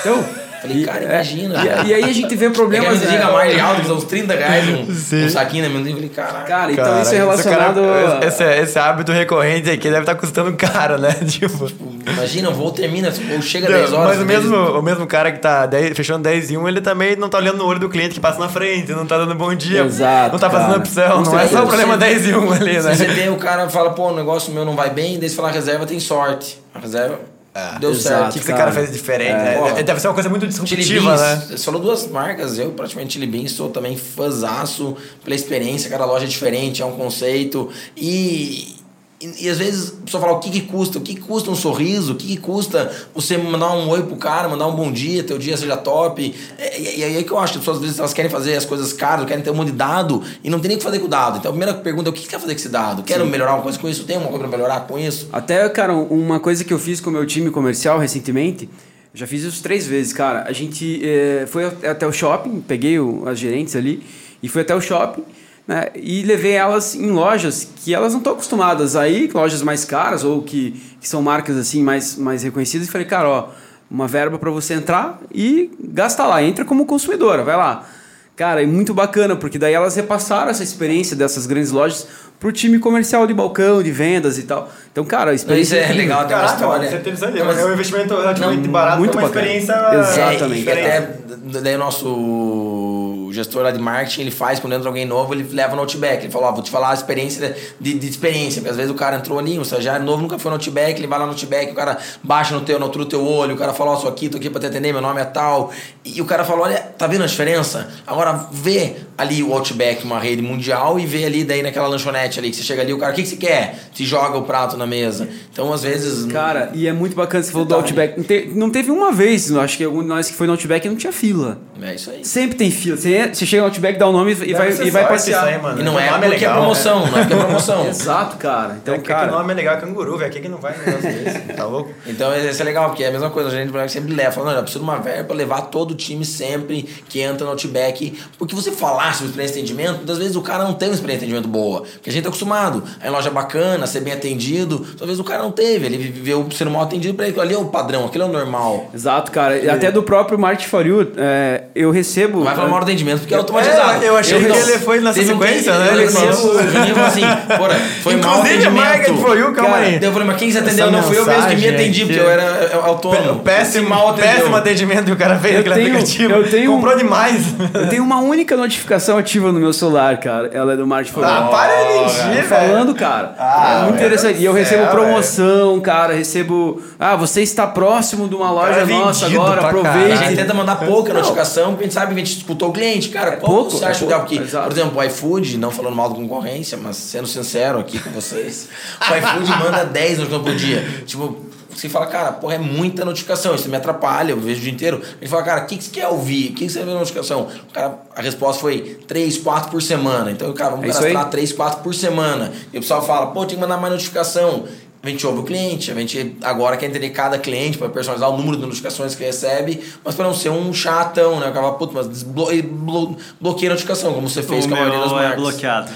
Então, 0.00 0.24
Falei, 0.62 0.84
cara, 0.84 1.02
imagina. 1.02 1.64
E, 1.64 1.68
cara. 1.68 1.88
e, 1.88 1.94
aí 1.94 2.04
a 2.04 2.12
gente 2.12 2.36
vê 2.36 2.48
problemas. 2.48 3.02
É 3.02 3.06
que 3.06 3.16
a 3.16 3.32
mais 3.32 3.52
de 3.52 3.60
alto, 3.60 3.82
que 3.82 3.90
uns 3.90 4.04
30 4.04 4.32
reais 4.32 4.68
um, 4.68 5.24
um 5.24 5.28
saquinho, 5.28 5.68
né? 5.68 5.90
Eu 5.90 5.94
falei, 5.94 6.08
caraca. 6.08 6.44
Cara, 6.44 6.72
então 6.72 7.02
isso 7.02 7.14
é 7.14 7.18
relacionado. 7.18 7.80
Cara, 7.80 8.26
esse, 8.26 8.44
esse, 8.44 8.78
hábito 8.78 9.10
recorrente 9.10 9.68
aqui 9.68 9.88
deve 9.88 10.00
estar 10.00 10.14
tá 10.14 10.20
custando 10.20 10.52
caro, 10.56 10.98
né? 10.98 11.12
Tipo, 11.32 11.66
tipo 11.66 11.92
imagina, 12.06 12.50
o 12.50 12.54
voo 12.54 12.70
termina, 12.70 13.12
ou 13.34 13.42
chega 13.42 13.66
10 13.66 13.92
horas. 13.92 14.16
Mas 14.16 14.20
o 14.20 14.24
mesmo, 14.24 14.56
o 14.78 14.82
mesmo 14.82 15.06
cara 15.06 15.32
que 15.32 15.40
tá 15.40 15.66
10, 15.66 15.96
fechando 15.96 16.22
10 16.22 16.52
e 16.52 16.56
1, 16.56 16.68
ele 16.68 16.80
também 16.80 17.16
não 17.16 17.28
tá 17.28 17.38
olhando 17.38 17.58
no 17.58 17.66
olho 17.66 17.80
do 17.80 17.88
cliente 17.88 18.14
que 18.14 18.20
passa 18.20 18.38
na 18.38 18.48
frente, 18.48 18.92
não 18.92 19.06
tá 19.06 19.18
dando 19.18 19.34
bom 19.34 19.52
dia. 19.54 19.82
Exato. 19.82 20.32
Não 20.32 20.38
tá 20.38 20.48
fazendo 20.48 20.76
opção, 20.76 21.22
não, 21.22 21.32
não 21.32 21.40
é 21.40 21.48
só 21.48 21.64
o 21.64 21.66
problema 21.66 21.96
10 21.96 22.28
e 22.28 22.34
1 22.34 22.52
ali, 22.52 22.72
né? 22.74 22.94
Se 22.94 22.96
você 22.98 23.06
vê 23.06 23.28
o 23.28 23.36
cara 23.36 23.68
fala, 23.68 23.90
pô, 23.90 24.10
o 24.10 24.14
negócio 24.14 24.52
meu 24.52 24.64
não 24.64 24.76
vai 24.76 24.90
bem, 24.90 25.18
daí 25.18 25.28
você 25.28 25.34
fala, 25.34 25.48
a 25.48 25.52
reserva 25.52 25.86
tem 25.86 25.98
sorte. 25.98 26.60
A 26.74 26.78
reserva 26.78 27.31
é, 27.54 27.78
Deu 27.78 27.90
Exato, 27.90 28.02
certo. 28.02 28.30
O 28.30 28.32
que, 28.32 28.38
esse 28.38 28.52
cara 28.52 28.72
fez 28.72 28.92
diferente? 28.92 29.30
É. 29.30 29.74
Né? 29.74 29.82
Deve 29.82 30.00
ser 30.00 30.08
uma 30.08 30.14
coisa 30.14 30.28
muito 30.28 30.46
disruptiva, 30.46 31.16
né? 31.16 31.46
Você 31.50 31.58
falou 31.58 31.80
duas 31.80 32.08
marcas, 32.08 32.58
eu 32.58 32.70
praticamente 32.70 33.12
Chili 33.12 33.26
Beans 33.26 33.52
sou 33.52 33.68
também 33.68 33.96
fãzaço 33.96 34.96
pela 35.22 35.36
experiência, 35.36 35.90
cada 35.90 36.06
loja 36.06 36.24
é 36.24 36.28
diferente, 36.28 36.80
é 36.80 36.86
um 36.86 36.92
conceito. 36.92 37.70
E, 37.94 38.76
e, 39.22 39.46
e, 39.46 39.48
às 39.48 39.58
vezes 39.58 39.92
a 40.00 40.04
pessoa 40.04 40.20
fala 40.20 40.32
o 40.36 40.40
que, 40.40 40.50
que 40.50 40.62
custa, 40.62 40.98
o 40.98 41.00
que, 41.00 41.14
que 41.14 41.20
custa 41.20 41.48
um 41.48 41.54
sorriso, 41.54 42.12
o 42.12 42.16
que, 42.16 42.26
que 42.26 42.36
custa 42.36 42.90
você 43.14 43.38
mandar 43.38 43.72
um 43.72 43.88
oi 43.88 44.02
pro 44.02 44.16
cara, 44.16 44.48
mandar 44.48 44.66
um 44.66 44.74
bom 44.74 44.90
dia, 44.90 45.22
teu 45.22 45.38
dia 45.38 45.56
seja 45.56 45.76
top. 45.76 46.22
E, 46.58 46.98
e 46.98 47.04
aí 47.04 47.16
é 47.16 47.22
que 47.22 47.30
eu 47.30 47.38
acho 47.38 47.52
que 47.52 47.58
as 47.58 47.64
pessoas 47.64 47.76
às 47.76 47.82
vezes 47.82 47.98
elas 48.00 48.12
querem 48.12 48.30
fazer 48.30 48.56
as 48.56 48.64
coisas 48.64 48.92
caras, 48.92 49.24
querem 49.26 49.44
ter 49.44 49.50
um 49.50 49.54
monte 49.54 49.70
de 49.70 49.76
dado 49.76 50.22
e 50.42 50.50
não 50.50 50.58
tem 50.58 50.68
nem 50.68 50.76
o 50.76 50.78
que 50.78 50.84
fazer 50.84 50.98
com 50.98 51.06
o 51.06 51.08
dado. 51.08 51.38
Então 51.38 51.50
a 51.50 51.54
primeira 51.54 51.72
pergunta 51.74 52.08
é 52.08 52.10
o 52.10 52.12
que, 52.12 52.22
que 52.22 52.28
quer 52.28 52.40
fazer 52.40 52.52
com 52.52 52.58
esse 52.58 52.68
dado? 52.68 53.04
Quero 53.04 53.24
Sim. 53.24 53.30
melhorar 53.30 53.54
uma 53.54 53.62
coisa 53.62 53.78
com 53.78 53.88
isso? 53.88 54.04
Tem 54.04 54.16
uma 54.16 54.26
coisa 54.26 54.40
pra 54.40 54.48
melhorar 54.48 54.80
com 54.80 54.98
isso? 54.98 55.28
Até, 55.32 55.68
cara, 55.68 55.94
uma 55.94 56.40
coisa 56.40 56.64
que 56.64 56.72
eu 56.72 56.78
fiz 56.78 57.00
com 57.00 57.08
o 57.08 57.12
meu 57.12 57.24
time 57.24 57.48
comercial 57.50 58.00
recentemente, 58.00 58.68
já 59.14 59.26
fiz 59.26 59.44
isso 59.44 59.62
três 59.62 59.86
vezes, 59.86 60.12
cara. 60.12 60.44
A 60.48 60.52
gente 60.52 61.00
é, 61.04 61.46
foi 61.46 61.66
até 61.66 62.06
o 62.06 62.12
shopping, 62.12 62.60
peguei 62.60 62.98
o, 62.98 63.28
as 63.28 63.38
gerentes 63.38 63.76
ali 63.76 64.02
e 64.42 64.48
fui 64.48 64.62
até 64.62 64.74
o 64.74 64.80
shopping 64.80 65.22
né? 65.66 65.88
E 65.94 66.22
levei 66.22 66.52
elas 66.52 66.94
em 66.94 67.10
lojas 67.10 67.68
que 67.76 67.94
elas 67.94 68.12
não 68.12 68.18
estão 68.18 68.32
acostumadas 68.32 68.96
a 68.96 69.08
ir, 69.08 69.30
lojas 69.32 69.62
mais 69.62 69.84
caras 69.84 70.24
ou 70.24 70.42
que, 70.42 70.72
que 71.00 71.08
são 71.08 71.22
marcas 71.22 71.56
assim 71.56 71.82
mais, 71.82 72.16
mais 72.16 72.42
reconhecidas. 72.42 72.88
E 72.88 72.90
falei, 72.90 73.06
cara, 73.06 73.28
ó, 73.28 73.48
uma 73.90 74.08
verba 74.08 74.38
para 74.38 74.50
você 74.50 74.74
entrar 74.74 75.20
e 75.32 75.70
gasta 75.78 76.26
lá, 76.26 76.42
entra 76.42 76.64
como 76.64 76.86
consumidora, 76.86 77.44
vai 77.44 77.56
lá. 77.56 77.86
Cara, 78.34 78.62
é 78.62 78.66
muito 78.66 78.94
bacana, 78.94 79.36
porque 79.36 79.58
daí 79.58 79.74
elas 79.74 79.94
repassaram 79.94 80.50
essa 80.50 80.62
experiência 80.62 81.14
dessas 81.14 81.46
grandes 81.46 81.70
lojas 81.70 82.06
pro 82.40 82.50
time 82.50 82.78
comercial 82.78 83.26
de 83.26 83.34
balcão, 83.34 83.82
de 83.82 83.92
vendas 83.92 84.38
e 84.38 84.44
tal. 84.44 84.72
Então, 84.90 85.04
cara, 85.04 85.30
a 85.30 85.34
experiência. 85.34 85.76
Isso 85.78 85.90
é 85.90 85.94
legal, 85.94 86.26
tem 86.26 86.34
uma 86.34 86.46
história. 86.46 86.86
É 86.86 87.44
mas 87.44 87.58
é 87.58 87.64
um 87.66 87.72
investimento 87.74 88.16
relativamente 88.16 88.68
barato, 88.68 88.98
muito 88.98 89.16
é 89.16 89.20
uma 89.20 89.28
bacana. 89.28 89.46
experiência. 89.46 89.74
Exatamente. 89.94 90.68
É, 90.68 90.74
e 90.74 90.80
até 90.80 91.60
daí 91.60 91.74
o 91.76 91.78
nosso 91.78 93.11
o 93.32 93.34
gestor 93.34 93.62
lá 93.62 93.70
de 93.70 93.78
marketing, 93.78 94.20
ele 94.20 94.30
faz, 94.30 94.60
quando 94.60 94.74
entra 94.74 94.88
alguém 94.88 95.06
novo, 95.06 95.34
ele 95.34 95.46
leva 95.52 95.74
no 95.74 95.80
Outback. 95.80 96.24
Ele 96.24 96.32
fala, 96.32 96.48
ó, 96.48 96.52
vou 96.52 96.62
te 96.62 96.70
falar 96.70 96.90
a 96.90 96.94
experiência 96.94 97.56
de, 97.80 97.94
de 97.94 98.06
experiência. 98.08 98.60
Porque 98.60 98.70
às 98.70 98.76
vezes 98.76 98.92
o 98.92 98.94
cara 98.94 99.16
entrou 99.16 99.38
ali, 99.38 99.58
um 99.58 99.62
estagiário 99.62 100.04
novo, 100.04 100.22
nunca 100.22 100.38
foi 100.38 100.50
no 100.50 100.56
Outback, 100.56 101.00
ele 101.00 101.06
vai 101.06 101.18
lá 101.18 101.24
no 101.24 101.32
Outback, 101.32 101.72
o 101.72 101.74
cara 101.74 101.98
baixa 102.22 102.54
no 102.54 102.60
teu, 102.60 102.78
no 102.78 102.84
outro 102.84 103.04
teu 103.06 103.24
olho, 103.24 103.54
o 103.54 103.58
cara 103.58 103.72
fala, 103.72 103.92
ó, 103.92 103.96
sou 103.96 104.08
aqui, 104.08 104.28
tô 104.28 104.36
aqui 104.36 104.50
pra 104.50 104.60
te 104.60 104.66
atender, 104.66 104.92
meu 104.92 105.00
nome 105.00 105.20
é 105.20 105.24
tal. 105.24 105.72
E, 106.04 106.18
e 106.18 106.20
o 106.20 106.26
cara 106.26 106.44
fala, 106.44 106.62
olha, 106.62 106.78
tá 106.78 107.06
vendo 107.06 107.24
a 107.24 107.26
diferença? 107.26 107.88
Agora 108.06 108.48
vê 108.52 108.96
ali 109.16 109.42
o 109.42 109.52
Outback, 109.54 110.04
uma 110.04 110.20
rede 110.20 110.42
mundial, 110.42 111.00
e 111.00 111.06
vê 111.06 111.24
ali 111.24 111.42
daí 111.42 111.62
naquela 111.62 111.88
lanchonete 111.88 112.38
ali, 112.38 112.50
que 112.50 112.56
você 112.56 112.62
chega 112.62 112.82
ali, 112.82 112.92
o 112.92 112.98
cara, 112.98 113.12
o 113.12 113.14
que, 113.14 113.22
que 113.22 113.28
você 113.28 113.36
quer? 113.36 113.88
Te 113.94 114.04
joga 114.04 114.36
o 114.36 114.42
prato 114.42 114.76
na 114.76 114.86
mesa. 114.86 115.28
Então, 115.50 115.72
às 115.72 115.82
vezes... 115.82 116.30
Cara, 116.30 116.70
e 116.74 116.86
é 116.86 116.92
muito 116.92 117.16
bacana, 117.16 117.42
você 117.42 117.50
falou 117.50 117.66
do 117.66 117.74
Outback. 117.74 118.18
Não, 118.18 118.24
te, 118.24 118.50
não 118.54 118.70
teve 118.70 118.90
uma 118.90 119.10
vez, 119.10 119.50
acho 119.54 119.78
que 119.78 119.84
algum 119.84 120.02
de 120.02 120.08
nós 120.08 120.28
que 120.28 120.34
foi 120.34 120.46
no 120.46 120.52
Outback 120.52 120.86
não 120.88 120.96
tinha 120.96 121.12
fila. 121.12 121.58
É 121.80 121.94
isso 121.94 122.10
aí. 122.10 122.24
Sempre 122.24 122.56
tem 122.56 122.70
fila. 122.70 122.96
Você, 122.96 123.21
você 123.28 123.46
chega 123.46 123.62
no 123.62 123.68
Outback, 123.68 123.98
dá 123.98 124.06
o 124.06 124.10
um 124.10 124.12
nome 124.12 124.32
e 124.32 124.54
vai, 124.54 124.70
e 124.70 124.90
vai 124.90 125.08
passear. 125.08 125.44
Aí, 125.44 125.60
mano. 125.60 125.80
E 125.80 125.84
não 125.84 125.98
é, 125.98 126.08
é 126.08 126.28
porque 126.28 126.44
é, 126.44 126.48
é 126.48 126.52
promoção, 126.52 127.06
não 127.06 127.18
é 127.18 127.20
porque 127.22 127.34
é 127.34 127.36
promoção. 127.36 127.86
Exato, 127.86 128.36
cara. 128.36 128.78
Então, 128.82 128.94
é 128.94 128.98
cara... 128.98 129.28
que 129.28 129.34
o 129.34 129.38
nome 129.38 129.52
é 129.52 129.56
legal, 129.56 129.76
é 129.76 129.80
canguru, 129.80 130.16
velho. 130.16 130.30
Aqui 130.30 130.40
que 130.40 130.48
não 130.48 130.58
vai 130.58 130.74
um 130.74 130.78
negócio 130.78 131.12
desse, 131.12 131.38
tá 131.40 131.64
louco? 131.64 131.90
Então, 132.06 132.34
isso 132.36 132.60
é 132.60 132.64
legal, 132.64 132.88
porque 132.88 133.04
é 133.04 133.08
a 133.08 133.12
mesma 133.12 133.30
coisa. 133.30 133.48
A 133.48 133.52
gente 133.52 133.92
sempre 133.92 134.14
leva, 134.14 134.32
falando, 134.32 134.50
não, 134.50 134.58
eu 134.58 134.62
preciso 134.62 134.84
de 134.84 134.90
uma 134.90 134.98
verba 134.98 135.24
pra 135.24 135.36
levar 135.36 135.62
todo 135.62 135.92
o 135.92 135.94
time 135.94 136.24
sempre 136.24 136.82
que 137.08 137.20
entra 137.20 137.44
no 137.44 137.52
Outback. 137.52 138.18
Porque 138.38 138.54
você 138.54 138.70
falar 138.70 139.14
sobre 139.14 139.28
experiência 139.28 139.54
de 139.54 139.60
atendimento, 139.60 139.96
muitas 139.98 140.18
vezes 140.18 140.36
o 140.36 140.42
cara 140.42 140.64
não 140.64 140.74
tem 140.74 140.88
uma 140.88 140.94
experiência 140.94 141.26
de 141.26 141.32
atendimento 141.32 141.52
boa. 141.52 141.82
Porque 141.82 142.10
a 142.10 142.12
gente 142.12 142.22
tá 142.22 142.28
acostumado 142.28 142.82
a 143.02 143.10
loja 143.10 143.30
bacana, 143.30 143.86
ser 143.86 144.00
bem 144.00 144.12
atendido. 144.12 144.86
Vezes 145.02 145.18
o 145.18 145.24
cara 145.24 145.42
não 145.42 145.50
teve, 145.50 145.86
ele 145.86 145.98
viveu 145.98 146.48
sendo 146.52 146.70
mal 146.70 146.82
atendido 146.82 147.14
pra 147.14 147.26
ele. 147.26 147.40
Ali 147.40 147.54
é 147.54 147.58
o 147.58 147.66
padrão, 147.66 148.06
aquilo 148.06 148.24
é 148.24 148.26
o 148.26 148.32
normal. 148.32 148.90
Exato, 148.94 149.30
cara. 149.32 149.58
E 149.58 149.68
até 149.68 149.90
do 149.90 150.02
próprio 150.02 150.38
Market 150.38 150.66
for 150.66 150.86
You, 150.86 151.12
é, 151.16 151.64
eu 151.74 151.90
recebo. 151.90 152.42
Vai 152.42 152.54
falar 152.54 152.68
mal 152.68 152.78
atendimento 153.02 153.20
porque 153.20 153.34
é 153.34 153.36
automatizado. 153.36 154.04
É, 154.04 154.08
eu 154.08 154.16
achei 154.16 154.36
eu, 154.36 154.40
que 154.40 154.58
ele 154.58 154.78
foi 154.78 155.00
nessa 155.00 155.22
sequência, 155.22 155.78
né? 155.78 155.88
Ele 155.92 156.04
recebo, 156.04 157.00
assim, 157.00 157.22
porra, 157.56 157.74
foi 158.02 158.16
mal 158.16 158.40
atendimento. 158.40 159.16
For 159.16 159.36
You, 159.36 159.52
calma 159.52 159.76
aí. 159.76 159.98
Eu 160.00 160.12
falei, 160.12 160.26
mas 160.28 160.36
quem 160.36 160.50
você 160.50 160.58
atendeu? 160.58 160.90
Não 160.90 161.02
fui 161.02 161.18
eu 161.18 161.26
mesmo 161.26 161.48
que 161.48 161.56
me 161.56 161.68
atendi, 161.68 162.04
porque 162.04 162.20
eu 162.20 162.30
era 162.30 162.42
é, 162.42 162.74
autônomo. 162.74 163.40
Péssimo, 163.40 163.88
mal 163.88 164.14
péssimo 164.14 164.56
atendimento 164.56 165.04
que 165.04 165.12
o 165.12 165.16
cara 165.16 165.38
fez 165.38 165.56
naquele 165.56 165.74
aplicativo. 165.74 166.32
Eu 166.32 166.50
tenho, 166.50 166.72
Comprou 166.72 166.96
demais. 166.96 167.42
Eu 167.74 167.88
tenho 167.88 168.02
uma 168.02 168.20
única 168.20 168.56
notificação 168.56 169.18
ativa 169.18 169.52
no 169.52 169.60
meu 169.60 169.72
celular, 169.72 170.18
cara. 170.18 170.50
Ela 170.52 170.74
é 170.74 170.76
do 170.76 170.82
You. 170.82 171.24
Ah, 171.24 171.48
para 171.50 171.84
de 171.84 172.28
mentir, 172.28 172.44
Falando, 172.44 172.94
cara. 172.94 173.34
Ah, 173.38 173.78
é 173.78 173.82
muito 173.84 173.96
interessante. 173.96 174.40
E 174.40 174.44
eu 174.44 174.52
recebo 174.52 174.86
promoção, 174.88 175.80
cara. 175.80 176.14
Recebo. 176.14 176.82
Ah, 176.98 177.16
você 177.16 177.42
está 177.42 177.66
próximo 177.66 178.28
de 178.28 178.34
uma 178.34 178.50
loja 178.50 178.84
nossa 178.86 179.26
agora, 179.26 179.60
aproveite. 179.60 180.12
A 180.12 180.16
gente 180.16 180.36
tenta 180.36 180.54
mandar 180.54 180.76
pouca 180.76 181.12
notificação, 181.12 181.70
porque 181.70 181.84
a 181.84 181.86
gente 181.86 181.94
sabe 181.94 182.14
que 182.14 182.20
a 182.20 182.24
gente 182.24 182.36
escutou 182.38 182.68
o 182.70 182.72
cliente. 182.72 182.91
Cara, 183.08 183.36
qual 183.36 183.52
pouco, 183.52 183.70
você 183.70 183.84
acha 183.84 184.04
é 184.04 184.06
legal? 184.06 184.20
Porque, 184.20 184.38
por 184.38 184.72
exemplo, 184.72 184.98
o 184.98 185.02
iFood, 185.04 185.58
não 185.58 185.70
falando 185.70 185.96
mal 185.96 186.08
da 186.08 186.14
concorrência, 186.14 186.76
mas 186.76 186.96
sendo 186.96 187.26
sincero 187.26 187.78
aqui 187.78 187.98
com 187.98 188.10
vocês, 188.10 188.68
o 189.00 189.14
iFood 189.16 189.50
manda 189.62 189.84
10 189.84 190.18
notificações 190.18 190.42
por 190.42 190.56
dia. 190.56 191.02
Tipo, 191.06 191.52
você 191.74 191.88
fala, 191.88 192.06
cara, 192.06 192.32
porra, 192.32 192.54
é 192.54 192.58
muita 192.58 193.04
notificação, 193.04 193.54
isso 193.54 193.68
me 193.68 193.76
atrapalha, 193.76 194.32
eu 194.32 194.40
vejo 194.40 194.60
o 194.60 194.62
dia 194.62 194.72
inteiro. 194.72 195.00
Ele 195.20 195.28
fala, 195.28 195.42
cara, 195.42 195.62
o 195.62 195.66
que, 195.66 195.76
que 195.76 195.84
você 195.84 195.90
quer 195.90 196.08
ouvir? 196.08 196.50
O 196.50 196.54
que, 196.54 196.66
que 196.66 196.70
você 196.70 196.80
vê 196.80 196.86
na 196.86 196.98
notificação? 196.98 197.48
O 197.68 197.72
cara, 197.72 197.98
a 198.14 198.20
resposta 198.20 198.60
foi 198.60 199.00
3, 199.06 199.38
4 199.38 199.70
por 199.70 199.82
semana. 199.82 200.30
Então, 200.30 200.52
cara, 200.52 200.72
vamos 200.72 200.84
é 200.84 200.92
cadastrar 200.92 201.30
3, 201.30 201.52
4 201.52 201.82
por 201.82 201.94
semana. 201.94 202.52
E 202.72 202.78
o 202.78 202.80
pessoal 202.80 203.04
fala, 203.04 203.28
pô, 203.28 203.40
tem 203.46 203.56
que 203.56 203.60
mandar 203.60 203.78
mais 203.78 203.92
notificação. 203.92 204.64
A 205.02 205.08
gente 205.08 205.26
ouve 205.26 205.40
o 205.40 205.42
cliente, 205.42 205.90
a 205.90 205.94
gente 205.94 206.36
agora 206.42 206.76
quer 206.76 206.86
entender 206.86 207.10
cada 207.10 207.36
cliente 207.36 207.76
para 207.76 207.88
personalizar 207.88 208.30
o 208.30 208.36
número 208.36 208.56
de 208.56 208.62
notificações 208.62 209.16
que 209.16 209.24
recebe, 209.24 209.80
mas 210.04 210.14
para 210.14 210.26
não 210.26 210.34
ser 210.34 210.50
um 210.50 210.72
chatão, 210.72 211.40
né? 211.40 211.48
Acaba, 211.48 211.72
puto, 211.72 211.92
mas 211.92 212.06
desblo 212.06 213.16
bloqueia 213.40 213.70
a 213.70 213.74
notificação, 213.74 214.14
como 214.14 214.28
você 214.28 214.42
fez 214.42 214.64
o 214.64 214.68
com 214.68 214.74
a 214.74 214.78
maioria 214.78 215.00
das 215.00 215.10
é 215.10 215.14
marcas. 215.14 215.32
É 215.32 215.36
bloqueado. 215.36 215.90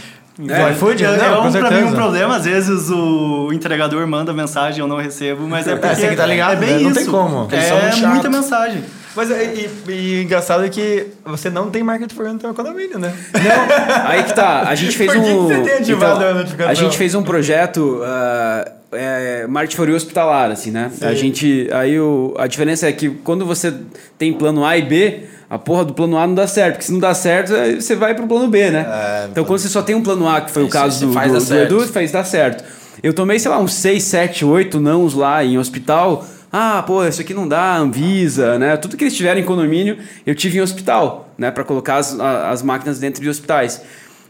É, 0.48 0.72
iFood, 0.72 1.02
é, 1.02 1.06
é 1.06 1.38
um, 1.38 1.50
pra 1.50 1.70
mim 1.70 1.84
um 1.84 1.92
problema, 1.92 2.36
às 2.36 2.44
vezes 2.44 2.90
o 2.90 3.50
entregador 3.52 4.06
manda 4.06 4.34
mensagem 4.34 4.80
eu 4.80 4.88
não 4.88 4.98
recebo, 4.98 5.48
mas 5.48 5.66
é, 5.66 5.72
é 5.72 5.76
porque 5.76 5.88
é, 5.88 5.94
você 5.94 6.16
tá 6.16 6.26
ligado, 6.26 6.52
é 6.52 6.56
bem 6.56 6.68
né? 6.68 6.76
isso. 6.76 6.84
Não 6.84 6.94
tem 6.94 7.06
como. 7.06 7.48
É 7.50 8.06
muita 8.06 8.28
mensagem. 8.28 8.84
Mas 9.14 9.30
e, 9.30 9.34
e, 9.34 9.90
e, 9.90 10.22
engraçado 10.24 10.62
é 10.62 10.68
que 10.68 11.06
você 11.24 11.48
não 11.48 11.70
tem 11.70 11.82
market 11.82 12.12
for 12.12 12.26
no 12.28 12.38
teu 12.38 12.52
condomínio, 12.52 12.98
né? 12.98 13.14
Não, 13.32 14.10
aí 14.10 14.24
que 14.24 14.34
tá. 14.34 14.64
A 14.68 14.74
gente 14.74 14.92
fez 14.98 15.10
Por 15.10 15.22
que 15.22 15.30
um. 15.30 15.48
Que 15.48 15.54
você 15.54 15.62
tem 15.62 15.72
ativado 15.78 16.16
então, 16.16 16.28
a 16.28 16.34
notificação? 16.34 16.70
A 16.70 16.74
gente 16.74 16.98
fez 16.98 17.14
um 17.14 17.22
projeto. 17.22 18.02
Uh, 18.02 18.75
é, 18.96 19.46
market 19.46 19.76
for 19.76 19.88
you 19.88 19.94
hospitalar, 19.94 20.50
assim, 20.50 20.70
né? 20.70 20.90
Sim. 20.92 21.04
A 21.04 21.14
gente. 21.14 21.68
Aí 21.72 21.98
o, 21.98 22.34
a 22.38 22.46
diferença 22.46 22.88
é 22.88 22.92
que 22.92 23.10
quando 23.10 23.44
você 23.44 23.74
tem 24.18 24.32
plano 24.32 24.64
A 24.64 24.76
e 24.76 24.82
B, 24.82 25.20
a 25.48 25.58
porra 25.58 25.84
do 25.84 25.94
plano 25.94 26.16
A 26.18 26.26
não 26.26 26.34
dá 26.34 26.46
certo, 26.46 26.74
porque 26.74 26.86
se 26.86 26.92
não 26.92 26.98
dá 26.98 27.14
certo, 27.14 27.52
você 27.80 27.94
vai 27.94 28.14
pro 28.14 28.26
plano 28.26 28.48
B, 28.48 28.70
né? 28.70 28.86
É, 28.88 29.28
então, 29.30 29.44
quando 29.44 29.60
você 29.60 29.68
só 29.68 29.82
tem 29.82 29.94
um 29.94 30.02
plano 30.02 30.28
A, 30.28 30.40
que 30.40 30.50
foi 30.50 30.64
o 30.64 30.68
caso 30.68 31.06
do, 31.06 31.12
do, 31.12 31.44
do 31.44 31.54
Edu, 31.56 31.86
faz 31.88 32.10
dar 32.10 32.24
certo. 32.24 32.64
Eu 33.02 33.12
tomei, 33.12 33.38
sei 33.38 33.50
lá, 33.50 33.60
uns 33.60 33.74
6, 33.74 34.02
7, 34.02 34.44
8 34.44 34.80
nãos 34.80 35.14
lá 35.14 35.44
em 35.44 35.58
hospital. 35.58 36.26
Ah, 36.52 36.82
pô, 36.86 37.04
isso 37.06 37.20
aqui 37.20 37.34
não 37.34 37.46
dá, 37.46 37.76
Anvisa, 37.76 38.58
né? 38.58 38.76
Tudo 38.76 38.96
que 38.96 39.04
eles 39.04 39.14
tiveram 39.14 39.40
em 39.40 39.44
condomínio, 39.44 39.98
eu 40.26 40.34
tive 40.34 40.58
em 40.58 40.60
hospital, 40.60 41.28
né? 41.36 41.50
Para 41.50 41.64
colocar 41.64 41.96
as, 41.96 42.18
as 42.18 42.62
máquinas 42.62 42.98
dentro 42.98 43.22
de 43.22 43.28
hospitais. 43.28 43.82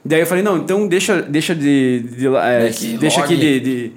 Daí 0.04 0.20
eu 0.20 0.26
falei, 0.26 0.42
não, 0.42 0.56
então 0.56 0.86
deixa, 0.86 1.20
deixa 1.22 1.54
de. 1.54 2.00
de 2.00 2.26
é, 2.36 2.70
deixa 2.98 3.20
aqui 3.20 3.36
de, 3.36 3.60
de 3.60 3.92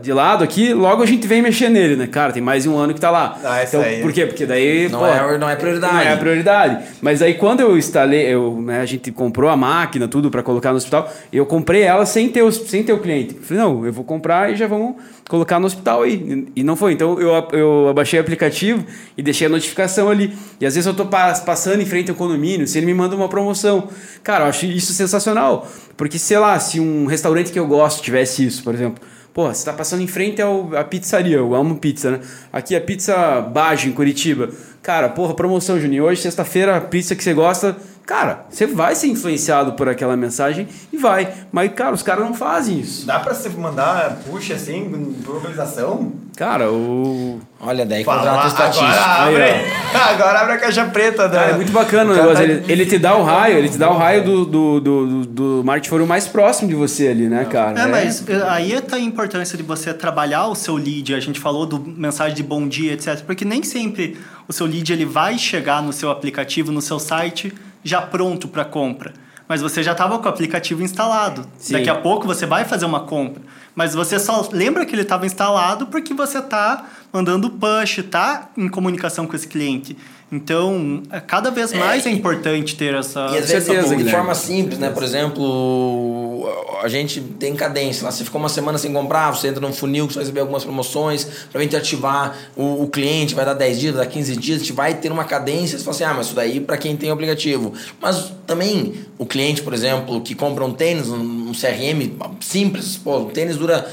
de 0.00 0.12
lado 0.12 0.44
aqui, 0.44 0.72
logo 0.72 1.02
a 1.02 1.06
gente 1.06 1.26
vem 1.26 1.42
mexer 1.42 1.68
nele, 1.68 1.96
né? 1.96 2.06
Cara, 2.06 2.32
tem 2.32 2.42
mais 2.42 2.62
de 2.62 2.68
um 2.68 2.78
ano 2.78 2.94
que 2.94 3.00
tá 3.00 3.10
lá. 3.10 3.38
Ah, 3.42 3.62
então, 3.64 3.80
aí. 3.80 4.00
Por 4.00 4.12
quê? 4.12 4.26
Porque 4.26 4.46
daí. 4.46 4.88
Não, 4.88 5.00
pô, 5.00 5.06
é, 5.06 5.38
não 5.38 5.50
é 5.50 5.56
prioridade. 5.56 5.92
Não 5.92 6.00
é 6.00 6.12
a 6.12 6.16
prioridade. 6.16 6.84
Mas 7.00 7.20
aí 7.20 7.34
quando 7.34 7.60
eu 7.60 7.76
instalei, 7.76 8.26
eu, 8.26 8.60
né, 8.62 8.80
a 8.80 8.86
gente 8.86 9.10
comprou 9.10 9.50
a 9.50 9.56
máquina, 9.56 10.06
tudo 10.06 10.30
para 10.30 10.42
colocar 10.42 10.70
no 10.70 10.76
hospital, 10.76 11.12
eu 11.32 11.44
comprei 11.44 11.82
ela 11.82 12.06
sem 12.06 12.28
ter, 12.28 12.42
o, 12.42 12.52
sem 12.52 12.84
ter 12.84 12.92
o 12.92 12.98
cliente. 12.98 13.34
Falei, 13.42 13.62
não, 13.62 13.84
eu 13.84 13.92
vou 13.92 14.04
comprar 14.04 14.52
e 14.52 14.56
já 14.56 14.68
vamos 14.68 14.94
colocar 15.28 15.58
no 15.58 15.66
hospital 15.66 16.02
aí. 16.02 16.46
E 16.54 16.62
não 16.62 16.76
foi. 16.76 16.92
Então 16.92 17.18
eu, 17.20 17.48
eu 17.52 17.88
abaixei 17.88 18.20
o 18.20 18.22
aplicativo 18.22 18.84
e 19.16 19.22
deixei 19.22 19.48
a 19.48 19.50
notificação 19.50 20.08
ali. 20.08 20.32
E 20.60 20.66
às 20.66 20.74
vezes 20.74 20.86
eu 20.86 20.94
tô 20.94 21.06
passando 21.06 21.80
em 21.80 21.86
frente 21.86 22.10
ao 22.10 22.16
condomínio, 22.16 22.66
se 22.68 22.78
ele 22.78 22.86
me 22.86 22.94
manda 22.94 23.16
uma 23.16 23.28
promoção. 23.28 23.88
Cara, 24.22 24.44
eu 24.44 24.48
acho 24.48 24.66
isso 24.66 24.92
sensacional. 24.92 25.66
Porque, 25.96 26.18
sei 26.18 26.38
lá, 26.38 26.58
se 26.60 26.78
um 26.78 27.06
restaurante 27.06 27.50
que 27.50 27.58
eu 27.58 27.66
gosto 27.66 28.00
tivesse 28.00 28.46
isso, 28.46 28.62
por 28.62 28.74
exemplo 28.74 29.02
Pô, 29.34 29.48
você 29.48 29.64
tá 29.64 29.72
passando 29.72 30.02
em 30.02 30.06
frente 30.06 30.42
ao, 30.42 30.76
à 30.76 30.84
pizzaria, 30.84 31.36
eu 31.36 31.54
amo 31.54 31.78
pizza, 31.78 32.10
né? 32.10 32.20
Aqui 32.52 32.76
a 32.76 32.80
pizza 32.80 33.40
Baggio, 33.40 33.88
em 33.88 33.94
Curitiba. 33.94 34.50
Cara, 34.82 35.08
porra, 35.08 35.32
promoção, 35.32 35.80
Juninho. 35.80 36.04
Hoje, 36.04 36.20
sexta-feira, 36.20 36.76
a 36.76 36.80
pizza 36.80 37.16
que 37.16 37.24
você 37.24 37.32
gosta, 37.32 37.76
Cara, 38.06 38.46
você 38.50 38.66
vai 38.66 38.94
ser 38.94 39.06
influenciado 39.06 39.72
por 39.74 39.88
aquela 39.88 40.16
mensagem 40.16 40.66
e 40.92 40.96
vai. 40.96 41.32
Mas, 41.52 41.72
cara, 41.72 41.94
os 41.94 42.02
caras 42.02 42.24
não 42.24 42.34
fazem 42.34 42.80
isso. 42.80 43.06
Dá 43.06 43.20
pra 43.20 43.32
você 43.32 43.48
mandar 43.50 44.18
puxa 44.28 44.54
assim, 44.54 45.14
por 45.24 45.36
localização? 45.36 46.12
Cara, 46.36 46.72
o. 46.72 47.40
Olha, 47.60 47.86
daí 47.86 48.02
contrata 48.02 48.48
estatística. 48.48 48.86
Agora 48.88 49.28
abre, 49.28 49.44
Aí, 49.44 49.70
agora 50.14 50.40
abre 50.40 50.52
a 50.54 50.58
caixa 50.58 50.84
preta. 50.86 51.28
Da... 51.28 51.38
Cara, 51.38 51.50
é 51.52 51.56
muito 51.56 51.70
bacana 51.70 52.10
o 52.10 52.16
negócio. 52.16 52.36
Tá... 52.36 52.42
Ele, 52.42 52.64
ele, 52.72 52.86
te 52.86 52.98
dá 52.98 53.16
o 53.16 53.22
raio, 53.22 53.58
ele 53.58 53.68
te 53.68 53.78
dá 53.78 53.88
o 53.88 53.96
raio 53.96 54.24
do, 54.24 54.44
do, 54.46 54.80
do, 54.80 55.26
do 55.26 55.60
smartphone 55.60 56.04
mais 56.04 56.26
próximo 56.26 56.68
de 56.68 56.74
você 56.74 57.08
ali, 57.08 57.28
né, 57.28 57.44
cara? 57.44 57.80
É, 57.80 57.84
é, 57.84 57.86
mas 57.86 58.24
aí 58.48 58.80
tá 58.80 58.96
a 58.96 59.00
importância 59.00 59.56
de 59.56 59.62
você 59.62 59.94
trabalhar 59.94 60.48
o 60.48 60.56
seu 60.56 60.74
lead. 60.74 61.14
A 61.14 61.20
gente 61.20 61.38
falou 61.38 61.66
do 61.66 61.78
mensagem 61.78 62.34
de 62.34 62.42
bom 62.42 62.66
dia, 62.66 62.94
etc. 62.94 63.20
Porque 63.20 63.44
nem 63.44 63.62
sempre 63.62 64.18
o 64.48 64.52
seu 64.52 64.66
lead 64.66 64.92
ele 64.92 65.04
vai 65.04 65.38
chegar 65.38 65.80
no 65.80 65.92
seu 65.92 66.10
aplicativo, 66.10 66.72
no 66.72 66.82
seu 66.82 66.98
site 66.98 67.52
já 67.82 68.02
pronto 68.02 68.48
para 68.48 68.64
compra. 68.64 69.12
Mas 69.48 69.60
você 69.60 69.82
já 69.82 69.92
estava 69.92 70.18
com 70.18 70.26
o 70.26 70.28
aplicativo 70.28 70.82
instalado. 70.82 71.46
Sim. 71.58 71.74
Daqui 71.74 71.90
a 71.90 71.94
pouco 71.94 72.26
você 72.26 72.46
vai 72.46 72.64
fazer 72.64 72.84
uma 72.86 73.00
compra. 73.00 73.42
Mas 73.74 73.94
você 73.94 74.18
só 74.18 74.48
lembra 74.52 74.86
que 74.86 74.94
ele 74.94 75.02
estava 75.02 75.26
instalado 75.26 75.86
porque 75.86 76.14
você 76.14 76.38
está 76.38 76.86
mandando 77.12 77.50
push, 77.50 77.98
está 77.98 78.50
em 78.56 78.68
comunicação 78.68 79.26
com 79.26 79.36
esse 79.36 79.48
cliente. 79.48 79.96
Então, 80.32 81.02
é, 81.10 81.20
cada 81.20 81.50
vez 81.50 81.74
mais 81.74 82.06
é, 82.06 82.08
é 82.08 82.12
importante 82.12 82.74
ter 82.74 82.94
essa 82.94 83.20
e 83.32 83.38
às 83.38 83.50
vezes, 83.50 83.64
certeza. 83.64 83.94
De 83.94 84.10
forma 84.10 84.34
simples, 84.34 84.78
né? 84.78 84.88
Por 84.88 85.02
exemplo, 85.02 86.48
a 86.82 86.88
gente 86.88 87.20
tem 87.20 87.54
cadência. 87.54 88.02
Lá, 88.02 88.10
você 88.10 88.24
ficou 88.24 88.40
uma 88.40 88.48
semana 88.48 88.78
sem 88.78 88.90
comprar, 88.90 89.30
você 89.30 89.48
entra 89.48 89.60
num 89.60 89.74
funil 89.74 90.06
que 90.06 90.14
você 90.14 90.20
vai 90.20 90.24
receber 90.24 90.40
algumas 90.40 90.64
promoções, 90.64 91.26
para 91.52 91.60
a 91.60 91.62
gente 91.62 91.76
ativar 91.76 92.34
o, 92.56 92.82
o, 92.82 92.88
cliente, 92.88 93.34
vai 93.34 93.44
dar 93.44 93.52
10 93.52 93.78
dias, 93.78 93.94
vai 93.94 94.06
dar 94.06 94.10
15 94.10 94.36
dias, 94.36 94.56
a 94.56 94.60
gente 94.60 94.72
vai 94.72 94.94
ter 94.94 95.12
uma 95.12 95.24
cadência. 95.24 95.76
Você 95.76 95.84
fala 95.84 95.94
assim, 95.94 96.04
ah, 96.04 96.14
mas 96.14 96.26
isso 96.26 96.34
daí 96.34 96.60
para 96.60 96.78
quem 96.78 96.96
tem 96.96 97.10
o 97.10 97.12
aplicativo. 97.12 97.74
Mas 98.00 98.32
também 98.46 98.94
o 99.18 99.26
cliente, 99.26 99.60
por 99.60 99.74
exemplo, 99.74 100.22
que 100.22 100.34
compra 100.34 100.64
um 100.64 100.72
tênis, 100.72 101.10
um, 101.10 101.50
um 101.50 101.52
CRM 101.52 102.10
simples, 102.40 102.96
pô, 102.96 103.18
o 103.18 103.26
tênis 103.26 103.58
dura 103.58 103.86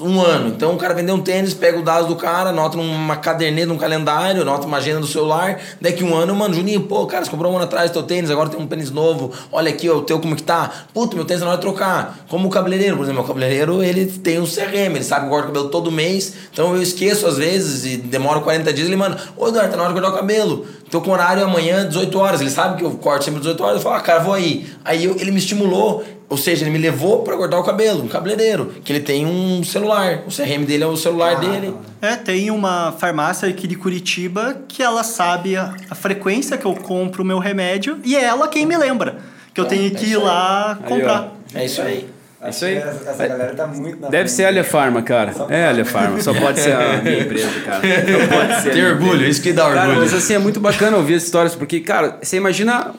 um 0.00 0.20
ano. 0.20 0.48
Então 0.48 0.74
o 0.74 0.76
cara 0.76 0.92
vendeu 0.92 1.14
um 1.14 1.20
tênis, 1.20 1.54
pega 1.54 1.78
o 1.78 1.82
dado 1.82 2.06
do 2.06 2.16
cara, 2.16 2.50
anota 2.50 2.76
numa 2.76 3.16
caderneta, 3.16 3.66
num 3.66 3.78
calendário, 3.78 4.42
anota 4.42 4.66
uma 4.66 4.76
agenda 4.76 5.00
do 5.00 5.06
celular. 5.06 5.58
Daqui 5.80 6.04
um 6.04 6.14
ano, 6.14 6.34
mano, 6.34 6.54
Juninho, 6.54 6.82
pô, 6.82 7.06
cara, 7.06 7.24
você 7.24 7.30
comprou 7.30 7.50
um 7.52 7.56
ano 7.56 7.64
atrás 7.64 7.90
teu 7.90 8.02
tênis, 8.02 8.30
agora 8.30 8.50
tem 8.50 8.60
um 8.60 8.66
tênis 8.66 8.90
novo. 8.90 9.32
Olha 9.50 9.70
aqui, 9.70 9.88
ó, 9.88 9.96
o 9.96 10.02
teu 10.02 10.20
como 10.20 10.36
que 10.36 10.42
tá. 10.42 10.70
Puta, 10.92 11.16
meu 11.16 11.24
tênis 11.24 11.42
na 11.42 11.48
hora 11.48 11.56
de 11.56 11.62
trocar. 11.62 12.18
Como 12.28 12.48
o 12.48 12.50
cabeleireiro, 12.50 12.96
por 12.96 13.04
exemplo, 13.04 13.22
o 13.22 13.26
cabeleireiro, 13.26 13.82
ele 13.82 14.06
tem 14.06 14.38
um 14.38 14.46
CRM, 14.46 14.94
ele 14.94 15.04
sabe 15.04 15.22
que 15.22 15.26
eu 15.26 15.30
corto 15.30 15.44
o 15.44 15.52
cabelo 15.52 15.68
todo 15.70 15.90
mês. 15.90 16.34
Então 16.52 16.74
eu 16.74 16.82
esqueço 16.82 17.26
às 17.26 17.38
vezes 17.38 17.86
e 17.86 17.96
demora 17.96 18.40
40 18.40 18.72
dias, 18.72 18.86
ele 18.86 18.96
manda, 18.96 19.18
ô 19.36 19.48
Eduardo, 19.48 19.70
tá 19.70 19.76
na 19.76 19.84
hora 19.84 19.94
de 19.94 20.00
cortar 20.00 20.14
o 20.14 20.20
cabelo. 20.20 20.66
Tô 20.90 21.00
com 21.00 21.10
horário 21.10 21.42
amanhã, 21.42 21.88
18 21.88 22.18
horas. 22.18 22.40
Ele 22.42 22.50
sabe 22.50 22.76
que 22.76 22.84
eu 22.84 22.90
corto 22.90 23.24
sempre 23.24 23.40
18 23.40 23.64
horas. 23.64 23.76
Eu 23.76 23.82
falo, 23.82 23.96
ah, 23.96 24.00
cara, 24.00 24.20
vou 24.20 24.34
aí. 24.34 24.70
Aí 24.84 25.06
eu, 25.06 25.16
ele 25.18 25.30
me 25.30 25.38
estimulou 25.38 26.04
ou 26.32 26.38
seja, 26.38 26.64
ele 26.64 26.70
me 26.70 26.78
levou 26.78 27.22
para 27.22 27.36
cortar 27.36 27.58
o 27.58 27.62
cabelo, 27.62 28.02
um 28.02 28.08
cabeleireiro, 28.08 28.72
que 28.82 28.90
ele 28.90 29.00
tem 29.00 29.26
um 29.26 29.62
celular. 29.62 30.22
O 30.26 30.30
CRM 30.34 30.64
dele 30.64 30.82
é 30.82 30.86
o 30.86 30.96
celular 30.96 31.36
ah, 31.36 31.40
dele. 31.40 31.74
É, 32.00 32.16
tem 32.16 32.50
uma 32.50 32.90
farmácia 32.92 33.46
aqui 33.46 33.68
de 33.68 33.76
Curitiba 33.76 34.56
que 34.66 34.82
ela 34.82 35.04
sabe 35.04 35.58
a, 35.58 35.76
a 35.90 35.94
frequência 35.94 36.56
que 36.56 36.64
eu 36.64 36.74
compro 36.74 37.22
o 37.22 37.26
meu 37.26 37.38
remédio 37.38 38.00
e 38.02 38.16
é 38.16 38.24
ela 38.24 38.48
quem 38.48 38.64
me 38.64 38.74
lembra 38.78 39.18
que 39.52 39.60
eu 39.60 39.66
é, 39.66 39.68
tenho 39.68 39.90
que 39.90 40.06
é 40.06 40.08
ir 40.08 40.16
lá 40.16 40.78
comprar. 40.88 41.34
Aí, 41.54 41.60
é 41.60 41.66
isso 41.66 41.82
aí. 41.82 42.08
É 42.40 42.48
isso 42.48 42.64
aí. 42.64 42.76
Essa, 42.78 43.10
essa 43.10 43.26
galera 43.26 43.54
tá 43.54 43.66
muito 43.66 44.00
na 44.00 44.08
Deve 44.08 44.30
ser 44.30 44.44
a 44.44 44.48
Alha 44.48 44.64
Farma, 44.64 45.02
cara. 45.02 45.34
É 45.50 45.66
Alha 45.66 45.84
Farma. 45.84 46.18
Só 46.22 46.32
pode 46.32 46.60
ser 46.60 46.72
a 46.72 46.96
minha 47.04 47.20
empresa, 47.20 47.60
cara. 47.60 47.82
Só 47.82 48.36
pode 48.36 48.62
ser. 48.62 48.72
Tem 48.72 48.86
orgulho, 48.86 49.28
isso 49.28 49.42
que 49.42 49.52
dá 49.52 49.66
orgulho. 49.66 49.86
Cara, 49.86 50.00
mas 50.00 50.14
assim, 50.14 50.32
é 50.32 50.38
muito 50.38 50.60
bacana 50.60 50.96
ouvir 50.96 51.16
as 51.16 51.24
histórias, 51.24 51.54
porque, 51.54 51.80
cara, 51.80 52.16
você 52.22 52.38
imagina 52.38 52.94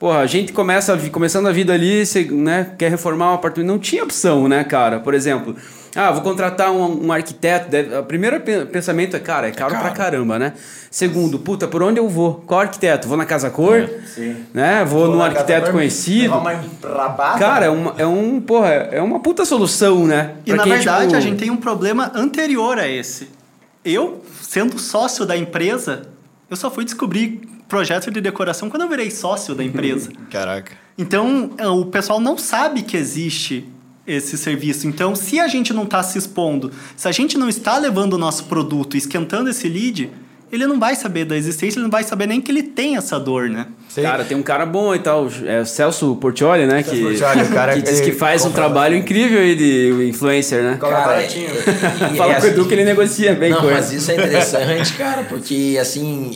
Porra, 0.00 0.20
a 0.20 0.26
gente 0.26 0.50
começa 0.50 0.96
começando 1.10 1.46
a 1.46 1.52
vida 1.52 1.74
ali, 1.74 2.06
você 2.06 2.24
né, 2.24 2.72
quer 2.78 2.90
reformar 2.90 3.32
um 3.32 3.34
apartamento. 3.34 3.68
Não 3.68 3.78
tinha 3.78 4.02
opção, 4.02 4.48
né, 4.48 4.64
cara? 4.64 4.98
Por 4.98 5.12
exemplo, 5.12 5.54
ah, 5.94 6.10
vou 6.10 6.22
contratar 6.22 6.72
um, 6.72 7.08
um 7.08 7.12
arquiteto. 7.12 7.68
Deve, 7.68 7.94
o 7.94 8.02
primeiro 8.04 8.40
pensamento 8.40 9.14
é, 9.14 9.20
cara, 9.20 9.48
é 9.48 9.50
caro, 9.50 9.74
é 9.74 9.76
caro, 9.76 9.84
pra 9.84 9.94
caramba, 9.94 10.38
né? 10.38 10.54
Segundo, 10.90 11.38
puta, 11.38 11.68
por 11.68 11.82
onde 11.82 12.00
eu 12.00 12.08
vou? 12.08 12.42
Qual 12.46 12.60
arquiteto? 12.60 13.06
Vou 13.06 13.16
na 13.18 13.26
Casa 13.26 13.50
Cor? 13.50 13.76
É, 13.76 13.88
sim. 14.06 14.36
Né? 14.54 14.82
Vou, 14.86 15.04
vou 15.04 15.16
num 15.16 15.22
arquiteto 15.22 15.70
conhecido. 15.70 16.32
Cara, 17.38 17.66
é, 17.66 17.70
uma, 17.70 17.94
é 17.98 18.06
um, 18.06 18.40
porra, 18.40 18.68
é 18.68 19.02
uma 19.02 19.20
puta 19.20 19.44
solução, 19.44 20.06
né? 20.06 20.36
E 20.46 20.54
pra 20.54 20.64
na 20.64 20.64
verdade, 20.64 21.08
tipo... 21.08 21.16
a 21.18 21.20
gente 21.20 21.38
tem 21.38 21.50
um 21.50 21.58
problema 21.58 22.10
anterior 22.14 22.78
a 22.78 22.88
esse. 22.88 23.28
Eu, 23.84 24.24
sendo 24.40 24.78
sócio 24.78 25.26
da 25.26 25.36
empresa, 25.36 26.08
eu 26.48 26.56
só 26.56 26.70
fui 26.70 26.86
descobrir 26.86 27.42
projeto 27.70 28.10
de 28.10 28.20
decoração 28.20 28.68
quando 28.68 28.82
eu 28.82 28.88
virei 28.88 29.10
sócio 29.10 29.54
da 29.54 29.64
empresa. 29.64 30.10
Caraca. 30.28 30.72
Então, 30.98 31.52
é, 31.56 31.66
o 31.68 31.86
pessoal 31.86 32.20
não 32.20 32.36
sabe 32.36 32.82
que 32.82 32.96
existe 32.96 33.66
esse 34.06 34.36
serviço. 34.36 34.88
Então, 34.88 35.14
se 35.14 35.38
a 35.38 35.46
gente 35.46 35.72
não 35.72 35.84
está 35.84 36.02
se 36.02 36.18
expondo, 36.18 36.72
se 36.96 37.06
a 37.06 37.12
gente 37.12 37.38
não 37.38 37.48
está 37.48 37.78
levando 37.78 38.14
o 38.14 38.18
nosso 38.18 38.44
produto, 38.44 38.96
esquentando 38.96 39.48
esse 39.48 39.68
lead, 39.68 40.10
ele 40.50 40.66
não 40.66 40.80
vai 40.80 40.96
saber 40.96 41.24
da 41.24 41.36
existência, 41.36 41.78
ele 41.78 41.84
não 41.84 41.90
vai 41.90 42.02
saber 42.02 42.26
nem 42.26 42.40
que 42.40 42.50
ele 42.50 42.64
tem 42.64 42.96
essa 42.96 43.20
dor, 43.20 43.48
né? 43.48 43.68
Sim. 43.88 44.02
Cara, 44.02 44.24
tem 44.24 44.36
um 44.36 44.42
cara 44.42 44.66
bom 44.66 44.92
e 44.92 44.98
tal, 44.98 45.28
é 45.46 45.60
o 45.60 45.64
Celso 45.64 46.16
Portioli, 46.16 46.66
né? 46.66 46.82
Celso 46.82 46.90
que, 46.90 47.02
Portioli, 47.02 47.42
o 47.42 47.52
cara 47.52 47.74
que 47.78 47.82
diz 47.82 48.00
que 48.00 48.10
faz 48.10 48.44
um 48.44 48.50
trabalho 48.50 48.96
incrível 48.96 49.38
aí 49.38 49.54
de 49.54 50.08
influencer, 50.08 50.60
né? 50.64 50.76
Cara, 50.80 51.22
é, 51.22 51.28
Fala 52.16 52.34
com 52.34 52.46
o 52.46 52.46
Edu 52.48 52.66
que 52.66 52.74
ele 52.74 52.84
negocia 52.84 53.32
bem 53.32 53.50
não, 53.52 53.60
com 53.60 53.70
mas 53.70 53.92
isso 53.92 54.10
é 54.10 54.14
interessante, 54.14 54.92
cara, 54.94 55.22
porque 55.22 55.78
assim 55.80 56.32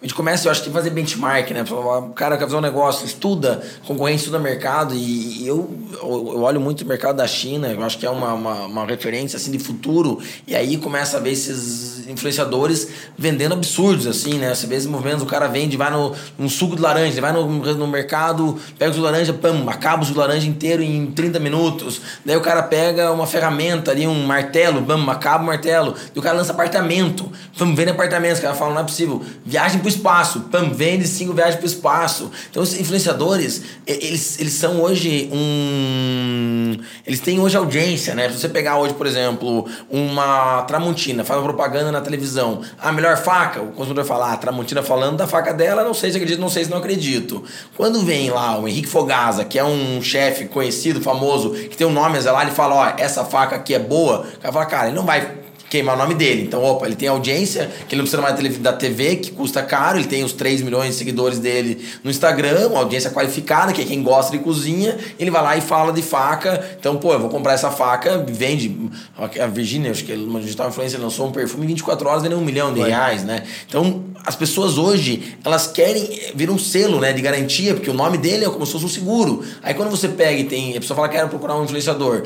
a 0.00 0.04
gente 0.04 0.14
começa, 0.14 0.46
eu 0.46 0.52
acho 0.52 0.62
que 0.62 0.70
fazer 0.70 0.90
benchmark, 0.90 1.50
né? 1.50 1.64
O 1.68 2.10
cara 2.10 2.36
quer 2.36 2.44
fazer 2.44 2.54
um 2.54 2.60
negócio, 2.60 3.04
estuda 3.04 3.60
concorrência, 3.84 4.26
estuda 4.26 4.38
mercado. 4.38 4.94
E 4.94 5.44
eu, 5.44 5.68
eu 6.00 6.40
olho 6.40 6.60
muito 6.60 6.82
o 6.82 6.86
mercado 6.86 7.16
da 7.16 7.26
China, 7.26 7.66
eu 7.66 7.82
acho 7.82 7.98
que 7.98 8.06
é 8.06 8.10
uma, 8.10 8.32
uma, 8.32 8.54
uma, 8.66 8.86
referência 8.86 9.36
assim, 9.36 9.50
de 9.50 9.58
futuro. 9.58 10.20
E 10.46 10.54
aí 10.54 10.76
começa 10.76 11.16
a 11.16 11.20
ver 11.20 11.32
esses 11.32 12.06
influenciadores 12.06 12.88
vendendo 13.18 13.54
absurdos, 13.54 14.06
assim, 14.06 14.34
né? 14.34 14.54
Você 14.54 14.68
vê 14.68 14.76
esses 14.76 14.86
movimentos, 14.86 15.24
o 15.24 15.26
cara 15.26 15.48
vende, 15.48 15.76
vai 15.76 15.90
no, 15.90 16.14
no 16.38 16.48
suco 16.48 16.76
de 16.76 16.82
laranja, 16.82 17.20
vai 17.20 17.32
no, 17.32 17.48
no 17.48 17.86
mercado, 17.88 18.56
pega 18.78 18.92
o 18.92 18.94
suco 18.94 19.04
de 19.04 19.12
laranja, 19.12 19.32
pam, 19.32 19.68
acaba 19.68 20.04
o 20.04 20.06
suco 20.06 20.14
de 20.14 20.24
laranja 20.24 20.46
inteiro 20.46 20.80
em 20.80 21.10
30 21.10 21.40
minutos. 21.40 22.00
Daí 22.24 22.36
o 22.36 22.40
cara 22.40 22.62
pega 22.62 23.10
uma 23.10 23.26
ferramenta 23.26 23.90
ali, 23.90 24.06
um 24.06 24.24
martelo, 24.24 24.80
pam, 24.80 25.10
acaba 25.10 25.42
o 25.42 25.46
martelo. 25.48 25.96
E 26.14 26.18
o 26.20 26.22
cara 26.22 26.36
lança 26.36 26.52
apartamento, 26.52 27.28
pam, 27.58 27.74
vende 27.74 27.90
apartamentos. 27.90 28.38
O 28.38 28.42
cara 28.42 28.54
fala, 28.54 28.74
não 28.74 28.82
é 28.82 28.84
possível. 28.84 29.20
Viagem 29.44 29.87
pro 29.88 29.96
espaço. 29.96 30.40
Pam, 30.50 30.70
vende 30.70 31.06
cinco 31.06 31.32
viagens 31.32 31.56
para 31.56 31.64
o 31.64 31.66
espaço. 31.66 32.30
Então, 32.50 32.62
os 32.62 32.78
influenciadores, 32.78 33.62
eles, 33.86 34.38
eles 34.38 34.52
são 34.52 34.80
hoje 34.82 35.28
um. 35.32 36.76
Eles 37.06 37.20
têm 37.20 37.40
hoje 37.40 37.56
audiência, 37.56 38.14
né? 38.14 38.28
Se 38.28 38.38
você 38.38 38.48
pegar 38.48 38.78
hoje, 38.78 38.94
por 38.94 39.06
exemplo, 39.06 39.66
uma 39.90 40.62
Tramontina, 40.62 41.24
faz 41.24 41.40
uma 41.40 41.46
propaganda 41.46 41.90
na 41.90 42.00
televisão. 42.00 42.60
A 42.78 42.92
melhor 42.92 43.16
faca, 43.16 43.62
o 43.62 43.72
consumidor 43.72 44.04
fala, 44.04 44.32
ah, 44.32 44.36
Tramontina 44.36 44.82
falando 44.82 45.16
da 45.16 45.26
faca 45.26 45.52
dela, 45.52 45.82
não 45.82 45.94
sei 45.94 46.10
se 46.10 46.16
acredito, 46.16 46.40
não 46.40 46.50
sei 46.50 46.64
se 46.64 46.70
não 46.70 46.78
acredito. 46.78 47.42
Quando 47.76 48.00
vem 48.04 48.30
lá 48.30 48.58
o 48.58 48.68
Henrique 48.68 48.88
Fogaza, 48.88 49.44
que 49.44 49.58
é 49.58 49.64
um 49.64 50.02
chefe 50.02 50.46
conhecido, 50.46 51.00
famoso, 51.00 51.50
que 51.50 51.76
tem 51.76 51.86
um 51.86 51.92
nome 51.92 52.18
lá, 52.18 52.42
ele 52.42 52.50
fala, 52.50 52.74
ó, 52.74 52.92
essa 52.98 53.24
faca 53.24 53.56
aqui 53.56 53.74
é 53.74 53.78
boa, 53.78 54.26
o 54.36 54.40
cara 54.40 54.52
fala, 54.52 54.66
cara, 54.66 54.86
ele 54.88 54.96
não 54.96 55.04
vai 55.04 55.47
queimar 55.68 55.94
o 55.94 55.98
nome 55.98 56.14
dele. 56.14 56.42
Então, 56.42 56.62
opa, 56.62 56.86
ele 56.86 56.96
tem 56.96 57.08
audiência, 57.08 57.70
que 57.88 57.94
ele 57.94 58.02
não 58.02 58.08
precisa 58.08 58.22
mais 58.22 58.58
da 58.58 58.72
TV, 58.72 59.16
que 59.16 59.30
custa 59.30 59.62
caro, 59.62 59.98
ele 59.98 60.06
tem 60.06 60.24
os 60.24 60.32
3 60.32 60.62
milhões 60.62 60.90
de 60.90 60.94
seguidores 60.94 61.38
dele 61.38 61.84
no 62.02 62.10
Instagram, 62.10 62.68
uma 62.68 62.80
audiência 62.80 63.10
qualificada, 63.10 63.72
que 63.72 63.82
é 63.82 63.84
quem 63.84 64.02
gosta 64.02 64.36
de 64.36 64.42
cozinha, 64.42 64.96
ele 65.18 65.30
vai 65.30 65.42
lá 65.42 65.56
e 65.56 65.60
fala 65.60 65.92
de 65.92 66.02
faca. 66.02 66.76
Então, 66.78 66.96
pô, 66.96 67.12
eu 67.12 67.20
vou 67.20 67.28
comprar 67.28 67.52
essa 67.52 67.70
faca, 67.70 68.24
vende. 68.28 68.90
A 69.18 69.46
Virginia, 69.46 69.90
acho 69.90 70.04
que 70.04 70.12
uma 70.12 70.40
digital 70.40 70.68
influencer 70.68 71.00
lançou 71.00 71.26
um 71.26 71.32
perfume 71.32 71.64
em 71.64 71.68
24 71.68 72.08
horas, 72.08 72.22
vendeu 72.22 72.38
um 72.38 72.44
milhão 72.44 72.72
de 72.72 72.80
reais, 72.80 73.24
né? 73.24 73.44
Então, 73.68 74.04
as 74.24 74.36
pessoas 74.36 74.78
hoje, 74.78 75.36
elas 75.44 75.66
querem 75.66 76.20
vir 76.34 76.50
um 76.50 76.58
selo, 76.58 77.00
né, 77.00 77.12
de 77.12 77.22
garantia, 77.22 77.74
porque 77.74 77.88
o 77.88 77.94
nome 77.94 78.18
dele 78.18 78.44
é 78.44 78.50
como 78.50 78.66
se 78.66 78.72
fosse 78.72 78.84
um 78.84 78.88
seguro. 78.88 79.42
Aí 79.62 79.74
quando 79.74 79.90
você 79.90 80.08
pega 80.08 80.38
e 80.38 80.44
tem, 80.44 80.76
a 80.76 80.80
pessoa 80.80 80.96
fala, 80.96 81.08
quero 81.08 81.28
procurar 81.28 81.56
um 81.56 81.64
influenciador, 81.64 82.22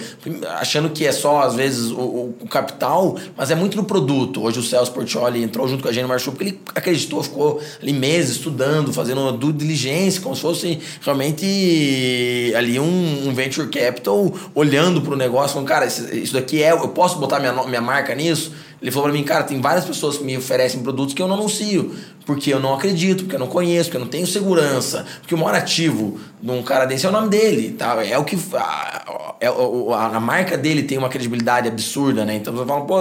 achando 0.59 0.91
que 0.91 1.07
é 1.07 1.13
só, 1.13 1.43
às 1.43 1.55
vezes, 1.55 1.91
o, 1.91 2.35
o 2.41 2.49
capital, 2.49 3.17
mas 3.37 3.51
é 3.51 3.55
muito 3.55 3.77
no 3.77 3.85
produto. 3.85 4.43
Hoje 4.43 4.59
o 4.59 4.63
Celso 4.63 4.93
Portioli 4.93 5.43
entrou 5.43 5.67
junto 5.69 5.83
com 5.83 5.89
a 5.89 5.93
gente 5.93 6.03
no 6.03 6.09
Marshall 6.09 6.35
porque 6.35 6.51
ele 6.51 6.61
acreditou, 6.75 7.23
ficou 7.23 7.61
ali 7.81 7.93
meses 7.93 8.37
estudando, 8.37 8.93
fazendo 8.93 9.21
uma 9.21 9.33
due 9.33 9.53
diligência, 9.53 10.21
como 10.21 10.35
se 10.35 10.43
fosse 10.43 10.79
realmente 11.01 12.53
ali 12.57 12.79
um, 12.79 13.29
um 13.29 13.35
venture 13.35 13.69
capital 13.69 14.33
olhando 14.55 15.01
para 15.01 15.15
o 15.15 15.17
negócio, 15.17 15.55
falando, 15.55 15.69
cara, 15.69 15.87
isso 15.87 16.33
daqui 16.33 16.63
é, 16.63 16.73
eu 16.73 16.89
posso 16.89 17.19
botar 17.19 17.41
minha, 17.41 17.53
minha 17.67 17.81
marca 17.81 18.15
nisso? 18.15 18.53
Ele 18.83 18.91
falou 18.91 19.09
para 19.09 19.17
mim, 19.17 19.23
cara, 19.23 19.45
tem 19.45 19.61
várias 19.61 19.85
pessoas 19.85 20.19
que 20.19 20.25
me 20.25 20.37
oferecem 20.37 20.83
produtos 20.83 21.15
que 21.15 21.23
eu 21.23 21.29
não 21.29 21.37
anuncio, 21.37 21.95
porque 22.27 22.53
eu 22.53 22.59
não 22.59 22.75
acredito, 22.75 23.23
porque 23.23 23.37
eu 23.37 23.41
não 23.41 23.47
conheço, 23.47 23.85
porque 23.85 23.97
eu 23.97 24.01
não 24.01 24.09
tenho 24.09 24.27
segurança, 24.27 25.07
porque 25.21 25.35
o 25.35 25.39
maior 25.39 25.55
ativo 25.55 26.19
de 26.43 26.51
um 26.51 26.63
cara 26.65 26.85
desse 26.85 27.07
é 27.07 27.09
o 27.09 27.13
nome 27.13 27.29
dele, 27.29 27.71
tá? 27.79 28.05
É 28.05 28.19
o 28.19 28.25
que 28.25 28.37
a, 28.55 29.35
é, 29.41 29.47
a, 29.47 30.17
a 30.17 30.21
marca 30.21 30.59
dele 30.59 30.83
tem 30.83 30.99
uma 30.99 31.09
credibilidade 31.09 31.69
absurda, 31.69 32.25
né? 32.25 32.35
Então 32.35 32.53
você 32.53 32.67
fala, 32.67 32.85
pô, 32.85 32.97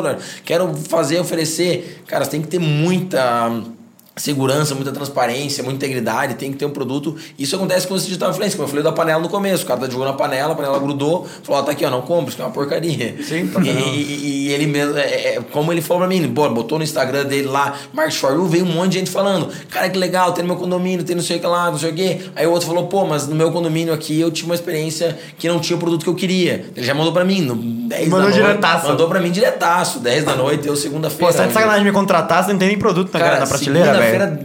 quero 0.45 0.71
fazer, 0.75 1.19
oferecer, 1.19 2.03
cara, 2.05 2.25
você 2.25 2.31
tem 2.31 2.41
que 2.43 2.47
ter 2.47 2.59
muita 2.59 3.49
segurança, 4.15 4.75
muita 4.75 4.91
transparência, 4.91 5.63
muita 5.63 5.85
integridade, 5.85 6.35
tem 6.35 6.51
que 6.51 6.57
ter 6.57 6.65
um 6.65 6.71
produto. 6.71 7.15
Isso 7.39 7.55
acontece 7.55 7.87
com 7.87 7.95
esse 7.95 8.05
digital 8.05 8.31
influencer, 8.31 8.57
como 8.57 8.65
eu 8.65 8.69
falei 8.69 8.83
da 8.83 8.91
panela 8.91 9.21
no 9.21 9.29
começo. 9.29 9.63
O 9.63 9.67
cara 9.67 9.79
tá 9.79 9.89
jogando 9.89 10.09
a 10.09 10.13
panela, 10.13 10.53
a 10.53 10.55
panela 10.55 10.79
grudou, 10.79 11.25
falou, 11.43 11.61
ó, 11.61 11.63
tá 11.63 11.71
aqui, 11.71 11.85
ó, 11.85 11.89
não 11.89 12.01
compra, 12.01 12.31
isso 12.31 12.41
é 12.41 12.45
uma 12.45 12.51
porcaria. 12.51 13.15
Sim, 13.23 13.49
e, 13.63 13.69
e, 13.69 14.47
e, 14.47 14.51
ele 14.51 14.67
mesmo, 14.67 14.97
é, 14.97 15.35
é, 15.35 15.41
como 15.51 15.71
ele 15.71 15.81
falou 15.81 16.01
pra 16.01 16.09
mim, 16.09 16.27
botou 16.27 16.77
no 16.77 16.83
Instagram 16.83 17.25
dele 17.25 17.47
lá, 17.47 17.73
Mark 17.93 18.11
Short, 18.11 18.37
veio 18.49 18.65
um 18.65 18.67
monte 18.67 18.91
de 18.91 18.99
gente 18.99 19.11
falando, 19.11 19.49
cara, 19.69 19.89
que 19.89 19.97
legal, 19.97 20.33
tem 20.33 20.43
no 20.43 20.49
meu 20.49 20.57
condomínio, 20.57 21.05
tem 21.05 21.15
não 21.15 21.23
sei 21.23 21.37
o 21.37 21.39
que 21.39 21.47
lá, 21.47 21.71
não 21.71 21.77
sei 21.77 21.91
o 21.91 21.93
que. 21.93 22.31
Aí 22.35 22.45
o 22.45 22.51
outro 22.51 22.67
falou, 22.67 22.87
pô, 22.87 23.05
mas 23.05 23.27
no 23.27 23.35
meu 23.35 23.51
condomínio 23.51 23.93
aqui 23.93 24.19
eu 24.19 24.29
tive 24.29 24.47
uma 24.47 24.55
experiência 24.55 25.17
que 25.37 25.47
não 25.47 25.59
tinha 25.59 25.77
o 25.77 25.79
produto 25.79 26.03
que 26.03 26.09
eu 26.09 26.15
queria. 26.15 26.65
Ele 26.75 26.85
já 26.85 26.93
mandou 26.93 27.13
pra 27.13 27.23
mim, 27.23 27.41
no 27.41 27.55
10 27.55 28.09
mandou 28.09 28.19
da 28.19 28.23
noite. 28.23 28.41
Diretaço. 28.41 28.87
Mandou 28.87 29.07
pra 29.07 29.19
mim 29.19 29.31
diretaço, 29.31 29.99
10 29.99 30.23
da 30.25 30.35
noite, 30.35 30.67
eu 30.67 30.75
segunda-feira. 30.75 31.25
Pô, 31.25 31.31
você 31.31 31.37
tá 31.37 31.47
de 31.47 31.53
sacanagem 31.53 31.83
me 31.83 31.91
contratar, 31.91 32.43
você 32.43 32.51
não 32.51 32.59
tem 32.59 32.67
nem 32.67 32.77
produto 32.77 33.11
na, 33.13 33.19
cara, 33.19 33.39
na 33.39 33.47
prateleira, 33.47 34.00
velho. 34.01 34.37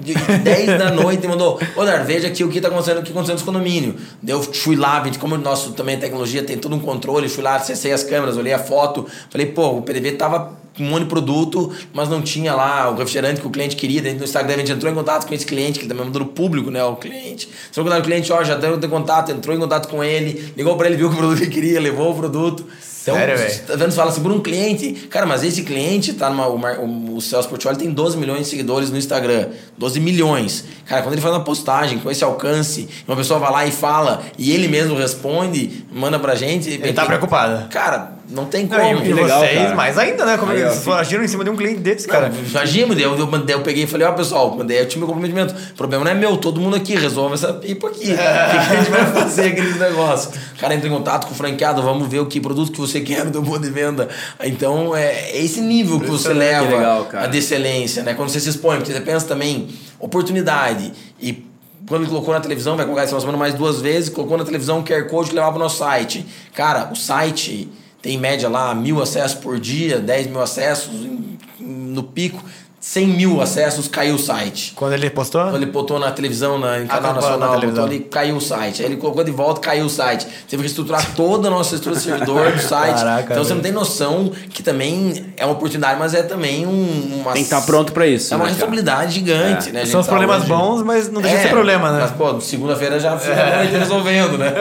10 0.42 0.78
da 0.78 0.90
noite 0.90 1.24
e 1.24 1.28
mandou, 1.28 1.60
ô 1.76 1.84
Dar, 1.84 2.04
veja 2.04 2.28
aqui 2.28 2.44
o 2.44 2.48
que 2.48 2.58
está 2.58 2.68
acontecendo, 2.68 2.98
o 2.98 3.02
que 3.02 3.10
acontecendo 3.10 3.36
nos 3.36 3.44
condomínios. 3.44 3.94
Eu 4.26 4.42
fui 4.42 4.76
lá, 4.76 5.02
como 5.18 5.34
o 5.34 5.38
nosso 5.38 5.72
também 5.72 5.98
tecnologia 5.98 6.42
tem 6.42 6.58
todo 6.58 6.74
um 6.74 6.80
controle, 6.80 7.28
fui 7.28 7.42
lá, 7.42 7.56
acessei 7.56 7.92
as 7.92 8.02
câmeras, 8.02 8.36
olhei 8.36 8.52
a 8.52 8.58
foto, 8.58 9.06
falei, 9.30 9.46
pô, 9.46 9.78
o 9.78 9.82
PDV 9.82 10.12
tava 10.12 10.66
com 10.76 10.84
um 10.84 10.88
monte 10.88 11.04
de 11.04 11.08
produto, 11.08 11.72
mas 11.92 12.08
não 12.08 12.20
tinha 12.20 12.54
lá 12.54 12.90
o 12.90 12.96
refrigerante 12.96 13.40
que 13.40 13.46
o 13.46 13.50
cliente 13.50 13.76
queria. 13.76 14.02
Dentro 14.02 14.18
do 14.18 14.24
Instagram 14.24 14.54
a 14.54 14.58
gente 14.58 14.72
entrou 14.72 14.92
em 14.92 14.94
contato 14.94 15.26
com 15.26 15.34
esse 15.34 15.46
cliente, 15.46 15.78
que 15.78 15.86
também 15.86 16.04
mandou 16.04 16.22
no 16.22 16.28
público, 16.28 16.70
né? 16.70 16.84
O 16.84 16.96
cliente. 16.96 17.48
Entrou 17.70 17.86
em 17.86 17.88
contato 17.88 18.02
com 18.02 18.08
o 18.08 18.10
cliente, 18.10 18.32
ó, 18.32 18.44
já 18.44 18.56
deu 18.56 18.78
contato, 18.88 19.32
entrou 19.32 19.56
em 19.56 19.58
contato 19.58 19.88
com 19.88 20.04
ele, 20.04 20.52
ligou 20.56 20.76
para 20.76 20.88
ele, 20.88 20.96
viu 20.96 21.08
que 21.08 21.14
o 21.14 21.18
produto 21.18 21.40
que 21.40 21.48
queria, 21.48 21.80
levou 21.80 22.12
o 22.12 22.14
produto. 22.14 22.66
Então, 23.06 23.14
Sério? 23.14 23.66
Tá 23.66 23.76
vendo? 23.76 23.90
Você 23.92 23.96
fala 23.96 24.10
assim, 24.10 24.20
por 24.20 24.32
um 24.32 24.40
cliente. 24.40 24.92
Cara, 25.08 25.24
mas 25.26 25.44
esse 25.44 25.62
cliente 25.62 26.12
tá 26.14 26.28
numa. 26.28 26.48
O, 26.48 27.16
o 27.16 27.20
Celso 27.20 27.48
Portioli 27.48 27.78
tem 27.78 27.92
12 27.92 28.16
milhões 28.16 28.40
de 28.40 28.46
seguidores 28.46 28.90
no 28.90 28.98
Instagram. 28.98 29.50
12 29.78 30.00
milhões. 30.00 30.64
Cara, 30.84 31.02
quando 31.02 31.12
ele 31.12 31.22
faz 31.22 31.32
uma 31.32 31.44
postagem 31.44 32.00
com 32.00 32.10
esse 32.10 32.24
alcance, 32.24 32.88
uma 33.06 33.16
pessoa 33.16 33.38
vai 33.38 33.52
lá 33.52 33.66
e 33.66 33.70
fala, 33.70 34.22
e 34.36 34.50
ele 34.50 34.66
mesmo 34.66 34.96
responde, 34.96 35.86
manda 35.92 36.18
pra 36.18 36.34
gente. 36.34 36.68
Ele 36.68 36.92
tá 36.92 37.06
preocupado. 37.06 37.68
Cara, 37.68 38.15
não 38.28 38.44
tem 38.46 38.66
como. 38.66 38.80
Não, 38.80 39.04
e, 39.04 39.12
legal, 39.12 39.40
vocês, 39.40 39.54
cara. 39.54 39.74
mais 39.74 39.96
ainda, 39.96 40.24
né? 40.24 40.36
Como 40.36 40.50
Aí, 40.50 40.60
eles 40.60 40.88
agiram 40.88 41.24
em 41.24 41.28
cima 41.28 41.44
de 41.44 41.50
um 41.50 41.56
cliente 41.56 41.80
desse, 41.80 42.08
cara. 42.08 42.28
Não, 42.52 42.60
agimos, 42.60 42.98
eu, 42.98 43.16
eu, 43.16 43.46
eu 43.48 43.60
peguei 43.60 43.84
e 43.84 43.86
falei, 43.86 44.06
ó, 44.06 44.12
pessoal, 44.12 44.56
mandei 44.56 44.82
o 44.82 44.86
time 44.86 45.00
meu 45.00 45.08
comprometimento. 45.08 45.54
O 45.54 45.74
problema 45.74 46.04
não 46.04 46.10
é 46.10 46.14
meu, 46.14 46.36
todo 46.36 46.60
mundo 46.60 46.76
aqui, 46.76 46.96
resolve 46.96 47.34
essa 47.34 47.52
pipa 47.52 47.88
aqui. 47.88 48.12
o 48.12 48.16
que 48.16 48.20
a 48.20 48.76
gente 48.76 48.90
vai 48.90 49.06
fazer 49.12 49.52
aquele 49.52 49.78
negócio? 49.78 50.30
O 50.56 50.60
cara 50.60 50.74
entra 50.74 50.88
em 50.88 50.90
contato 50.90 51.26
com 51.26 51.34
o 51.34 51.36
franqueado, 51.36 51.82
vamos 51.82 52.08
ver 52.08 52.20
o 52.20 52.26
que 52.26 52.40
produto 52.40 52.72
que 52.72 52.80
você 52.80 53.00
quer 53.00 53.24
do 53.26 53.42
ponto 53.42 53.60
de 53.60 53.70
venda. 53.70 54.08
Então, 54.42 54.96
é, 54.96 55.30
é 55.30 55.44
esse 55.44 55.60
nível 55.60 56.00
que 56.00 56.08
você 56.08 56.32
leva 56.32 56.66
que 56.66 56.74
legal, 56.74 57.08
a 57.12 57.26
de 57.26 57.38
excelência, 57.38 58.02
né? 58.02 58.14
Quando 58.14 58.30
você 58.30 58.40
se 58.40 58.48
expõe, 58.48 58.78
porque 58.78 58.92
você 58.92 59.00
pensa 59.00 59.26
também, 59.26 59.68
oportunidade 60.00 60.92
e 61.20 61.46
quando 61.88 62.02
ele 62.02 62.10
colocou 62.10 62.34
na 62.34 62.40
televisão, 62.40 62.76
vai 62.76 62.84
colocar 62.84 63.04
essa 63.04 63.18
semana 63.20 63.38
mais 63.38 63.54
duas 63.54 63.80
vezes, 63.80 64.10
colocou 64.10 64.36
na 64.36 64.44
televisão 64.44 64.80
o 64.80 64.84
QR 64.84 65.04
Code 65.04 65.28
que 65.28 65.34
levava 65.36 65.52
para 65.52 65.60
o 65.60 65.62
nosso 65.62 65.78
site. 65.78 66.26
Cara, 66.52 66.90
o 66.92 66.96
site 66.96 67.68
tem 68.02 68.14
em 68.14 68.18
média 68.18 68.48
lá 68.48 68.74
mil 68.74 69.02
acessos 69.02 69.38
por 69.38 69.58
dia, 69.58 69.98
10 69.98 70.28
mil 70.28 70.40
acessos 70.40 70.90
no 71.58 72.02
pico. 72.02 72.42
100 72.86 73.06
mil 73.08 73.40
acessos, 73.40 73.88
caiu 73.88 74.14
o 74.14 74.18
site. 74.18 74.72
Quando 74.76 74.92
ele 74.92 75.10
postou? 75.10 75.42
Quando 75.42 75.56
ele 75.56 75.66
botou 75.66 75.98
na 75.98 76.12
televisão, 76.12 76.56
na, 76.56 76.78
em 76.78 76.84
ah, 76.84 76.86
canal 76.86 77.14
nacional, 77.14 77.60
botou 77.60 77.84
ali, 77.84 77.98
caiu 77.98 78.36
o 78.36 78.40
site. 78.40 78.80
Aí 78.80 78.88
ele 78.88 78.96
colocou 78.96 79.24
de 79.24 79.32
volta, 79.32 79.60
caiu 79.60 79.86
o 79.86 79.90
site. 79.90 80.24
Teve 80.24 80.58
que 80.58 80.68
reestruturar 80.68 81.14
toda 81.16 81.48
a 81.48 81.50
nossa 81.50 81.74
estrutura 81.74 81.96
de 81.96 82.02
servidor 82.02 82.52
do 82.52 82.62
site. 82.62 82.94
Caraca, 82.94 83.32
então 83.32 83.44
você 83.44 83.54
não 83.54 83.60
tem 83.60 83.72
noção 83.72 84.30
que 84.50 84.62
também 84.62 85.34
é 85.36 85.44
uma 85.44 85.54
oportunidade, 85.54 85.98
mas 85.98 86.14
é 86.14 86.22
também 86.22 86.64
um, 86.64 87.22
uma... 87.22 87.32
Tem 87.32 87.42
que 87.42 87.48
estar 87.48 87.60
tá 87.60 87.66
pronto 87.66 87.92
para 87.92 88.06
isso. 88.06 88.32
É 88.32 88.36
uma 88.36 88.44
né, 88.44 88.50
responsabilidade 88.50 89.14
gigante, 89.14 89.70
é. 89.70 89.72
né? 89.72 89.84
São 89.84 89.98
os 89.98 90.06
tá 90.06 90.12
problemas 90.12 90.42
hoje... 90.42 90.48
bons, 90.48 90.82
mas 90.82 91.10
não 91.10 91.20
deixa 91.20 91.38
é, 91.38 91.40
de 91.40 91.46
ser 91.48 91.52
problema, 91.52 91.90
né? 91.90 91.98
Mas, 92.02 92.12
pô, 92.12 92.40
segunda-feira 92.40 93.00
já 93.00 93.18
foi 93.18 93.34
resolvendo, 93.66 94.38
né? 94.38 94.52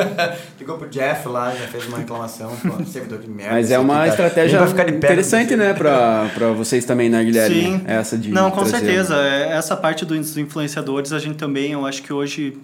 Ligou 0.66 0.80
pro 0.80 0.90
Jeff 0.90 1.28
lá, 1.28 1.54
já 1.54 1.68
fez 1.68 1.86
uma 1.86 2.00
reclamação, 2.00 2.50
pô, 2.58 2.84
servidor 2.90 3.20
de 3.20 3.30
merda. 3.30 3.54
Mas 3.54 3.70
é 3.70 3.78
uma 3.78 4.08
estratégia 4.08 4.60
interessante, 4.90 5.56
né, 5.56 5.76
pra, 5.76 6.28
pra 6.34 6.48
vocês 6.54 6.86
também, 6.86 7.08
né, 7.08 7.24
Guilherme? 7.24 7.56
Sim. 7.56 7.82
Essa 7.86 8.18
de 8.18 8.32
não, 8.32 8.50
com 8.50 8.66
certeza 8.66 8.86
certeza. 8.86 9.16
É, 9.16 9.54
essa 9.54 9.76
parte 9.76 10.06
dos 10.06 10.38
influenciadores, 10.38 11.14
a 11.14 11.20
gente 11.20 11.36
também, 11.36 11.74
eu 11.74 11.86
acho 11.86 12.02
que 12.02 12.12
hoje 12.12 12.58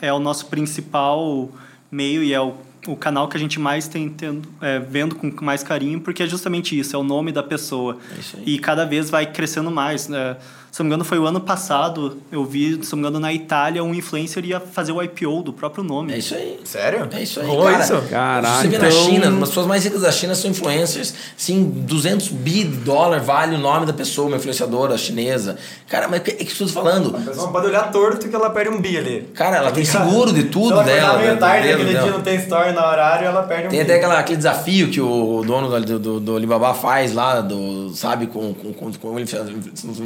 é 0.00 0.12
o 0.12 0.18
nosso 0.18 0.46
principal 0.46 1.50
meio 1.90 2.22
e 2.22 2.32
é 2.32 2.40
o, 2.40 2.54
o 2.86 2.96
canal 2.96 3.28
que 3.28 3.36
a 3.36 3.40
gente 3.40 3.58
mais 3.58 3.88
tem 3.88 4.08
tendo, 4.08 4.48
é, 4.60 4.78
vendo 4.78 5.14
com 5.14 5.32
mais 5.44 5.62
carinho, 5.62 6.00
porque 6.00 6.22
é 6.22 6.26
justamente 6.26 6.78
isso, 6.78 6.94
é 6.94 6.98
o 6.98 7.02
nome 7.02 7.32
da 7.32 7.42
pessoa. 7.42 7.98
É 8.16 8.40
e 8.46 8.58
cada 8.58 8.84
vez 8.84 9.10
vai 9.10 9.26
crescendo 9.26 9.70
mais. 9.70 10.08
Né? 10.08 10.36
Se 10.78 10.82
não 10.84 10.90
me 10.90 10.90
engano, 10.90 11.04
foi 11.04 11.18
o 11.18 11.26
ano 11.26 11.40
passado, 11.40 12.18
eu 12.30 12.44
vi, 12.44 12.78
se 12.84 12.92
não 12.92 12.98
me 12.98 13.08
engano, 13.08 13.18
na 13.18 13.32
Itália, 13.32 13.82
um 13.82 13.92
influencer 13.92 14.44
ia 14.44 14.60
fazer 14.60 14.92
o 14.92 15.02
IPO 15.02 15.42
do 15.42 15.52
próprio 15.52 15.82
nome. 15.82 16.12
É 16.12 16.18
isso 16.18 16.36
aí. 16.36 16.60
Sério? 16.64 17.08
É 17.10 17.20
isso 17.20 17.40
aí. 17.40 17.48
Rolou 17.48 17.64
cara, 17.64 17.82
isso? 17.82 18.02
Caraca. 18.08 18.60
Você 18.60 18.68
vê 18.68 18.76
então... 18.76 18.88
na 18.88 18.94
China, 18.94 19.42
as 19.42 19.48
pessoas 19.48 19.66
mais 19.66 19.82
ricas 19.82 20.02
da 20.02 20.12
China 20.12 20.36
são 20.36 20.48
influencers. 20.48 21.12
Sim, 21.36 21.64
200 21.64 22.28
bi 22.28 22.62
de 22.62 22.76
dólar 22.76 23.18
vale 23.18 23.56
o 23.56 23.58
nome 23.58 23.86
da 23.86 23.92
pessoa, 23.92 24.28
uma 24.28 24.36
influenciadora 24.36 24.96
chinesa. 24.96 25.58
Cara, 25.88 26.06
mas 26.06 26.20
o 26.20 26.22
que, 26.22 26.30
é 26.30 26.34
que 26.34 26.44
estou 26.44 26.68
falando? 26.68 27.16
A 27.16 27.20
pessoa 27.22 27.46
não 27.46 27.52
pode 27.52 27.66
olhar 27.66 27.90
torto 27.90 28.28
que 28.28 28.36
ela 28.36 28.50
perde 28.50 28.70
um 28.70 28.80
bi 28.80 28.96
ali. 28.96 29.28
Cara, 29.34 29.56
ela 29.56 29.72
tem 29.72 29.84
seguro 29.84 30.32
de 30.32 30.44
tudo 30.44 30.74
ela 30.74 30.84
dela. 30.84 31.18
meio 31.18 31.38
tarde, 31.38 31.72
aquele 31.72 31.90
dia 31.90 32.06
não 32.12 32.20
tem 32.20 32.36
story 32.36 32.70
na 32.70 32.88
horário, 32.88 33.26
ela 33.26 33.42
perde 33.42 33.66
um 33.66 33.70
Tem 33.70 33.80
bi. 33.80 33.84
até 33.84 33.96
aquela, 33.96 34.16
aquele 34.16 34.36
desafio 34.36 34.90
que 34.90 35.00
o 35.00 35.42
dono 35.44 35.80
do, 35.80 35.98
do, 35.98 36.20
do 36.20 36.36
Alibaba 36.36 36.72
faz 36.72 37.12
lá, 37.12 37.40
do, 37.40 37.90
sabe, 37.96 38.28
com, 38.28 38.54
com, 38.54 38.72
com, 38.72 38.92
com 38.92 39.18
ele. 39.18 39.28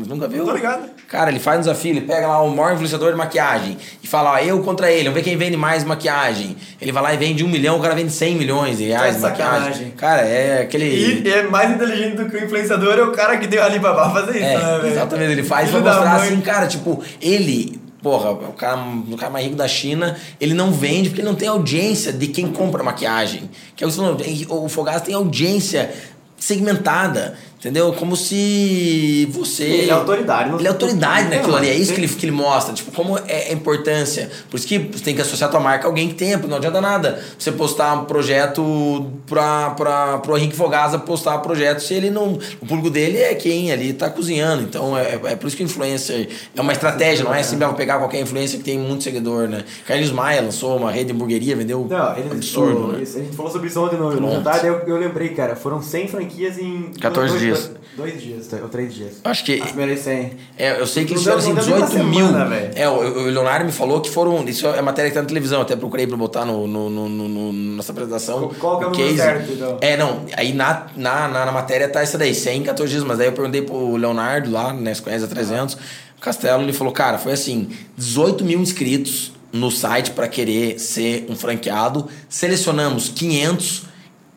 Nunca 0.08 0.28
viu? 0.28 0.61
Ligado. 0.62 0.90
Cara, 1.08 1.30
ele 1.30 1.40
faz 1.40 1.58
um 1.58 1.60
desafio, 1.60 1.90
ele 1.90 2.00
pega 2.02 2.26
lá 2.26 2.40
o 2.42 2.48
maior 2.48 2.72
influenciador 2.72 3.10
de 3.10 3.18
maquiagem 3.18 3.76
e 4.02 4.06
fala, 4.06 4.32
ó, 4.32 4.38
eu 4.38 4.62
contra 4.62 4.90
ele, 4.90 5.04
vamos 5.04 5.16
ver 5.16 5.22
quem 5.22 5.36
vende 5.36 5.56
mais 5.56 5.84
maquiagem. 5.84 6.56
Ele 6.80 6.92
vai 6.92 7.02
lá 7.02 7.14
e 7.14 7.16
vende 7.16 7.44
um 7.44 7.48
milhão, 7.48 7.78
o 7.78 7.82
cara 7.82 7.94
vende 7.94 8.12
100 8.12 8.36
milhões 8.36 8.78
de 8.78 8.84
reais 8.84 9.16
de 9.16 9.20
maquiagem. 9.20 9.90
Cara, 9.90 10.22
é 10.22 10.62
aquele... 10.62 11.22
E 11.22 11.28
é 11.30 11.42
mais 11.42 11.70
inteligente 11.70 12.16
do 12.16 12.30
que 12.30 12.36
o 12.36 12.44
influenciador 12.44 12.98
é 12.98 13.02
o 13.02 13.12
cara 13.12 13.36
que 13.36 13.46
deu 13.46 13.62
ali 13.62 13.78
pra 13.78 14.10
fazer 14.10 14.36
isso, 14.36 14.44
é, 14.44 14.56
né, 14.56 14.78
velho? 14.78 14.92
Exatamente, 14.92 15.32
ele 15.32 15.42
faz 15.42 15.68
Filho 15.68 15.82
pra 15.82 15.92
mostrar 15.92 16.16
assim, 16.16 16.40
cara, 16.40 16.66
tipo, 16.66 17.02
ele 17.20 17.80
porra, 18.02 18.32
o 18.32 18.52
cara, 18.52 18.80
o 18.80 19.16
cara 19.16 19.30
mais 19.30 19.44
rico 19.44 19.56
da 19.56 19.68
China, 19.68 20.16
ele 20.40 20.54
não 20.54 20.72
vende 20.72 21.08
porque 21.08 21.20
ele 21.20 21.28
não 21.28 21.36
tem 21.36 21.46
audiência 21.46 22.12
de 22.12 22.26
quem 22.26 22.48
compra 22.48 22.82
maquiagem. 22.82 23.48
Que 23.76 23.84
é 23.84 23.86
o, 23.86 24.64
o 24.64 24.68
Fogás 24.68 25.02
tem 25.02 25.14
audiência 25.14 25.88
segmentada. 26.36 27.34
Entendeu? 27.62 27.92
Como 27.92 28.16
se 28.16 29.28
você. 29.30 29.62
Ele 29.62 29.90
é 29.90 29.92
autoridade. 29.92 30.52
Ele 30.52 30.66
é 30.66 30.68
autoridade 30.68 31.28
naquilo 31.28 31.54
ali. 31.54 31.68
É 31.68 31.74
isso 31.74 31.94
que 31.94 32.00
ele, 32.00 32.08
que 32.08 32.26
ele 32.26 32.32
mostra. 32.32 32.74
Tipo, 32.74 32.90
como 32.90 33.16
é 33.28 33.50
a 33.50 33.52
importância. 33.52 34.28
Por 34.50 34.56
isso 34.56 34.66
que 34.66 34.80
você 34.80 35.04
tem 35.04 35.14
que 35.14 35.20
associar 35.20 35.48
a 35.48 35.50
tua 35.52 35.60
marca 35.60 35.86
a 35.86 35.88
alguém 35.88 36.08
que 36.08 36.14
tenha. 36.14 36.36
Não 36.38 36.56
adianta 36.56 36.80
nada 36.80 37.22
você 37.38 37.52
postar 37.52 37.94
um 37.94 38.04
projeto 38.04 39.12
para 39.28 39.70
pra, 39.70 40.18
pro 40.18 40.36
Henrique 40.36 40.56
Fogaza 40.56 40.98
postar 40.98 41.38
projeto 41.38 41.78
se 41.78 41.94
ele 41.94 42.10
não. 42.10 42.36
O 42.60 42.66
público 42.66 42.90
dele 42.90 43.18
é 43.18 43.32
quem 43.36 43.70
ali 43.70 43.92
tá 43.92 44.10
cozinhando. 44.10 44.64
Então 44.64 44.98
é, 44.98 45.20
é 45.22 45.36
por 45.36 45.46
isso 45.46 45.56
que 45.56 45.62
influencer 45.62 46.30
é 46.56 46.60
uma 46.60 46.72
estratégia, 46.72 47.24
não 47.24 47.32
é 47.32 47.38
assim 47.38 47.56
pegar 47.76 47.98
qualquer 47.98 48.20
influência 48.20 48.58
que 48.58 48.64
tem 48.64 48.76
muito 48.76 49.04
seguidor, 49.04 49.46
né? 49.46 49.64
Carlos 49.86 50.10
Maia 50.10 50.42
lançou 50.42 50.76
uma 50.76 50.90
rede 50.90 51.06
de 51.06 51.12
hamburgueria, 51.12 51.54
vendeu. 51.54 51.86
Não, 51.88 52.16
ele, 52.16 52.28
absurdo. 52.32 52.88
né? 52.88 53.02
A 53.02 53.04
gente 53.04 53.36
falou 53.36 53.52
sobre 53.52 53.68
isso 53.68 53.80
ontem 53.80 53.96
no, 53.96 54.10
no 54.10 54.42
eu, 54.64 54.80
eu 54.88 54.96
lembrei, 54.96 55.28
cara. 55.28 55.54
Foram 55.54 55.80
100 55.80 56.08
franquias 56.08 56.58
em. 56.58 56.90
14 57.00 57.38
dias. 57.38 57.51
Dias. 57.59 57.82
Dois 57.94 58.22
dias, 58.22 58.48
ou 58.55 58.68
três 58.70 58.94
dias. 58.94 59.20
Acho 59.22 59.44
que. 59.44 59.61
As 59.61 59.68
primeiras 59.68 60.00
100. 60.00 60.32
É, 60.57 60.80
eu 60.80 60.86
sei 60.86 61.05
que 61.05 61.12
eles 61.12 61.22
fizeram 61.22 61.38
assim, 61.38 61.55
18 61.55 62.05
mil. 62.05 62.26
é, 62.74 62.88
o, 62.88 62.94
o 62.94 63.24
Leonardo 63.24 63.66
me 63.66 63.72
falou 63.72 64.00
que 64.00 64.09
foram. 64.09 64.42
Isso 64.48 64.66
é 64.66 64.80
matéria 64.80 65.11
que 65.11 65.14
tá 65.14 65.20
na 65.20 65.28
televisão, 65.28 65.61
até 65.61 65.76
procurei 65.76 66.07
pra 66.07 66.16
botar 66.16 66.46
no, 66.46 66.66
no, 66.66 66.88
no, 66.88 67.08
no 67.08 67.53
nossa 67.53 67.92
apresentação. 67.92 68.50
Qual 68.58 68.79
que 68.79 68.84
é 68.84 68.87
o 68.88 68.91
case. 68.92 69.16
certo, 69.16 69.53
então? 69.53 69.79
É, 69.83 69.96
não. 69.96 70.24
Aí 70.37 70.54
na, 70.54 70.87
na, 70.96 71.29
na, 71.29 71.46
na, 71.46 71.53
matéria 71.53 71.87
tá 71.87 72.00
essa 72.00 72.16
daí, 72.16 72.34
100 72.34 72.62
14 72.62 72.91
dias. 72.91 73.04
Mas 73.04 73.20
aí 73.20 73.26
eu 73.26 73.33
perguntei 73.33 73.61
pro 73.61 73.96
Leonardo 73.96 74.50
lá, 74.50 74.72
né? 74.72 74.95
Se 74.95 75.03
conhece 75.03 75.24
a 75.24 75.29
300. 75.29 75.74
O 75.74 75.79
Castelo, 76.20 76.62
ele 76.62 76.72
falou, 76.72 76.95
cara, 76.95 77.18
foi 77.18 77.33
assim: 77.33 77.68
18 77.99 78.42
mil 78.42 78.61
inscritos 78.61 79.33
no 79.53 79.70
site 79.70 80.12
para 80.12 80.26
querer 80.29 80.79
ser 80.79 81.26
um 81.29 81.37
franqueado. 81.37 82.08
Selecionamos 82.26 83.11
500 83.11 83.83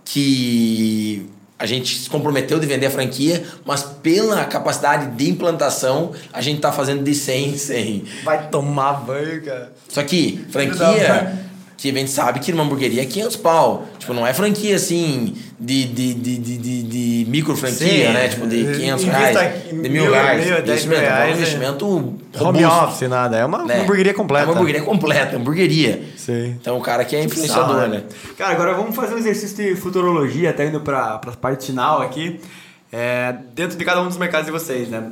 que 0.03 1.25
a 1.57 1.65
gente 1.65 1.97
se 1.97 2.09
comprometeu 2.09 2.59
de 2.59 2.67
vender 2.67 2.87
a 2.87 2.91
franquia, 2.91 3.43
mas 3.65 3.83
pela 3.83 4.43
capacidade 4.45 5.15
de 5.15 5.29
implantação, 5.29 6.11
a 6.33 6.41
gente 6.41 6.59
tá 6.59 6.71
fazendo 6.71 7.03
de 7.03 7.15
100 7.15 7.49
em 7.49 7.57
100. 7.57 8.05
Vai 8.23 8.49
tomar 8.49 9.05
banho, 9.05 9.41
cara. 9.43 9.71
Só 9.87 10.03
que 10.03 10.45
franquia 10.49 11.44
que 11.91 11.97
a 11.97 11.99
gente 11.99 12.11
sabe 12.11 12.39
que 12.39 12.51
numa 12.51 12.63
hamburgueria 12.63 13.01
é 13.01 13.05
500 13.05 13.35
pau. 13.37 13.85
Tipo, 13.99 14.13
não 14.13 14.25
é 14.25 14.33
franquia 14.33 14.75
assim 14.75 15.35
de, 15.59 15.85
de, 15.85 16.13
de, 16.13 16.37
de, 16.37 16.57
de, 16.57 16.83
de 16.83 17.29
micro 17.29 17.55
franquia, 17.55 18.07
Sim, 18.07 18.13
né? 18.13 18.27
Tipo, 18.27 18.47
de 18.47 18.63
500 18.77 19.03
reais, 19.05 19.63
de 19.67 19.73
mil, 19.73 19.91
mil 19.91 20.11
reais. 20.11 20.45
Mil, 20.45 20.61
10 20.61 20.85
mil 20.85 20.99
reais. 20.99 21.29
É 21.29 21.31
um 21.31 21.35
investimento 21.35 21.85
Home 21.85 22.17
robusto, 22.35 22.83
office, 22.83 23.09
nada. 23.09 23.37
É 23.37 23.45
uma, 23.45 23.63
né? 23.63 23.81
hamburgueria 23.81 24.13
completa. 24.13 24.45
É 24.45 24.47
uma 24.47 24.53
hamburgueria 24.53 24.81
completa, 24.81 25.35
hamburgueria. 25.35 26.03
Sim. 26.17 26.55
Então 26.59 26.77
o 26.77 26.81
cara 26.81 27.05
que 27.05 27.15
é 27.15 27.23
influenciador, 27.23 27.87
né? 27.87 28.03
Cara, 28.37 28.53
agora 28.53 28.73
vamos 28.73 28.95
fazer 28.95 29.15
um 29.15 29.17
exercício 29.17 29.57
de 29.57 29.75
futurologia, 29.75 30.49
até 30.49 30.67
indo 30.67 30.81
pra, 30.81 31.17
pra 31.19 31.31
parte 31.33 31.67
final 31.67 32.01
aqui. 32.01 32.39
É, 32.91 33.35
dentro 33.53 33.77
de 33.77 33.83
cada 33.83 34.01
um 34.01 34.07
dos 34.07 34.17
mercados 34.17 34.45
de 34.45 34.51
vocês, 34.51 34.89
né? 34.89 35.11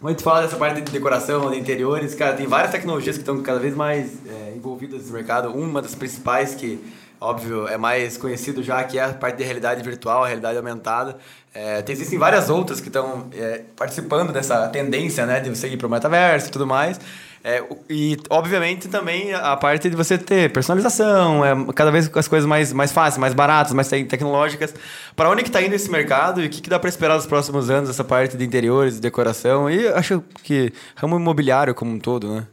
Muito 0.00 0.22
fala 0.22 0.42
dessa 0.42 0.56
parte 0.56 0.80
de 0.80 0.92
decoração, 0.92 1.50
de 1.50 1.58
interiores, 1.58 2.14
cara, 2.14 2.32
tem 2.32 2.46
várias 2.46 2.70
tecnologias 2.70 3.16
que 3.16 3.22
estão 3.22 3.42
cada 3.42 3.58
vez 3.58 3.74
mais 3.74 4.12
é, 4.28 4.52
envolvidas 4.54 5.00
nesse 5.00 5.12
mercado. 5.12 5.50
Uma 5.52 5.82
das 5.82 5.92
principais 5.92 6.54
que, 6.54 6.78
óbvio, 7.20 7.66
é 7.66 7.76
mais 7.76 8.16
conhecido 8.16 8.62
já, 8.62 8.84
que 8.84 8.96
é 8.96 9.02
a 9.02 9.12
parte 9.12 9.38
de 9.38 9.42
realidade 9.42 9.82
virtual, 9.82 10.22
realidade 10.22 10.56
aumentada. 10.56 11.18
É, 11.52 11.82
tem, 11.82 11.94
existem 11.94 12.16
várias 12.16 12.48
outras 12.48 12.80
que 12.80 12.86
estão 12.86 13.26
é, 13.34 13.62
participando 13.76 14.32
dessa 14.32 14.68
tendência, 14.68 15.26
né, 15.26 15.40
de 15.40 15.50
você 15.50 15.66
ir 15.66 15.76
para 15.76 15.88
o 15.88 15.90
metaverso 15.90 16.46
e 16.46 16.50
tudo 16.52 16.64
mais. 16.64 17.00
É, 17.42 17.62
e, 17.88 18.16
obviamente, 18.28 18.88
também 18.88 19.32
a 19.32 19.56
parte 19.56 19.88
de 19.88 19.96
você 19.96 20.18
ter 20.18 20.52
personalização, 20.52 21.44
é, 21.44 21.72
cada 21.72 21.90
vez 21.90 22.10
as 22.14 22.28
coisas 22.28 22.48
mais, 22.48 22.72
mais 22.72 22.92
fáceis, 22.92 23.18
mais 23.18 23.32
baratas, 23.32 23.72
mais 23.72 23.88
tecnológicas. 23.88 24.74
Para 25.14 25.30
onde 25.30 25.42
que 25.42 25.48
está 25.48 25.62
indo 25.62 25.74
esse 25.74 25.90
mercado 25.90 26.42
e 26.42 26.46
o 26.46 26.50
que, 26.50 26.60
que 26.60 26.68
dá 26.68 26.78
para 26.78 26.88
esperar 26.88 27.14
nos 27.14 27.26
próximos 27.26 27.70
anos, 27.70 27.88
essa 27.88 28.04
parte 28.04 28.36
de 28.36 28.44
interiores, 28.44 28.94
de 28.94 29.00
decoração 29.00 29.70
e 29.70 29.88
acho 29.88 30.22
que 30.42 30.72
ramo 30.96 31.16
imobiliário 31.16 31.74
como 31.74 31.92
um 31.92 31.98
todo, 31.98 32.34
né? 32.34 32.46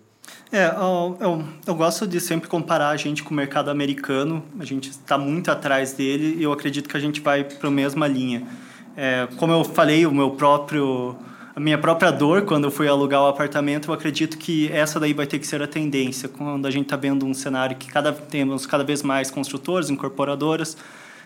É, 0.52 0.68
eu, 0.68 1.18
eu, 1.20 1.44
eu, 1.68 1.76
gosto 1.76 2.08
de 2.08 2.22
sempre 2.22 2.48
comparar 2.48 2.90
a 2.90 2.96
gente 2.96 3.24
com 3.24 3.32
o 3.32 3.34
mercado 3.34 3.70
americano. 3.70 4.44
A 4.60 4.64
gente 4.64 4.90
está 4.90 5.18
muito 5.18 5.52
atrás 5.52 5.94
dele 5.94 6.38
e 6.40 6.44
eu 6.44 6.54
acredito 6.54 6.88
que 6.88 6.96
a 6.96 7.00
gente 7.00 7.20
vai 7.20 7.44
para 7.44 7.68
a 7.68 7.72
mesma 7.72 8.08
linha. 8.08 8.44
É, 8.96 9.28
como 9.36 9.52
eu 9.52 9.64
falei, 9.64 10.06
o 10.06 10.12
meu 10.14 10.32
próprio 10.32 11.18
a 11.56 11.60
minha 11.60 11.78
própria 11.78 12.12
dor 12.12 12.42
quando 12.42 12.66
eu 12.66 12.72
fui 12.72 12.86
alugar 12.86 13.24
o 13.24 13.28
apartamento, 13.28 13.90
eu 13.90 13.94
acredito 13.94 14.38
que 14.38 14.70
essa 14.74 15.00
daí 15.00 15.14
vai 15.14 15.26
ter 15.26 15.40
que 15.40 15.48
ser 15.48 15.62
a 15.62 15.68
tendência, 15.68 16.28
quando 16.28 16.66
a 16.66 16.72
gente 16.72 16.84
está 16.84 16.98
vendo 16.98 17.26
um 17.26 17.34
cenário 17.34 17.78
que 17.78 17.88
cada, 17.88 18.12
temos 18.12 18.66
cada 18.66 18.84
vez 18.84 19.02
mais 19.02 19.32
construtores, 19.32 19.90
incorporadoras, 19.90 20.76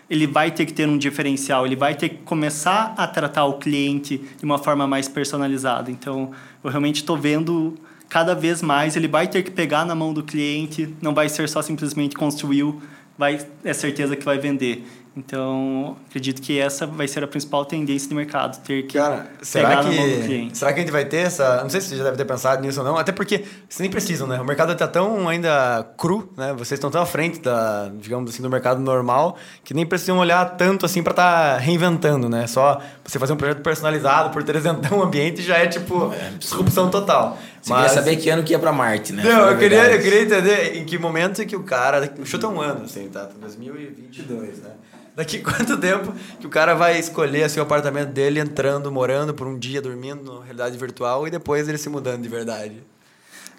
ele 0.08 0.28
vai 0.28 0.52
ter 0.52 0.66
que 0.66 0.72
ter 0.72 0.88
um 0.88 0.96
diferencial, 0.96 1.66
ele 1.66 1.74
vai 1.74 1.96
ter 1.96 2.10
que 2.10 2.18
começar 2.18 2.94
a 2.96 3.08
tratar 3.08 3.44
o 3.46 3.54
cliente 3.54 4.18
de 4.18 4.44
uma 4.44 4.58
forma 4.58 4.86
mais 4.86 5.08
personalizada. 5.08 5.90
Então, 5.90 6.30
eu 6.62 6.70
realmente 6.70 6.96
estou 6.96 7.16
vendo 7.16 7.76
cada 8.08 8.32
vez 8.32 8.62
mais, 8.62 8.96
ele 8.96 9.08
vai 9.08 9.26
ter 9.26 9.42
que 9.42 9.50
pegar 9.50 9.84
na 9.84 9.96
mão 9.96 10.12
do 10.14 10.22
cliente, 10.22 10.94
não 11.02 11.12
vai 11.12 11.28
ser 11.28 11.48
só 11.48 11.60
simplesmente 11.60 12.14
construiu, 12.14 12.80
vai 13.18 13.44
é 13.64 13.72
certeza 13.72 14.14
que 14.14 14.24
vai 14.24 14.38
vender. 14.38 14.84
Então, 15.20 15.96
acredito 16.08 16.40
que 16.40 16.58
essa 16.58 16.86
vai 16.86 17.06
ser 17.06 17.22
a 17.22 17.26
principal 17.26 17.64
tendência 17.66 18.08
do 18.08 18.14
mercado, 18.14 18.58
ter 18.62 18.86
que 18.86 18.96
Cara, 18.96 19.30
será 19.42 19.84
que, 19.84 19.90
cliente. 19.90 20.56
Será 20.56 20.72
que 20.72 20.80
a 20.80 20.82
gente 20.82 20.92
vai 20.92 21.04
ter 21.04 21.18
essa... 21.18 21.62
Não 21.62 21.68
sei 21.68 21.80
se 21.82 21.88
você 21.88 21.96
já 21.98 22.04
deve 22.04 22.16
ter 22.16 22.24
pensado 22.24 22.62
nisso 22.62 22.80
ou 22.80 22.86
não, 22.86 22.96
até 22.96 23.12
porque 23.12 23.44
vocês 23.68 23.80
nem 23.80 23.90
precisam, 23.90 24.26
né? 24.26 24.40
O 24.40 24.44
mercado 24.44 24.72
está 24.72 24.88
tão 24.88 25.28
ainda 25.28 25.86
cru, 25.98 26.32
né? 26.36 26.54
Vocês 26.54 26.72
estão 26.72 26.90
tão 26.90 27.02
à 27.02 27.06
frente, 27.06 27.38
da, 27.40 27.90
digamos 28.00 28.30
assim, 28.30 28.42
do 28.42 28.48
mercado 28.48 28.80
normal, 28.80 29.36
que 29.62 29.74
nem 29.74 29.84
precisam 29.84 30.18
olhar 30.18 30.56
tanto 30.56 30.86
assim 30.86 31.02
para 31.02 31.12
estar 31.12 31.52
tá 31.54 31.58
reinventando, 31.58 32.28
né? 32.28 32.46
Só 32.46 32.80
você 33.04 33.18
fazer 33.18 33.34
um 33.34 33.36
projeto 33.36 33.60
personalizado 33.60 34.30
por 34.30 34.42
trezentão 34.42 35.00
um 35.00 35.02
ambiente 35.02 35.42
já 35.42 35.58
é, 35.58 35.66
tipo, 35.66 36.12
é, 36.14 36.30
disrupção 36.38 36.88
total. 36.88 37.36
Você 37.60 37.72
Mas... 37.72 37.82
queria 37.82 38.02
saber 38.02 38.16
que 38.16 38.30
ano 38.30 38.42
que 38.42 38.52
ia 38.52 38.58
para 38.58 38.72
Marte, 38.72 39.12
né? 39.12 39.22
Não, 39.22 39.50
eu 39.50 39.58
queria, 39.58 39.92
eu 39.92 40.02
queria 40.02 40.22
entender 40.22 40.76
em 40.76 40.84
que 40.84 40.98
momento 40.98 41.44
que 41.44 41.56
o 41.56 41.62
cara... 41.62 42.10
Chuta 42.24 42.48
um 42.48 42.60
ano, 42.60 42.84
assim, 42.84 43.08
tá? 43.08 43.28
2022, 43.40 44.58
né? 44.58 44.70
Daqui 45.14 45.38
quanto 45.44 45.76
tempo 45.76 46.14
que 46.38 46.46
o 46.46 46.50
cara 46.50 46.74
vai 46.74 46.98
escolher 46.98 47.44
assim, 47.44 47.60
o 47.60 47.62
apartamento 47.62 48.10
dele 48.10 48.40
entrando, 48.40 48.90
morando 48.90 49.34
por 49.34 49.46
um 49.46 49.58
dia, 49.58 49.82
dormindo 49.82 50.38
na 50.38 50.44
realidade 50.44 50.78
virtual 50.78 51.26
e 51.26 51.30
depois 51.30 51.68
ele 51.68 51.78
se 51.78 51.88
mudando 51.88 52.22
de 52.22 52.28
verdade? 52.28 52.82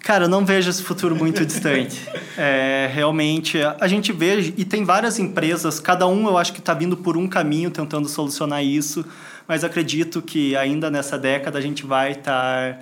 Cara, 0.02 0.24
eu 0.24 0.28
não 0.28 0.44
vejo 0.44 0.68
esse 0.68 0.82
futuro 0.82 1.14
muito 1.14 1.44
distante. 1.46 2.00
É, 2.34 2.90
realmente, 2.90 3.58
a 3.78 3.86
gente 3.86 4.10
vê, 4.10 4.54
e 4.56 4.64
tem 4.64 4.86
várias 4.86 5.18
empresas, 5.18 5.78
cada 5.78 6.06
um 6.06 6.26
eu 6.26 6.38
acho 6.38 6.54
que 6.54 6.60
está 6.60 6.72
vindo 6.72 6.96
por 6.96 7.14
um 7.14 7.28
caminho 7.28 7.70
tentando 7.70 8.08
solucionar 8.08 8.64
isso, 8.64 9.04
mas 9.46 9.62
acredito 9.62 10.22
que 10.22 10.56
ainda 10.56 10.90
nessa 10.90 11.18
década 11.18 11.58
a 11.58 11.60
gente 11.60 11.84
vai 11.84 12.12
estar 12.12 12.80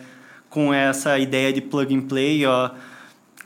com 0.51 0.75
essa 0.75 1.19
ideia 1.19 1.53
de 1.53 1.61
plug 1.61 1.95
and 1.95 2.03
play. 2.03 2.45
Ó, 2.45 2.71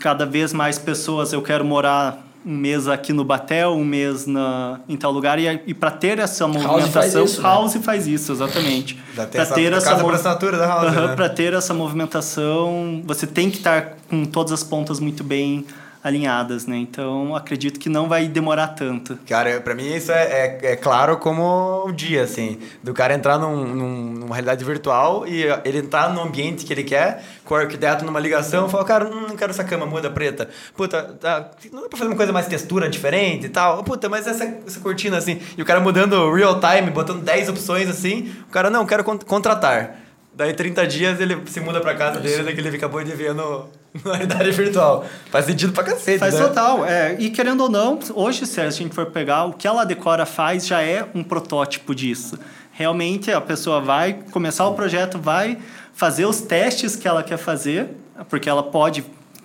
cada 0.00 0.26
vez 0.26 0.52
mais 0.52 0.78
pessoas, 0.78 1.32
eu 1.32 1.42
quero 1.42 1.64
morar 1.64 2.24
um 2.44 2.56
mês 2.56 2.88
aqui 2.88 3.12
no 3.12 3.24
Batel, 3.24 3.72
um 3.72 3.84
mês 3.84 4.26
na, 4.26 4.80
em 4.88 4.96
tal 4.96 5.12
lugar. 5.12 5.38
E, 5.38 5.62
e 5.66 5.72
para 5.72 5.90
ter 5.90 6.18
essa 6.18 6.46
movimentação, 6.46 6.80
House 6.80 6.92
faz 6.92 7.14
isso, 7.14 7.42
né? 7.42 7.48
House 7.48 7.74
né? 7.74 7.82
faz 7.82 8.06
isso 8.06 8.32
exatamente. 8.32 8.98
Para 9.14 9.26
ter 9.26 9.38
essa, 9.38 9.60
essa 9.60 10.06
assinatura 10.06 10.58
da 10.58 10.66
House. 10.66 10.92
né? 10.92 11.14
Para 11.14 11.28
ter 11.28 11.52
essa 11.52 11.72
movimentação, 11.72 13.02
você 13.04 13.26
tem 13.26 13.50
que 13.50 13.58
estar 13.58 13.96
com 14.08 14.24
todas 14.24 14.52
as 14.52 14.64
pontas 14.64 14.98
muito 14.98 15.22
bem 15.22 15.64
alinhadas, 16.04 16.66
né? 16.66 16.76
Então, 16.76 17.34
acredito 17.34 17.80
que 17.80 17.88
não 17.88 18.06
vai 18.06 18.28
demorar 18.28 18.68
tanto. 18.68 19.18
Cara, 19.26 19.58
para 19.62 19.74
mim 19.74 19.90
isso 19.94 20.12
é, 20.12 20.22
é, 20.22 20.72
é, 20.72 20.76
claro 20.76 21.16
como 21.16 21.86
o 21.86 21.90
dia, 21.90 22.22
assim, 22.22 22.58
do 22.82 22.92
cara 22.92 23.14
entrar 23.14 23.38
num, 23.38 23.64
num, 23.64 24.12
numa 24.12 24.34
realidade 24.34 24.62
virtual 24.62 25.26
e 25.26 25.44
ele 25.64 25.78
entrar 25.78 26.12
no 26.12 26.20
ambiente 26.20 26.66
que 26.66 26.72
ele 26.74 26.84
quer, 26.84 27.24
com 27.42 27.54
o 27.54 27.56
arquiteto 27.56 28.04
numa 28.04 28.20
ligação, 28.20 28.68
fala, 28.68 28.84
cara, 28.84 29.06
hum, 29.06 29.28
não 29.28 29.36
quero 29.36 29.50
essa 29.50 29.64
cama 29.64 29.86
muda 29.86 30.10
preta. 30.10 30.50
Puta, 30.76 31.02
tá, 31.18 31.50
não 31.72 31.80
dá 31.80 31.88
pra 31.88 31.98
fazer 31.98 32.10
uma 32.10 32.16
coisa 32.16 32.32
mais 32.34 32.46
textura 32.46 32.90
diferente 32.90 33.46
e 33.46 33.48
tal. 33.48 33.82
Puta, 33.82 34.06
mas 34.06 34.26
essa, 34.26 34.44
essa 34.44 34.80
cortina, 34.80 35.16
assim, 35.16 35.40
e 35.56 35.62
o 35.62 35.64
cara 35.64 35.80
mudando 35.80 36.30
real 36.34 36.60
time, 36.60 36.90
botando 36.90 37.22
10 37.22 37.48
opções, 37.48 37.88
assim, 37.88 38.30
o 38.46 38.52
cara, 38.52 38.68
não, 38.68 38.84
quero 38.84 39.02
contratar. 39.04 40.03
Daí 40.36 40.52
30 40.52 40.86
dias 40.86 41.20
ele 41.20 41.40
se 41.46 41.60
muda 41.60 41.80
pra 41.80 41.94
casa 41.94 42.18
dele, 42.18 42.42
daquele 42.42 42.68
ele 42.68 42.76
acabou 42.76 43.02
de 43.04 43.12
ver 43.12 43.32
no, 43.34 43.68
na 44.04 44.14
realidade 44.14 44.50
virtual. 44.50 45.04
Faz 45.30 45.44
sentido 45.44 45.72
pra 45.72 45.84
cacete, 45.84 46.18
Faz 46.18 46.34
né? 46.34 46.40
total. 46.40 46.84
É, 46.84 47.16
e 47.20 47.30
querendo 47.30 47.62
ou 47.62 47.68
não, 47.68 47.98
hoje, 48.14 48.44
se 48.46 48.60
a 48.60 48.68
gente 48.68 48.94
for 48.94 49.06
pegar, 49.06 49.44
o 49.44 49.52
que 49.52 49.66
ela 49.66 49.84
decora 49.84 50.26
faz 50.26 50.66
já 50.66 50.82
é 50.82 51.08
um 51.14 51.22
protótipo 51.22 51.94
disso. 51.94 52.38
Realmente, 52.72 53.30
a 53.30 53.40
pessoa 53.40 53.80
vai 53.80 54.14
começar 54.32 54.66
o 54.66 54.74
projeto, 54.74 55.18
vai 55.18 55.58
fazer 55.92 56.26
os 56.26 56.40
testes 56.40 56.96
que 56.96 57.06
ela 57.06 57.22
quer 57.22 57.36
fazer, 57.36 57.90
porque 58.28 58.48
ela 58.48 58.64
pode 58.64 59.04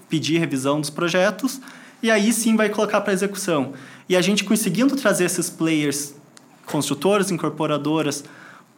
pedir 0.10 0.40
revisão 0.40 0.82
dos 0.82 0.90
projetos, 0.90 1.61
e 2.02 2.10
aí 2.10 2.34
sim 2.34 2.56
vai 2.56 2.70
colocar 2.70 3.02
para 3.02 3.14
execução. 3.14 3.74
E 4.07 4.16
a 4.16 4.22
gente 4.22 4.44
conseguindo 4.44 4.95
trazer 4.95 5.26
esses 5.26 5.52
players, 5.52 6.16
construtores, 6.66 7.30
incorporadoras, 7.30 8.24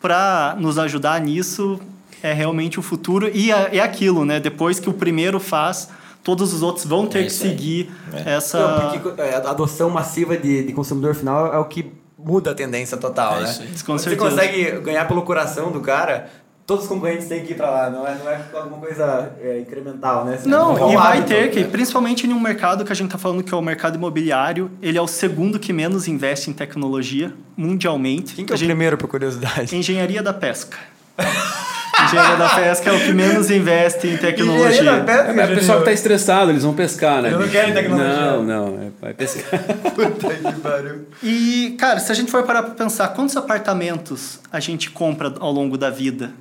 para 0.01 0.57
nos 0.59 0.77
ajudar 0.77 1.21
nisso, 1.21 1.79
é 2.23 2.33
realmente 2.33 2.79
o 2.79 2.81
futuro 2.81 3.29
e 3.33 3.51
é, 3.51 3.77
é 3.77 3.79
aquilo, 3.79 4.25
né? 4.25 4.39
Depois 4.39 4.79
que 4.79 4.89
o 4.89 4.93
primeiro 4.93 5.39
faz, 5.39 5.89
todos 6.23 6.53
os 6.53 6.61
outros 6.61 6.85
vão 6.85 7.07
ter 7.07 7.19
é 7.19 7.23
que 7.23 7.29
seguir 7.29 7.91
é. 8.13 8.35
essa. 8.35 8.59
Não, 8.59 8.99
porque 8.99 9.21
é, 9.21 9.35
a 9.35 9.49
adoção 9.49 9.89
massiva 9.89 10.37
de, 10.37 10.63
de 10.63 10.73
consumidor 10.73 11.15
final 11.15 11.53
é 11.53 11.57
o 11.57 11.65
que 11.65 11.91
muda 12.17 12.51
a 12.51 12.55
tendência 12.55 12.97
total, 12.97 13.37
é 13.37 13.41
né? 13.41 13.55
Com 13.85 13.97
Você 13.97 14.15
consegue 14.15 14.79
ganhar 14.81 15.07
pelo 15.07 15.23
coração 15.23 15.71
do 15.71 15.81
cara, 15.81 16.29
todos 16.67 16.83
os 16.83 16.89
concorrentes 16.89 17.27
têm 17.27 17.43
que 17.43 17.53
ir 17.53 17.55
para 17.55 17.69
lá, 17.69 17.89
não 17.89 18.07
é, 18.07 18.15
não 18.15 18.29
é 18.29 18.41
alguma 18.53 18.77
coisa 18.77 19.31
é, 19.41 19.59
incremental, 19.59 20.23
né? 20.23 20.39
não, 20.45 20.77
não 20.77 20.91
e 20.91 20.95
vai 20.95 21.17
hábito, 21.17 21.27
ter 21.27 21.49
que, 21.49 21.61
né? 21.61 21.67
principalmente 21.67 22.27
em 22.27 22.33
um 22.33 22.39
mercado 22.39 22.85
que 22.85 22.91
a 22.91 22.95
gente 22.95 23.07
está 23.07 23.17
falando 23.17 23.43
que 23.43 23.53
é 23.53 23.57
o 23.57 23.61
mercado 23.61 23.95
imobiliário, 23.95 24.69
ele 24.81 24.97
é 24.97 25.01
o 25.01 25.07
segundo 25.07 25.59
que 25.59 25.73
menos 25.73 26.07
investe 26.07 26.49
em 26.49 26.53
tecnologia 26.53 27.33
mundialmente. 27.57 28.35
Quem 28.35 28.45
que 28.45 28.53
é 28.53 28.55
o 28.55 28.57
gente... 28.57 28.67
primeiro, 28.67 28.97
por 28.97 29.09
curiosidade? 29.09 29.75
Engenharia 29.75 30.21
da 30.21 30.33
pesca. 30.33 30.77
engenharia 32.11 32.37
da 32.37 32.49
pesca 32.49 32.89
é 32.89 32.93
o 32.93 32.99
que 32.99 33.13
menos 33.13 33.49
investe 33.49 34.07
em 34.07 34.17
tecnologia. 34.17 34.83
Da 34.83 35.03
pesca, 35.03 35.41
é, 35.41 35.45
o 35.45 35.55
pessoal 35.55 35.79
que 35.79 35.85
tá 35.85 35.91
estressado, 35.93 36.51
eles 36.51 36.63
vão 36.63 36.73
pescar, 36.73 37.21
né? 37.21 37.29
Eles 37.29 37.39
não 37.39 37.47
querem 37.47 37.73
tecnologia. 37.73 38.15
Não, 38.15 38.43
não, 38.43 38.67
é, 38.67 38.91
vai 39.01 39.13
pescar. 39.13 39.59
Puta 39.95 40.33
que 40.33 40.59
pariu. 40.59 41.07
E, 41.23 41.75
cara, 41.79 41.99
se 41.99 42.11
a 42.11 42.15
gente 42.15 42.31
for 42.31 42.43
parar 42.43 42.63
pra 42.63 42.73
pensar, 42.73 43.07
quantos 43.09 43.35
apartamentos 43.37 44.39
a 44.51 44.59
gente 44.59 44.89
compra 44.89 45.33
ao 45.39 45.51
longo 45.51 45.77
da 45.77 45.89
vida? 45.89 46.31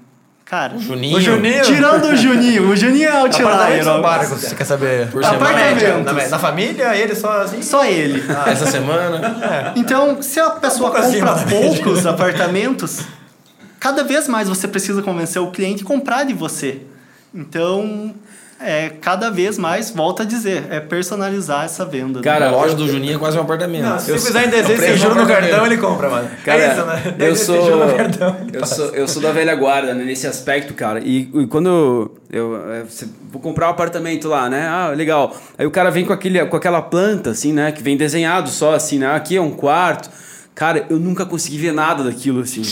Cara, 0.50 0.74
o 0.74 0.80
Juninho. 0.80 1.16
O 1.16 1.20
Juninho. 1.20 1.62
Tirando 1.62 2.06
o 2.06 2.16
Juninho, 2.16 2.70
o 2.70 2.76
Juninho 2.76 3.08
é 3.08 3.20
outlier. 3.20 3.84
São 3.84 4.02
barcos, 4.02 4.40
você 4.40 4.52
quer 4.52 4.64
saber? 4.64 5.06
Por 5.06 5.24
Apartamentos. 5.24 6.04
Na, 6.04 6.28
na, 6.28 6.38
família, 6.40 6.96
ele 6.96 7.14
só 7.14 7.42
assim? 7.42 7.62
Só 7.62 7.84
ele. 7.84 8.20
Ah, 8.28 8.50
essa 8.50 8.66
semana. 8.66 9.72
É. 9.76 9.78
Então, 9.78 10.20
se 10.20 10.40
a 10.40 10.50
pessoa 10.50 10.90
um 10.90 10.92
compra 10.92 11.06
assim, 11.06 11.20
poucos 11.48 12.04
apartamentos, 12.04 12.98
cada 13.80 14.04
vez 14.04 14.28
mais 14.28 14.48
você 14.48 14.68
precisa 14.68 15.02
convencer 15.02 15.40
o 15.40 15.50
cliente 15.50 15.82
a 15.82 15.86
comprar 15.86 16.24
de 16.24 16.34
você. 16.34 16.82
Então, 17.34 18.14
é 18.60 18.90
cada 19.00 19.30
vez 19.30 19.56
mais, 19.56 19.90
volta 19.90 20.22
a 20.22 20.26
dizer, 20.26 20.66
é 20.68 20.80
personalizar 20.80 21.64
essa 21.64 21.86
venda. 21.86 22.18
Né? 22.18 22.24
Cara, 22.24 22.40
né? 22.40 22.46
a 22.48 22.50
loja 22.50 22.74
do 22.74 22.86
Juninho 22.86 23.14
é 23.16 23.18
quase 23.18 23.38
um 23.38 23.40
apartamento. 23.40 23.84
Não, 23.84 23.98
se 23.98 24.10
eu 24.10 24.18
fizer 24.18 24.46
em 24.46 24.50
desenho 24.50 24.78
sem 24.78 24.96
juro 24.98 25.14
no 25.14 25.26
cartão, 25.26 25.64
ele 25.64 25.78
compra, 25.78 26.10
mano. 26.10 26.28
Cara, 26.44 26.62
é 26.62 26.72
isso, 26.72 26.84
né? 26.84 27.14
Eu 27.18 27.36
sou, 27.36 27.96
cartão, 27.96 28.36
eu, 28.52 28.66
sou, 28.66 28.86
eu 28.88 29.08
sou 29.08 29.22
da 29.22 29.32
velha 29.32 29.54
guarda 29.54 29.94
né, 29.94 30.04
nesse 30.04 30.26
aspecto, 30.26 30.74
cara. 30.74 31.00
E, 31.02 31.30
e 31.32 31.46
quando 31.46 31.68
eu, 32.30 32.52
eu 32.54 32.70
é, 32.70 32.84
vou 33.32 33.40
comprar 33.40 33.68
um 33.68 33.70
apartamento 33.70 34.28
lá, 34.28 34.50
né? 34.50 34.68
Ah, 34.68 34.92
legal. 34.94 35.34
Aí 35.56 35.64
o 35.64 35.70
cara 35.70 35.90
vem 35.90 36.04
com, 36.04 36.12
aquele, 36.12 36.44
com 36.44 36.56
aquela 36.56 36.82
planta, 36.82 37.30
assim, 37.30 37.54
né? 37.54 37.72
Que 37.72 37.82
vem 37.82 37.96
desenhado 37.96 38.50
só, 38.50 38.74
assim, 38.74 38.98
né? 38.98 39.14
Aqui 39.14 39.36
é 39.36 39.40
um 39.40 39.52
quarto. 39.52 40.10
Cara, 40.54 40.84
eu 40.90 40.98
nunca 40.98 41.24
consegui 41.24 41.56
ver 41.56 41.72
nada 41.72 42.04
daquilo, 42.04 42.40
assim. 42.40 42.62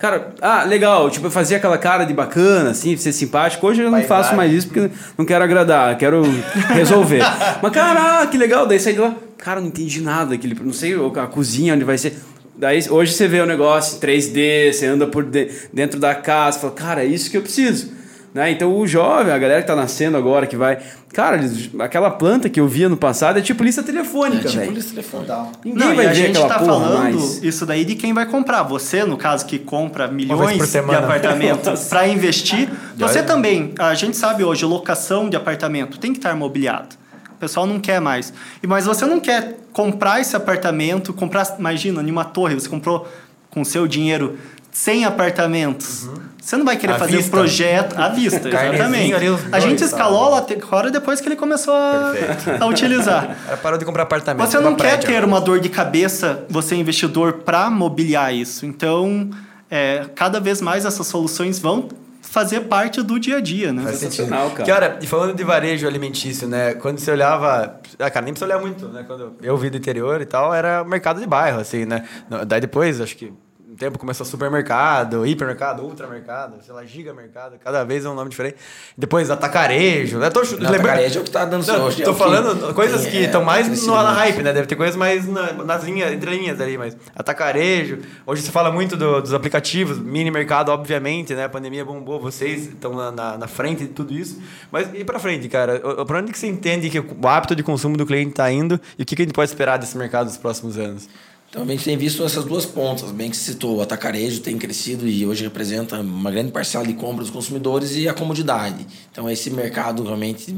Cara, 0.00 0.32
ah, 0.40 0.64
legal, 0.64 1.10
tipo, 1.10 1.26
eu 1.26 1.30
fazia 1.30 1.58
aquela 1.58 1.76
cara 1.76 2.04
de 2.04 2.14
bacana, 2.14 2.70
assim, 2.70 2.96
ser 2.96 3.12
simpático. 3.12 3.66
Hoje 3.66 3.82
eu 3.82 3.84
não 3.84 3.92
vai, 3.92 4.04
faço 4.04 4.30
vai. 4.30 4.38
mais 4.38 4.52
isso 4.54 4.68
porque 4.68 4.90
não 5.18 5.26
quero 5.26 5.44
agradar, 5.44 5.98
quero 5.98 6.22
resolver. 6.68 7.20
Mas, 7.60 7.70
cara, 7.70 8.26
que 8.26 8.38
legal, 8.38 8.66
daí 8.66 8.80
saí 8.80 8.94
de 8.94 9.00
lá, 9.00 9.14
cara, 9.36 9.60
não 9.60 9.68
entendi 9.68 10.00
nada 10.00 10.30
daquele, 10.30 10.56
não 10.58 10.72
sei 10.72 10.94
a 10.94 11.26
cozinha 11.26 11.74
onde 11.74 11.84
vai 11.84 11.98
ser. 11.98 12.16
Daí 12.56 12.82
hoje 12.88 13.12
você 13.12 13.28
vê 13.28 13.40
o 13.40 13.46
negócio 13.46 14.00
3D, 14.00 14.72
você 14.72 14.86
anda 14.86 15.06
por 15.06 15.22
dentro 15.22 16.00
da 16.00 16.14
casa, 16.14 16.58
fala, 16.58 16.72
cara, 16.72 17.04
é 17.04 17.06
isso 17.06 17.30
que 17.30 17.36
eu 17.36 17.42
preciso. 17.42 17.90
Né? 18.32 18.52
Então 18.52 18.76
o 18.76 18.86
jovem, 18.86 19.32
a 19.32 19.38
galera 19.38 19.60
que 19.60 19.66
tá 19.66 19.74
nascendo 19.74 20.16
agora, 20.16 20.46
que 20.46 20.56
vai. 20.56 20.78
Cara, 21.12 21.40
aquela 21.80 22.10
planta 22.10 22.48
que 22.48 22.60
eu 22.60 22.68
via 22.68 22.88
no 22.88 22.96
passado 22.96 23.40
é 23.40 23.42
tipo 23.42 23.64
lista 23.64 23.82
telefônica, 23.82 24.46
é, 24.46 24.50
tipo 24.50 24.70
lista 24.70 24.90
telefônica. 24.90 25.48
Ninguém 25.64 25.88
Não, 25.88 25.96
vai 25.96 26.06
a 26.06 26.14
gente 26.14 26.38
tá 26.38 26.60
falando 26.60 26.98
mais. 26.98 27.42
isso 27.42 27.66
daí 27.66 27.84
de 27.84 27.96
quem 27.96 28.14
vai 28.14 28.26
comprar. 28.26 28.62
Você, 28.62 29.04
no 29.04 29.16
caso, 29.16 29.44
que 29.46 29.58
compra 29.58 30.06
milhões 30.06 30.70
de 30.70 30.78
apartamentos 30.78 31.84
para 31.90 32.06
investir, 32.06 32.68
você 32.96 33.20
também. 33.20 33.74
A 33.76 33.94
gente 33.94 34.16
sabe 34.16 34.44
hoje, 34.44 34.64
locação 34.64 35.28
de 35.28 35.36
apartamento 35.36 35.98
tem 35.98 36.12
que 36.12 36.18
estar 36.18 36.36
mobiliado. 36.36 37.00
O 37.32 37.40
pessoal 37.40 37.66
não 37.66 37.80
quer 37.80 38.00
mais. 38.00 38.32
E 38.62 38.66
Mas 38.66 38.86
você 38.86 39.04
não 39.04 39.18
quer 39.18 39.56
comprar 39.72 40.20
esse 40.20 40.36
apartamento, 40.36 41.12
comprar, 41.12 41.56
imagina, 41.58 42.00
em 42.00 42.10
uma 42.10 42.24
torre, 42.24 42.54
você 42.54 42.68
comprou 42.68 43.08
com 43.50 43.64
seu 43.64 43.88
dinheiro 43.88 44.38
100 44.70 45.04
apartamentos. 45.04 46.04
Uhum. 46.04 46.30
Você 46.40 46.56
não 46.56 46.64
vai 46.64 46.76
querer 46.76 46.94
à 46.94 46.98
fazer 46.98 47.18
vista. 47.18 47.28
um 47.28 47.38
projeto 47.38 47.98
à 47.98 48.08
vista, 48.08 48.48
exatamente. 48.48 49.14
a 49.52 49.60
gente 49.60 49.84
escalou 49.84 50.30
lá 50.30 50.38
agora 50.38 50.90
depois 50.90 51.20
que 51.20 51.28
ele 51.28 51.36
começou 51.36 51.74
a, 51.74 52.12
a 52.60 52.66
utilizar. 52.66 53.36
Ela 53.46 53.56
parou 53.56 53.78
de 53.78 53.84
comprar 53.84 54.04
apartamento. 54.04 54.48
Você 54.48 54.58
não 54.58 54.74
quer 54.74 54.98
ter 54.98 55.22
uma 55.22 55.40
dor 55.40 55.60
de 55.60 55.68
cabeça, 55.68 56.44
você 56.48 56.74
investidor, 56.74 57.34
para 57.44 57.70
mobiliar 57.70 58.34
isso. 58.34 58.66
Então, 58.66 59.30
é, 59.70 60.06
cada 60.14 60.40
vez 60.40 60.60
mais 60.60 60.84
essas 60.84 61.06
soluções 61.06 61.58
vão 61.58 61.88
fazer 62.22 62.60
parte 62.60 63.02
do 63.02 63.18
dia 63.18 63.38
a 63.38 63.40
dia, 63.40 63.72
né? 63.72 63.82
Faz 63.82 63.98
sentido. 63.98 64.28
Cara. 64.28 64.64
Que 64.64 64.70
hora, 64.72 64.98
e 65.02 65.06
falando 65.06 65.34
de 65.34 65.44
varejo 65.44 65.86
alimentício, 65.86 66.48
né? 66.48 66.74
Quando 66.74 66.98
você 66.98 67.10
olhava, 67.10 67.80
ah, 67.98 68.10
cara, 68.10 68.24
nem 68.24 68.32
precisa 68.32 68.46
olhar 68.46 68.60
muito, 68.60 68.88
né? 68.88 69.04
Quando 69.06 69.34
eu 69.42 69.56
vi 69.56 69.68
do 69.68 69.76
interior 69.76 70.20
e 70.20 70.26
tal, 70.26 70.54
era 70.54 70.84
mercado 70.84 71.20
de 71.20 71.26
bairro, 71.26 71.60
assim, 71.60 71.84
né? 71.84 72.04
Daí 72.46 72.60
depois, 72.60 73.00
acho 73.00 73.16
que 73.16 73.32
tempo 73.80 73.98
começou 73.98 74.26
supermercado, 74.26 75.26
hipermercado, 75.26 75.82
ultramercado, 75.82 76.62
sei 76.62 76.74
lá, 76.74 76.84
gigamercado, 76.84 77.56
cada 77.64 77.82
vez 77.82 78.04
é 78.04 78.10
um 78.10 78.14
nome 78.14 78.28
diferente. 78.28 78.56
Depois 78.96 79.30
atacarejo, 79.30 80.18
né? 80.18 80.28
Tô, 80.28 80.42
não, 80.42 80.70
lembra... 80.70 80.92
Atacarejo 80.92 81.18
é 81.18 81.22
o 81.22 81.24
que 81.24 81.30
tá 81.30 81.46
dando 81.46 81.66
não, 81.66 81.90
Tô 81.90 82.10
é 82.10 82.14
falando 82.14 82.74
coisas 82.74 83.06
que 83.06 83.16
estão 83.16 83.40
é, 83.40 83.44
mais 83.44 83.86
no, 83.86 83.94
na 83.94 84.12
hype, 84.12 84.42
né? 84.42 84.52
Deve 84.52 84.66
ter 84.66 84.76
coisas 84.76 84.96
mais 84.96 85.26
na, 85.26 85.54
nas 85.64 85.82
linhas, 85.82 86.12
entre 86.12 86.30
linhas 86.30 86.60
ali, 86.60 86.76
mas 86.76 86.94
atacarejo. 87.16 88.00
Hoje 88.26 88.42
se 88.42 88.50
fala 88.50 88.70
muito 88.70 88.98
do, 88.98 89.22
dos 89.22 89.32
aplicativos, 89.32 89.98
mini 89.98 90.30
mercado, 90.30 90.70
obviamente, 90.70 91.34
né? 91.34 91.44
A 91.44 91.48
pandemia 91.48 91.82
bombou, 91.82 92.20
vocês 92.20 92.66
estão 92.66 92.94
na, 92.94 93.10
na, 93.10 93.38
na, 93.38 93.48
frente 93.48 93.84
de 93.84 93.88
tudo 93.94 94.12
isso. 94.12 94.42
Mas 94.70 94.90
e 94.92 95.02
pra 95.04 95.18
frente, 95.18 95.48
cara? 95.48 95.80
Pra 96.04 96.18
onde 96.18 96.32
que 96.32 96.38
você 96.38 96.48
entende 96.48 96.90
que 96.90 97.00
o 97.00 97.26
hábito 97.26 97.56
de 97.56 97.62
consumo 97.62 97.96
do 97.96 98.04
cliente 98.04 98.34
tá 98.34 98.52
indo 98.52 98.78
e 98.98 99.04
o 99.04 99.06
que, 99.06 99.16
que 99.16 99.22
a 99.22 99.24
gente 99.24 99.34
pode 99.34 99.50
esperar 99.50 99.78
desse 99.78 99.96
mercado 99.96 100.26
nos 100.26 100.36
próximos 100.36 100.76
anos? 100.76 101.08
Então 101.50 101.64
a 101.64 101.66
gente 101.66 101.82
tem 101.82 101.96
visto 101.96 102.22
essas 102.22 102.44
duas 102.44 102.64
pontas, 102.64 103.10
bem 103.10 103.28
que 103.28 103.36
se 103.36 103.42
citou, 103.42 103.78
o 103.78 103.82
atacarejo 103.82 104.40
tem 104.40 104.56
crescido 104.56 105.08
e 105.08 105.26
hoje 105.26 105.42
representa 105.42 106.00
uma 106.00 106.30
grande 106.30 106.52
parcela 106.52 106.86
de 106.86 106.94
compra 106.94 107.24
dos 107.24 107.30
consumidores 107.30 107.96
e 107.96 108.08
a 108.08 108.14
comodidade. 108.14 108.86
Então 109.10 109.28
esse 109.28 109.50
mercado 109.50 110.04
realmente 110.04 110.54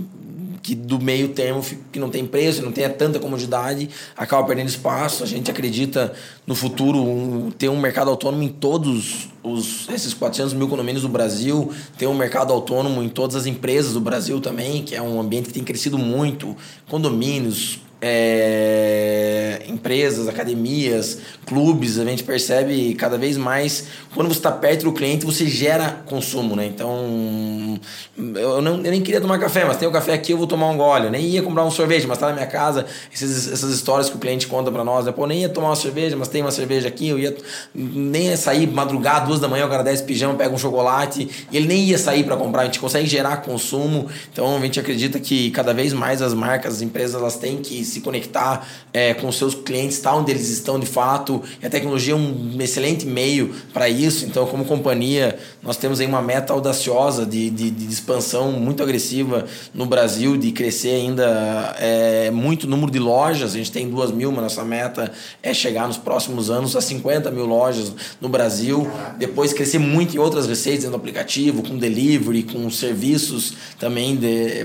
que 0.63 0.75
do 0.75 1.01
meio 1.01 1.31
termo 1.31 1.65
que 1.91 1.99
não 1.99 2.09
tem 2.09 2.25
preço, 2.25 2.63
não 2.63 2.71
tem 2.71 2.89
tanta 2.91 3.19
comodidade, 3.19 3.89
acaba 4.17 4.47
perdendo 4.47 4.69
espaço. 4.69 5.25
A 5.25 5.27
gente 5.27 5.51
acredita 5.51 6.13
no 6.47 6.55
futuro 6.55 7.03
um, 7.03 7.51
ter 7.51 7.69
um 7.69 7.81
mercado 7.81 8.11
autônomo 8.11 8.43
em 8.43 8.49
todos 8.49 9.29
os, 9.43 9.89
esses 9.89 10.15
400 10.15 10.55
mil 10.55 10.69
condomínios 10.69 11.03
do 11.03 11.09
Brasil, 11.09 11.73
ter 11.99 12.07
um 12.07 12.15
mercado 12.15 12.53
autônomo 12.53 13.03
em 13.03 13.09
todas 13.09 13.35
as 13.35 13.47
empresas 13.47 13.95
do 13.95 14.01
Brasil 14.01 14.41
também, 14.41 14.85
que 14.85 14.95
é 14.95 15.03
um 15.03 15.19
ambiente 15.19 15.49
que 15.49 15.55
tem 15.55 15.65
crescido 15.65 15.99
muito, 15.99 16.57
condomínios, 16.89 17.81
é, 18.05 19.63
empresas, 19.69 20.27
academias, 20.27 21.19
clubes, 21.47 22.01
a 22.01 22.05
gente 22.05 22.25
percebe 22.25 22.95
cada 22.95 23.17
vez 23.17 23.37
mais 23.37 23.87
quando 24.13 24.27
você 24.27 24.41
está 24.41 24.51
perto 24.51 24.85
do 24.85 24.93
cliente 24.93 25.25
você 25.25 25.47
gera 25.47 26.03
consumo, 26.05 26.57
né? 26.57 26.67
Então 26.67 27.81
eu, 28.17 28.61
não, 28.61 28.75
eu 28.77 28.91
nem 28.91 29.01
queria 29.01 29.21
tomar 29.21 29.39
café, 29.39 29.65
mas 29.65 29.77
tem 29.77 29.89
o 29.89 29.93
café 29.93 30.13
aqui 30.13 30.33
eu 30.33 30.39
vou 30.39 30.47
tomar 30.47 30.69
um 30.69 30.77
gole. 30.77 31.07
Eu 31.07 31.11
nem 31.11 31.25
ia 31.25 31.43
comprar 31.43 31.65
um 31.65 31.71
sorvete, 31.71 32.07
mas 32.07 32.17
está 32.17 32.29
na 32.29 32.35
minha 32.35 32.47
casa. 32.47 32.87
Esses, 33.13 33.51
essas 33.51 33.73
histórias 33.73 34.11
que 34.11 34.17
o 34.17 34.19
cliente 34.19 34.47
conta 34.47 34.71
para 34.71 34.85
nós, 34.85 35.07
né? 35.07 35.13
Pô, 35.13 35.27
nem 35.27 35.43
ia 35.43 35.49
tomar 35.49 35.69
uma 35.69 35.77
cerveja, 35.77 36.17
mas 36.17 36.29
tem 36.29 36.43
uma 36.43 36.51
cerveja 36.51 36.89
aqui. 36.89 37.09
Eu 37.09 37.19
ia 37.19 37.37
nem 37.75 38.27
ia 38.27 38.37
sair 38.37 38.67
madrugada, 38.67 39.27
duas 39.27 39.41
da 39.41 39.49
manhã, 39.49 39.67
o 39.67 39.69
cara 39.69 39.83
desce 39.83 40.03
pijama, 40.03 40.35
pega 40.35 40.55
um 40.55 40.59
chocolate 40.59 41.29
e 41.51 41.57
ele 41.57 41.67
nem 41.67 41.85
ia 41.85 41.99
sair 41.99 42.25
para 42.25 42.37
comprar. 42.37 42.63
A 42.63 42.65
gente 42.65 42.81
consegue 42.81 43.07
gerar 43.07 43.39
consumo. 43.39 44.09
Então 44.33 44.57
a 44.57 44.61
gente 44.61 44.79
acredita 44.79 45.19
que 45.19 45.51
cada 45.53 45.73
vez 45.73 45.93
mais 45.93 46.21
as 46.21 46.35
marcas, 46.35 46.75
as 46.75 46.83
empresas, 46.83 47.15
elas 47.15 47.37
têm 47.37 47.59
que 47.59 47.83
se 47.93 48.01
conectar 48.01 48.67
é, 48.93 49.15
com 49.15 49.31
seus 49.31 49.55
clientes, 49.55 49.99
tá 49.99 50.15
onde 50.15 50.31
eles 50.31 50.49
estão 50.49 50.79
de 50.79 50.87
fato. 50.87 51.43
E 51.63 51.67
a 51.67 51.71
tecnologia 51.71 52.15
é 52.15 52.17
um 52.17 52.57
excelente 52.61 53.07
meio 53.07 53.55
para 53.73 53.89
isso. 53.89 54.25
Então, 54.25 54.47
como 54.47 54.65
companhia, 54.65 55.39
nós 55.63 55.77
temos 55.77 56.01
aí 56.01 56.07
uma 56.07 56.23
meta 56.23 56.53
audaciosa 56.53 57.27
de, 57.27 57.51
de, 57.51 57.71
de 57.71 57.93
expansão 57.93 58.53
muito 58.53 58.83
agressiva 58.83 59.47
no 59.75 59.87
Brasil, 59.87 60.37
de 60.37 60.53
crescer 60.53 60.95
ainda 60.95 61.77
é, 61.79 62.31
muito 62.31 62.67
número 62.67 62.91
de 62.91 62.99
lojas. 62.99 63.55
A 63.55 63.57
gente 63.57 63.71
tem 63.71 63.89
duas 63.89 64.11
mil, 64.11 64.33
mas 64.33 64.43
nossa 64.43 64.65
meta 64.65 65.13
é 65.43 65.53
chegar 65.53 65.87
nos 65.87 65.99
próximos 65.99 66.51
anos 66.51 66.75
a 66.75 66.81
50 66.81 67.31
mil 67.31 67.47
lojas 67.47 67.93
no 68.21 68.29
Brasil. 68.29 68.91
Depois 69.19 69.53
crescer 69.53 69.79
muito 69.79 70.17
em 70.17 70.19
outras 70.19 70.47
receitas 70.47 70.89
no 70.89 70.97
aplicativo, 70.97 71.63
com 71.63 71.77
delivery, 71.77 72.43
com 72.43 72.69
serviços 72.71 73.55
também 73.79 74.19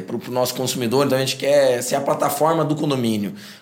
para 0.05 0.15
o 0.15 0.31
nosso 0.31 0.53
consumidor. 0.55 1.05
Então, 1.05 1.17
a 1.17 1.21
gente 1.21 1.35
quer 1.35 1.81
ser 1.81 1.95
a 1.95 2.01
plataforma 2.01 2.63
do 2.63 2.75
condomínio 2.75 3.16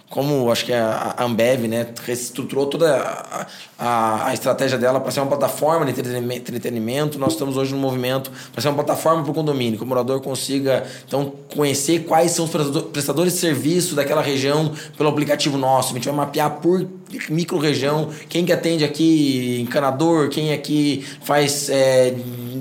Como 0.09 0.51
acho 0.51 0.65
que 0.65 0.71
a 0.71 1.15
Ambev 1.19 1.67
né, 1.67 1.87
reestruturou 2.05 2.67
toda 2.67 2.95
a, 2.95 3.47
a, 3.77 4.27
a 4.27 4.33
estratégia 4.33 4.77
dela 4.77 4.99
para 4.99 5.11
ser 5.11 5.19
uma 5.19 5.27
plataforma 5.27 5.83
de 5.85 5.99
entretenimento, 5.99 7.17
nós 7.17 7.33
estamos 7.33 7.57
hoje 7.57 7.73
no 7.73 7.79
movimento 7.79 8.31
para 8.51 8.61
ser 8.61 8.67
uma 8.67 8.75
plataforma 8.75 9.23
para 9.23 9.31
o 9.31 9.33
condomínio, 9.33 9.77
que 9.79 9.83
o 9.83 9.87
morador 9.87 10.21
consiga 10.21 10.85
então 11.07 11.33
conhecer 11.53 12.05
quais 12.05 12.31
são 12.31 12.45
os 12.45 12.51
prestadores 12.91 13.33
de 13.33 13.39
serviço 13.39 13.95
daquela 13.95 14.21
região 14.21 14.71
pelo 14.95 15.09
aplicativo 15.09 15.57
nosso. 15.57 15.91
A 15.91 15.95
gente 15.95 16.05
vai 16.05 16.15
mapear 16.15 16.51
por 16.61 16.87
micro-região 17.29 18.09
quem 18.29 18.45
que 18.45 18.53
atende 18.53 18.83
aqui 18.83 19.59
encanador, 19.59 20.29
quem 20.29 20.53
aqui 20.53 21.03
faz 21.23 21.67
é, 21.69 22.13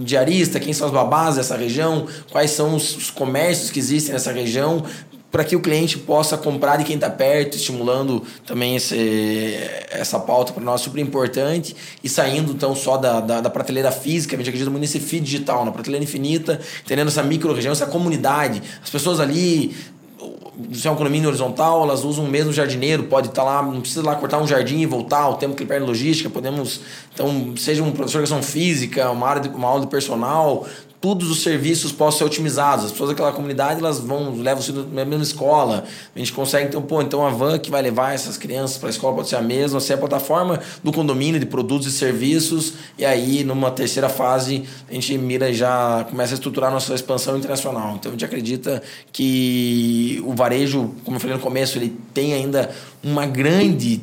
diarista, 0.03 0.59
quem 0.59 0.73
são 0.73 0.87
as 0.87 0.93
babás 0.93 1.37
dessa 1.37 1.57
região, 1.57 2.07
quais 2.31 2.51
são 2.51 2.75
os, 2.75 2.97
os 2.97 3.11
comércios 3.11 3.71
que 3.71 3.79
existem 3.79 4.13
nessa 4.13 4.33
região, 4.33 4.83
para 5.35 5.43
que 5.43 5.57
o 5.57 5.61
cliente 5.61 5.99
possa 5.99 6.39
comprar 6.39 6.77
de 6.77 6.85
quem 6.85 6.95
está 6.95 7.11
perto, 7.11 7.57
estimulando 7.57 8.23
também 8.47 8.77
esse, 8.77 9.59
essa 9.91 10.17
pauta 10.21 10.53
para 10.53 10.63
nós 10.63 10.81
super 10.81 11.01
importante 11.01 11.75
e 12.05 12.09
saindo 12.09 12.53
então 12.53 12.73
só 12.77 12.97
da, 12.97 13.19
da, 13.19 13.41
da, 13.41 13.51
prateleira 13.51 13.91
física, 13.91 14.37
a 14.37 14.39
gente 14.39 14.47
acredita 14.47 14.71
muito 14.71 14.83
nesse 14.83 15.01
feed 15.01 15.25
digital, 15.25 15.65
na 15.65 15.73
prateleira 15.73 16.05
infinita, 16.05 16.61
entendendo 16.85 17.09
essa 17.09 17.21
micro-região, 17.21 17.73
essa 17.73 17.87
comunidade, 17.87 18.63
as 18.81 18.89
pessoas 18.89 19.19
ali 19.19 19.75
se 20.73 20.87
é 20.87 20.91
um 20.93 20.95
condomínio 20.95 21.29
horizontal, 21.29 21.83
elas 21.83 22.05
usam 22.05 22.27
o 22.27 22.29
mesmo 22.29 22.53
jardineiro, 22.53 23.03
pode 23.03 23.27
estar 23.27 23.43
tá 23.43 23.61
lá, 23.61 23.61
não 23.61 23.81
precisa 23.81 24.05
lá 24.05 24.15
cortar 24.15 24.39
um 24.39 24.47
jardim 24.47 24.79
e 24.79 24.87
voltar, 24.87 25.29
o 25.31 25.35
tempo 25.35 25.57
que 25.57 25.65
ele 25.65 25.69
perde 25.69 25.85
logística, 25.85 26.31
podemos, 26.31 26.81
então, 27.13 27.55
seja 27.57 27.83
um 27.83 27.91
professor 27.91 28.23
de 28.23 28.29
educação 28.29 28.41
física, 28.41 29.11
uma, 29.11 29.27
área 29.27 29.43
de, 29.43 29.49
uma 29.49 29.67
aula 29.67 29.81
de 29.81 29.89
personal, 29.89 30.65
todos 31.05 31.31
os 31.31 31.43
serviços 31.43 31.93
possam 31.93 32.21
ser 32.21 32.25
otimizados. 32.25 32.87
As 32.87 32.93
pessoas 32.93 33.11
daquela 33.11 33.31
comunidade, 33.31 33.79
elas 33.79 33.99
vão, 33.99 34.35
levam 34.37 34.61
os 34.61 34.65
filhos 34.65 34.91
na 34.91 35.05
mesma 35.05 35.23
escola. 35.23 35.85
A 36.17 36.19
gente 36.19 36.33
consegue, 36.33 36.69
então, 36.69 36.81
pô, 36.81 37.03
então 37.03 37.27
a 37.27 37.29
van 37.29 37.59
que 37.59 37.71
vai 37.71 37.83
levar 37.83 38.15
essas 38.15 38.39
crianças 38.39 38.79
para 38.79 38.89
a 38.89 38.91
escola 38.91 39.17
pode 39.17 39.29
ser 39.29 39.37
a 39.37 39.43
mesma, 39.43 39.81
ser 39.81 39.93
a 39.93 39.99
plataforma 39.99 40.59
do 40.83 40.91
condomínio 40.91 41.39
de 41.39 41.45
produtos 41.45 41.89
e 41.89 41.93
serviços. 41.93 42.73
E 42.97 43.05
aí, 43.05 43.45
numa 43.45 43.71
terceira 43.71 44.09
fase, 44.09 44.65
a 44.89 44.95
gente 44.95 45.19
mira 45.19 45.51
e 45.51 45.53
já 45.53 46.07
começa 46.09 46.33
a 46.33 46.37
estruturar 46.37 46.71
a 46.71 46.73
nossa 46.73 46.95
expansão 46.95 47.37
internacional. 47.37 47.97
Então, 47.97 48.11
a 48.11 48.13
gente 48.13 48.25
acredita 48.25 48.83
que 49.13 50.23
o 50.25 50.33
varejo, 50.33 50.95
como 51.05 51.19
eu 51.19 51.21
falei 51.21 51.37
no 51.37 51.43
começo, 51.43 51.77
ele 51.77 51.95
tem 52.15 52.33
ainda 52.33 52.71
uma 53.03 53.27
grande 53.27 54.01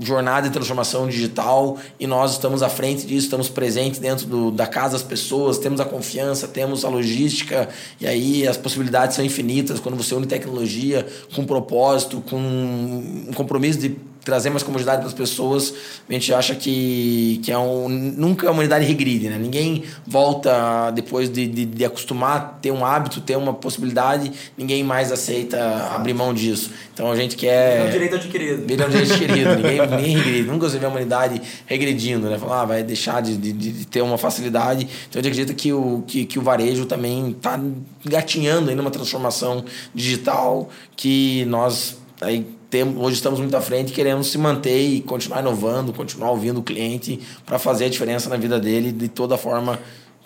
jornada 0.00 0.48
de 0.48 0.52
transformação 0.52 1.08
digital 1.08 1.78
e 1.98 2.06
nós 2.06 2.32
estamos 2.32 2.62
à 2.62 2.68
frente 2.68 3.06
disso, 3.06 3.26
estamos 3.26 3.48
presentes 3.48 3.98
dentro 3.98 4.26
do, 4.26 4.50
da 4.50 4.66
casa 4.66 4.92
das 4.92 5.02
pessoas, 5.02 5.58
temos 5.58 5.80
a 5.80 5.84
confiança, 5.84 6.46
temos 6.46 6.84
a 6.84 6.88
logística 6.88 7.68
e 8.00 8.06
aí 8.06 8.46
as 8.46 8.56
possibilidades 8.56 9.16
são 9.16 9.24
infinitas. 9.24 9.80
Quando 9.80 9.96
você 9.96 10.14
une 10.14 10.26
tecnologia 10.26 11.06
com 11.34 11.44
propósito, 11.44 12.22
com 12.28 12.36
um 12.36 13.32
compromisso 13.34 13.78
de 13.78 13.96
trazer 14.26 14.50
mais 14.50 14.64
comodidade 14.64 14.98
para 14.98 15.06
as 15.06 15.14
pessoas, 15.14 15.72
a 16.08 16.12
gente 16.12 16.34
acha 16.34 16.52
que, 16.56 17.40
que 17.44 17.52
é 17.52 17.56
um, 17.56 17.88
nunca 17.88 18.48
a 18.48 18.50
humanidade 18.50 18.84
regride, 18.84 19.28
né? 19.30 19.38
Ninguém 19.38 19.84
volta 20.04 20.90
depois 20.90 21.30
de, 21.30 21.46
de, 21.46 21.64
de 21.64 21.84
acostumar, 21.84 22.58
ter 22.60 22.72
um 22.72 22.84
hábito, 22.84 23.20
ter 23.20 23.36
uma 23.36 23.54
possibilidade, 23.54 24.32
ninguém 24.58 24.82
mais 24.82 25.12
aceita 25.12 25.92
abrir 25.94 26.12
mão 26.12 26.34
disso. 26.34 26.72
Então 26.92 27.08
a 27.08 27.14
gente 27.14 27.36
quer... 27.36 27.82
É 27.82 27.84
um 27.84 27.90
direito 27.92 28.16
adquirido. 28.16 28.66
Vira 28.66 28.86
um 28.86 28.90
direito 28.90 29.12
adquirido, 29.12 29.54
ninguém, 29.62 29.80
ninguém 29.86 30.16
regride. 30.16 30.48
Nunca 30.48 30.68
você 30.68 30.78
vê 30.80 30.86
a 30.86 30.88
humanidade 30.88 31.40
regredindo, 31.64 32.28
né? 32.28 32.36
Falar, 32.36 32.62
ah, 32.62 32.64
vai 32.64 32.82
deixar 32.82 33.22
de, 33.22 33.36
de, 33.36 33.52
de, 33.52 33.86
ter 33.86 34.02
uma 34.02 34.18
facilidade. 34.18 34.88
Então 35.08 35.20
a 35.20 35.22
gente 35.22 35.32
acredita 35.32 35.54
que 35.54 35.72
o, 35.72 36.02
que, 36.04 36.24
que 36.24 36.36
o 36.36 36.42
varejo 36.42 36.84
também 36.84 37.30
está 37.30 37.60
gatinhando 38.04 38.70
ainda 38.70 38.82
uma 38.82 38.90
transformação 38.90 39.64
digital 39.94 40.68
que 40.96 41.44
nós 41.44 41.96
aí 42.20 42.55
temos, 42.76 43.02
hoje 43.02 43.16
estamos 43.16 43.40
muito 43.40 43.56
à 43.56 43.60
frente 43.60 43.90
e 43.90 43.92
queremos 43.94 44.30
se 44.30 44.36
manter 44.36 44.78
e 44.78 45.00
continuar 45.00 45.40
inovando, 45.40 45.94
continuar 45.94 46.30
ouvindo 46.30 46.60
o 46.60 46.62
cliente 46.62 47.18
para 47.46 47.58
fazer 47.58 47.86
a 47.86 47.88
diferença 47.88 48.28
na 48.28 48.36
vida 48.36 48.60
dele 48.60 48.92
de 48.92 49.08
toda 49.08 49.38
forma 49.38 49.78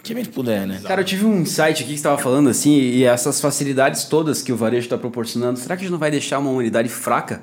que 0.03 0.13
a 0.13 0.17
gente 0.17 0.31
puder, 0.31 0.67
né? 0.67 0.81
Cara, 0.83 1.03
eu 1.03 1.05
tive 1.05 1.25
um 1.25 1.43
insight 1.43 1.83
aqui 1.83 1.85
que 1.85 1.95
estava 1.95 2.19
falando 2.19 2.49
assim, 2.49 2.73
e 2.73 3.05
essas 3.05 3.41
facilidades 3.41 4.05
todas 4.05 4.43
que 4.43 4.53
o 4.53 4.57
varejo 4.57 4.87
está 4.87 4.99
proporcionando, 4.99 5.61
será 5.61 5.77
que 5.77 5.83
a 5.83 5.85
gente 5.85 5.93
não 5.93 5.99
vai 5.99 6.11
deixar 6.11 6.41
uma 6.41 6.51
humanidade 6.51 6.89
fraca 6.89 7.41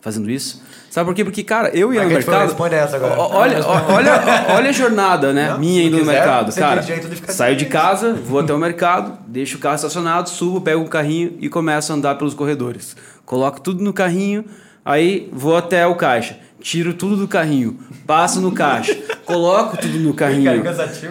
fazendo 0.00 0.28
isso? 0.28 0.60
Sabe 0.90 1.06
por 1.06 1.14
quê? 1.14 1.22
Porque, 1.24 1.44
cara, 1.44 1.70
eu 1.74 1.92
ia 1.92 2.02
no 2.02 2.08
mercado. 2.08 2.64
essa 2.72 2.96
agora. 2.96 3.20
Olha, 3.20 3.66
olha, 3.66 4.46
olha 4.48 4.70
a 4.70 4.72
jornada, 4.72 5.32
né? 5.32 5.50
Não, 5.50 5.58
minha 5.58 5.82
indo 5.82 5.98
quiser, 5.98 6.06
no 6.06 6.12
mercado. 6.12 6.54
Cara, 6.54 6.80
de 6.80 7.32
saio 7.32 7.56
de 7.56 7.66
casa, 7.66 8.14
vou 8.14 8.40
até 8.40 8.54
o 8.54 8.58
mercado, 8.58 9.18
deixo 9.26 9.58
o 9.58 9.60
carro 9.60 9.76
estacionado, 9.76 10.30
subo, 10.30 10.60
pego 10.60 10.82
um 10.82 10.86
carrinho 10.86 11.36
e 11.40 11.48
começo 11.48 11.92
a 11.92 11.94
andar 11.94 12.14
pelos 12.14 12.32
corredores 12.34 12.96
coloco 13.28 13.60
tudo 13.60 13.84
no 13.84 13.92
carrinho, 13.92 14.42
aí 14.82 15.28
vou 15.30 15.54
até 15.54 15.86
o 15.86 15.94
caixa, 15.94 16.38
tiro 16.62 16.94
tudo 16.94 17.14
do 17.14 17.28
carrinho, 17.28 17.78
passo 18.06 18.40
no 18.40 18.52
caixa, 18.52 18.96
coloco 19.28 19.76
tudo 19.76 19.98
no 19.98 20.14
carrinho, 20.14 20.62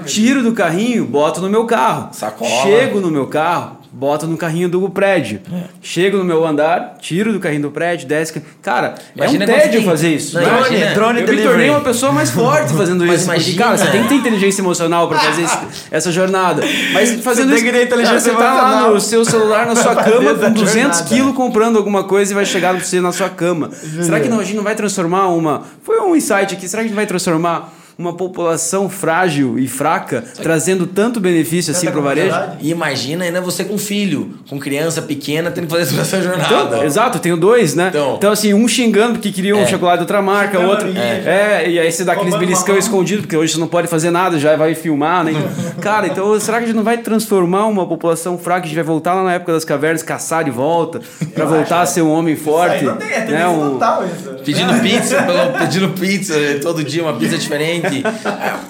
tiro 0.06 0.42
do 0.42 0.52
carrinho, 0.52 1.06
boto 1.06 1.40
no 1.40 1.50
meu 1.50 1.66
carro, 1.66 2.10
Sacola. 2.12 2.50
chego 2.64 3.00
no 3.00 3.12
meu 3.12 3.28
carro, 3.28 3.78
boto 3.92 4.26
no 4.26 4.36
carrinho 4.36 4.68
do 4.68 4.90
prédio. 4.90 5.40
É. 5.52 5.64
Chego 5.82 6.18
no 6.18 6.24
meu 6.24 6.46
andar, 6.46 6.98
tiro 7.00 7.32
do 7.32 7.40
carrinho 7.40 7.64
do 7.64 7.72
prédio, 7.72 8.08
desce. 8.08 8.42
Cara, 8.62 8.96
imagina 9.16 9.46
é 9.46 9.48
um 9.48 9.60
tédio 9.60 9.84
fazer 9.84 10.16
isso. 10.16 10.36
Não, 10.36 10.44
drone, 10.44 10.58
imagina, 10.58 10.94
drone 10.94 11.20
eu 11.22 11.26
delivery. 11.26 11.48
me 11.48 11.54
tornei 11.54 11.70
uma 11.70 11.82
pessoa 11.82 12.12
mais 12.12 12.30
forte 12.32 12.74
fazendo 12.74 13.06
Mas 13.06 13.22
isso. 13.22 13.26
Imagina, 13.26 13.46
porque, 13.46 13.64
cara, 13.64 13.78
você 13.78 13.92
tem 13.92 14.04
que 14.04 14.10
ter 14.10 14.16
inteligência 14.16 14.62
emocional 14.62 15.08
para 15.08 15.20
fazer 15.20 15.44
esse, 15.44 15.58
essa 15.90 16.12
jornada. 16.12 16.64
Mas 16.94 17.22
fazendo 17.22 17.50
você 17.50 17.56
isso. 17.56 17.72
Tem 17.72 18.06
você 18.06 18.32
tá 18.32 18.54
lá 18.54 18.90
no 18.90 19.00
seu 19.00 19.24
celular, 19.24 19.66
na 19.66 19.76
sua 19.76 19.96
cama, 20.04 20.36
com 20.36 20.52
200 20.52 21.02
quilos 21.02 21.36
comprando 21.36 21.78
alguma 21.78 22.04
coisa 22.04 22.32
e 22.32 22.36
vai 22.36 22.46
chegar 22.46 22.76
pra 22.76 22.84
você 22.84 23.00
na 23.00 23.12
sua 23.12 23.30
cama. 23.30 23.72
Será 23.72 24.20
que 24.20 24.28
não, 24.28 24.40
a 24.40 24.44
gente 24.44 24.56
não 24.56 24.64
vai 24.64 24.76
transformar 24.76 25.28
uma. 25.28 25.64
Foi 25.84 26.00
um 26.00 26.16
insight 26.16 26.54
aqui, 26.54 26.68
será 26.68 26.82
que 26.82 26.88
a 26.88 26.90
gente 26.90 26.96
vai 26.96 27.06
transformar 27.06 27.74
uma 27.98 28.14
população 28.14 28.90
frágil 28.90 29.58
e 29.58 29.68
fraca, 29.68 30.24
trazendo 30.42 30.86
tanto 30.86 31.20
benefício 31.20 31.72
assim 31.72 31.90
para 31.90 32.00
o 32.00 32.04
varejo. 32.04 32.36
E 32.60 32.70
imagina 32.70 33.26
ainda 33.26 33.42
você 33.42 33.64
com 33.64 33.78
filho, 33.78 34.36
com 34.48 34.60
criança 34.60 35.02
pequena, 35.02 35.50
tendo 35.50 35.66
que 35.66 35.74
fazer 35.74 35.90
toda 35.90 36.02
essa 36.04 36.22
jornada. 36.22 36.66
Então, 36.68 36.84
exato, 36.84 37.18
tenho 37.20 37.36
dois, 37.36 37.74
né? 37.74 37.88
Então, 37.90 38.16
então, 38.16 38.32
assim, 38.32 38.54
um 38.54 38.68
xingando 38.68 39.14
porque 39.14 39.32
queria 39.32 39.56
um 39.56 39.62
é. 39.62 39.68
chocolate 39.68 39.98
de 39.98 40.04
outra 40.04 40.22
marca, 40.22 40.60
o 40.60 40.68
outro. 40.68 40.90
É. 40.96 41.64
é. 41.64 41.70
e 41.70 41.80
aí 41.80 41.92
você 41.92 42.04
dá 42.04 42.14
aqueles 42.14 42.36
beliscão 42.36 42.78
escondido, 42.78 43.24
porque 43.24 43.36
hoje 43.36 43.54
você 43.54 43.60
não 43.60 43.68
pode 43.68 43.88
fazer 43.88 44.12
nada, 44.12 44.40
já 44.40 44.56
vai 44.56 44.76
filmar, 44.76 45.24
né? 45.24 45.32
Então, 45.32 45.48
cara, 45.82 46.06
então 46.06 46.40
será 46.40 46.58
que 46.58 46.66
a 46.66 46.68
gente 46.68 46.76
não 46.76 46.84
vai 46.84 47.00
transformar 47.00 47.66
uma 47.66 47.86
população 47.88 48.38
fraca? 48.38 48.66
A 48.66 48.68
gente 48.68 48.76
vai 48.76 48.84
voltar 48.84 49.16
lá 49.16 49.24
na 49.24 49.34
época 49.34 49.54
das 49.54 49.66
cavernas, 49.66 50.04
caçar 50.04 50.44
de 50.44 50.52
volta, 50.52 51.02
para 51.34 51.46
voltar 51.46 51.82
acho, 51.82 51.84
a 51.84 51.86
ser 51.86 52.02
um 52.04 52.12
homem 52.12 52.36
forte? 52.36 52.86
Não 52.86 52.96
tem, 52.96 53.12
é 53.12 53.26
né? 53.26 53.48
um... 53.48 53.80
Pedindo 54.46 54.74
pizza, 54.82 55.18
pedindo 55.60 55.90
pizza 55.90 56.36
todo 56.62 56.84
dia, 56.84 57.04
uma 57.04 57.14
pizza 57.14 57.38
diferente. 57.38 57.87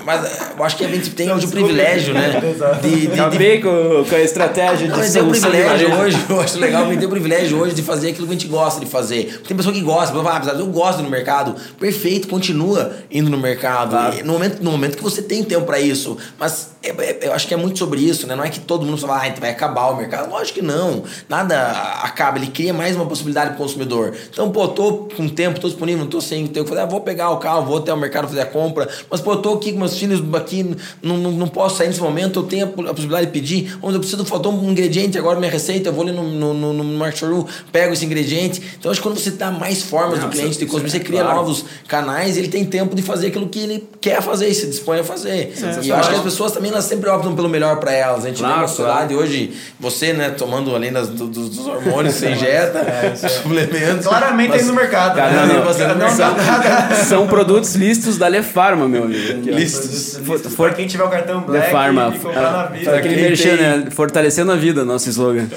Mas 0.06 0.52
eu 0.58 0.64
acho 0.64 0.78
que 0.78 0.86
a 0.86 0.88
gente 0.88 1.10
tem 1.12 1.32
hoje 1.32 1.46
o 1.46 1.50
privilégio, 1.50 2.14
né? 2.14 2.28
De, 2.82 3.08
de, 3.08 3.20
Acabei 3.20 3.62
com, 3.62 4.06
com 4.08 4.16
a 4.16 4.22
estratégia 4.22 4.88
de 4.88 4.94
Mas 4.96 5.16
é 5.16 5.22
o 5.22 5.30
privilégio 5.30 5.94
hoje, 5.94 6.26
eu 6.30 6.42
acho 6.42 6.60
legal, 6.60 6.86
me 6.86 6.98
tem 6.98 7.08
o 7.08 7.10
privilégio 7.10 7.58
hoje 7.58 7.74
de 7.74 7.82
fazer 7.82 8.10
aquilo 8.10 8.28
que 8.28 8.34
a 8.34 8.38
gente 8.38 8.48
gosta 8.48 8.80
de 8.80 8.86
fazer. 8.86 9.42
Tem 9.48 9.56
pessoa 9.56 9.74
que 9.74 9.82
gosta, 9.82 10.14
ah, 10.18 10.56
eu 10.58 10.68
gosto 10.68 11.02
no 11.02 11.10
mercado. 11.10 11.56
Perfeito, 11.80 12.28
continua 12.28 12.94
indo 13.12 13.30
no 13.30 13.38
mercado. 13.38 13.92
Claro. 13.92 14.26
No, 14.26 14.34
momento, 14.34 14.64
no 14.64 14.72
momento 14.72 14.98
que 14.98 15.04
você 15.04 15.22
tem 15.22 15.44
tempo 15.44 15.66
para 15.66 15.80
isso. 15.80 16.18
Mas 16.40 16.72
é, 16.84 16.90
é, 16.90 17.20
eu 17.28 17.34
acho 17.34 17.48
que 17.48 17.54
é 17.54 17.58
muito 17.58 17.78
sobre 17.78 18.02
isso, 18.02 18.28
né? 18.28 18.36
Não 18.36 18.44
é 18.44 18.50
que 18.50 18.60
todo 18.60 18.86
mundo 18.86 18.98
fala, 18.98 19.26
ah, 19.26 19.34
vai 19.40 19.52
acabar 19.52 19.88
o 19.88 19.98
mercado. 19.98 20.30
Lógico 20.30 20.60
que 20.60 20.66
não. 20.66 21.04
Nada 21.28 21.72
acaba, 22.04 22.38
ele 22.38 22.48
cria 22.48 22.74
mais 22.74 22.96
uma 22.96 23.06
possibilidade 23.06 23.52
pro 23.52 23.58
consumidor. 23.58 24.14
Então, 24.32 24.52
pô, 24.52 24.68
tô 24.68 25.10
com 25.16 25.28
tempo, 25.28 25.60
tô 25.60 25.68
disponível, 25.68 26.04
não 26.04 26.10
tô 26.10 26.22
sem 26.22 26.48
tempo. 26.48 26.70
Fazer, 26.70 26.82
ah, 26.82 26.86
vou 26.86 27.02
pegar 27.02 27.30
o 27.32 27.38
carro, 27.38 27.66
vou 27.66 27.78
até 27.78 27.94
o 27.94 27.98
mercado 27.98 28.28
fazer 28.28 28.42
a 28.42 28.46
compra. 28.46 28.88
Mas, 29.10 29.22
pô, 29.22 29.34
eu 29.34 29.38
tô 29.38 29.54
aqui 29.54 29.72
com 29.72 29.80
meus 29.80 29.98
filhos 29.98 30.22
aqui, 30.34 30.76
não, 31.02 31.18
não, 31.18 31.32
não 31.32 31.48
posso 31.48 31.78
sair 31.78 31.88
nesse 31.88 32.02
momento, 32.02 32.40
eu 32.40 32.44
tenho 32.44 32.66
a, 32.66 32.68
possibilidade 32.68 33.28
de 33.28 33.32
pedir. 33.32 33.78
Onde 33.82 33.96
eu 33.96 34.00
preciso, 34.00 34.26
faltou 34.26 34.54
um 34.54 34.70
ingrediente, 34.70 35.18
agora 35.18 35.40
minha 35.40 35.52
receita, 35.52 35.90
eu 35.90 35.94
vou 35.94 36.04
ali 36.04 36.12
no, 36.12 36.24
no, 36.24 36.54
no, 36.54 36.74
no 36.74 36.98
Market 36.98 37.24
pego 37.72 37.94
esse 37.94 38.06
ingrediente. 38.06 38.62
Então, 38.78 38.92
acho 38.92 39.00
que 39.00 39.08
quando 39.08 39.20
você 39.20 39.32
dá 39.32 39.52
mais 39.52 39.84
formas 39.84 40.20
não, 40.20 40.28
do 40.28 40.32
cliente 40.32 40.58
de 40.58 40.66
consumir, 40.66 40.90
você 40.90 41.00
cria 41.00 41.22
claro. 41.22 41.38
novos 41.38 41.66
canais, 41.88 42.38
ele 42.38 42.48
tem 42.48 42.66
tempo 42.66 42.96
de 42.96 43.02
fazer 43.02 43.28
aquilo 43.28 43.48
que 43.48 43.60
ele 43.60 43.90
quer 44.02 44.22
fazer 44.22 44.48
e 44.48 44.54
se 44.54 44.68
dispõe 44.68 45.00
a 45.00 45.04
fazer. 45.04 45.54
É. 45.58 45.86
E 45.86 45.90
eu 45.90 45.96
acho 45.96 46.10
que 46.10 46.16
as 46.16 46.22
pessoas 46.22 46.52
também 46.52 46.72
elas 46.72 46.86
sempre 46.86 47.10
optam 47.10 47.36
pelo 47.36 47.48
melhor 47.48 47.80
para 47.80 47.94
elas. 47.94 48.26
A 48.26 48.28
gente 48.28 48.40
claro, 48.40 48.56
vê 48.56 48.62
uma 48.62 48.68
sociedade 48.68 49.14
claro. 49.14 49.30
hoje, 49.30 49.54
você, 49.80 50.14
né, 50.14 50.30
tomando 50.32 50.76
além 50.76 50.92
das, 50.92 51.08
dos, 51.10 51.30
dos 51.30 51.68
hormônios 51.68 52.16
você 52.16 52.32
injeta, 52.32 52.80
é, 52.80 53.16
suplementos. 53.16 54.06
Claramente 54.06 54.50
mas, 54.50 54.62
aí 54.62 54.68
no 54.68 54.74
mercado. 54.74 55.16
Cara, 55.16 55.32
né? 55.32 55.54
não, 55.54 55.66
não, 55.66 55.96
não, 55.96 56.90
não, 56.90 57.06
são 57.06 57.28
produtos 57.28 57.76
listos 57.76 58.18
da 58.18 58.28
Lefarma, 58.28 58.88
meu 58.88 58.97
amigo. 59.04 59.40
Aqui, 59.40 59.52
listos. 59.52 60.20
For, 60.26 60.40
for, 60.40 60.74
quem 60.74 60.88
tiver 60.88 61.04
o 61.04 61.10
cartão 61.10 61.42
Black 61.42 61.68
Lefarma. 61.68 62.14
e 62.16 62.20
comprar 62.20 62.52
na 62.52 62.66
vida. 62.66 62.96
Aquele 62.96 63.16
merchan, 63.16 63.56
né? 63.56 63.92
Fortalecendo 63.92 64.52
a 64.52 64.56
vida, 64.56 64.84
nosso 64.86 65.10
slogan. 65.10 65.48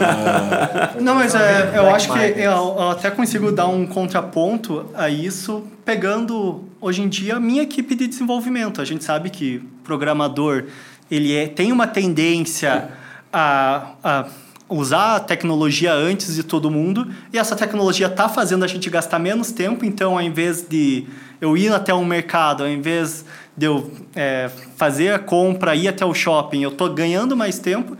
Ah, 0.00 0.90
não, 1.00 1.14
mas 1.14 1.34
é, 1.34 1.72
eu 1.76 1.88
acho 1.90 2.12
que 2.12 2.18
eu, 2.18 2.50
eu 2.50 2.90
até 2.90 3.10
consigo 3.10 3.50
dar 3.52 3.66
um 3.66 3.86
contraponto 3.86 4.86
a 4.94 5.08
isso, 5.08 5.64
pegando 5.84 6.64
hoje 6.80 7.02
em 7.02 7.08
dia 7.08 7.36
a 7.36 7.40
minha 7.40 7.62
equipe 7.62 7.94
de 7.94 8.06
desenvolvimento. 8.06 8.80
A 8.80 8.84
gente 8.84 9.04
sabe 9.04 9.30
que 9.30 9.62
programador 9.84 10.64
ele 11.10 11.34
é, 11.34 11.46
tem 11.46 11.72
uma 11.72 11.86
tendência 11.86 12.88
a, 13.32 13.92
a 14.02 14.26
usar 14.68 15.16
a 15.16 15.20
tecnologia 15.20 15.92
antes 15.92 16.34
de 16.34 16.42
todo 16.42 16.70
mundo 16.70 17.08
e 17.32 17.38
essa 17.38 17.56
tecnologia 17.56 18.06
está 18.06 18.28
fazendo 18.28 18.64
a 18.64 18.68
gente 18.68 18.90
gastar 18.90 19.18
menos 19.18 19.50
tempo. 19.50 19.84
Então, 19.84 20.14
ao 20.18 20.22
invés 20.22 20.62
de 20.62 21.06
eu 21.40 21.56
ir 21.56 21.72
até 21.72 21.94
um 21.94 22.04
mercado, 22.04 22.64
ao 22.64 22.68
invés 22.68 23.24
de 23.56 23.66
eu 23.66 23.90
é, 24.14 24.50
fazer 24.76 25.14
a 25.14 25.18
compra, 25.18 25.74
ir 25.74 25.88
até 25.88 26.04
o 26.04 26.12
shopping, 26.12 26.62
eu 26.62 26.70
estou 26.70 26.92
ganhando 26.92 27.36
mais 27.36 27.58
tempo. 27.58 27.96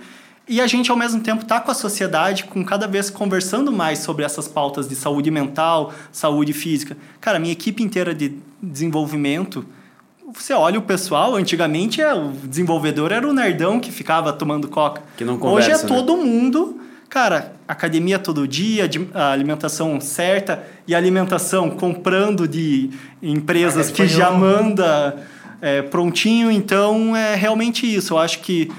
E 0.46 0.60
a 0.60 0.66
gente, 0.66 0.90
ao 0.90 0.96
mesmo 0.96 1.20
tempo, 1.20 1.42
está 1.42 1.60
com 1.60 1.70
a 1.70 1.74
sociedade, 1.74 2.44
com 2.44 2.64
cada 2.64 2.86
vez 2.86 3.10
conversando 3.10 3.70
mais 3.70 3.98
sobre 3.98 4.24
essas 4.24 4.48
pautas 4.48 4.88
de 4.88 4.96
saúde 4.96 5.30
mental, 5.30 5.92
saúde 6.10 6.54
física. 6.54 6.96
Cara, 7.20 7.38
minha 7.38 7.52
equipe 7.52 7.82
inteira 7.82 8.14
de 8.14 8.34
desenvolvimento 8.62 9.64
você 10.34 10.52
olha 10.52 10.78
o 10.78 10.82
pessoal, 10.82 11.34
antigamente 11.34 12.02
é, 12.02 12.12
o 12.12 12.30
desenvolvedor 12.44 13.12
era 13.12 13.26
o 13.26 13.32
nerdão 13.32 13.80
que 13.80 13.90
ficava 13.90 14.32
tomando 14.32 14.68
coca. 14.68 15.02
Que 15.16 15.24
não 15.24 15.38
conversa, 15.38 15.70
Hoje 15.70 15.80
é 15.80 15.82
né? 15.82 15.88
todo 15.88 16.16
mundo, 16.16 16.80
cara, 17.08 17.52
academia 17.66 18.18
todo 18.18 18.46
dia, 18.46 18.88
a 19.14 19.32
alimentação 19.32 20.00
certa 20.00 20.62
e 20.86 20.94
alimentação 20.94 21.70
comprando 21.70 22.46
de 22.46 22.90
empresas 23.22 23.90
que 23.90 24.06
já 24.06 24.30
manda 24.30 25.16
é, 25.62 25.80
prontinho. 25.82 26.50
Então 26.50 27.16
é 27.16 27.34
realmente 27.34 27.86
isso. 27.86 28.14
Eu 28.14 28.18
acho 28.18 28.40
que 28.40 28.70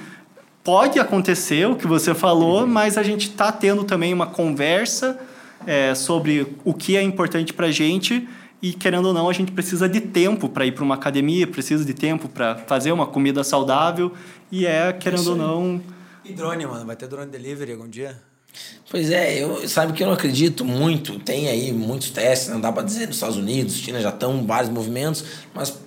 pode 0.64 1.00
acontecer 1.00 1.68
o 1.68 1.76
que 1.76 1.88
você 1.88 2.14
falou, 2.14 2.62
uhum. 2.62 2.68
mas 2.68 2.98
a 2.98 3.02
gente 3.02 3.30
está 3.30 3.52
tendo 3.52 3.84
também 3.84 4.14
uma 4.14 4.28
conversa 4.28 5.20
é, 5.66 5.96
sobre 5.96 6.56
o 6.64 6.74
que 6.74 6.96
é 6.96 7.02
importante 7.02 7.54
para 7.54 7.68
a 7.68 7.72
gente 7.72 8.28
e 8.62 8.74
querendo 8.74 9.08
ou 9.08 9.14
não 9.14 9.30
a 9.30 9.34
gente 9.34 9.52
precisa 9.52 9.88
de 9.88 10.02
tempo 10.02 10.50
para 10.50 10.66
ir 10.66 10.74
para 10.74 10.84
uma 10.84 10.96
academia, 10.96 11.48
precisa 11.48 11.86
de 11.86 11.94
tempo 11.94 12.28
para 12.28 12.56
fazer 12.56 12.92
uma 12.92 13.08
comida 13.08 13.44
saudável 13.44 14.12
e 14.52 14.66
é 14.66 14.92
querendo 14.94 15.30
ou 15.30 15.36
não. 15.36 15.82
E 16.26 16.34
drone, 16.34 16.66
mano, 16.66 16.86
vai 16.86 16.96
ter 16.96 17.08
drone 17.08 17.32
delivery 17.32 17.72
algum 17.72 17.88
dia? 17.88 18.20
Pois 18.90 19.12
é, 19.12 19.42
eu 19.42 19.68
sabe 19.68 19.94
que 19.94 20.04
eu 20.04 20.08
não 20.08 20.14
acredito 20.14 20.66
muito. 20.66 21.20
Tem 21.20 21.48
aí 21.48 21.72
muitos 21.72 22.10
testes, 22.10 22.50
não 22.50 22.60
dá 22.60 22.72
para 22.72 22.84
dizer 22.84 23.08
nos 23.08 23.16
Estados 23.16 23.38
Unidos, 23.38 23.76
China 23.76 24.02
já 24.02 24.10
estão 24.10 24.46
vários 24.46 24.72
movimentos, 24.72 25.24
mas 25.54 25.78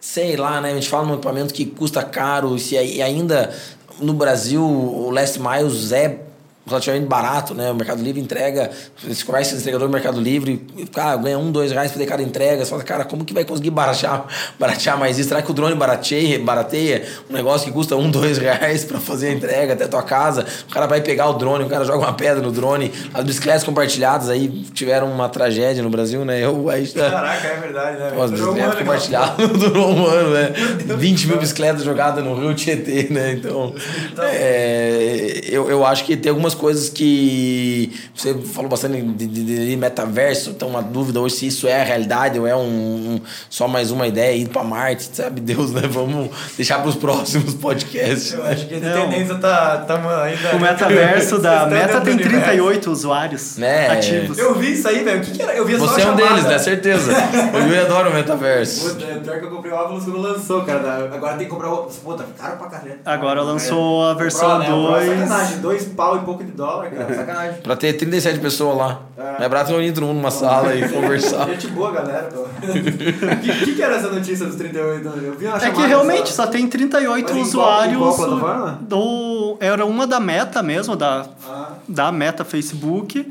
sei 0.00 0.36
lá, 0.36 0.60
né? 0.60 0.70
A 0.70 0.74
gente 0.74 0.88
fala 0.88 1.06
num 1.06 1.14
equipamento 1.14 1.52
que 1.52 1.66
custa 1.66 2.02
caro, 2.02 2.58
se 2.58 2.76
ainda 2.76 3.54
no 4.00 4.12
Brasil 4.12 4.62
o 4.62 5.10
Last 5.10 5.40
Miles 5.40 5.92
é 5.92 6.24
relativamente 6.66 7.06
barato, 7.06 7.54
né? 7.54 7.70
O 7.70 7.74
Mercado 7.74 8.02
Livre 8.02 8.20
entrega, 8.20 8.70
você 9.02 9.24
conversa 9.24 9.50
com 9.50 9.56
o 9.56 9.60
entregador 9.60 9.88
do 9.88 9.92
Mercado 9.92 10.20
Livre, 10.20 10.66
cara, 10.92 11.16
ganha 11.16 11.38
um, 11.38 11.52
dois 11.52 11.70
reais 11.72 11.92
por 11.92 12.04
cada 12.06 12.22
entrega. 12.22 12.64
Você 12.64 12.70
fala, 12.70 12.82
cara, 12.82 13.04
como 13.04 13.24
que 13.24 13.34
vai 13.34 13.44
conseguir 13.44 13.70
baratear, 13.70 14.26
baratear 14.58 14.98
mais 14.98 15.18
isso? 15.18 15.28
Será 15.28 15.42
que 15.42 15.50
o 15.50 15.54
drone 15.54 15.74
barateia, 15.74 16.38
barateia 16.38 17.04
um 17.28 17.32
negócio 17.34 17.66
que 17.66 17.72
custa 17.72 17.96
um, 17.96 18.08
dois 18.10 18.38
reais 18.38 18.84
para 18.84 18.98
fazer 18.98 19.28
a 19.28 19.32
entrega 19.32 19.74
até 19.74 19.84
a 19.84 19.88
tua 19.88 20.02
casa? 20.02 20.46
O 20.68 20.72
cara 20.72 20.86
vai 20.86 21.00
pegar 21.00 21.28
o 21.28 21.34
drone, 21.34 21.64
o 21.64 21.68
cara 21.68 21.84
joga 21.84 21.98
uma 21.98 22.14
pedra 22.14 22.42
no 22.42 22.50
drone. 22.50 22.90
As 23.12 23.24
bicicletas 23.24 23.62
compartilhadas 23.62 24.30
aí 24.30 24.48
tiveram 24.72 25.10
uma 25.10 25.28
tragédia 25.28 25.82
no 25.82 25.90
Brasil, 25.90 26.24
né? 26.24 26.42
Eu, 26.42 26.70
aí, 26.70 26.86
Caraca, 26.88 27.46
é 27.46 27.56
verdade, 27.56 27.98
né? 27.98 28.12
As 28.22 28.30
bicicletas 28.30 28.78
compartilhadas 28.78 29.48
durou 29.58 29.90
um 29.90 30.06
ano, 30.06 30.30
né? 30.30 30.52
20 30.96 31.26
mil 31.26 31.38
bicicletas 31.38 31.84
jogadas 31.84 32.24
no 32.24 32.34
Rio 32.34 32.54
Tietê, 32.54 33.08
né? 33.10 33.32
Então, 33.32 33.74
então 34.12 34.24
é, 34.24 35.40
eu, 35.44 35.68
eu 35.70 35.84
acho 35.84 36.04
que 36.04 36.16
tem 36.16 36.30
algumas 36.30 36.53
algumas 36.54 36.54
coisas 36.54 36.88
que 36.88 37.92
você 38.14 38.34
falou 38.34 38.70
bastante 38.70 39.00
de, 39.02 39.26
de, 39.26 39.68
de 39.68 39.76
metaverso, 39.76 40.50
então 40.50 40.68
uma 40.68 40.82
dúvida 40.82 41.20
hoje 41.20 41.36
se 41.36 41.46
isso 41.48 41.66
é 41.66 41.80
a 41.80 41.84
realidade 41.84 42.38
ou 42.38 42.46
é 42.46 42.56
um, 42.56 42.60
um 42.60 43.20
só 43.50 43.66
mais 43.66 43.90
uma 43.90 44.06
ideia, 44.06 44.36
ir 44.36 44.48
para 44.48 44.62
Marte, 44.62 45.10
sabe 45.12 45.40
Deus, 45.40 45.72
né? 45.72 45.82
Vamos 45.88 46.30
deixar 46.56 46.78
para 46.78 46.88
os 46.88 46.96
próximos 46.96 47.54
podcasts. 47.54 48.32
Eu 48.32 48.44
acho 48.44 48.66
que 48.66 48.76
a 48.76 48.80
tendência 48.80 49.34
tá, 49.36 49.78
tá 49.78 50.22
ainda. 50.22 50.56
O 50.56 50.60
metaverso 50.60 51.38
da 51.40 51.66
Meta 51.66 52.00
tem 52.00 52.16
38 52.16 52.90
usuários 52.90 53.56
né? 53.56 53.88
ativos. 53.90 54.38
Eu 54.38 54.54
vi 54.54 54.72
isso 54.72 54.88
aí, 54.88 55.02
velho. 55.02 55.20
O 55.20 55.24
que, 55.24 55.32
que 55.32 55.42
era? 55.42 55.54
Eu 55.54 55.64
vi 55.64 55.76
Você 55.76 56.02
é 56.02 56.10
um 56.10 56.16
deles, 56.16 56.44
né? 56.44 56.58
Certeza. 56.58 57.12
eu 57.12 57.84
adoro 57.84 58.10
o 58.10 58.14
metaverso. 58.14 58.90
Puta, 58.90 59.04
é 59.04 59.18
pior 59.18 59.38
que 59.38 59.46
eu 59.46 59.50
comprei 59.50 59.72
o 59.72 59.76
óculos 59.76 60.04
quando 60.04 60.20
lançou, 60.20 60.62
cara. 60.62 61.10
Agora 61.12 61.36
tem 61.36 61.46
que 61.46 61.52
comprar 61.52 61.72
o. 61.72 61.84
Puta, 61.84 62.24
caro 62.38 62.56
pra 62.56 62.68
caralho. 62.68 62.98
Agora 63.04 63.42
lançou 63.42 64.04
a 64.04 64.14
versão 64.14 64.62
2. 64.62 65.08
Né? 65.08 65.26
Sacanagem, 65.26 65.58
dois 65.58 65.84
pau 65.84 66.16
e 66.16 66.20
pouco 66.20 66.43
de 66.44 66.52
dólar, 66.52 66.90
cara. 66.90 67.14
Sacanagem. 67.14 67.60
pra 67.62 67.76
ter 67.76 67.92
37 67.94 68.38
pessoas 68.40 68.76
lá. 68.76 69.00
É, 69.16 69.44
é 69.44 69.48
barato 69.48 69.70
reunir 69.70 69.92
todo 69.92 70.04
mundo 70.04 70.16
numa 70.16 70.30
sala 70.30 70.74
e 70.74 70.86
conversar. 70.88 71.46
Gente 71.48 71.68
boa, 71.68 71.92
galera. 71.92 72.28
O 72.34 73.40
que, 73.40 73.64
que, 73.64 73.74
que, 73.74 73.82
era 73.82 73.96
essa 73.96 74.10
notícia 74.10 74.46
dos 74.46 74.56
38? 74.56 75.06
Eu 75.08 75.34
vi 75.36 75.46
uma 75.46 75.56
É 75.56 75.70
que 75.70 75.82
realmente 75.82 76.30
só, 76.30 76.44
só 76.44 76.50
tem 76.50 76.66
38 76.66 77.32
Mas 77.32 77.48
usuários. 77.48 77.98
Qual, 77.98 78.14
qual 78.14 78.28
plataforma? 78.28 78.78
Do, 78.82 79.56
era 79.60 79.84
uma 79.84 80.06
da 80.06 80.20
Meta 80.20 80.62
mesmo, 80.62 80.96
da, 80.96 81.26
ah. 81.48 81.72
da 81.88 82.12
Meta 82.12 82.44
Facebook 82.44 83.26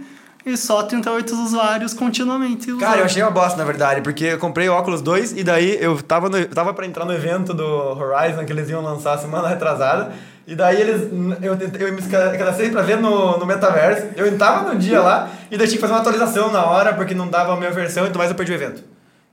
e 0.46 0.58
só 0.58 0.84
38 0.84 1.34
usuários 1.34 1.94
continuamente 1.94 2.70
usando. 2.70 2.82
Cara, 2.82 3.00
eu 3.00 3.06
achei 3.06 3.22
uma 3.22 3.32
bosta, 3.32 3.58
na 3.58 3.64
verdade, 3.64 4.02
porque 4.02 4.26
eu 4.26 4.38
comprei 4.38 4.68
o 4.68 4.78
Oculus 4.78 5.02
2 5.02 5.38
e 5.38 5.44
daí 5.44 5.78
eu 5.80 6.02
tava, 6.02 6.30
no, 6.30 6.46
tava 6.48 6.74
pra 6.74 6.86
entrar 6.86 7.06
no 7.06 7.14
evento 7.14 7.54
do 7.54 7.66
Horizon 7.66 8.46
que 8.46 8.52
eles 8.52 8.70
iam 8.70 8.82
lançar 8.82 9.18
semana 9.18 9.48
retrasada. 9.50 10.12
E 10.46 10.56
daí 10.56 10.82
eles. 10.82 11.10
Eu, 11.42 11.54
eu 11.54 11.94
me 11.94 12.02
cadastrei 12.02 12.70
pra 12.70 12.82
ver 12.82 12.98
no, 12.98 13.38
no 13.38 13.46
metaverso. 13.46 14.08
Eu 14.16 14.28
entrava 14.28 14.74
no 14.74 14.78
dia 14.78 15.02
lá 15.02 15.30
e 15.50 15.58
daí 15.58 15.68
tinha 15.68 15.78
que 15.78 15.82
fazer 15.82 15.94
uma 15.94 16.02
atualização 16.02 16.52
na 16.52 16.66
hora 16.66 16.94
porque 16.94 17.14
não 17.14 17.28
dava 17.28 17.54
a 17.54 17.56
minha 17.56 17.72
versão, 17.72 18.06
então 18.06 18.18
mais 18.18 18.30
eu 18.30 18.36
perdi 18.36 18.52
o 18.52 18.56
evento. 18.56 18.84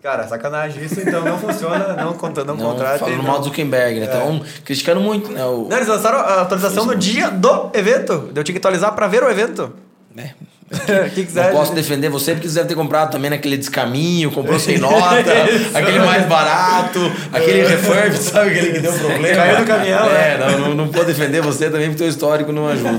Cara, 0.02 0.26
sacanagem 0.26 0.82
isso, 0.82 0.98
então 0.98 1.22
não 1.22 1.36
funciona, 1.36 1.92
não, 2.02 2.14
conta, 2.14 2.42
não, 2.42 2.56
não 2.56 2.70
contrata. 2.70 3.00
Falando 3.00 3.22
mal 3.22 3.38
do 3.38 3.44
Zuckerberg, 3.44 4.00
né? 4.00 4.06
Estão 4.06 4.36
é. 4.36 4.60
criticando 4.64 5.00
muito, 5.00 5.30
né? 5.30 5.44
O... 5.44 5.68
Não, 5.68 5.76
eles 5.76 5.88
lançaram 5.88 6.18
a 6.20 6.40
atualização 6.40 6.86
no 6.86 6.94
dia 6.94 7.28
do 7.30 7.70
evento. 7.74 8.30
Eu 8.34 8.42
tinha 8.42 8.54
que 8.54 8.58
atualizar 8.58 8.94
pra 8.94 9.06
ver 9.06 9.22
o 9.22 9.28
evento. 9.28 9.74
É. 10.16 10.30
que 11.14 11.24
quiser. 11.24 11.46
Não 11.46 11.58
posso 11.58 11.74
defender 11.74 12.08
você 12.08 12.32
porque 12.32 12.48
você 12.48 12.54
deve 12.54 12.68
ter 12.68 12.74
comprado 12.76 13.10
também 13.10 13.28
naquele 13.28 13.56
descaminho, 13.56 14.30
comprou 14.30 14.58
sem 14.58 14.78
nota, 14.78 15.32
aquele 15.74 15.98
mais 15.98 16.26
barato, 16.26 17.00
aquele 17.32 17.66
refurb, 17.66 18.14
sabe? 18.16 18.50
Aquele 18.50 18.72
que 18.74 18.78
deu 18.78 18.92
problema. 18.92 19.34
Caiu 19.34 19.56
do 19.58 19.64
caminhão, 19.64 20.08
É, 20.08 20.38
né? 20.38 20.46
não, 20.46 20.58
não, 20.60 20.74
não 20.74 20.90
vou 20.90 21.04
defender 21.04 21.40
você 21.40 21.68
também 21.68 21.88
porque 21.88 22.04
o 22.04 22.08
histórico 22.08 22.52
não 22.52 22.68
ajuda. 22.68 22.98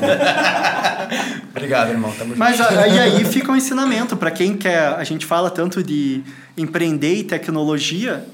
Obrigado, 1.52 1.92
irmão. 1.92 2.12
Tamo 2.18 2.34
Mas 2.36 2.60
aí, 2.60 3.00
aí 3.00 3.24
fica 3.24 3.52
um 3.52 3.56
ensinamento 3.56 4.18
para 4.18 4.32
quem 4.32 4.58
quer. 4.58 4.88
A 4.98 5.04
gente 5.06 5.26
fala 5.26 5.50
tanto 5.50 5.82
de 5.82 6.24
empreender 6.58 7.16
e 7.16 7.24
tecnologia, 7.24 8.26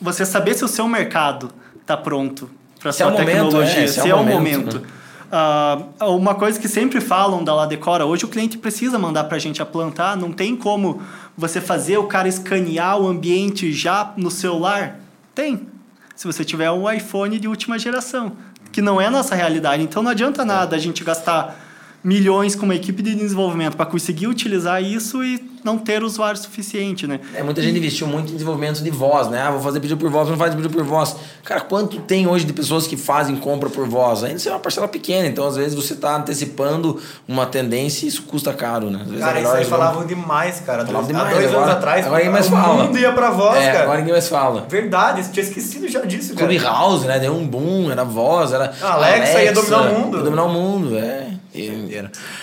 você 0.00 0.24
saber 0.24 0.54
se 0.54 0.64
o 0.64 0.68
seu 0.68 0.88
mercado 0.88 1.50
está 1.82 1.96
pronto 1.98 2.50
para 2.80 2.92
sua 2.92 3.12
é 3.12 3.16
tecnologia, 3.16 3.84
é, 3.84 3.86
se, 3.86 4.00
é, 4.00 4.08
é 4.08 4.14
o 4.14 4.24
momento. 4.24 4.58
momento. 4.58 4.80
Né? 4.80 4.86
Uh, 5.26 6.04
uma 6.14 6.36
coisa 6.36 6.58
que 6.58 6.68
sempre 6.68 7.00
falam 7.00 7.42
da 7.42 7.52
Ladecora, 7.52 8.06
hoje 8.06 8.24
o 8.24 8.28
cliente 8.28 8.58
precisa 8.58 8.98
mandar 8.98 9.24
para 9.24 9.36
a 9.36 9.40
gente 9.40 9.60
a 9.60 9.66
plantar, 9.66 10.16
não 10.16 10.32
tem 10.32 10.54
como 10.54 11.02
você 11.36 11.60
fazer 11.60 11.98
o 11.98 12.04
cara 12.04 12.28
escanear 12.28 13.00
o 13.00 13.08
ambiente 13.08 13.72
já 13.72 14.12
no 14.16 14.30
celular? 14.30 15.00
Tem, 15.34 15.66
se 16.14 16.26
você 16.26 16.44
tiver 16.44 16.70
um 16.70 16.90
iPhone 16.90 17.38
de 17.40 17.48
última 17.48 17.78
geração, 17.78 18.36
que 18.70 18.80
não 18.80 19.00
é 19.00 19.06
a 19.06 19.10
nossa 19.10 19.34
realidade. 19.34 19.82
Então 19.82 20.02
não 20.02 20.10
adianta 20.10 20.44
nada 20.44 20.76
a 20.76 20.78
gente 20.78 21.02
gastar 21.02 21.65
milhões 22.06 22.54
com 22.54 22.64
uma 22.64 22.74
equipe 22.76 23.02
de 23.02 23.16
desenvolvimento 23.16 23.76
para 23.76 23.84
conseguir 23.84 24.28
utilizar 24.28 24.80
isso 24.80 25.24
e 25.24 25.42
não 25.64 25.76
ter 25.76 26.04
usuário 26.04 26.40
suficiente, 26.40 27.04
né? 27.04 27.18
É, 27.34 27.42
muita 27.42 27.60
gente 27.60 27.76
investiu 27.76 28.06
muito 28.06 28.30
em 28.30 28.34
desenvolvimento 28.34 28.80
de 28.80 28.90
voz, 28.90 29.26
né? 29.26 29.42
Ah, 29.42 29.50
vou 29.50 29.60
fazer 29.60 29.80
pedido 29.80 29.98
por 29.98 30.08
voz, 30.08 30.28
não 30.28 30.36
faz 30.36 30.54
pedido 30.54 30.72
por 30.72 30.84
voz. 30.84 31.16
Cara, 31.42 31.62
quanto 31.62 31.98
tem 32.02 32.28
hoje 32.28 32.44
de 32.44 32.52
pessoas 32.52 32.86
que 32.86 32.96
fazem 32.96 33.34
compra 33.34 33.68
por 33.68 33.88
voz? 33.88 34.22
Ainda 34.22 34.36
isso 34.36 34.48
é 34.48 34.52
uma 34.52 34.60
parcela 34.60 34.86
pequena, 34.86 35.26
então 35.26 35.44
às 35.48 35.56
vezes 35.56 35.74
você 35.74 35.94
está 35.94 36.14
antecipando 36.14 37.02
uma 37.26 37.44
tendência 37.44 38.04
e 38.04 38.08
isso 38.08 38.22
custa 38.22 38.52
caro, 38.52 38.88
né? 38.88 39.04
cara, 39.18 39.40
é 39.40 39.42
isso 39.42 39.50
aí 39.50 39.64
falavam 39.64 40.06
demais, 40.06 40.60
cara. 40.60 40.86
Falavam 40.86 41.08
demais. 41.08 41.26
Há 41.26 41.34
dois 41.34 41.46
agora, 41.46 41.64
anos 41.64 41.76
atrás, 41.76 42.06
agora 42.06 42.18
ninguém 42.18 42.32
mais 42.32 42.48
fala. 42.48 42.84
mundo 42.84 42.98
ia 42.98 43.12
pra 43.12 43.30
voz, 43.30 43.58
é, 43.58 43.72
cara. 43.72 43.82
agora 43.82 43.98
ninguém 43.98 44.12
mais 44.12 44.28
fala. 44.28 44.66
Verdade, 44.68 45.28
tinha 45.32 45.42
esquecido 45.42 45.88
já 45.88 46.02
disso, 46.02 46.36
cara. 46.36 46.46
Clubhouse, 46.46 47.04
né? 47.04 47.18
Deu 47.18 47.34
um 47.34 47.44
boom, 47.44 47.90
era 47.90 48.04
voz, 48.04 48.52
era... 48.52 48.66
Alexa, 48.80 48.92
Alexa 48.92 49.42
ia 49.42 49.52
dominar 49.52 49.80
o 49.80 50.00
mundo. 50.00 50.16
Ia 50.18 50.22
dominar 50.22 50.44
o 50.44 50.48
mundo, 50.48 50.96
é. 50.96 51.26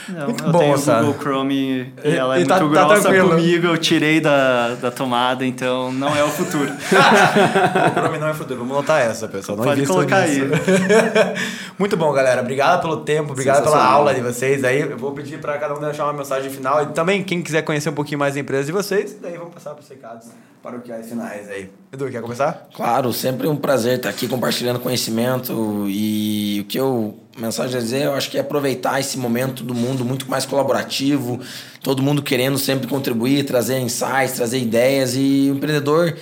Não, 0.10 0.26
muito 0.26 0.44
eu 0.44 0.52
bom, 0.52 0.60
tenho 0.60 0.76
o 0.76 0.80
Google 0.80 1.16
Chrome 1.20 1.94
e 2.04 2.16
ela 2.16 2.36
é 2.36 2.42
e 2.42 2.46
muito 2.46 2.50
tá, 2.50 2.60
tá 2.60 2.66
grossa 2.66 3.14
tá 3.14 3.22
comigo, 3.22 3.68
eu 3.68 3.78
tirei 3.78 4.20
da, 4.20 4.76
da 4.76 4.92
tomada, 4.92 5.46
então 5.46 5.92
não 5.92 6.16
é 6.16 6.24
o 6.24 6.30
futuro. 6.30 6.72
o 6.74 8.00
Chrome 8.00 8.18
não 8.18 8.28
é 8.28 8.32
o 8.32 8.36
futuro, 8.36 8.60
vamos 8.60 8.76
notar 8.76 9.02
essa, 9.02 9.28
pessoal. 9.28 9.58
Não 9.58 9.66
Pode 9.66 9.86
colocar 9.86 10.28
nisso. 10.28 10.42
aí. 10.44 10.50
muito 11.78 11.96
bom, 11.96 12.12
galera. 12.12 12.42
Obrigado 12.42 12.82
pelo 12.82 12.98
tempo, 12.98 13.32
obrigado 13.34 13.64
pela 13.64 13.84
aula 13.84 14.14
de 14.14 14.22
vocês 14.22 14.64
aí. 14.64 14.82
Eu 14.82 14.98
vou 14.98 15.12
pedir 15.12 15.40
para 15.40 15.58
cada 15.58 15.74
um 15.76 15.80
deixar 15.80 16.06
uma 16.06 16.14
mensagem 16.14 16.50
final 16.50 16.84
e 16.84 16.88
também 16.88 17.24
quem 17.24 17.42
quiser 17.42 17.62
conhecer 17.62 17.90
um 17.90 17.94
pouquinho 17.94 18.20
mais 18.20 18.34
da 18.34 18.40
empresa 18.40 18.66
de 18.66 18.72
vocês, 18.72 19.18
daí 19.22 19.38
vamos 19.38 19.54
passar 19.54 19.72
para 19.72 19.82
os 19.82 19.90
recados 19.90 20.28
paroquiais 20.64 21.10
finais 21.10 21.50
aí. 21.50 21.70
Edu, 21.92 22.10
quer 22.10 22.22
começar? 22.22 22.70
Claro, 22.74 23.12
sempre 23.12 23.48
um 23.48 23.56
prazer 23.56 23.98
estar 23.98 24.10
aqui 24.10 24.30
compartilhando 24.30 24.80
conhecimento 24.80 25.86
e 25.90 26.62
o 26.62 26.64
que 26.66 26.80
eu 26.80 27.20
mensagem 27.38 27.78
a 27.78 27.82
dizer, 27.82 28.04
eu 28.04 28.14
acho 28.14 28.32
que 28.32 28.38
é 28.38 28.42
aproveitar 28.42 28.98
esse 29.00 29.18
momento 29.18 29.62
do 29.62 29.76
mundo 29.76 30.06
muito 30.06 30.30
mais 30.30 30.46
colaborativo, 30.46 31.42
todo 31.82 32.02
mundo 32.02 32.24
querendo 32.24 32.58
sempre 32.58 32.88
contribuir, 32.88 33.44
trazer 33.44 33.78
insights, 33.80 34.36
trazer 34.36 34.60
ideias 34.60 35.16
e 35.16 35.50
o 35.52 35.56
empreendedor 35.56 36.16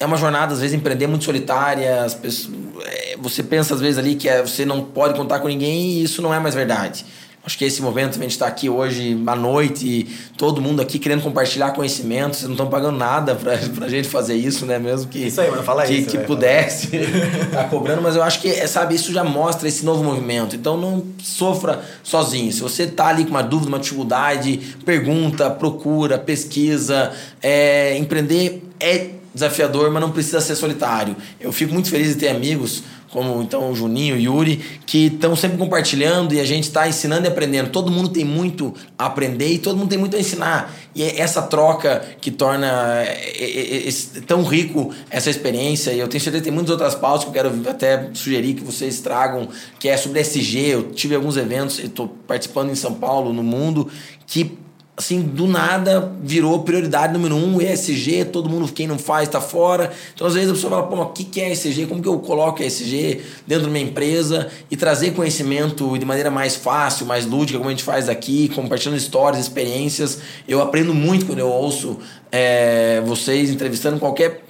é 0.00 0.06
uma 0.06 0.16
jornada 0.16 0.54
às 0.54 0.60
vezes 0.60 0.76
empreender 0.76 1.06
muito 1.06 1.24
solitária, 1.24 2.04
pessoas, 2.20 2.56
é, 2.84 3.16
você 3.18 3.42
pensa 3.44 3.74
às 3.74 3.80
vezes 3.80 3.98
ali 3.98 4.16
que 4.16 4.28
é, 4.28 4.42
você 4.42 4.64
não 4.64 4.82
pode 4.84 5.14
contar 5.14 5.38
com 5.38 5.46
ninguém 5.46 5.90
e 5.90 6.02
isso 6.02 6.20
não 6.20 6.34
é 6.34 6.40
mais 6.40 6.54
verdade. 6.54 7.06
Acho 7.48 7.56
que 7.56 7.64
esse 7.64 7.80
momento 7.80 8.18
a 8.18 8.22
gente 8.22 8.32
está 8.32 8.46
aqui 8.46 8.68
hoje 8.68 9.18
à 9.26 9.34
noite, 9.34 10.06
todo 10.36 10.60
mundo 10.60 10.82
aqui 10.82 10.98
querendo 10.98 11.22
compartilhar 11.22 11.70
conhecimento, 11.70 12.36
vocês 12.36 12.44
não 12.44 12.52
estão 12.52 12.66
pagando 12.66 12.98
nada 12.98 13.34
para 13.34 13.54
a 13.86 13.88
gente 13.88 14.06
fazer 14.06 14.34
isso, 14.34 14.66
né? 14.66 14.78
Mesmo 14.78 15.08
que, 15.08 15.28
isso 15.28 15.40
aí, 15.40 15.50
mano, 15.50 15.62
fala 15.62 15.86
que, 15.86 15.94
isso, 15.94 16.10
que 16.10 16.18
pudesse 16.18 16.94
estar 16.94 17.62
tá 17.64 17.64
cobrando, 17.64 18.02
mas 18.02 18.16
eu 18.16 18.22
acho 18.22 18.42
que, 18.42 18.50
sabe, 18.68 18.96
isso 18.96 19.14
já 19.14 19.24
mostra 19.24 19.66
esse 19.66 19.82
novo 19.82 20.04
movimento. 20.04 20.54
Então 20.54 20.76
não 20.76 21.02
sofra 21.22 21.82
sozinho. 22.04 22.52
Se 22.52 22.60
você 22.60 22.82
está 22.82 23.06
ali 23.06 23.24
com 23.24 23.30
uma 23.30 23.42
dúvida, 23.42 23.70
uma 23.70 23.78
dificuldade, 23.78 24.76
pergunta, 24.84 25.48
procura, 25.48 26.18
pesquisa. 26.18 27.12
É, 27.42 27.96
empreender 27.96 28.62
é 28.78 29.17
desafiador, 29.38 29.90
mas 29.90 30.00
não 30.00 30.10
precisa 30.10 30.40
ser 30.40 30.54
solitário. 30.54 31.16
Eu 31.40 31.52
fico 31.52 31.72
muito 31.72 31.88
feliz 31.88 32.08
de 32.08 32.16
ter 32.16 32.28
amigos 32.28 32.82
como 33.10 33.42
então 33.42 33.70
o 33.70 33.74
Juninho, 33.74 34.16
o 34.16 34.18
Yuri, 34.18 34.56
que 34.84 35.06
estão 35.06 35.34
sempre 35.34 35.56
compartilhando 35.56 36.34
e 36.34 36.40
a 36.40 36.44
gente 36.44 36.64
está 36.64 36.86
ensinando 36.86 37.26
e 37.26 37.28
aprendendo. 37.28 37.70
Todo 37.70 37.90
mundo 37.90 38.10
tem 38.10 38.24
muito 38.24 38.74
a 38.98 39.06
aprender 39.06 39.48
e 39.48 39.58
todo 39.58 39.76
mundo 39.76 39.88
tem 39.88 39.98
muito 39.98 40.16
a 40.16 40.20
ensinar. 40.20 40.74
E 40.94 41.02
é 41.02 41.20
essa 41.20 41.42
troca 41.42 42.02
que 42.20 42.30
torna 42.30 43.02
é, 43.02 43.86
é, 43.86 43.88
é, 43.88 44.20
tão 44.26 44.42
rico 44.42 44.92
essa 45.10 45.30
experiência. 45.30 45.92
E 45.92 45.98
eu 45.98 46.08
tenho 46.08 46.22
certeza 46.22 46.42
que 46.42 46.48
tem 46.48 46.54
muitas 46.54 46.70
outras 46.70 46.94
pautas 46.94 47.24
que 47.24 47.30
eu 47.30 47.32
quero 47.32 47.52
até 47.68 48.10
sugerir 48.12 48.54
que 48.54 48.64
vocês 48.64 49.00
tragam, 49.00 49.48
que 49.78 49.88
é 49.88 49.96
sobre 49.96 50.20
SG. 50.20 50.58
Eu 50.58 50.92
tive 50.92 51.14
alguns 51.14 51.36
eventos, 51.36 51.78
estou 51.78 52.08
participando 52.26 52.70
em 52.70 52.74
São 52.74 52.94
Paulo, 52.94 53.32
no 53.32 53.42
mundo, 53.42 53.90
que 54.26 54.58
assim, 54.98 55.22
do 55.22 55.46
nada 55.46 56.12
virou 56.20 56.64
prioridade 56.64 57.12
número 57.12 57.36
um, 57.36 57.62
ESG, 57.62 58.24
todo 58.24 58.50
mundo, 58.50 58.70
quem 58.72 58.88
não 58.88 58.98
faz, 58.98 59.28
está 59.28 59.40
fora. 59.40 59.92
Então, 60.12 60.26
às 60.26 60.34
vezes 60.34 60.50
a 60.50 60.54
pessoa 60.54 60.70
fala, 60.72 60.86
pô, 60.88 61.00
o 61.02 61.06
que, 61.06 61.22
que 61.22 61.40
é 61.40 61.52
ESG? 61.52 61.86
Como 61.86 62.02
que 62.02 62.08
eu 62.08 62.18
coloco 62.18 62.60
ESG 62.60 63.22
dentro 63.46 63.66
da 63.66 63.70
minha 63.70 63.84
empresa 63.84 64.48
e 64.68 64.76
trazer 64.76 65.12
conhecimento 65.12 65.96
de 65.96 66.04
maneira 66.04 66.32
mais 66.32 66.56
fácil, 66.56 67.06
mais 67.06 67.24
lúdica, 67.24 67.58
como 67.58 67.70
a 67.70 67.72
gente 67.72 67.84
faz 67.84 68.08
aqui, 68.08 68.48
compartilhando 68.48 68.98
histórias, 68.98 69.40
experiências. 69.40 70.18
Eu 70.48 70.60
aprendo 70.60 70.92
muito 70.92 71.26
quando 71.26 71.38
eu 71.38 71.48
ouço 71.48 71.98
é, 72.32 73.00
vocês 73.06 73.50
entrevistando 73.50 74.00
qualquer 74.00 74.47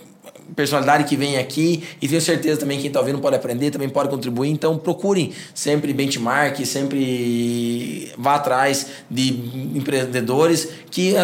personalidade 0.55 1.05
que 1.05 1.17
vem 1.17 1.39
aqui 1.39 1.83
e 2.01 2.09
tenho 2.09 2.21
certeza 2.21 2.61
também 2.61 2.77
que 2.77 2.83
quem 2.83 2.89
está 2.89 3.01
ouvindo 3.01 3.19
pode 3.19 3.37
aprender, 3.37 3.71
também 3.71 3.89
pode 3.89 4.09
contribuir. 4.09 4.51
Então 4.51 4.77
procurem 4.77 5.33
sempre 5.55 5.93
benchmark, 5.93 6.65
sempre 6.65 8.13
vá 8.17 8.37
atrás 8.37 8.87
de 9.11 9.29
empreendedores 9.75 10.69
que 10.91 11.15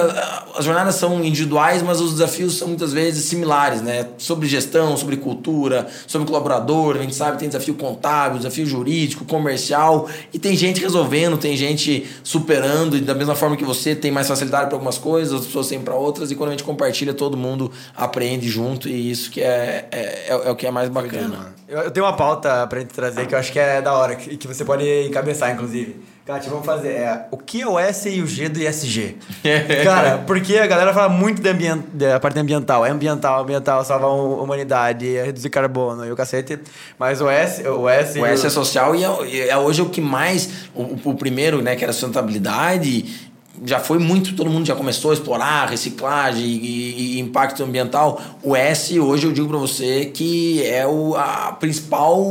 as 0.55 0.65
jornadas 0.65 0.97
são 0.97 1.25
individuais, 1.25 1.83
mas 1.83 2.01
os 2.01 2.13
desafios 2.13 2.57
são 2.57 2.69
muitas 2.69 2.93
vezes 2.93 3.25
similares, 3.25 3.83
né? 3.83 4.09
Sobre 4.19 4.47
gestão, 4.47 4.97
sobre 4.97 5.17
cultura, 5.17 5.89
sobre 6.07 6.27
colaborador, 6.27 6.97
a 6.97 7.03
gente 7.03 7.15
sabe 7.15 7.39
tem 7.39 7.49
desafio 7.49 7.75
contábil, 7.75 8.39
desafio 8.39 8.67
jurídico, 8.67 9.25
comercial 9.25 10.09
e 10.33 10.39
tem 10.39 10.57
gente 10.57 10.81
resolvendo, 10.81 11.37
tem 11.37 11.57
gente 11.57 12.07
superando 12.23 12.97
e 12.97 13.01
da 13.01 13.15
mesma 13.15 13.35
forma 13.35 13.57
que 13.57 13.65
você 13.65 13.95
tem 13.95 14.11
mais 14.11 14.29
facilidade 14.29 14.67
para 14.67 14.77
algumas 14.77 14.99
coisas, 14.99 15.41
as 15.41 15.47
pessoas 15.47 15.69
têm 15.69 15.81
para 15.81 15.95
outras 15.95 16.31
e 16.31 16.35
quando 16.35 16.51
a 16.51 16.53
gente 16.53 16.65
compartilha 16.65 17.15
todo 17.15 17.37
mundo 17.37 17.71
aprende 17.97 18.49
junto 18.49 18.89
e 18.89 19.14
isso 19.15 19.31
que 19.31 19.41
é, 19.41 19.89
é, 19.91 19.99
é, 20.29 20.29
é 20.29 20.51
o 20.51 20.55
que 20.55 20.67
é 20.67 20.71
mais 20.71 20.89
bacana. 20.89 21.55
Eu, 21.67 21.81
eu, 21.81 21.91
tenho 21.91 22.05
uma 22.05 22.15
pauta 22.15 22.67
pra 22.67 22.81
gente 22.81 22.93
trazer 22.93 23.27
que 23.27 23.35
eu 23.35 23.39
acho 23.39 23.51
que 23.51 23.59
é 23.59 23.81
da 23.81 23.95
hora 23.95 24.13
e 24.13 24.37
que 24.37 24.47
você 24.47 24.65
pode 24.65 24.85
encabeçar, 25.07 25.51
inclusive. 25.51 25.97
Kátia, 26.27 26.51
vamos 26.51 26.65
fazer. 26.65 26.89
É, 26.89 27.27
o 27.31 27.37
que 27.37 27.61
é 27.61 27.69
o 27.69 27.79
S 27.79 28.09
e 28.09 28.23
o 28.23 28.27
G 28.27 28.49
do 28.49 28.59
ISG? 28.59 29.17
Cara, 29.85 30.19
porque 30.27 30.57
a 30.57 30.67
galera 30.67 30.93
fala 30.95 31.11
muito 31.11 31.43
da, 31.43 31.51
ambient, 31.51 31.83
da 31.93 32.19
parte 32.19 32.39
ambiental. 32.39 32.85
É 32.85 32.91
ambiental, 32.91 33.43
ambiental, 33.43 33.85
salvar 33.85 34.09
a 34.09 34.15
humanidade, 34.15 35.17
é 35.17 35.23
reduzir 35.23 35.51
carbono 35.51 36.07
e 36.07 36.11
o 36.11 36.17
cacete. 36.17 36.59
Mas 36.99 37.21
o 37.21 37.29
S. 37.29 37.67
O 37.69 37.89
S, 37.89 38.19
o 38.19 38.25
S 38.25 38.47
é 38.47 38.51
social 38.51 38.95
e 38.97 39.05
é, 39.05 39.49
é, 39.49 39.57
hoje 39.59 39.83
o 39.83 39.91
que 39.91 40.01
mais. 40.01 40.69
O, 40.75 41.11
o 41.11 41.15
primeiro, 41.15 41.61
né, 41.61 41.77
que 41.77 41.85
era 41.85 41.93
sustentabilidade 41.93 43.33
já 43.65 43.79
foi 43.79 43.99
muito, 43.99 44.35
todo 44.35 44.51
mundo 44.51 44.67
já 44.67 44.75
começou 44.75 45.11
a 45.11 45.15
explorar 45.15 45.69
reciclagem 45.69 46.45
e, 46.45 47.17
e 47.17 47.21
impacto 47.21 47.63
ambiental. 47.63 48.21
O 48.43 48.57
S, 48.57 48.99
hoje 48.99 49.27
eu 49.27 49.33
digo 49.33 49.49
para 49.49 49.59
você 49.59 50.07
que 50.07 50.65
é 50.65 50.87
o, 50.87 51.15
a 51.15 51.53
principal 51.53 52.25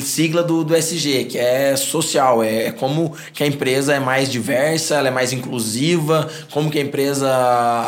sigla 0.00 0.42
do, 0.42 0.62
do 0.62 0.76
SG, 0.76 1.24
que 1.24 1.38
é 1.38 1.74
social, 1.76 2.42
é, 2.42 2.66
é, 2.66 2.72
como 2.72 3.16
que 3.32 3.42
a 3.42 3.46
empresa 3.46 3.94
é 3.94 4.00
mais 4.00 4.30
diversa, 4.30 4.96
ela 4.96 5.08
é 5.08 5.10
mais 5.10 5.32
inclusiva, 5.32 6.28
como 6.50 6.70
que 6.70 6.78
a 6.78 6.82
empresa 6.82 7.30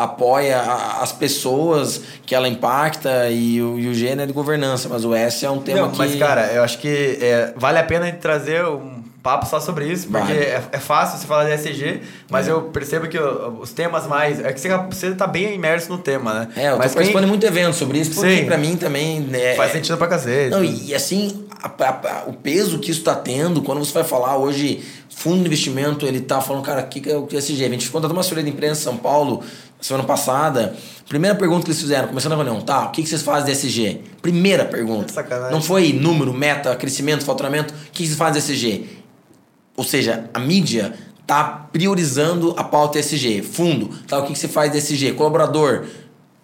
apoia 0.03 0.61
as 1.01 1.13
pessoas 1.13 2.03
que 2.25 2.35
ela 2.35 2.49
impacta 2.49 3.29
e 3.31 3.61
o, 3.61 3.79
e 3.79 3.89
o 3.89 3.95
G 3.95 4.09
é 4.09 4.27
de 4.27 4.33
governança, 4.33 4.89
mas 4.89 5.05
o 5.05 5.15
S 5.15 5.45
é 5.45 5.51
um 5.51 5.61
tema 5.61 5.83
Não, 5.83 5.91
que... 5.91 5.99
Mas, 5.99 6.15
cara, 6.17 6.47
eu 6.53 6.63
acho 6.63 6.79
que 6.79 7.19
é, 7.21 7.53
vale 7.57 7.79
a 7.79 7.85
pena 7.85 8.11
trazer 8.13 8.65
um 8.65 9.08
papo 9.23 9.47
só 9.47 9.61
sobre 9.61 9.91
isso, 9.91 10.09
porque 10.09 10.33
é, 10.33 10.63
é, 10.73 10.79
fácil 10.79 11.19
você 11.19 11.27
falar 11.27 11.45
de 11.45 11.55
ESG, 11.55 12.01
mas 12.31 12.49
é. 12.49 12.53
eu 12.53 12.63
percebo 12.63 13.09
que 13.09 13.19
os 13.19 13.73
temas 13.73 14.07
mais. 14.07 14.41
É 14.41 14.53
que 14.53 14.61
você, 14.61 14.69
você 14.91 15.13
tá 15.13 15.27
bem 15.27 15.55
imerso 15.55 15.91
no 15.91 15.99
tema, 15.99 16.35
né? 16.35 16.49
É, 16.57 16.71
eu 16.71 16.79
mas 16.79 16.93
tô 16.93 16.97
participando 16.97 17.25
de 17.25 17.29
muito 17.31 17.45
evento 17.45 17.75
sobre 17.75 17.99
isso, 17.99 18.13
porque 18.15 18.37
Sim. 18.37 18.45
pra 18.47 18.57
mim 18.57 18.77
também. 18.77 19.21
Né, 19.21 19.55
Faz 19.55 19.73
sentido 19.73 19.97
pra 19.97 20.07
cacete. 20.07 20.51
Não, 20.51 20.65
e, 20.65 20.89
e 20.89 20.95
assim, 20.95 21.47
a, 21.63 21.69
a, 21.69 22.25
o 22.27 22.33
peso 22.33 22.79
que 22.79 22.91
isso 22.91 23.03
tá 23.03 23.15
tendo, 23.15 23.63
quando 23.63 23.85
você 23.85 23.93
vai 23.93 24.05
falar 24.05 24.37
hoje, 24.37 24.83
fundo 25.09 25.41
de 25.41 25.47
investimento, 25.47 26.07
ele 26.07 26.21
tá 26.21 26.41
falando, 26.41 26.65
cara, 26.65 26.83
o 26.83 26.87
que, 26.87 27.01
que 27.01 27.11
é 27.11 27.17
o 27.17 27.29
ESG? 27.31 27.65
A 27.65 27.69
gente 27.69 27.91
contratou 27.91 28.17
uma 28.17 28.21
assessoria 28.21 28.45
de 28.45 28.51
imprensa 28.51 28.81
em 28.81 28.85
São 28.85 28.97
Paulo 28.97 29.43
semana 29.81 30.05
passada. 30.05 30.75
Primeira 31.09 31.37
pergunta 31.37 31.65
que 31.65 31.71
eles 31.71 31.81
fizeram, 31.81 32.09
começando 32.09 32.33
a 32.33 32.37
reunião, 32.37 32.61
tá? 32.61 32.87
O 32.87 32.91
que, 32.91 33.03
que 33.03 33.09
vocês 33.09 33.23
fazem 33.23 33.47
de 33.47 33.53
SG? 33.53 34.01
Primeira 34.21 34.65
pergunta. 34.65 35.13
Sacanagem. 35.13 35.53
Não 35.53 35.63
foi 35.63 35.93
número, 35.93 36.35
meta, 36.35 36.75
crescimento, 36.77 37.25
faturamento. 37.25 37.73
O 37.73 37.77
que, 37.93 38.03
que 38.03 38.07
vocês 38.07 38.19
fazem 38.19 38.43
de 38.43 38.53
SG? 38.53 38.98
Ou 39.79 39.85
seja, 39.85 40.29
a 40.35 40.41
mídia 40.41 40.93
está 41.23 41.45
priorizando 41.45 42.53
a 42.57 42.65
pauta 42.65 42.99
ESG. 42.99 43.43
Fundo, 43.43 43.89
tá? 44.09 44.19
O 44.19 44.23
que, 44.25 44.33
que 44.33 44.39
você 44.39 44.49
faz 44.49 44.73
de 44.73 44.79
ESG? 44.79 45.13
Colaborador. 45.13 45.85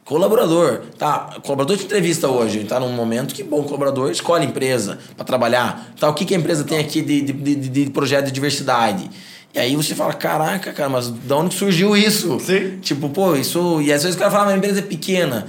Colaborador, 0.05 0.83
tá? 0.97 1.41
Colaborador 1.43 1.77
de 1.77 1.83
entrevista 1.83 2.29
hoje, 2.29 2.63
tá 2.63 2.79
num 2.79 2.93
momento 2.93 3.35
que 3.35 3.43
bom 3.43 3.65
colaborador 3.65 4.11
escolhe 4.13 4.47
empresa 4.47 4.99
para 5.17 5.25
trabalhar, 5.25 5.93
tá? 5.99 6.09
O 6.09 6.15
que, 6.15 6.25
que 6.25 6.35
a 6.35 6.39
empresa 6.39 6.63
tem 6.63 6.79
aqui 6.79 7.03
de, 7.03 7.23
de, 7.23 7.33
de, 7.33 7.69
de 7.69 7.91
projeto 7.91 8.27
de 8.27 8.31
diversidade? 8.31 9.11
E 9.53 9.59
aí 9.59 9.75
você 9.75 9.97
fala, 9.97 10.13
caraca, 10.13 10.73
cara, 10.73 10.89
mas 10.89 11.09
de 11.09 11.33
onde 11.33 11.55
surgiu 11.55 11.97
isso? 11.97 12.39
Sim. 12.39 12.79
Tipo, 12.81 13.09
pô, 13.09 13.35
isso. 13.35 13.81
E 13.81 13.93
às 13.93 14.03
vezes 14.03 14.15
o 14.15 14.19
cara 14.19 14.31
fala, 14.31 14.45
mas 14.45 14.55
a 14.55 14.57
empresa 14.59 14.79
é 14.79 14.83
pequena 14.83 15.47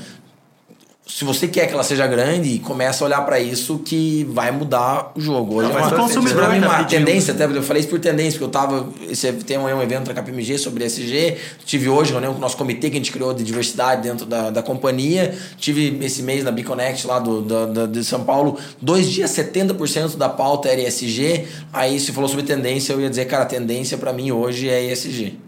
se 1.08 1.24
você 1.24 1.48
quer 1.48 1.68
que 1.68 1.74
ela 1.74 1.84
seja 1.84 2.08
grande, 2.08 2.58
começa 2.58 3.04
a 3.04 3.06
olhar 3.06 3.22
para 3.22 3.40
isso 3.40 3.78
que 3.78 4.24
vai 4.32 4.52
mudar 4.52 5.12
o 5.16 5.22
jogo. 5.22 5.58
Hoje 5.58 5.70
não, 5.70 5.78
é 5.78 5.84
uma, 5.84 5.92
consumidor 5.92 6.50
mim, 6.50 6.58
uma 6.58 6.84
tendência, 6.84 7.32
até 7.32 7.46
eu 7.46 7.62
falei 7.62 7.82
isso 7.82 7.90
por 7.90 8.00
tendência, 8.00 8.40
porque 8.40 8.46
eu 8.46 8.50
tava. 8.50 8.90
Esse, 9.08 9.32
tem 9.34 9.56
um, 9.56 9.66
um 9.66 9.82
evento 9.84 10.12
da 10.12 10.16
KPMG 10.16 10.58
sobre 10.58 10.84
SG. 10.84 11.38
Tive 11.64 11.90
hoje 11.90 12.12
reunião 12.12 12.34
com 12.34 12.40
o 12.40 12.42
nosso 12.42 12.58
comitê 12.58 12.90
que 12.90 12.96
a 12.96 13.00
gente 13.00 13.12
criou 13.12 13.36
de 13.36 13.44
diversidade 13.44 14.02
dentro 14.02 14.26
da, 14.26 14.50
da 14.50 14.64
companhia. 14.64 15.38
Tive 15.58 16.00
esse 16.04 16.24
mês 16.24 16.44
na 16.44 16.52
Biconnect 16.52 17.06
lá 17.06 17.20
do, 17.20 17.40
do, 17.40 17.68
do, 17.68 17.88
de 17.88 18.04
São 18.04 18.24
Paulo, 18.24 18.58
dois 18.82 19.08
dias, 19.08 19.30
70% 19.30 20.18
da 20.18 20.28
pauta 20.28 20.70
era 20.70 20.82
ESG. 20.82 21.46
Aí 21.72 22.00
se 22.00 22.12
falou 22.14 22.28
sobre 22.28 22.46
tendência, 22.46 22.94
eu 22.94 23.00
ia 23.00 23.10
dizer, 23.12 23.26
cara, 23.26 23.44
a 23.44 23.48
tendência 23.48 23.96
para 23.96 24.12
mim 24.12 24.32
hoje 24.32 24.68
é 24.68 24.92
ESG. 24.92 25.45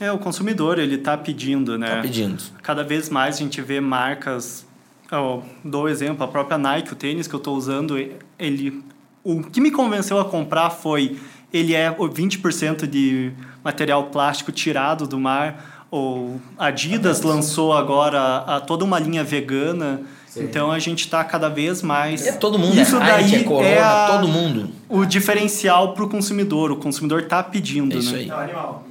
É, 0.00 0.12
o 0.12 0.18
consumidor, 0.18 0.78
ele 0.78 0.94
está 0.94 1.16
pedindo, 1.16 1.76
né? 1.76 1.88
Está 1.88 2.02
pedindo. 2.02 2.42
Cada 2.62 2.84
vez 2.84 3.08
mais 3.10 3.36
a 3.36 3.38
gente 3.38 3.60
vê 3.60 3.80
marcas... 3.80 4.66
Eu 5.10 5.42
dou 5.64 5.88
exemplo, 5.88 6.22
a 6.22 6.28
própria 6.28 6.58
Nike, 6.58 6.92
o 6.92 6.96
tênis 6.96 7.26
que 7.26 7.34
eu 7.34 7.38
estou 7.38 7.56
usando, 7.56 7.98
ele... 8.38 8.82
O 9.24 9.42
que 9.42 9.60
me 9.60 9.70
convenceu 9.70 10.18
a 10.20 10.24
comprar 10.24 10.70
foi... 10.70 11.18
Ele 11.52 11.74
é 11.74 11.90
20% 11.90 12.86
de 12.86 13.32
material 13.64 14.04
plástico 14.04 14.52
tirado 14.52 15.06
do 15.06 15.18
mar. 15.18 15.86
O 15.90 16.38
Adidas 16.58 17.22
lançou 17.22 17.72
agora 17.72 18.44
a, 18.46 18.60
toda 18.60 18.84
uma 18.84 18.98
linha 18.98 19.24
vegana. 19.24 20.02
Sim. 20.26 20.44
Então 20.44 20.70
a 20.70 20.78
gente 20.78 21.00
está 21.00 21.24
cada 21.24 21.48
vez 21.48 21.80
mais. 21.80 22.26
É 22.26 22.32
todo 22.32 22.58
mundo. 22.58 22.78
Isso 22.78 22.96
é 22.96 22.98
daí 23.00 23.34
é, 23.36 23.42
corona, 23.44 23.66
é 23.66 23.82
a, 23.82 24.08
todo 24.12 24.28
mundo. 24.28 24.68
O 24.90 25.06
diferencial 25.06 25.94
para 25.94 26.04
o 26.04 26.08
consumidor. 26.10 26.70
O 26.70 26.76
consumidor 26.76 27.22
está 27.22 27.42
pedindo, 27.42 27.96
é 27.96 27.98
isso 27.98 28.12
né? 28.12 28.18
Aí. 28.18 28.26
Não, 28.26 28.38
animal 28.38 28.87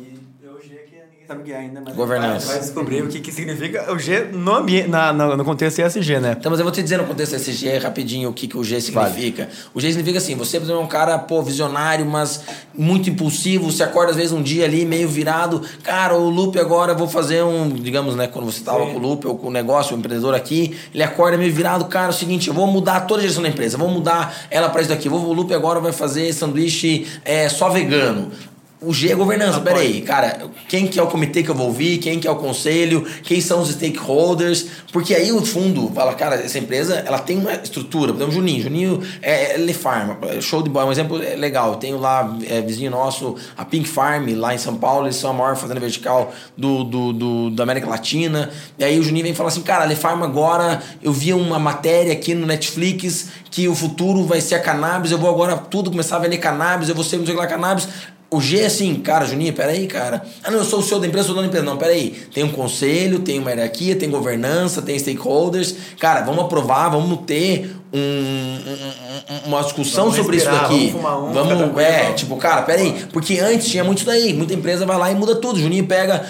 sabe 1.28 1.42
o 1.42 1.44
que 1.44 1.52
é 1.52 1.58
ainda, 1.58 1.82
mas 1.82 1.94
Governança. 1.94 2.48
vai 2.48 2.60
descobrir 2.60 3.04
o 3.04 3.08
que, 3.10 3.20
que 3.20 3.34
significa 3.34 3.92
o 3.92 4.00
G 4.00 4.30
no, 4.32 4.56
ambiente, 4.56 4.88
na, 4.88 5.12
no, 5.12 5.36
no 5.36 5.44
contexto 5.44 5.80
ESG, 5.80 6.22
né? 6.22 6.38
Então, 6.40 6.50
mas 6.50 6.58
eu 6.58 6.64
vou 6.64 6.72
te 6.72 6.82
dizer 6.82 6.96
no 6.96 7.04
contexto 7.04 7.36
ESG 7.36 7.80
rapidinho 7.80 8.30
o 8.30 8.34
que, 8.34 8.48
que 8.48 8.58
o 8.58 8.64
G 8.64 8.80
significa. 8.80 9.44
Vale. 9.44 9.58
O 9.74 9.82
G 9.82 9.90
significa 9.90 10.20
assim, 10.20 10.36
você 10.36 10.56
é 10.56 10.76
um 10.76 10.88
cara, 10.88 11.20
pô, 11.20 11.44
visionário, 11.44 12.06
mas 12.06 12.44
muito 12.74 13.10
impulsivo, 13.10 13.70
você 13.70 13.84
acorda 13.84 14.12
às 14.12 14.16
vezes 14.16 14.32
um 14.32 14.42
dia 14.42 14.64
ali 14.64 14.86
meio 14.86 15.10
virado, 15.10 15.62
cara, 15.84 16.16
o 16.16 16.30
Lupe 16.30 16.60
agora 16.60 16.94
vou 16.94 17.10
fazer 17.10 17.44
um, 17.44 17.68
digamos, 17.72 18.16
né, 18.16 18.28
quando 18.28 18.46
você 18.46 18.60
estava 18.60 18.86
com 18.86 18.96
o 18.96 19.00
Lupe 19.00 19.28
ou 19.28 19.38
com 19.38 19.48
o 19.48 19.52
negócio, 19.52 19.98
o 19.98 20.00
empreendedor 20.00 20.34
aqui, 20.34 20.78
ele 20.94 21.04
acorda 21.04 21.38
meio 21.38 21.52
virado, 21.52 21.84
cara, 21.86 22.08
é 22.08 22.10
o 22.12 22.14
seguinte, 22.14 22.48
eu 22.48 22.54
vou 22.54 22.68
mudar 22.68 23.02
toda 23.02 23.20
a 23.20 23.22
direção 23.24 23.44
da 23.44 23.50
empresa, 23.50 23.78
vou 23.78 23.90
mudar 23.90 24.34
ela 24.50 24.70
para 24.70 24.80
isso 24.80 24.90
daqui, 24.90 25.10
vou, 25.10 25.20
o 25.20 25.34
Lupe 25.34 25.54
agora 25.54 25.82
vai 25.82 25.92
fazer 25.92 26.32
sanduíche 26.32 27.06
é, 27.26 27.50
só 27.50 27.68
vegano. 27.68 28.32
O 28.80 28.94
G 28.94 29.12
é 29.12 29.16
governança, 29.16 29.60
peraí, 29.60 30.02
cara, 30.02 30.40
quem 30.70 30.86
que 30.86 31.00
é 31.00 31.02
o 31.02 31.08
comitê 31.08 31.42
que 31.42 31.50
eu 31.50 31.56
vou 31.56 31.66
ouvir, 31.66 31.98
quem 31.98 32.20
que 32.20 32.28
é 32.28 32.32
o 32.32 32.36
conselho, 32.36 33.04
quem 33.24 33.42
são 33.42 33.60
os 33.60 33.70
stakeholders, 33.70 34.68
porque 34.94 35.16
aí 35.16 35.32
o 35.32 35.44
fundo 35.44 35.92
fala, 35.96 36.14
cara, 36.14 36.36
essa 36.36 36.60
empresa, 36.60 37.04
ela 37.04 37.18
tem 37.18 37.40
uma 37.40 37.54
estrutura, 37.54 38.14
por 38.14 38.20
exemplo, 38.20 38.36
Juninho, 38.36 38.62
Juninho 38.62 39.04
é, 39.20 39.56
é 39.56 39.58
Le 39.58 39.74
Farm, 39.74 40.12
show 40.42 40.62
de 40.62 40.70
bola, 40.70 40.86
um 40.86 40.92
exemplo 40.92 41.20
é 41.24 41.36
legal, 41.36 41.72
eu 41.72 41.78
tenho 41.78 41.98
lá, 41.98 42.38
é, 42.48 42.62
vizinho 42.62 42.92
nosso, 42.92 43.36
a 43.58 43.66
Pink 43.66 43.90
Farm, 43.90 44.28
lá 44.36 44.54
em 44.54 44.60
São 44.60 44.76
Paulo, 44.76 45.08
eles 45.08 45.16
são 45.16 45.32
a 45.32 45.34
maior 45.34 45.56
fazenda 45.56 45.80
vertical 45.80 46.32
do, 46.56 46.84
do, 46.84 47.14
do, 47.14 47.50
da 47.50 47.64
América 47.64 47.90
Latina, 47.90 48.52
e 48.78 48.84
aí 48.84 49.00
o 49.00 49.04
Juninho 49.04 49.26
vem 49.26 49.34
falar 49.34 49.50
assim, 49.50 49.64
cara, 49.64 49.86
Le 49.86 49.96
Farm 49.96 50.22
agora, 50.22 50.84
eu 51.02 51.12
vi 51.12 51.34
uma 51.34 51.58
matéria 51.58 52.14
aqui 52.14 52.36
no 52.36 52.46
Netflix 52.46 53.30
que 53.50 53.68
o 53.68 53.74
futuro 53.74 54.24
vai 54.24 54.40
ser 54.40 54.54
a 54.54 54.60
cannabis, 54.60 55.10
eu 55.10 55.18
vou 55.18 55.32
agora 55.32 55.58
tudo 55.58 55.90
começar 55.90 56.18
a 56.18 56.20
vender 56.20 56.38
cannabis, 56.38 56.90
eu 56.90 56.94
vou 56.94 57.04
ser, 57.04 57.18
não 57.18 57.26
sei 57.26 57.34
lá, 57.34 57.48
cannabis, 57.48 57.88
o 58.30 58.42
G 58.42 58.60
é 58.60 58.66
assim, 58.66 58.96
cara, 58.96 59.26
Juninho, 59.26 59.54
peraí, 59.54 59.88
cara. 59.88 60.22
Ah, 60.44 60.52
não, 60.52 60.60
eu 60.60 60.66
sou 60.66 60.80
o 60.80 60.84
senhor 60.84 61.00
da 61.00 61.08
empresa, 61.08 61.28
sou 61.28 61.36
dono 61.36 61.48
da 61.48 61.50
empresa. 61.50 61.66
Não, 61.66 61.78
peraí. 61.78 62.12
Tem 62.34 62.44
um 62.44 62.52
conselho, 62.52 63.20
tem 63.20 63.40
uma 63.40 63.50
hierarquia, 63.50 63.96
tem 63.96 64.10
governança, 64.10 64.82
tem 64.82 65.00
stakeholders. 65.00 65.76
Cara, 65.98 66.22
vamos 66.22 66.44
aprovar, 66.44 66.90
vamos 66.90 67.20
ter 67.26 67.74
um, 67.94 68.00
um, 68.00 69.48
uma 69.48 69.64
discussão 69.64 70.06
vamos 70.06 70.18
sobre 70.18 70.36
respirar, 70.36 70.64
isso 70.64 70.74
daqui. 70.74 70.90
Vamos, 71.02 71.30
um, 71.30 71.34
vamos 71.34 71.82
é, 71.82 72.12
tipo, 72.14 72.36
cara, 72.36 72.62
peraí. 72.64 73.06
Porque 73.14 73.40
antes 73.40 73.70
tinha 73.70 73.84
muito 73.84 74.00
isso 74.00 74.08
daí. 74.08 74.34
Muita 74.34 74.54
empresa 74.54 74.86
vai 74.86 74.98
lá 74.98 75.12
e 75.12 75.16
muda 75.16 75.36
tudo. 75.36 75.60
Juninho 75.60 75.86
pega, 75.86 76.26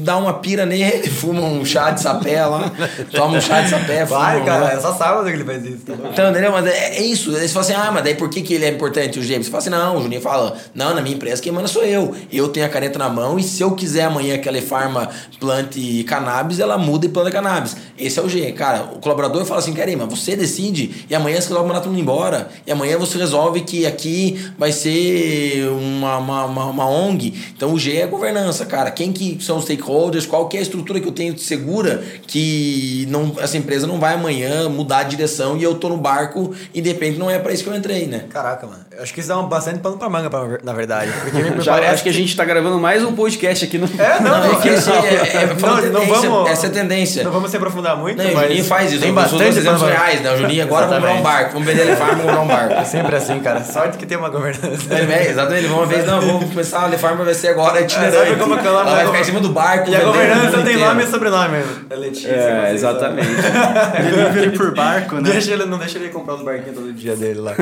dá 0.00 0.16
uma 0.16 0.34
pira 0.34 0.66
nele, 0.66 1.08
fuma 1.10 1.40
um 1.42 1.64
chá 1.64 1.90
de 1.90 2.00
sapé 2.00 2.44
lá, 2.44 2.70
toma 3.10 3.38
um 3.38 3.40
chá 3.40 3.62
de 3.62 3.70
sapé. 3.70 4.04
Vai, 4.04 4.40
fuma, 4.40 4.46
cara, 4.46 4.72
é 4.72 4.80
só 4.80 4.94
sábado 4.94 5.26
que 5.26 5.32
ele 5.32 5.44
faz 5.44 5.64
isso. 5.64 5.78
Tá 5.78 5.94
então, 6.12 6.30
entendeu? 6.30 6.52
Mas 6.52 6.66
é, 6.66 6.96
é 6.96 7.02
isso. 7.02 7.30
Aí 7.34 7.48
você 7.48 7.48
fala 7.48 7.64
assim, 7.64 7.74
ah, 7.74 7.90
mas 7.92 8.04
daí 8.04 8.14
por 8.14 8.28
que, 8.28 8.42
que 8.42 8.54
ele 8.54 8.66
é 8.66 8.68
importante, 8.68 9.18
o 9.18 9.22
James? 9.22 9.46
Você 9.46 9.50
fala 9.50 9.62
assim, 9.62 9.70
não, 9.70 9.96
o 9.96 10.02
Juninho 10.02 10.20
fala, 10.20 10.56
não, 10.74 10.94
na 10.94 11.00
minha 11.00 11.14
empresa 11.14 11.40
quem 11.40 11.52
manda 11.52 11.68
sou 11.68 11.84
eu. 11.84 12.14
Eu 12.30 12.48
tenho 12.48 12.66
a 12.66 12.68
caneta 12.68 12.98
na 12.98 13.08
mão 13.08 13.38
e 13.38 13.42
se 13.42 13.62
eu 13.62 13.72
quiser 13.72 14.04
amanhã 14.04 14.38
que 14.38 14.48
a 14.48 14.62
farma 14.62 15.08
plante 15.40 16.04
cannabis, 16.04 16.60
ela 16.60 16.76
muda 16.76 17.06
e 17.06 17.08
planta 17.08 17.30
cannabis. 17.30 17.76
Esse 17.98 18.18
é 18.18 18.22
o 18.22 18.28
G. 18.28 18.52
Cara, 18.52 18.84
o 18.94 18.98
colaborador 18.98 19.44
fala 19.44 19.60
assim, 19.60 19.72
Karima, 19.72 20.06
você 20.06 20.36
decide 20.36 20.91
e 21.08 21.14
amanhã 21.14 21.40
você 21.40 21.52
vai 21.52 21.62
mandar 21.62 21.80
todo 21.80 21.90
mundo 21.90 22.00
embora. 22.00 22.48
E 22.66 22.72
amanhã 22.72 22.98
você 22.98 23.18
resolve 23.18 23.60
que 23.62 23.86
aqui 23.86 24.50
vai 24.58 24.72
ser 24.72 25.68
uma, 25.68 26.18
uma, 26.18 26.44
uma, 26.44 26.64
uma 26.66 26.88
ONG. 26.88 27.34
Então 27.56 27.72
o 27.72 27.78
G 27.78 27.96
é 27.96 28.04
a 28.04 28.06
governança, 28.06 28.66
cara. 28.66 28.90
Quem 28.90 29.12
que 29.12 29.38
são 29.40 29.58
os 29.58 29.64
stakeholders, 29.64 30.26
qual 30.26 30.48
que 30.48 30.56
é 30.56 30.60
a 30.60 30.62
estrutura 30.62 31.00
que 31.00 31.08
eu 31.08 31.12
tenho 31.12 31.38
segura 31.38 32.02
que 32.26 33.06
não, 33.10 33.34
essa 33.38 33.56
empresa 33.56 33.86
não 33.86 33.98
vai 33.98 34.14
amanhã 34.14 34.68
mudar 34.68 35.04
de 35.04 35.10
direção 35.10 35.56
e 35.56 35.62
eu 35.62 35.74
tô 35.74 35.88
no 35.88 35.96
barco 35.96 36.54
e 36.74 36.80
de 36.80 36.88
repente 36.88 37.18
não 37.18 37.30
é 37.30 37.38
para 37.38 37.52
isso 37.52 37.64
que 37.64 37.70
eu 37.70 37.74
entrei, 37.74 38.06
né? 38.06 38.24
Caraca, 38.30 38.66
mano. 38.66 38.82
Eu 38.90 39.02
acho 39.02 39.14
que 39.14 39.20
isso 39.20 39.28
dá 39.28 39.40
bastante 39.42 39.80
pano 39.80 39.96
pra 39.96 40.08
manga, 40.08 40.28
pra, 40.28 40.58
na 40.62 40.72
verdade. 40.72 41.10
Porque 41.22 41.42
Já 41.62 41.76
acho 41.90 42.02
que, 42.02 42.08
a 42.08 42.12
gente 42.12 42.36
tá 42.36 42.44
gravando 42.44 42.78
mais 42.78 43.02
um 43.02 43.14
podcast 43.14 43.64
aqui 43.64 43.78
no. 43.78 43.86
É, 43.86 44.20
não, 44.20 44.30
não, 44.30 44.44
é, 44.44 44.74
assim, 44.74 44.90
é, 44.90 45.42
é, 45.42 45.56
não, 45.58 46.00
não 46.00 46.06
vamos, 46.06 46.50
essa 46.50 46.66
é 46.66 46.68
a 46.68 46.72
tendência. 46.72 47.24
Não 47.24 47.32
vamos 47.32 47.50
se 47.50 47.56
aprofundar 47.56 47.96
muito. 47.96 48.18
Não, 48.18 48.24
mas 48.24 48.44
o 48.44 48.48
Juninho 48.48 48.64
faz 48.64 48.92
isso. 48.92 49.00
Tem 49.00 49.12
bastante 49.12 49.60
reais, 49.60 50.20
né? 50.20 50.32
O 50.32 50.38
Juninho 50.38 50.62
agora 50.76 50.86
vamos 50.86 51.02
comprar 51.02 51.20
um 51.20 51.22
barco. 51.22 51.52
Vamos 51.52 51.68
vender 51.68 51.82
ele 51.82 51.96
farm 51.96 52.18
e 52.18 52.22
comprar 52.22 52.40
um 52.40 52.46
barco. 52.46 52.74
É 52.74 52.84
sempre 52.84 53.16
assim, 53.16 53.40
cara. 53.40 53.64
Sorte 53.64 53.98
que 53.98 54.06
tem 54.06 54.16
uma 54.16 54.28
governança. 54.28 54.94
É, 54.94 55.30
exatamente. 55.30 55.66
Uma 55.66 55.86
vez, 55.86 56.06
não, 56.06 56.20
vamos 56.20 56.50
começar 56.50 56.82
a 56.82 56.86
Lefarm 56.86 57.22
vai 57.22 57.34
ser 57.34 57.48
agora 57.48 57.80
itinerante. 57.80 58.16
É, 58.16 58.24
sabe 58.26 58.36
como 58.36 58.58
que 58.58 58.66
ela 58.66 58.84
vai 58.84 59.06
ficar 59.06 59.20
em 59.20 59.24
cima 59.24 59.40
do 59.40 59.48
barco. 59.50 59.90
E 59.90 59.96
a 59.96 60.00
governança 60.00 60.62
tem 60.62 60.76
nome 60.76 61.02
e 61.02 61.06
sobrenome. 61.06 61.58
É 61.90 61.94
Letícia. 61.94 62.28
É, 62.28 62.72
exatamente. 62.72 63.28
Delivery 64.02 64.56
por 64.56 64.74
barco, 64.74 65.16
né? 65.16 65.30
Deixa 65.30 65.52
ele, 65.52 65.64
não 65.66 65.78
deixa 65.78 65.98
ele 65.98 66.08
comprar 66.08 66.34
os 66.34 66.42
barquinhos 66.42 66.76
todo 66.76 66.92
dia 66.92 67.16
dele 67.16 67.40
lá. 67.40 67.54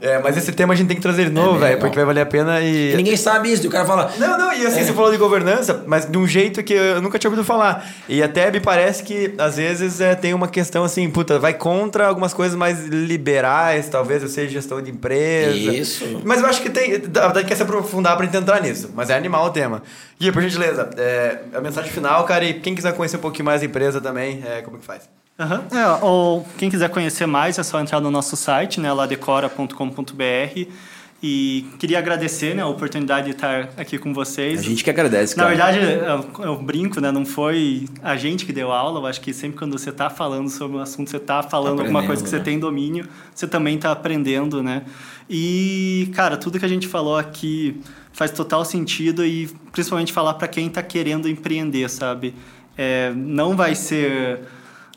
É, 0.00 0.18
mas 0.18 0.36
esse 0.36 0.52
tema 0.52 0.74
a 0.74 0.76
gente 0.76 0.88
tem 0.88 0.96
que 0.96 1.02
trazer 1.02 1.26
de 1.26 1.32
novo, 1.32 1.56
é 1.56 1.68
velho, 1.68 1.80
porque 1.80 1.96
vai 1.96 2.04
valer 2.04 2.20
a 2.20 2.26
pena 2.26 2.60
e... 2.60 2.92
e... 2.92 2.96
Ninguém 2.96 3.16
sabe 3.16 3.52
isso, 3.52 3.64
e 3.64 3.68
o 3.68 3.70
cara 3.70 3.84
fala... 3.84 4.10
Não, 4.18 4.38
não, 4.38 4.52
e 4.52 4.66
assim, 4.66 4.80
é. 4.80 4.84
você 4.84 4.92
falou 4.92 5.10
de 5.10 5.16
governança, 5.16 5.82
mas 5.86 6.04
de 6.06 6.16
um 6.16 6.26
jeito 6.26 6.62
que 6.62 6.74
eu 6.74 7.02
nunca 7.02 7.18
tinha 7.18 7.30
ouvido 7.30 7.44
falar. 7.44 7.86
E 8.08 8.22
até 8.22 8.50
me 8.50 8.60
parece 8.60 9.02
que, 9.02 9.34
às 9.38 9.56
vezes, 9.56 10.00
é, 10.00 10.14
tem 10.14 10.34
uma 10.34 10.48
questão 10.48 10.84
assim, 10.84 11.08
puta, 11.10 11.38
vai 11.38 11.54
contra 11.54 12.06
algumas 12.06 12.32
coisas 12.36 12.56
mais 12.56 12.86
liberais, 12.86 13.88
talvez 13.88 14.22
eu 14.22 14.28
seja 14.28 14.52
gestão 14.52 14.82
de 14.82 14.90
empresa. 14.90 15.56
Isso. 15.56 16.20
Mas 16.22 16.42
eu 16.42 16.46
acho 16.46 16.60
que 16.60 16.68
tem... 16.68 16.94
A 16.94 16.98
verdade 16.98 17.44
quer 17.44 17.56
se 17.56 17.62
aprofundar 17.62 18.14
pra 18.14 18.26
gente 18.26 18.36
entrar 18.36 18.60
nisso, 18.60 18.90
mas 18.94 19.08
é 19.08 19.16
animal 19.16 19.46
o 19.46 19.50
tema. 19.50 19.82
Gui, 20.20 20.30
por 20.30 20.42
gentileza, 20.42 20.90
é, 20.98 21.40
a 21.54 21.60
mensagem 21.62 21.90
final, 21.90 22.24
cara, 22.24 22.44
e 22.44 22.60
quem 22.60 22.74
quiser 22.74 22.92
conhecer 22.92 23.16
um 23.16 23.20
pouquinho 23.20 23.46
mais 23.46 23.62
da 23.62 23.66
empresa 23.66 24.00
também, 24.02 24.42
é, 24.46 24.60
como 24.60 24.78
que 24.78 24.84
faz? 24.84 25.08
Uhum. 25.38 25.78
É, 25.78 26.04
ou 26.04 26.46
quem 26.58 26.68
quiser 26.68 26.90
conhecer 26.90 27.26
mais 27.26 27.58
é 27.58 27.62
só 27.62 27.80
entrar 27.80 28.00
no 28.00 28.10
nosso 28.10 28.36
site, 28.36 28.80
né, 28.80 28.92
ladecora.com.br. 28.92 30.70
E 31.22 31.64
queria 31.78 31.98
agradecer 31.98 32.54
né, 32.54 32.62
a 32.62 32.66
oportunidade 32.66 33.26
de 33.26 33.32
estar 33.32 33.70
aqui 33.76 33.98
com 33.98 34.12
vocês. 34.12 34.60
A 34.60 34.62
gente 34.62 34.84
que 34.84 34.90
agradece, 34.90 35.34
cara. 35.34 35.48
Na 35.48 35.54
verdade, 35.54 35.78
eu, 36.38 36.44
eu 36.44 36.56
brinco, 36.58 37.00
né? 37.00 37.10
Não 37.10 37.24
foi 37.24 37.86
a 38.02 38.16
gente 38.16 38.44
que 38.44 38.52
deu 38.52 38.70
aula. 38.70 39.00
Eu 39.00 39.06
acho 39.06 39.20
que 39.22 39.32
sempre 39.32 39.58
quando 39.58 39.78
você 39.78 39.88
está 39.88 40.10
falando 40.10 40.50
sobre 40.50 40.76
um 40.76 40.80
assunto, 40.80 41.08
você 41.08 41.16
está 41.16 41.42
falando 41.42 41.80
alguma 41.80 42.04
coisa 42.04 42.22
que 42.22 42.30
né? 42.30 42.38
você 42.38 42.44
tem 42.44 42.58
domínio, 42.58 43.08
você 43.34 43.46
também 43.48 43.76
está 43.76 43.92
aprendendo, 43.92 44.62
né? 44.62 44.82
E, 45.28 46.10
cara, 46.14 46.36
tudo 46.36 46.58
que 46.58 46.64
a 46.64 46.68
gente 46.68 46.86
falou 46.86 47.16
aqui 47.16 47.80
faz 48.12 48.30
total 48.30 48.64
sentido 48.64 49.24
e 49.24 49.48
principalmente 49.72 50.12
falar 50.12 50.34
para 50.34 50.48
quem 50.48 50.66
está 50.66 50.82
querendo 50.82 51.28
empreender, 51.28 51.88
sabe? 51.88 52.34
É, 52.76 53.10
não 53.16 53.56
vai 53.56 53.74
ser 53.74 54.40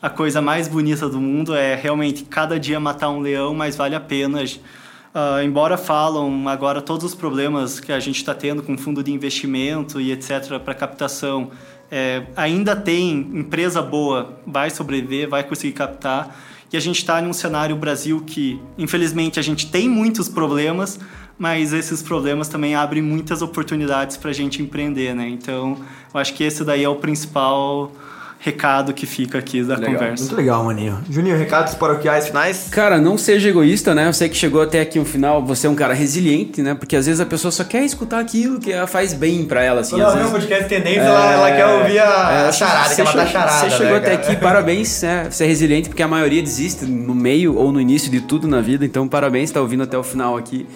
a 0.02 0.10
coisa 0.10 0.40
mais 0.40 0.68
bonita 0.68 1.08
do 1.08 1.20
mundo, 1.20 1.54
é 1.54 1.74
realmente 1.74 2.24
cada 2.24 2.58
dia 2.60 2.78
matar 2.78 3.10
um 3.10 3.20
leão, 3.20 3.54
mas 3.54 3.76
vale 3.76 3.94
a 3.94 4.00
pena 4.00 4.42
Uh, 5.12 5.42
embora 5.42 5.76
falam 5.76 6.48
agora 6.48 6.80
todos 6.80 7.04
os 7.04 7.14
problemas 7.16 7.80
que 7.80 7.92
a 7.92 7.98
gente 7.98 8.16
está 8.16 8.32
tendo 8.32 8.62
com 8.62 8.78
fundo 8.78 9.02
de 9.02 9.10
investimento 9.10 10.00
e 10.00 10.12
etc. 10.12 10.60
para 10.64 10.72
captação, 10.72 11.50
é, 11.90 12.22
ainda 12.36 12.76
tem 12.76 13.28
empresa 13.34 13.82
boa, 13.82 14.38
vai 14.46 14.70
sobreviver, 14.70 15.28
vai 15.28 15.42
conseguir 15.42 15.72
captar. 15.72 16.36
E 16.72 16.76
a 16.76 16.80
gente 16.80 16.98
está 16.98 17.20
em 17.20 17.26
um 17.26 17.32
cenário 17.32 17.74
Brasil 17.74 18.22
que, 18.24 18.60
infelizmente, 18.78 19.40
a 19.40 19.42
gente 19.42 19.68
tem 19.68 19.88
muitos 19.88 20.28
problemas, 20.28 21.00
mas 21.36 21.72
esses 21.72 22.00
problemas 22.00 22.46
também 22.46 22.76
abrem 22.76 23.02
muitas 23.02 23.42
oportunidades 23.42 24.16
para 24.16 24.30
a 24.30 24.32
gente 24.32 24.62
empreender, 24.62 25.12
né? 25.12 25.28
Então, 25.28 25.78
eu 26.14 26.20
acho 26.20 26.32
que 26.34 26.44
esse 26.44 26.62
daí 26.64 26.84
é 26.84 26.88
o 26.88 26.94
principal 26.94 27.90
recado 28.40 28.94
que 28.94 29.04
fica 29.04 29.38
aqui 29.38 29.62
da 29.62 29.76
legal. 29.76 29.92
conversa. 29.94 30.24
Muito 30.24 30.36
legal, 30.36 30.64
Maninho. 30.64 30.98
Juninho, 31.10 31.36
recados 31.36 31.74
paroquiais 31.74 32.28
finais? 32.28 32.68
Cara, 32.70 32.98
não 32.98 33.18
seja 33.18 33.50
egoísta, 33.50 33.94
né? 33.94 34.08
Eu 34.08 34.12
sei 34.14 34.30
que 34.30 34.36
chegou 34.36 34.62
até 34.62 34.80
aqui 34.80 34.98
no 34.98 35.04
final, 35.04 35.44
você 35.44 35.66
é 35.66 35.70
um 35.70 35.74
cara 35.74 35.92
resiliente, 35.92 36.62
né? 36.62 36.74
Porque 36.74 36.96
às 36.96 37.04
vezes 37.04 37.20
a 37.20 37.26
pessoa 37.26 37.52
só 37.52 37.62
quer 37.64 37.84
escutar 37.84 38.18
aquilo 38.18 38.58
que 38.58 38.72
faz 38.86 39.12
bem 39.12 39.44
pra 39.44 39.62
ela, 39.62 39.82
assim. 39.82 39.98
Não, 39.98 40.06
às 40.06 40.14
vezes... 40.14 40.30
podcast 40.30 40.68
tendência, 40.68 41.00
é... 41.00 41.04
ela, 41.04 41.32
ela, 41.32 41.52
quer 41.52 41.66
ouvir 41.66 41.98
a, 41.98 42.46
é, 42.48 42.52
charada, 42.52 42.94
quer 42.94 43.04
matar 43.04 43.26
charada. 43.26 43.70
Você 43.70 43.76
chegou 43.76 43.92
né, 43.92 43.98
até 43.98 44.12
aqui, 44.14 44.36
parabéns, 44.36 45.02
né? 45.02 45.26
Você 45.30 45.44
é 45.44 45.46
resiliente, 45.46 45.90
porque 45.90 46.02
a 46.02 46.08
maioria 46.08 46.42
desiste 46.42 46.86
no 46.86 47.14
meio 47.14 47.54
ou 47.56 47.70
no 47.70 47.80
início 47.80 48.10
de 48.10 48.22
tudo 48.22 48.48
na 48.48 48.62
vida, 48.62 48.86
então 48.86 49.06
parabéns, 49.06 49.50
tá 49.50 49.60
ouvindo 49.60 49.82
até 49.82 49.98
o 49.98 50.02
final 50.02 50.38
aqui. 50.38 50.66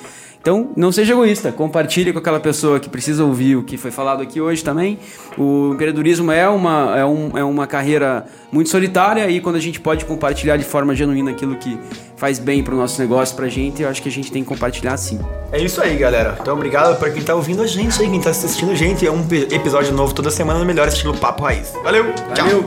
Então, 0.44 0.68
não 0.76 0.92
seja 0.92 1.14
egoísta, 1.14 1.50
compartilhe 1.50 2.12
com 2.12 2.18
aquela 2.18 2.38
pessoa 2.38 2.78
que 2.78 2.86
precisa 2.86 3.24
ouvir 3.24 3.56
o 3.56 3.62
que 3.62 3.78
foi 3.78 3.90
falado 3.90 4.22
aqui 4.22 4.42
hoje 4.42 4.62
também. 4.62 4.98
O 5.38 5.70
empreendedorismo 5.72 6.30
é 6.30 6.46
uma, 6.46 6.98
é, 6.98 7.02
um, 7.02 7.38
é 7.38 7.42
uma 7.42 7.66
carreira 7.66 8.26
muito 8.52 8.68
solitária 8.68 9.26
e 9.30 9.40
quando 9.40 9.56
a 9.56 9.58
gente 9.58 9.80
pode 9.80 10.04
compartilhar 10.04 10.58
de 10.58 10.64
forma 10.64 10.94
genuína 10.94 11.30
aquilo 11.30 11.56
que 11.56 11.78
faz 12.18 12.38
bem 12.38 12.62
para 12.62 12.74
o 12.74 12.76
nosso 12.76 13.00
negócio, 13.00 13.34
para 13.34 13.46
a 13.46 13.48
gente, 13.48 13.80
eu 13.80 13.88
acho 13.88 14.02
que 14.02 14.08
a 14.10 14.12
gente 14.12 14.30
tem 14.30 14.42
que 14.42 14.48
compartilhar 14.50 14.98
sim. 14.98 15.18
É 15.50 15.58
isso 15.58 15.80
aí, 15.80 15.96
galera. 15.96 16.36
Então, 16.38 16.52
obrigado 16.52 16.98
para 16.98 17.08
quem 17.08 17.20
está 17.20 17.34
ouvindo 17.34 17.62
a 17.62 17.66
gente 17.66 17.98
aí, 18.02 18.06
quem 18.06 18.18
está 18.18 18.28
assistindo 18.28 18.72
a 18.72 18.74
gente. 18.74 19.06
É 19.06 19.10
um 19.10 19.26
episódio 19.50 19.94
novo 19.94 20.14
toda 20.14 20.30
semana 20.30 20.58
no 20.58 20.66
melhor 20.66 20.86
estilo 20.88 21.16
Papo 21.16 21.44
Raiz. 21.44 21.72
Valeu, 21.82 22.04
Valeu. 22.36 22.62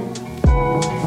tchau! 0.48 1.07